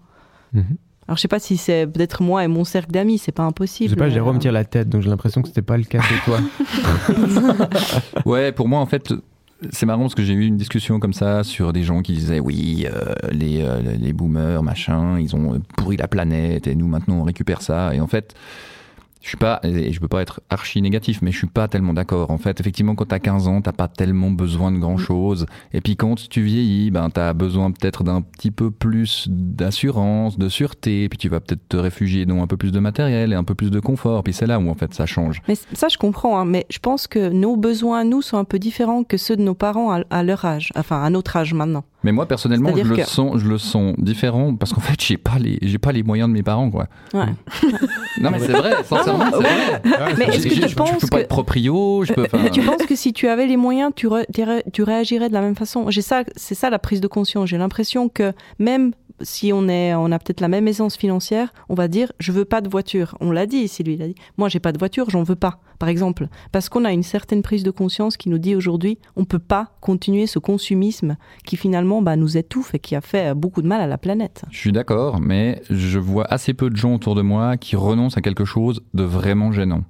Mhm. 0.53 0.63
Alors 1.07 1.17
je 1.17 1.21
sais 1.23 1.27
pas 1.27 1.39
si 1.39 1.57
c'est 1.57 1.87
peut-être 1.87 2.21
moi 2.21 2.43
et 2.43 2.47
mon 2.47 2.63
cercle 2.63 2.91
d'amis, 2.91 3.17
c'est 3.17 3.31
pas 3.31 3.43
Je 3.43 3.47
impossible. 3.49 3.89
sais 3.89 3.95
pas, 3.95 4.05
mais, 4.05 4.11
Jérôme 4.11 4.35
euh, 4.35 4.39
tire 4.39 4.51
la 4.51 4.63
tête, 4.63 4.89
donc 4.89 5.01
j'ai 5.01 5.09
l'impression 5.09 5.41
que 5.41 5.47
c'était 5.47 5.63
pas 5.63 5.75
le 5.77 5.83
cas 5.83 6.01
chez 6.01 6.15
toi. 6.25 6.39
Ouais, 8.25 8.51
pour 8.51 8.67
moi, 8.67 8.79
en 8.79 8.85
fait, 8.85 9.13
c'est 9.71 9.85
marrant 9.85 10.01
parce 10.03 10.15
que 10.15 10.23
j'ai 10.23 10.33
eu 10.33 10.45
une 10.45 10.57
discussion 10.57 10.99
comme 10.99 11.13
ça 11.13 11.43
sur 11.43 11.73
des 11.73 11.83
gens 11.83 12.01
qui 12.01 12.13
disaient 12.13 12.39
oui, 12.39 12.85
euh, 12.91 13.13
les, 13.31 13.61
euh, 13.61 13.81
les 13.81 14.13
boomers, 14.13 14.61
machin, 14.63 15.19
ils 15.19 15.35
ont 15.35 15.59
pourri 15.77 15.97
la 15.97 16.07
planète 16.07 16.67
et 16.67 16.75
nous 16.75 16.87
maintenant 16.87 17.15
on 17.15 17.23
récupère 17.23 17.61
ça. 17.61 17.93
Et 17.95 17.99
en 17.99 18.07
fait, 18.07 18.35
je 19.21 19.27
suis 19.27 19.37
pas, 19.37 19.59
et 19.63 19.91
je 19.91 19.99
peux 19.99 20.07
pas 20.07 20.21
être 20.21 20.41
archi 20.49 20.81
négatif, 20.81 21.21
mais 21.21 21.31
je 21.31 21.37
suis 21.37 21.47
pas 21.47 21.67
tellement 21.67 21.93
d'accord. 21.93 22.31
En 22.31 22.37
fait, 22.37 22.59
effectivement, 22.59 22.95
quand 22.95 23.05
t'as 23.05 23.19
15 23.19 23.47
ans, 23.47 23.61
t'as 23.61 23.73
pas 23.73 23.89
tellement 23.89 24.31
besoin 24.31 24.71
de 24.71 24.77
grand 24.77 24.97
chose. 24.97 25.45
Et 25.73 25.81
puis 25.81 25.97
quand 25.97 26.15
tu 26.29 26.41
vieillis, 26.41 26.89
ben, 26.89 27.09
t'as 27.09 27.33
besoin 27.33 27.71
peut-être 27.71 28.03
d'un 28.03 28.21
petit 28.21 28.51
peu 28.51 28.71
plus 28.71 29.27
d'assurance, 29.29 30.37
de 30.37 30.47
sûreté, 30.47 31.09
puis 31.09 31.17
tu 31.17 31.27
vas 31.27 31.41
peut-être 31.41 31.67
te 31.67 31.77
réfugier 31.77 32.25
dans 32.25 32.41
un 32.41 32.47
peu 32.47 32.55
plus 32.55 32.71
de 32.71 32.79
matériel 32.79 33.33
et 33.33 33.35
un 33.35 33.43
peu 33.43 33.55
plus 33.55 33.71
de 33.71 33.79
confort. 33.79 34.23
Puis 34.23 34.33
c'est 34.33 34.47
là 34.47 34.59
où 34.59 34.69
en 34.69 34.75
fait 34.75 34.93
ça 34.93 35.05
change. 35.05 35.41
Mais 35.47 35.55
ça, 35.73 35.89
je 35.89 35.97
comprends, 35.97 36.39
hein, 36.39 36.45
mais 36.45 36.65
je 36.69 36.79
pense 36.79 37.07
que 37.07 37.29
nos 37.29 37.57
besoins, 37.57 38.05
nous, 38.05 38.21
sont 38.21 38.37
un 38.37 38.45
peu 38.45 38.59
différents 38.59 39.03
que 39.03 39.17
ceux 39.17 39.35
de 39.35 39.41
nos 39.41 39.53
parents 39.53 39.91
à, 39.91 40.03
à 40.09 40.23
leur 40.23 40.45
âge, 40.45 40.71
enfin 40.75 41.03
à 41.03 41.09
notre 41.09 41.35
âge 41.35 41.53
maintenant. 41.53 41.83
Mais 42.03 42.11
moi 42.13 42.25
personnellement, 42.27 42.69
je 42.75 42.83
le 42.83 43.03
sens, 43.03 43.37
je 43.39 43.47
le 43.49 43.57
sens 43.57 43.93
différent 43.97 44.55
parce 44.55 44.71
qu'en 44.73 44.79
fait, 44.81 44.95
j'ai 45.01 45.17
pas 45.17 45.37
les, 45.37 45.59
j'ai 45.61 45.77
pas 45.77 45.91
les 45.91 46.01
moyens 46.03 46.29
de 46.29 46.33
mes 46.33 46.43
parents, 46.43 46.71
quoi. 46.71 46.87
Ouais. 47.13 47.25
Non 48.21 48.31
mais 48.31 48.39
c'est 48.39 48.53
vrai, 48.53 48.83
sincèrement, 48.83 49.25
c'est 49.31 49.37
vrai. 49.37 49.81
Mais 50.17 50.25
est-ce 50.25 50.47
que 50.47 50.55
Je- 50.55 50.61
tu 50.61 50.67
je- 50.69 50.75
penses 50.75 50.89
je 50.95 50.99
peux 51.01 51.07
pas 51.07 51.19
être 51.21 51.27
proprio, 51.27 52.03
je 52.05 52.13
peux. 52.13 52.25
Tu 52.51 52.61
penses 52.61 52.85
que 52.85 52.95
si 52.95 53.11
tu 53.13 53.27
avais 53.27 53.47
les 53.47 53.57
moyens, 53.57 53.91
tu, 53.95 54.07
re- 54.07 54.25
tu 54.33 54.43
ré- 54.43 54.63
tu 54.71 54.83
réagirais 54.83 55.27
de 55.29 55.33
la 55.33 55.41
même 55.41 55.55
façon? 55.55 55.89
J'ai 55.89 56.01
ça, 56.01 56.23
c'est 56.35 56.55
ça 56.55 56.69
la 56.69 56.79
prise 56.79 57.01
de 57.01 57.07
conscience. 57.07 57.49
J'ai 57.49 57.57
l'impression 57.57 58.07
que 58.09 58.33
même 58.59 58.91
si 59.21 59.51
on 59.53 59.67
est, 59.67 59.93
on 59.95 60.11
a 60.11 60.19
peut-être 60.19 60.41
la 60.41 60.47
même 60.47 60.67
aisance 60.67 60.97
financière, 60.97 61.53
on 61.69 61.73
va 61.73 61.87
dire 61.87 62.11
je 62.19 62.31
veux 62.31 62.45
pas 62.45 62.61
de 62.61 62.69
voiture. 62.69 63.17
On 63.19 63.31
l'a 63.31 63.45
dit 63.45 63.57
ici, 63.57 63.83
lui, 63.83 63.93
il 63.93 64.01
a 64.01 64.07
dit 64.07 64.15
moi 64.37 64.49
j'ai 64.49 64.59
pas 64.59 64.71
de 64.71 64.77
voiture, 64.77 65.09
j'en 65.09 65.23
veux 65.23 65.35
pas, 65.35 65.59
par 65.77 65.89
exemple, 65.89 66.27
parce 66.51 66.69
qu'on 66.69 66.85
a 66.85 66.91
une 66.91 67.03
certaine 67.03 67.41
prise 67.41 67.63
de 67.63 67.71
conscience 67.71 68.17
qui 68.17 68.29
nous 68.29 68.37
dit 68.37 68.55
aujourd'hui 68.55 68.97
on 69.15 69.25
peut 69.25 69.39
pas 69.39 69.71
continuer 69.81 70.27
ce 70.27 70.39
consumisme 70.39 71.17
qui 71.45 71.57
finalement 71.57 72.01
bah, 72.01 72.15
nous 72.15 72.37
étouffe 72.37 72.73
et 72.75 72.79
qui 72.79 72.95
a 72.95 73.01
fait 73.01 73.33
beaucoup 73.33 73.61
de 73.61 73.67
mal 73.67 73.81
à 73.81 73.87
la 73.87 73.97
planète. 73.97 74.43
Je 74.51 74.57
suis 74.57 74.71
d'accord, 74.71 75.19
mais 75.19 75.61
je 75.69 75.99
vois 75.99 76.25
assez 76.31 76.53
peu 76.53 76.69
de 76.69 76.75
gens 76.75 76.95
autour 76.95 77.15
de 77.15 77.21
moi 77.21 77.57
qui 77.57 77.75
renoncent 77.75 78.17
à 78.17 78.21
quelque 78.21 78.45
chose 78.45 78.81
de 78.93 79.03
vraiment 79.03 79.51
gênant. 79.51 79.83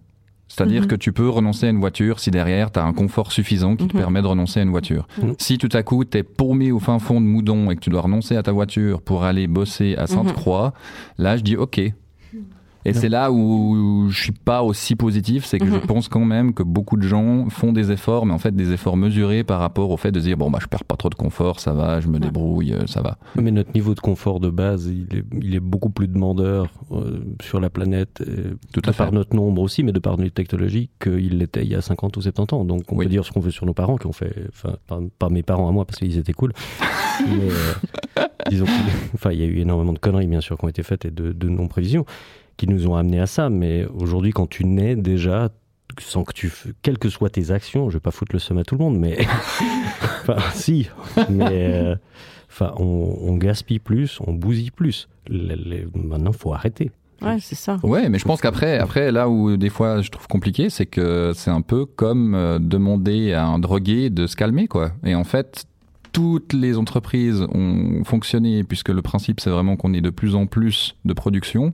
C'est-à-dire 0.50 0.82
Mhm. 0.82 0.88
que 0.88 0.96
tu 0.96 1.14
peux 1.14 1.30
renoncer 1.30 1.68
à 1.68 1.70
une 1.70 1.80
voiture 1.80 2.20
si 2.20 2.32
derrière 2.32 2.72
tu 2.72 2.80
as 2.80 2.84
un 2.84 2.92
confort 2.92 3.32
suffisant 3.32 3.76
qui 3.76 3.88
te 3.88 3.94
Mhm. 3.96 4.02
permet 4.02 4.22
de 4.22 4.28
renoncer 4.28 4.60
à 4.60 4.64
une 4.64 4.72
voiture. 4.72 5.08
Mhm. 5.22 5.36
Si 5.38 5.58
tout 5.58 5.70
à 5.74 5.84
coup 5.84 6.04
tu 6.04 6.18
es 6.18 6.24
paumé 6.24 6.72
au 6.72 6.80
fin 6.80 7.00
fond 7.00 7.22
de 7.22 7.26
Moudon 7.26 7.70
et 7.72 7.76
que 7.76 7.82
tu 7.82 7.90
dois 7.90 8.02
renoncer 8.02 8.36
à 8.36 8.44
ta 8.44 8.52
voiture 8.52 9.02
pour 9.02 9.24
aller 9.24 9.48
bosser 9.48 9.96
à 9.96 10.08
Sainte-Croix, 10.08 10.74
là 11.18 11.38
je 11.38 11.44
dis 11.44 11.56
ok. 11.56 11.80
Et 12.86 12.94
c'est 12.94 13.10
là 13.10 13.32
où 13.32 14.08
je 14.10 14.18
suis 14.22 14.32
pas 14.32 14.64
aussi 14.64 14.96
positif, 14.96 15.44
c'est 15.46 15.60
que 15.60 15.66
je 15.66 15.72
Mhm. 15.76 15.82
pense 15.82 16.08
quand 16.08 16.24
même 16.24 16.54
que 16.54 16.64
beaucoup 16.64 16.96
de 16.98 17.02
gens 17.04 17.50
font 17.50 17.74
des 17.74 17.92
efforts, 17.92 18.26
mais 18.26 18.34
en 18.34 18.38
fait 18.38 18.56
des 18.56 18.72
efforts 18.72 18.96
mesurés 18.96 19.44
par 19.44 19.60
rapport 19.60 19.92
au 19.92 19.98
fait 19.98 20.12
de 20.12 20.20
se 20.20 20.26
dire 20.26 20.38
bon 20.38 20.50
bah 20.50 20.60
je 20.62 20.68
perds 20.68 20.86
pas 20.86 20.96
trop 20.96 21.10
de 21.10 21.16
confort, 21.16 21.60
ça 21.60 21.74
va, 21.74 22.00
je 22.00 22.08
me 22.08 22.20
débrouille, 22.20 22.74
euh, 22.74 22.88
ça 22.88 23.02
va. 23.02 23.18
Mais 23.36 23.52
notre 23.52 23.74
niveau 23.74 23.94
de 23.96 24.00
confort 24.00 24.40
de 24.40 24.50
base, 24.50 24.88
il 24.88 25.18
est, 25.18 25.24
il 25.42 25.56
est 25.56 25.60
beaucoup 25.60 25.90
plus 25.90 26.08
demandeur 26.08 26.68
euh, 26.92 27.20
sur 27.42 27.60
la 27.60 27.70
planète, 27.70 28.24
Tout 28.72 28.80
de 28.82 28.90
à 28.90 28.94
par 28.94 29.08
fait. 29.10 29.14
notre 29.14 29.36
nombre 29.36 29.62
aussi, 29.62 29.84
mais 29.84 29.92
de 29.92 30.00
par 30.00 30.18
notre 30.18 30.34
technologie, 30.34 30.90
qu'il 31.04 31.38
l'était 31.38 31.64
il 31.64 31.70
y 31.72 31.76
a 31.76 31.82
50 31.82 32.16
ou 32.18 32.22
70 32.22 32.56
ans. 32.56 32.64
Donc 32.66 32.84
on 32.92 32.96
Oui. 32.98 33.06
peut 33.06 33.10
dire 33.12 33.26
ce 33.26 33.32
qu'on 33.32 33.40
veut 33.42 33.52
sur 33.52 33.66
nos 33.66 33.74
parents, 33.74 33.98
qui 33.98 34.08
ont 34.08 34.14
fait, 34.14 34.34
enfin, 34.50 34.76
pas, 34.88 35.00
pas 35.20 35.30
mes 35.30 35.44
parents 35.44 35.68
à 35.68 35.72
moi, 35.72 35.86
parce 35.86 36.00
qu'ils 36.00 36.18
étaient 36.18 36.34
cool, 36.34 36.54
mais 37.28 37.50
euh, 37.50 38.24
disons 38.50 38.66
enfin, 39.14 39.32
il 39.32 39.40
y 39.40 39.44
a 39.44 39.48
eu 39.48 39.60
énormément 39.60 39.94
de 39.94 40.00
conneries, 40.00 40.28
bien 40.28 40.42
sûr, 40.42 40.58
qui 40.58 40.66
ont 40.66 40.70
été 40.70 40.82
faites 40.84 41.04
et 41.06 41.12
de, 41.12 41.34
de 41.34 41.50
non-prévisions 41.50 42.06
qui 42.60 42.68
nous 42.68 42.88
ont 42.88 42.96
amenés 42.96 43.20
à 43.20 43.26
ça. 43.26 43.50
Mais 43.50 43.86
aujourd'hui, 43.96 44.32
quand 44.32 44.48
tu 44.48 44.66
nais 44.66 44.96
déjà, 44.96 45.50
sans 46.00 46.24
que 46.24 46.34
tu, 46.34 46.52
quelles 46.82 46.98
que 47.00 47.10
soient 47.10 47.30
tes 47.30 47.52
actions, 47.52 47.90
je 47.90 47.96
vais 47.96 48.00
pas 48.02 48.12
foutre 48.12 48.34
le 48.34 48.40
seum 48.40 48.58
à 48.60 48.64
tout 48.64 48.76
le 48.76 48.84
monde, 48.84 49.00
mais 49.00 49.18
enfin, 50.22 50.38
si, 50.54 50.90
mais 51.30 51.46
euh, 51.74 51.96
enfin, 52.50 52.74
on, 52.78 53.18
on 53.22 53.36
gaspille 53.38 53.80
plus, 53.80 54.20
on 54.28 54.34
bousille 54.34 54.72
plus. 54.72 55.08
Les- 55.28 55.56
les- 55.56 55.88
maintenant, 55.96 56.32
faut 56.34 56.54
arrêter. 56.54 56.92
Ouais, 57.22 57.38
c'est 57.42 57.56
ça. 57.56 57.78
Ouais, 57.84 58.08
mais 58.08 58.18
je 58.18 58.24
pense 58.26 58.40
qu'après, 58.40 58.78
après, 58.78 59.12
là 59.12 59.28
où 59.30 59.58
des 59.58 59.70
fois 59.70 60.02
je 60.02 60.10
trouve 60.10 60.28
compliqué, 60.28 60.70
c'est 60.70 60.86
que 60.86 61.34
c'est 61.36 61.52
un 61.52 61.60
peu 61.62 61.86
comme 61.86 62.34
euh, 62.34 62.60
demander 62.60 63.34
à 63.34 63.46
un 63.46 63.60
drogué 63.60 64.10
de 64.10 64.26
se 64.26 64.38
calmer, 64.38 64.68
quoi. 64.70 64.92
Et 65.04 65.16
en 65.16 65.26
fait, 65.26 65.66
toutes 66.14 66.54
les 66.54 66.78
entreprises 66.78 67.46
ont 67.54 68.04
fonctionné 68.06 68.64
puisque 68.64 68.90
le 68.90 69.02
principe 69.02 69.42
c'est 69.42 69.50
vraiment 69.50 69.76
qu'on 69.76 69.94
ait 69.94 70.02
de 70.02 70.10
plus 70.10 70.34
en 70.34 70.46
plus 70.48 70.96
de 71.04 71.14
production. 71.14 71.74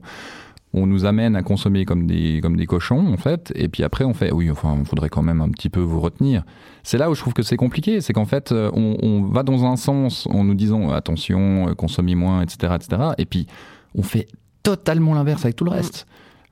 On 0.72 0.86
nous 0.86 1.06
amène 1.06 1.36
à 1.36 1.42
consommer 1.42 1.84
comme 1.84 2.06
des, 2.06 2.40
comme 2.42 2.56
des 2.56 2.66
cochons, 2.66 3.12
en 3.12 3.16
fait. 3.16 3.52
Et 3.54 3.68
puis 3.68 3.82
après, 3.82 4.04
on 4.04 4.12
fait, 4.12 4.32
oui, 4.32 4.50
enfin, 4.50 4.76
il 4.78 4.84
faudrait 4.84 5.08
quand 5.08 5.22
même 5.22 5.40
un 5.40 5.48
petit 5.48 5.70
peu 5.70 5.80
vous 5.80 6.00
retenir. 6.00 6.44
C'est 6.82 6.98
là 6.98 7.10
où 7.10 7.14
je 7.14 7.20
trouve 7.20 7.32
que 7.32 7.42
c'est 7.42 7.56
compliqué. 7.56 8.00
C'est 8.00 8.12
qu'en 8.12 8.26
fait, 8.26 8.52
euh, 8.52 8.70
on, 8.74 9.22
va 9.22 9.42
dans 9.42 9.64
un 9.64 9.76
sens 9.76 10.26
en 10.26 10.44
nous 10.44 10.54
disant, 10.54 10.90
attention, 10.90 11.68
euh, 11.68 11.74
consommez 11.74 12.14
moins, 12.14 12.42
etc., 12.42 12.74
etc. 12.74 13.02
Et 13.18 13.24
puis, 13.24 13.46
on 13.94 14.02
fait 14.02 14.28
totalement 14.62 15.14
l'inverse 15.14 15.44
avec 15.44 15.56
tout 15.56 15.64
le 15.64 15.70
reste. 15.70 16.06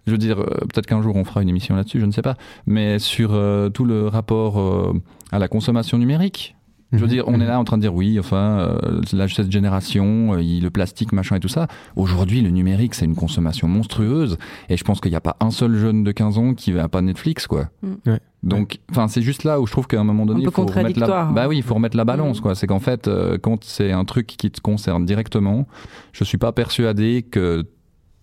Je 0.06 0.12
veux 0.12 0.18
dire, 0.18 0.38
euh, 0.38 0.44
peut-être 0.44 0.86
qu'un 0.86 1.02
jour 1.02 1.16
on 1.16 1.24
fera 1.24 1.42
une 1.42 1.48
émission 1.48 1.74
là-dessus, 1.74 2.00
je 2.00 2.06
ne 2.06 2.12
sais 2.12 2.22
pas. 2.22 2.36
Mais 2.66 2.98
sur 2.98 3.30
euh, 3.32 3.70
tout 3.70 3.84
le 3.84 4.08
rapport 4.08 4.60
euh, 4.60 4.92
à 5.32 5.38
la 5.38 5.48
consommation 5.48 5.98
numérique, 5.98 6.53
je 6.96 7.00
veux 7.02 7.08
dire, 7.08 7.24
on 7.28 7.40
est 7.40 7.46
là 7.46 7.58
en 7.58 7.64
train 7.64 7.76
de 7.76 7.82
dire 7.82 7.94
oui, 7.94 8.18
enfin, 8.18 8.58
euh, 8.82 9.00
la 9.12 9.28
cette 9.28 9.50
génération, 9.50 10.34
euh, 10.34 10.42
il- 10.42 10.62
le 10.62 10.70
plastique, 10.70 11.12
machin 11.12 11.36
et 11.36 11.40
tout 11.40 11.48
ça. 11.48 11.66
Aujourd'hui, 11.96 12.40
le 12.40 12.50
numérique, 12.50 12.94
c'est 12.94 13.04
une 13.04 13.14
consommation 13.14 13.68
monstrueuse. 13.68 14.38
Et 14.68 14.76
je 14.76 14.84
pense 14.84 15.00
qu'il 15.00 15.10
n'y 15.10 15.16
a 15.16 15.20
pas 15.20 15.36
un 15.40 15.50
seul 15.50 15.76
jeune 15.76 16.04
de 16.04 16.12
15 16.12 16.38
ans 16.38 16.54
qui 16.54 16.72
va 16.72 16.88
pas 16.88 17.02
Netflix, 17.02 17.46
quoi. 17.46 17.68
Mm. 17.82 17.92
Ouais. 18.06 18.20
Donc, 18.42 18.78
enfin, 18.90 19.08
c'est 19.08 19.22
juste 19.22 19.44
là 19.44 19.60
où 19.60 19.66
je 19.66 19.72
trouve 19.72 19.86
qu'à 19.86 19.98
un 19.98 20.04
moment 20.04 20.26
donné, 20.26 20.44
peu 20.44 20.50
il 20.50 20.54
faut 20.54 20.66
remettre 20.66 21.00
la, 21.00 21.24
bah 21.24 21.48
oui, 21.48 21.56
il 21.56 21.62
faut 21.62 21.74
remettre 21.74 21.96
la 21.96 22.04
balance, 22.04 22.40
quoi. 22.40 22.54
C'est 22.54 22.66
qu'en 22.66 22.78
fait, 22.80 23.08
euh, 23.08 23.38
quand 23.38 23.64
c'est 23.64 23.90
un 23.92 24.04
truc 24.04 24.26
qui 24.26 24.50
te 24.50 24.60
concerne 24.60 25.04
directement, 25.06 25.66
je 26.12 26.24
suis 26.24 26.38
pas 26.38 26.52
persuadé 26.52 27.22
que 27.22 27.64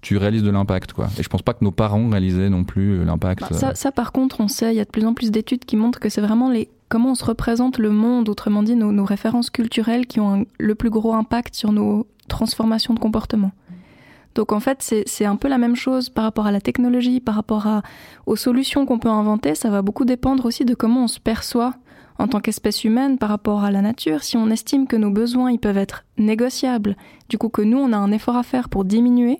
tu 0.02 0.18
réalises 0.18 0.44
de 0.44 0.50
l'impact, 0.52 0.94
quoi. 0.94 1.08
Et 1.20 1.24
je 1.24 1.30
pense 1.30 1.42
pas 1.42 1.54
que 1.54 1.64
nos 1.64 1.72
parents 1.72 2.08
réalisaient 2.10 2.50
non 2.50 2.64
plus 2.64 3.00
euh, 3.00 3.04
l'impact. 3.04 3.42
Bah, 3.42 3.48
euh, 3.52 3.56
ça, 3.56 3.76
ça, 3.76 3.92
par 3.92 4.12
contre, 4.12 4.42
on 4.42 4.48
sait, 4.48 4.74
il 4.74 4.78
y 4.78 4.80
a 4.80 4.86
de 4.86 4.90
plus 4.90 5.06
en 5.06 5.14
plus 5.14 5.32
d'études 5.32 5.66
qui 5.66 5.76
montrent 5.76 6.00
que 6.00 6.10
c'est 6.10 6.22
vraiment 6.22 6.50
les 6.52 6.70
comment 6.92 7.12
on 7.12 7.16
se 7.16 7.24
représente 7.24 7.78
le 7.78 7.90
monde, 7.90 8.28
autrement 8.28 8.64
dit 8.64 8.76
nos, 8.76 9.06
références 9.06 9.50
culturelles 9.50 10.06
qui 10.06 10.20
ont 10.20 10.46
le 10.60 10.76
plus 10.76 10.90
gros 10.90 11.14
impact 11.14 11.56
sur 11.56 11.72
nos 11.72 12.06
transformations 12.28 12.94
de 12.94 13.00
comportement. 13.00 13.52
Donc 14.36 14.52
en 14.52 14.60
fait, 14.60 14.94
c'est 15.06 15.26
un 15.26 15.38
peu 15.38 15.48
la 15.48 15.58
même 15.58 15.76
chose 15.76 16.10
par 16.10 16.26
rapport 16.26 16.48
à 16.48 16.52
la 16.52 16.60
technologie, 16.60 17.22
par 17.22 17.36
rapport 17.36 17.66
aux 18.26 18.36
solutions 18.36 18.86
qu'on 18.86 19.00
peut 19.00 19.10
inventer. 19.10 19.56
Ça 19.56 19.70
va 19.70 19.82
beaucoup 19.82 20.04
dépendre 20.04 20.46
aussi 20.46 20.66
de 20.66 20.76
comment 20.76 21.06
on 21.06 21.08
se 21.08 21.20
perçoit 21.20 21.74
en 22.22 22.28
tant 22.28 22.40
qu'espèce 22.40 22.84
humaine 22.84 23.18
par 23.18 23.30
rapport 23.30 23.64
à 23.64 23.72
la 23.72 23.82
nature. 23.82 24.24
Si 24.24 24.38
on 24.38 24.50
estime 24.50 24.88
que 24.88 24.96
nos 24.96 25.10
besoins 25.10 25.52
ils 25.52 25.60
peuvent 25.60 25.78
être 25.78 26.06
négociables, 26.18 26.96
du 27.30 27.38
coup 27.38 27.50
que 27.50 27.64
nous 27.64 27.78
on 27.78 27.92
a 27.94 27.98
un 27.98 28.12
effort 28.12 28.38
à 28.38 28.44
faire 28.44 28.70
pour 28.70 28.86
diminuer, 28.86 29.40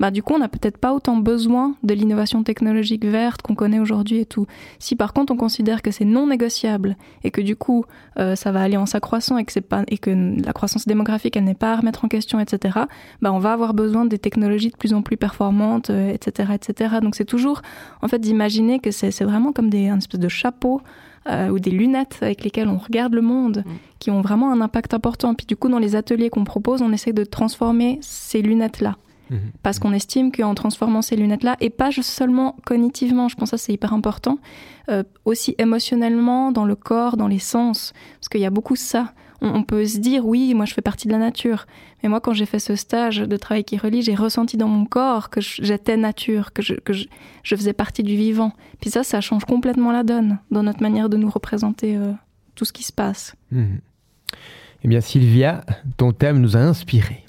bah 0.00 0.10
du 0.10 0.22
coup 0.22 0.34
on 0.34 0.38
n'a 0.38 0.48
peut-être 0.48 0.76
pas 0.76 0.92
autant 0.92 1.16
besoin 1.16 1.76
de 1.84 1.94
l'innovation 1.94 2.42
technologique 2.42 3.04
verte 3.04 3.42
qu'on 3.42 3.54
connaît 3.54 3.78
aujourd'hui 3.78 4.18
et 4.18 4.26
tout. 4.26 4.46
Si 4.80 4.96
par 4.96 5.12
contre 5.12 5.32
on 5.32 5.36
considère 5.36 5.82
que 5.82 5.92
c'est 5.92 6.04
non 6.04 6.26
négociable 6.26 6.96
et 7.22 7.30
que 7.30 7.40
du 7.40 7.54
coup 7.54 7.84
euh, 8.18 8.34
ça 8.34 8.50
va 8.50 8.60
aller 8.60 8.76
en 8.76 8.86
s'accroissant 8.86 9.38
et 9.38 9.44
que 9.44 9.52
et 9.88 9.98
que 9.98 10.44
la 10.44 10.52
croissance 10.52 10.86
démographique 10.86 11.36
elle 11.36 11.44
n'est 11.44 11.54
pas 11.54 11.72
à 11.72 11.76
remettre 11.76 12.04
en 12.04 12.08
question, 12.08 12.40
etc. 12.40 12.80
Bah 13.22 13.32
on 13.32 13.38
va 13.38 13.52
avoir 13.52 13.72
besoin 13.72 14.04
des 14.04 14.18
technologies 14.18 14.70
de 14.70 14.76
plus 14.76 14.94
en 14.94 15.02
plus 15.02 15.16
performantes, 15.16 15.90
euh, 15.90 16.12
etc., 16.12 16.52
etc. 16.54 16.96
Donc 17.00 17.14
c'est 17.14 17.24
toujours 17.24 17.62
en 18.02 18.08
fait 18.08 18.18
d'imaginer 18.18 18.80
que 18.80 18.90
c'est 18.90 19.12
c'est 19.12 19.24
vraiment 19.24 19.52
comme 19.52 19.70
des 19.70 19.88
un 19.88 19.98
espèce 19.98 20.20
de 20.20 20.28
chapeau 20.28 20.82
euh, 21.28 21.48
ou 21.48 21.58
des 21.58 21.70
lunettes 21.70 22.18
avec 22.20 22.44
lesquelles 22.44 22.68
on 22.68 22.78
regarde 22.78 23.14
le 23.14 23.22
monde, 23.22 23.64
qui 23.98 24.10
ont 24.10 24.20
vraiment 24.20 24.52
un 24.52 24.60
impact 24.60 24.94
important. 24.94 25.34
Puis 25.34 25.46
du 25.46 25.56
coup, 25.56 25.68
dans 25.68 25.78
les 25.78 25.96
ateliers 25.96 26.30
qu'on 26.30 26.44
propose, 26.44 26.82
on 26.82 26.92
essaie 26.92 27.12
de 27.12 27.24
transformer 27.24 27.98
ces 28.02 28.42
lunettes-là. 28.42 28.96
Parce 29.64 29.80
qu'on 29.80 29.92
estime 29.92 30.30
qu'en 30.30 30.54
transformant 30.54 31.02
ces 31.02 31.16
lunettes-là, 31.16 31.56
et 31.60 31.68
pas 31.68 31.90
juste 31.90 32.10
seulement 32.10 32.54
cognitivement, 32.64 33.28
je 33.28 33.34
pense 33.34 33.50
que 33.50 33.56
ça 33.56 33.64
c'est 33.64 33.72
hyper 33.72 33.92
important, 33.92 34.38
euh, 34.88 35.02
aussi 35.24 35.56
émotionnellement, 35.58 36.52
dans 36.52 36.64
le 36.64 36.76
corps, 36.76 37.16
dans 37.16 37.26
les 37.26 37.40
sens, 37.40 37.92
parce 38.20 38.28
qu'il 38.28 38.40
y 38.40 38.46
a 38.46 38.50
beaucoup 38.50 38.76
ça. 38.76 39.14
On, 39.40 39.62
peut 39.62 39.84
se 39.84 39.98
dire, 39.98 40.26
oui, 40.26 40.54
moi 40.54 40.64
je 40.64 40.72
fais 40.72 40.80
partie 40.80 41.06
de 41.06 41.12
la 41.12 41.18
nature, 41.18 41.66
mais 42.02 42.08
moi 42.08 42.20
quand 42.20 42.32
j'ai 42.32 42.46
fait 42.46 42.58
ce 42.58 42.74
stage 42.74 43.18
de 43.18 43.36
travail 43.36 43.64
qui 43.64 43.76
relie, 43.76 44.02
j'ai 44.02 44.14
ressenti 44.14 44.56
dans 44.56 44.68
mon 44.68 44.86
corps 44.86 45.28
que 45.28 45.40
j'étais 45.40 45.96
nature, 45.96 46.52
que, 46.54 46.62
je, 46.62 46.74
que 46.74 46.92
je, 46.92 47.06
faisais 47.44 47.74
partie 47.74 48.02
du 48.02 48.16
vivant. 48.16 48.52
Puis 48.80 48.90
ça, 48.90 49.02
ça 49.02 49.20
change 49.20 49.44
complètement 49.44 49.92
la 49.92 50.04
donne 50.04 50.38
dans 50.50 50.62
notre 50.62 50.82
manière 50.82 51.08
de 51.08 51.18
nous 51.18 51.30
représenter 51.30 51.96
euh, 51.96 52.12
tout 52.54 52.64
ce 52.64 52.72
qui 52.72 52.82
se 52.82 52.92
passe. 52.92 53.34
Mhm. 53.50 53.80
Eh 54.84 54.88
bien, 54.88 55.00
Sylvia, 55.00 55.64
ton 55.96 56.12
thème 56.12 56.40
nous 56.40 56.56
a 56.56 56.60
inspirés. 56.60 57.25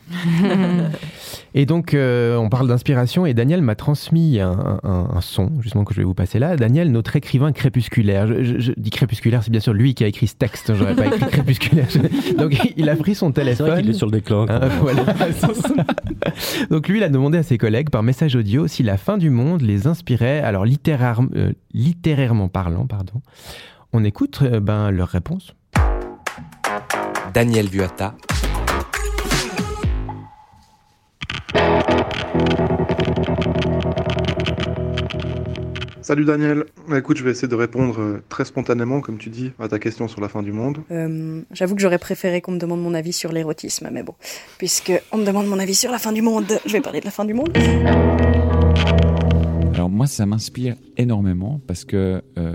Et 1.53 1.65
donc, 1.65 1.93
euh, 1.93 2.35
on 2.37 2.49
parle 2.49 2.67
d'inspiration 2.67 3.25
et 3.25 3.33
Daniel 3.33 3.61
m'a 3.61 3.75
transmis 3.75 4.39
un, 4.39 4.79
un- 4.83 5.09
un 5.15 5.21
son, 5.21 5.51
justement, 5.61 5.83
que 5.85 5.93
je 5.93 5.99
vais 6.01 6.05
vous 6.05 6.13
passer 6.13 6.39
là. 6.39 6.55
Daniel, 6.55 6.91
notre 6.91 7.15
écrivain 7.15 7.51
crépusculaire. 7.51 8.27
Je, 8.27 8.43
je- 8.43 8.59
je 8.59 8.71
dis 8.77 8.89
crépusculaire, 8.89 9.43
c'est 9.43 9.49
bien 9.51 9.59
sûr 9.59 9.73
lui 9.73 9.93
qui 9.95 10.03
a 10.03 10.07
écrit 10.07 10.27
ce 10.27 10.35
texte. 10.35 10.73
J'aurais 10.75 10.95
pas 10.95 11.07
écrit 11.07 11.25
crépusculaire. 11.29 11.87
Donc, 12.37 12.73
il 12.77 12.89
a 12.89 12.95
pris 12.95 13.15
son 13.15 13.27
C'est 13.27 13.33
téléphone. 13.33 13.67
vrai 13.69 13.81
qu'il 13.81 13.89
est 13.89 13.93
sur 13.93 14.05
le 14.07 14.11
déclin. 14.11 14.45
Hein, 14.49 14.69
voilà. 14.81 15.03
Donc 16.69 16.87
lui, 16.87 16.97
il 16.99 17.03
a 17.03 17.09
demandé 17.09 17.37
à 17.39 17.43
ses 17.43 17.57
collègues 17.57 17.89
par 17.89 18.03
message 18.03 18.35
audio 18.35 18.67
si 18.67 18.83
la 18.83 18.97
fin 18.97 19.17
du 19.17 19.29
monde 19.29 19.61
les 19.61 19.87
inspirait, 19.87 20.39
alors 20.39 20.65
littéraire- 20.65 21.21
euh, 21.35 21.51
littérairement 21.73 22.49
parlant, 22.49 22.85
pardon. 22.85 23.21
On 23.93 24.03
écoute 24.03 24.39
euh, 24.43 24.59
ben, 24.59 24.91
leur 24.91 25.07
réponse. 25.07 25.55
Daniel 27.33 27.67
Vuata, 27.67 28.15
Salut 36.01 36.23
Daniel. 36.23 36.65
Bah, 36.87 36.97
écoute, 36.97 37.17
je 37.17 37.23
vais 37.23 37.31
essayer 37.31 37.47
de 37.49 37.55
répondre 37.55 37.99
euh, 37.99 38.23
très 38.29 38.45
spontanément, 38.45 39.01
comme 39.01 39.17
tu 39.17 39.29
dis, 39.29 39.51
à 39.59 39.67
ta 39.67 39.77
question 39.77 40.07
sur 40.07 40.21
la 40.21 40.29
fin 40.29 40.41
du 40.41 40.53
monde. 40.53 40.77
Euh, 40.91 41.41
J'avoue 41.51 41.75
que 41.75 41.81
j'aurais 41.81 41.97
préféré 41.97 42.39
qu'on 42.39 42.53
me 42.53 42.59
demande 42.59 42.81
mon 42.81 42.93
avis 42.93 43.11
sur 43.11 43.33
l'érotisme, 43.33 43.89
mais 43.91 44.03
bon, 44.03 44.13
puisque 44.57 44.93
on 45.11 45.17
me 45.17 45.25
demande 45.25 45.47
mon 45.47 45.59
avis 45.59 45.75
sur 45.75 45.91
la 45.91 45.97
fin 45.99 46.13
du 46.13 46.21
monde, 46.21 46.45
je 46.65 46.71
vais 46.71 46.81
parler 46.81 47.01
de 47.01 47.05
la 47.05 47.11
fin 47.11 47.25
du 47.25 47.33
monde. 47.33 47.49
Alors 49.73 49.89
moi, 49.89 50.07
ça 50.07 50.25
m'inspire 50.25 50.75
énormément 50.95 51.59
parce 51.67 51.83
que 51.83 52.21
euh, 52.37 52.53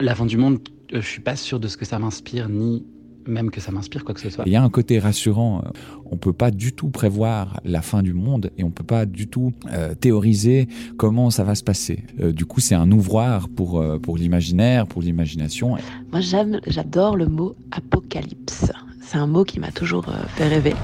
La 0.00 0.14
fin 0.16 0.26
du 0.26 0.36
monde, 0.36 0.58
je 0.92 1.00
suis 1.00 1.20
pas 1.22 1.36
sûr 1.36 1.60
de 1.60 1.68
ce 1.68 1.76
que 1.76 1.84
ça 1.84 1.98
m'inspire, 2.00 2.48
ni 2.48 2.84
même 3.30 3.50
que 3.50 3.60
ça 3.60 3.72
m'inspire 3.72 4.04
quoi 4.04 4.14
que 4.14 4.20
ce 4.20 4.30
soit. 4.30 4.44
il 4.46 4.52
y 4.52 4.56
a 4.56 4.62
un 4.62 4.70
côté 4.70 4.98
rassurant. 4.98 5.62
On 6.10 6.16
peut 6.16 6.32
pas 6.32 6.50
du 6.50 6.72
tout 6.72 6.90
prévoir 6.90 7.60
la 7.64 7.82
fin 7.82 8.02
du 8.02 8.12
monde 8.12 8.50
et 8.58 8.64
on 8.64 8.70
peut 8.70 8.84
pas 8.84 9.06
du 9.06 9.28
tout 9.28 9.52
euh, 9.72 9.94
théoriser 9.94 10.68
comment 10.96 11.30
ça 11.30 11.44
va 11.44 11.54
se 11.54 11.62
passer. 11.62 12.04
Euh, 12.20 12.32
du 12.32 12.44
coup, 12.44 12.60
c'est 12.60 12.74
un 12.74 12.90
ouvroir 12.90 13.48
pour 13.48 13.80
euh, 13.80 13.98
pour 13.98 14.16
l'imaginaire, 14.16 14.86
pour 14.86 15.02
l'imagination. 15.02 15.76
Moi, 16.12 16.20
j'aime, 16.20 16.60
j'adore 16.66 17.16
le 17.16 17.26
mot 17.26 17.54
apocalypse. 17.70 18.72
C'est 19.00 19.18
un 19.18 19.26
mot 19.26 19.44
qui 19.44 19.60
m'a 19.60 19.72
toujours 19.72 20.08
euh, 20.08 20.22
fait 20.36 20.48
rêver. 20.48 20.74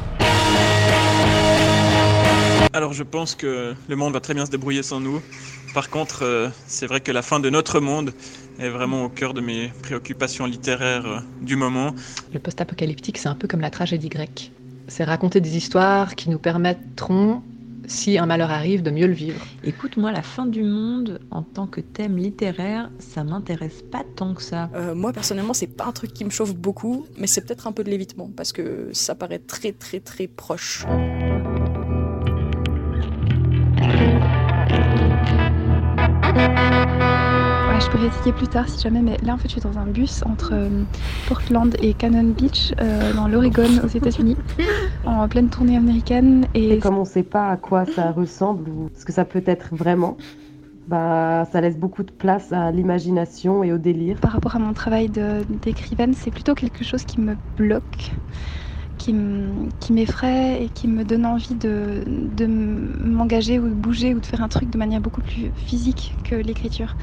Alors 2.73 2.93
je 2.93 3.05
pense 3.05 3.35
que 3.35 3.75
le 3.89 3.97
monde 3.97 4.13
va 4.13 4.21
très 4.21 4.35
bien 4.35 4.45
se 4.45 4.51
débrouiller 4.51 4.83
sans 4.83 5.01
nous. 5.01 5.23
Par 5.73 5.91
contre, 5.91 6.25
euh, 6.25 6.49
c'est 6.67 6.87
vrai 6.87 7.01
que 7.01 7.13
la 7.13 7.23
fin 7.23 7.41
de 7.41 7.49
notre 7.51 7.81
monde 7.81 8.13
est 8.59 8.69
vraiment 8.69 9.05
au 9.05 9.09
cœur 9.09 9.35
de 9.35 9.41
mes 9.41 9.69
préoccupations 9.83 10.47
littéraires 10.47 11.07
euh, 11.07 11.21
du 11.41 11.57
moment. 11.57 11.95
Le 12.33 12.39
post-apocalyptique, 12.39 13.19
c'est 13.19 13.29
un 13.29 13.35
peu 13.35 13.49
comme 13.49 13.61
la 13.61 13.71
tragédie 13.71 14.09
grecque. 14.09 14.53
C'est 14.89 15.05
raconter 15.05 15.41
des 15.41 15.57
histoires 15.57 16.15
qui 16.15 16.31
nous 16.31 16.39
permettront, 16.39 17.43
si 17.87 18.19
un 18.19 18.27
malheur 18.27 18.51
arrive, 18.51 18.83
de 18.83 18.91
mieux 18.91 19.07
le 19.07 19.13
vivre. 19.13 19.45
Écoute, 19.65 19.97
moi, 19.97 20.13
la 20.13 20.23
fin 20.23 20.47
du 20.47 20.63
monde, 20.63 21.21
en 21.31 21.43
tant 21.43 21.67
que 21.67 21.81
thème 21.81 22.17
littéraire, 22.17 22.91
ça 22.99 23.25
m'intéresse 23.25 23.83
pas 23.91 24.05
tant 24.17 24.35
que 24.35 24.43
ça. 24.43 24.71
Euh, 24.75 24.95
moi 24.95 25.13
personnellement, 25.13 25.55
c'est 25.55 25.67
pas 25.67 25.87
un 25.87 25.93
truc 25.93 26.13
qui 26.13 26.25
me 26.25 26.31
chauffe 26.31 26.55
beaucoup, 26.55 27.07
mais 27.19 27.27
c'est 27.27 27.41
peut-être 27.43 27.67
un 27.67 27.73
peu 27.73 27.85
de 27.85 27.91
l'évitement 27.91 28.31
parce 28.37 28.53
que 28.53 28.89
ça 28.93 29.15
paraît 29.15 29.41
très 29.41 29.73
très 29.73 30.01
très 30.01 30.29
proche. 30.29 30.87
Ouais, 37.77 37.83
je 37.83 37.91
pourrais 37.91 38.07
essayer 38.07 38.33
plus 38.33 38.49
tard 38.49 38.66
si 38.70 38.81
jamais, 38.81 39.03
mais 39.03 39.18
là 39.22 39.35
en 39.35 39.37
fait 39.37 39.49
je 39.49 39.53
suis 39.53 39.61
dans 39.61 39.77
un 39.79 39.85
bus 39.87 40.22
entre 40.24 40.55
euh, 40.55 40.85
Portland 41.29 41.77
et 41.83 41.93
Cannon 41.93 42.33
Beach 42.33 42.72
euh, 42.81 43.12
dans 43.12 43.29
l'Oregon 43.29 43.68
aux 43.85 43.89
États-Unis 43.89 44.39
en 45.05 45.29
pleine 45.29 45.51
tournée 45.51 45.77
américaine 45.77 46.47
et, 46.55 46.72
Et 46.72 46.79
comme 46.79 46.97
on 46.97 47.01
ne 47.01 47.05
sait 47.05 47.22
pas 47.22 47.51
à 47.51 47.59
quoi 47.59 47.85
ça 47.85 48.12
ressemble 48.12 48.70
ou 48.70 48.89
ce 48.99 49.05
que 49.05 49.12
ça 49.12 49.27
peut 49.27 49.43
être 49.45 49.74
vraiment, 49.74 50.16
bah, 50.89 51.47
ça 51.53 51.61
laisse 51.61 51.77
beaucoup 51.77 52.03
de 52.03 52.12
place 52.12 52.51
à 52.51 52.72
l'imagination 52.72 53.62
et 53.62 53.74
au 53.74 53.79
délire. 53.79 54.16
par 54.20 54.33
rapport 54.33 54.57
à 54.57 54.59
mon 54.59 54.72
travail 54.72 55.11
de- 55.11 55.45
d'écrivaine, 55.62 56.14
c'est 56.14 56.31
plutôt 56.31 56.55
quelque 56.55 56.83
chose 56.83 57.05
qui 57.05 57.20
me 57.20 57.37
bloque, 57.59 58.14
qui 58.99 59.93
m'effraie 59.93 60.65
et 60.65 60.69
qui 60.69 60.89
me 60.89 61.05
donne 61.05 61.27
envie 61.27 61.55
de, 61.55 62.05
m'engager 63.05 63.59
ou 63.59 63.69
de 63.69 63.75
bouger 63.75 64.15
ou 64.15 64.21
de 64.21 64.27
faire 64.27 64.43
un 64.43 64.49
truc 64.49 64.71
de 64.71 64.79
manière 64.79 65.01
beaucoup 65.01 65.21
plus 65.21 65.51
physique 65.67 66.15
que 66.25 66.35
l'écriture. 66.35 66.97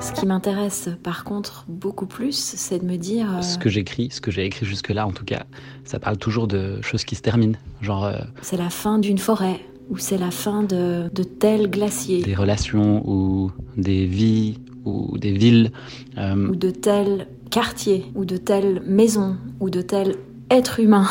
Ce 0.00 0.12
qui 0.12 0.26
m'intéresse 0.26 0.90
par 1.02 1.24
contre 1.24 1.64
beaucoup 1.66 2.06
plus, 2.06 2.36
c'est 2.36 2.78
de 2.78 2.84
me 2.84 2.96
dire... 2.96 3.38
euh, 3.38 3.42
Ce 3.42 3.56
que 3.56 3.70
j'écris, 3.70 4.10
ce 4.10 4.20
que 4.20 4.30
j'ai 4.30 4.44
écrit 4.44 4.66
jusque-là 4.66 5.06
en 5.06 5.12
tout 5.12 5.24
cas, 5.24 5.44
ça 5.84 5.98
parle 5.98 6.18
toujours 6.18 6.46
de 6.46 6.78
choses 6.82 7.04
qui 7.04 7.14
se 7.14 7.22
terminent. 7.22 7.56
Genre 7.80 8.04
euh, 8.04 8.18
c'est 8.42 8.58
la 8.58 8.68
fin 8.68 8.98
d'une 8.98 9.16
forêt, 9.18 9.60
ou 9.88 9.96
c'est 9.96 10.18
la 10.18 10.30
fin 10.30 10.62
de, 10.62 11.08
de 11.12 11.22
tel 11.22 11.70
glacier, 11.70 12.22
des 12.22 12.34
relations 12.34 13.02
ou 13.08 13.50
des 13.78 14.04
vies 14.04 14.58
ou 14.84 15.16
des 15.18 15.32
villes. 15.32 15.72
euh, 16.18 16.48
ou 16.48 16.56
de 16.56 16.70
tel 16.70 17.26
quartier, 17.50 18.06
ou 18.14 18.24
de 18.24 18.36
telle 18.36 18.82
maison, 18.86 19.36
ou 19.60 19.70
de 19.70 19.80
tel 19.82 20.16
être 20.50 20.80
humain. 20.80 21.06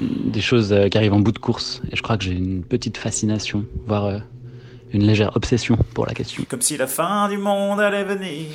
des 0.00 0.40
choses 0.40 0.72
euh, 0.72 0.88
qui 0.88 0.98
arrivent 0.98 1.12
en 1.14 1.20
bout 1.20 1.32
de 1.32 1.38
course. 1.38 1.82
Et 1.90 1.96
je 1.96 2.02
crois 2.02 2.16
que 2.16 2.24
j'ai 2.24 2.32
une 2.32 2.62
petite 2.62 2.96
fascination, 2.96 3.64
voire 3.86 4.06
euh, 4.06 4.18
une 4.92 5.04
légère 5.04 5.36
obsession 5.36 5.76
pour 5.94 6.06
la 6.06 6.14
question. 6.14 6.44
Comme 6.48 6.60
si 6.62 6.76
la 6.76 6.86
fin 6.86 7.28
du 7.28 7.38
monde 7.38 7.80
allait 7.80 8.04
venir 8.04 8.46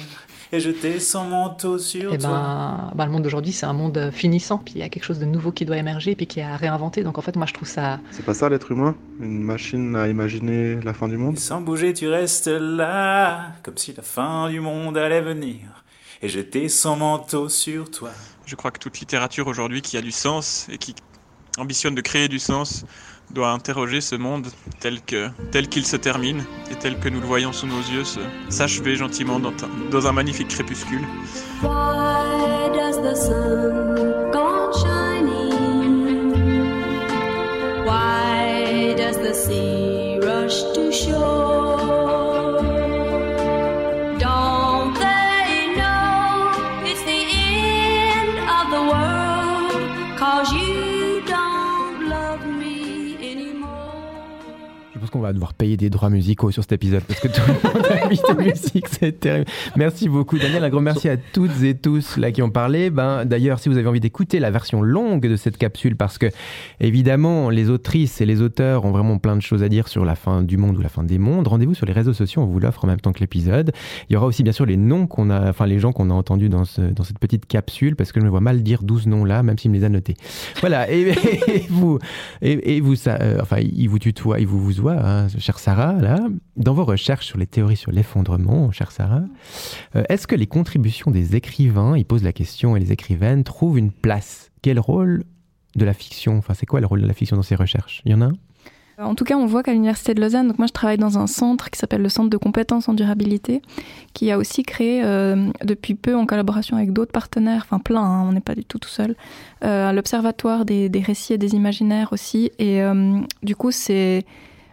et 0.52 0.60
jeter 0.60 1.00
son 1.00 1.26
manteau 1.26 1.78
sur 1.78 2.14
Eh 2.14 2.18
toi. 2.18 2.30
ben, 2.30 2.92
bah, 2.96 3.06
le 3.06 3.12
monde 3.12 3.24
d'aujourd'hui, 3.24 3.52
c'est 3.52 3.66
un 3.66 3.74
monde 3.74 4.10
finissant, 4.14 4.58
puis 4.60 4.76
il 4.76 4.80
y 4.80 4.84
a 4.84 4.90
quelque 4.90 5.04
chose 5.04 5.20
de 5.20 5.26
nouveau 5.26 5.52
qui 5.52 5.66
doit 5.66 5.78
émerger, 5.78 6.16
puis 6.16 6.28
qui 6.28 6.40
est 6.40 6.44
à 6.44 6.56
réinventer. 6.56 7.04
Donc 7.04 7.18
en 7.18 7.22
fait, 7.22 7.36
moi, 7.36 7.46
je 7.46 7.54
trouve 7.54 7.68
ça. 7.68 8.00
C'est 8.12 8.26
pas 8.26 8.34
ça 8.34 8.48
l'être 8.50 8.72
humain? 8.72 8.96
Une 9.20 9.42
machine 9.44 9.96
à 9.96 10.08
imaginer 10.08 10.80
la 10.82 10.94
fin 10.94 11.08
du 11.08 11.18
monde? 11.18 11.38
Sans 11.38 11.62
bouger, 11.62 11.94
tu 11.94 12.08
restes 12.08 12.48
là, 12.48 13.52
comme 13.64 13.78
si 13.78 13.94
la 13.94 14.04
fin 14.04 14.50
du 14.50 14.60
monde 14.60 14.98
allait 14.98 15.22
venir 15.22 15.84
et 16.22 16.30
jeter 16.30 16.70
son 16.70 16.96
manteau 16.96 17.50
sur 17.50 17.92
toi. 17.92 18.10
Je 18.46 18.56
crois 18.56 18.72
que 18.72 18.80
toute 18.80 19.00
littérature 19.00 19.48
aujourd'hui 19.48 19.82
qui 19.82 19.98
a 19.98 20.02
du 20.02 20.12
sens 20.12 20.68
et 20.72 20.78
qui 20.78 20.96
ambitionne 21.58 21.96
de 21.96 22.02
créer 22.02 22.28
du 22.28 22.40
sens 22.40 22.86
doit 23.32 23.50
interroger 23.52 24.02
ce 24.02 24.16
monde 24.16 24.48
tel 24.80 25.02
que 25.02 25.30
tel 25.52 25.68
qu'il 25.68 25.86
se 25.86 25.96
termine 25.98 26.44
et 26.72 26.76
tel 26.76 26.98
que 27.00 27.10
nous 27.10 27.20
le 27.20 27.28
voyons 27.28 27.52
sous 27.54 27.68
nos 27.68 27.82
yeux 27.82 28.04
s'achever 28.50 28.96
gentiment 28.96 29.40
dans, 29.40 29.54
un- 30.08 30.12
magnifique 30.14 30.48
crépuscule. 30.48 31.02
Why 37.86 38.94
does 38.98 39.18
the 39.18 39.34
sea 39.34 40.20
rush 40.22 40.62
to 40.76 40.92
shore? 40.92 41.67
Qu'on 55.18 55.24
va 55.24 55.34
devoir 55.34 55.54
payer 55.54 55.78
des 55.78 55.90
droits 55.90 56.12
musicaux 56.12 56.52
sur 56.52 56.62
cet 56.62 56.74
épisode 56.74 57.02
parce 57.04 57.20
que 57.20 57.28
tout 57.28 57.42
le 57.48 57.74
monde 57.74 57.86
a 57.90 58.08
mis 58.08 58.20
des 58.20 58.52
musiques, 58.52 58.88
c'est 58.88 59.20
terrible. 59.20 59.50
Merci 59.76 60.10
beaucoup 60.10 60.38
Daniel, 60.38 60.64
un 60.64 60.70
grand 60.70 60.82
merci 60.82 61.10
à 61.10 61.18
toutes 61.18 61.64
et 61.64 61.76
tous 61.76 62.18
là 62.18 62.32
qui 62.32 62.44
ont 62.44 62.52
parlé. 62.52 62.90
Ben, 62.90 63.26
D'ailleurs, 63.26 63.60
si 63.60 63.68
vous 63.68 63.78
avez 63.78 63.88
envie 63.88 64.00
d'écouter 64.00 64.40
la 64.40 64.52
version 64.52 64.82
longue 64.82 65.28
de 65.28 65.36
cette 65.36 65.58
capsule, 65.58 65.96
parce 65.96 66.18
que 66.18 66.28
évidemment 66.80 67.50
les 67.50 67.70
autrices 67.70 68.22
et 68.22 68.26
les 68.26 68.42
auteurs 68.42 68.86
ont 68.86 68.92
vraiment 68.92 69.18
plein 69.18 69.36
de 69.36 69.42
choses 69.42 69.64
à 69.64 69.70
dire 69.70 69.88
sur 69.88 70.06
la 70.06 70.16
fin 70.16 70.44
du 70.44 70.58
monde 70.58 70.78
ou 70.78 70.82
la 70.82 70.90
fin 70.90 71.04
des 71.04 71.18
mondes, 71.18 71.48
rendez-vous 71.48 71.74
sur 71.74 71.88
les 71.88 71.94
réseaux 71.94 72.14
sociaux, 72.14 72.44
on 72.44 72.46
vous 72.46 72.60
l'offre 72.60 72.86
en 72.86 72.88
même 72.88 73.00
temps 73.00 73.14
que 73.14 73.20
l'épisode. 73.20 73.72
Il 74.10 74.14
y 74.14 74.18
aura 74.18 74.28
aussi 74.28 74.44
bien 74.44 74.54
sûr 74.54 74.66
les 74.68 74.78
noms 74.78 75.08
qu'on 75.08 75.32
a, 75.32 75.50
enfin 75.50 75.66
les 75.66 75.80
gens 75.80 75.94
qu'on 75.94 76.12
a 76.12 76.14
entendus 76.14 76.50
dans, 76.50 76.66
ce, 76.66 76.82
dans 76.82 77.04
cette 77.04 77.20
petite 77.20 77.48
capsule, 77.48 77.96
parce 77.96 78.12
que 78.12 78.20
je 78.20 78.26
me 78.26 78.30
vois 78.30 78.42
mal 78.42 78.62
dire 78.62 78.84
12 78.84 79.08
noms 79.08 79.26
là, 79.26 79.42
même 79.42 79.58
s'il 79.58 79.72
me 79.72 79.78
les 79.78 79.84
a 79.84 79.90
notés. 79.90 80.16
Voilà, 80.60 80.92
et, 80.92 81.14
vous, 81.70 81.98
et, 82.42 82.76
et 82.76 82.82
vous 82.82 82.96
ça, 82.96 83.18
euh, 83.22 83.40
enfin, 83.42 83.58
il 83.60 83.88
vous 83.88 84.00
tutoie, 84.00 84.40
il 84.40 84.48
vous 84.48 84.60
vous 84.60 84.82
voit, 84.82 84.98
hein, 85.08 85.28
chère 85.40 85.60
Sarah, 85.60 85.94
là, 85.94 86.20
dans 86.56 86.74
vos 86.74 86.86
recherches 86.86 87.26
sur 87.26 87.38
les 87.38 87.48
théories 87.48 87.78
sur 87.78 87.92
l'effondrement, 87.92 88.72
chère 88.72 88.92
Sarah, 88.92 89.24
euh, 89.96 90.04
est-ce 90.10 90.28
que 90.28 90.36
les 90.36 90.48
contributions 90.48 91.12
des 91.12 91.36
écrivains, 91.36 91.98
ils 91.98 92.06
posent 92.06 92.24
la 92.24 92.34
question, 92.34 92.76
et 92.76 92.80
les 92.80 92.92
écrivaines 92.92 93.44
trouvent 93.44 93.78
une 93.78 93.92
place? 93.92 94.52
Quel 94.62 94.80
rôle 94.80 95.24
de 95.76 95.86
la 95.86 95.94
fiction, 95.94 96.38
enfin, 96.38 96.54
c'est 96.54 96.66
quoi 96.66 96.82
le 96.82 96.88
rôle 96.88 97.02
de 97.02 97.08
la 97.08 97.14
fiction 97.14 97.36
dans 97.36 97.44
ces 97.44 97.56
recherches? 97.56 98.02
Il 98.06 98.12
y 98.12 98.16
en 98.16 98.22
a 98.22 98.26
un? 98.26 98.34
En 99.00 99.14
tout 99.14 99.26
cas, 99.26 99.36
on 99.36 99.46
voit 99.46 99.62
qu'à 99.62 99.74
l'Université 99.74 100.16
de 100.16 100.22
Lausanne, 100.22 100.48
donc 100.48 100.58
moi 100.58 100.66
je 100.66 100.74
travaille 100.74 100.98
dans 100.98 101.20
un 101.20 101.28
centre 101.28 101.70
qui 101.70 101.78
s'appelle 101.78 102.02
le 102.02 102.10
Centre 102.10 102.32
de 102.32 102.38
compétences 102.38 102.90
en 102.90 102.96
durabilité, 102.96 103.62
qui 104.14 104.32
a 104.32 104.40
aussi 104.40 104.64
créé 104.64 105.04
euh, 105.06 105.52
depuis 105.64 105.94
peu 105.94 106.16
en 106.16 106.26
collaboration 106.26 106.78
avec 106.78 106.94
d'autres 106.94 107.12
partenaires, 107.12 107.62
enfin 107.64 107.78
plein, 107.78 108.02
hein, 108.02 108.26
on 108.28 108.32
n'est 108.32 108.42
pas 108.42 108.56
du 108.56 108.66
tout 108.66 108.80
tout 108.80 108.90
seul, 108.90 109.16
euh, 109.64 109.92
l'Observatoire 109.92 110.66
des, 110.66 110.90
récits 111.06 111.34
et 111.34 111.38
des 111.38 111.54
imaginaires 111.54 112.12
aussi. 112.12 112.52
Et 112.58 112.82
euh, 112.82 113.20
du 113.44 113.56
coup, 113.56 113.72
c'est. 113.72 114.26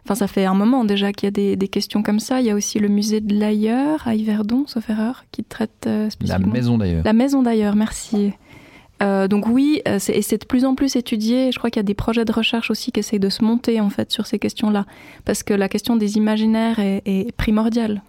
Enfin, 0.04 0.14
ça 0.14 0.26
fait 0.26 0.44
un 0.44 0.54
moment 0.54 0.84
déjà 0.84 1.12
qu'il 1.12 1.26
y 1.26 1.28
a 1.28 1.30
des, 1.30 1.56
des 1.56 1.68
questions 1.68 2.02
comme 2.02 2.20
ça. 2.20 2.40
Il 2.40 2.46
y 2.46 2.50
a 2.50 2.54
aussi 2.54 2.78
le 2.78 2.88
musée 2.88 3.20
de 3.20 3.34
l'ailleurs 3.38 4.06
à 4.06 4.14
Yverdon, 4.14 4.64
sauf 4.66 4.88
erreur, 4.90 5.24
qui 5.32 5.44
traite 5.44 5.84
euh, 5.86 6.04
La 6.04 6.10
spécifiquement. 6.10 6.52
maison 6.52 6.76
d'ailleurs. 6.78 7.02
La 7.04 7.12
maison 7.14 7.42
d'ailleurs, 7.42 7.74
merci. 7.74 8.32
Euh, 9.02 9.26
donc 9.28 9.46
oui, 9.48 9.80
euh, 9.88 9.98
c'est- 9.98 10.14
et 10.16 10.22
c'est 10.22 10.38
de 10.38 10.44
plus 10.46 10.64
en 10.66 10.74
plus 10.74 10.94
étudié. 10.96 11.50
Je 11.52 11.58
crois 11.58 11.70
qu'il 11.70 11.80
y 11.80 11.80
a 11.80 11.84
des 11.84 11.94
projets 11.94 12.24
de 12.24 12.32
recherche 12.32 12.70
aussi 12.70 12.92
qui 12.92 13.00
essayent 13.00 13.18
de 13.18 13.28
se 13.30 13.42
monter 13.42 13.80
en 13.80 13.90
fait 13.90 14.12
sur 14.12 14.26
ces 14.26 14.38
questions-là, 14.38 14.84
parce 15.24 15.42
que 15.42 15.52
la 15.54 15.68
question 15.68 15.96
des 15.96 16.16
imaginaires 16.16 16.78
est, 16.78 17.02
est 17.06 17.32
primordiale. 17.36 18.02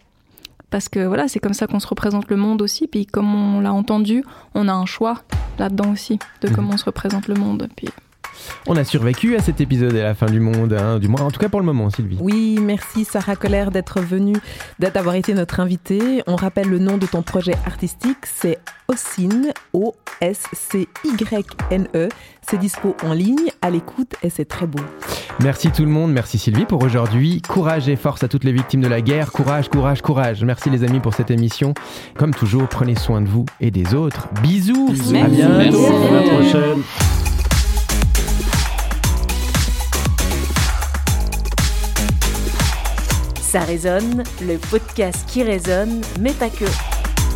Parce 0.70 0.90
que 0.90 1.06
voilà, 1.06 1.28
c'est 1.30 1.40
comme 1.40 1.54
ça 1.54 1.66
qu'on 1.68 1.80
se 1.80 1.88
représente 1.88 2.30
le 2.30 2.36
monde 2.36 2.62
aussi. 2.62 2.88
Puis 2.88 3.06
comme 3.06 3.34
on 3.34 3.62
l'a 3.62 3.72
entendu, 3.74 4.24
on 4.54 4.68
a 4.68 4.74
un 4.74 4.86
choix 4.86 5.24
là-dedans 5.60 5.92
aussi 5.94 6.20
de 6.42 6.50
comment 6.50 6.72
on 6.74 6.78
se 6.78 6.86
représente 6.86 7.28
le 7.30 7.36
monde. 7.36 7.70
Puis 7.78 7.88
On 8.68 8.76
a 8.76 8.84
survécu 8.84 9.36
à 9.36 9.40
cet 9.40 9.62
épisode 9.62 9.94
et 9.96 10.02
à 10.02 10.06
la 10.06 10.16
fin 10.16 10.28
du 10.28 10.40
monde, 10.40 10.74
hein, 10.74 11.00
du 11.00 11.08
moins, 11.08 11.22
en 11.22 11.32
tout 11.32 11.40
cas 11.40 11.50
pour 11.50 11.60
le 11.60 11.66
moment, 11.66 11.90
Sylvie. 11.90 12.18
Oui, 12.20 12.60
merci 12.62 13.06
Sarah 13.06 13.36
Colère 13.36 13.72
d'être 13.72 14.02
venue, 14.02 14.38
d'avoir 14.80 15.16
été 15.16 15.34
notre 15.34 15.60
invitée. 15.60 16.24
On 16.28 16.36
rappelle 16.36 16.68
le 16.70 16.80
nom 16.80 16.98
de 16.98 17.06
ton 17.06 17.22
projet 17.22 17.56
artistique, 17.66 18.26
c'est 18.26 18.60
Ossine, 18.88 19.52
O-S-C-Y-N-E. 19.74 20.88
E. 21.96 22.10
C'est 22.48 22.58
dispo 22.58 22.96
en 23.04 23.14
ligne, 23.14 23.50
à 23.62 23.72
l'écoute 23.72 24.14
et 24.22 24.30
c'est 24.30 24.46
très 24.46 24.68
beau. 24.68 24.82
Merci 25.42 25.72
tout 25.72 25.82
le 25.82 25.90
monde, 25.90 26.12
merci 26.12 26.38
Sylvie 26.38 26.66
pour 26.66 26.84
aujourd'hui. 26.84 27.42
Courage 27.42 27.90
et 27.90 27.96
force 27.96 28.24
à 28.24 28.28
toutes 28.28 28.44
les 28.44 28.52
victimes 28.52 28.82
de 28.82 28.88
la 28.88 29.02
guerre. 29.02 29.32
Courage, 29.32 29.70
courage, 29.70 30.02
courage. 30.02 30.44
Merci 30.44 30.70
les 30.70 30.84
amis 30.84 31.00
pour 31.00 31.14
cette 31.14 31.32
émission. 31.32 31.74
Comme 32.18 32.34
toujours, 32.34 32.68
prenez 32.68 32.96
soin 32.96 33.22
de 33.22 33.28
vous 33.28 33.46
et 33.60 33.72
des 33.72 33.96
autres. 33.96 34.28
Bisous. 34.42 34.94
À 35.16 35.28
bientôt. 35.28 35.54
Merci. 35.58 35.86
À 35.86 36.12
la 36.12 36.22
prochaine. 36.22 36.84
Ça 43.56 43.62
résonne, 43.62 44.22
le 44.42 44.58
podcast 44.58 45.20
qui 45.28 45.42
résonne, 45.42 46.02
mais 46.20 46.32
pas 46.34 46.50
que. 46.50 46.66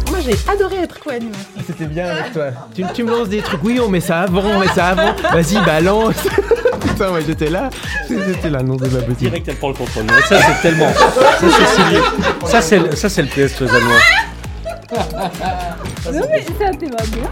Moi 0.10 0.20
j'ai 0.20 0.36
adoré 0.52 0.76
être 0.84 1.00
co-animatrice. 1.00 1.64
C'était 1.66 1.86
bien 1.86 2.08
avec 2.10 2.34
toi. 2.34 2.48
Tu, 2.76 2.84
tu 2.94 3.04
me 3.06 3.12
lances 3.12 3.30
des 3.30 3.42
trucs. 3.42 3.64
Oui, 3.64 3.80
on 3.82 3.88
met 3.88 4.02
ça 4.02 4.24
avant, 4.24 4.42
on 4.44 4.60
met 4.60 4.68
ça 4.68 4.88
avant. 4.88 5.14
Vas-y, 5.32 5.64
balance. 5.66 6.16
Putain, 6.82 7.12
ouais, 7.14 7.22
j'étais 7.26 7.50
là. 7.50 7.70
J'étais 8.10 8.50
là, 8.50 8.62
non, 8.62 8.76
c'est 8.78 8.90
pas 8.90 8.98
possible. 8.98 9.16
Direct, 9.16 9.48
elle 9.48 9.56
prend 9.56 9.70
le 9.70 9.76
contrôle. 9.76 10.04
Mais 10.08 10.22
ça, 10.28 10.42
c'est 10.46 10.62
tellement. 10.62 10.92
Ça, 10.94 11.08
c'est 11.40 11.76
Sylvie. 11.82 12.04
Ça, 12.48 12.62
c'est 12.62 12.80
le- 12.80 12.96
ça, 12.98 13.08
c'est 13.08 13.22
le 13.22 13.28
PS, 13.30 13.62
les 13.62 13.70
Allemands. 13.70 13.90
Non 16.12 16.22
mais 16.30 16.42
ça, 16.44 16.72
t'es 16.78 16.90
pas 16.90 17.04
bien. 17.14 17.30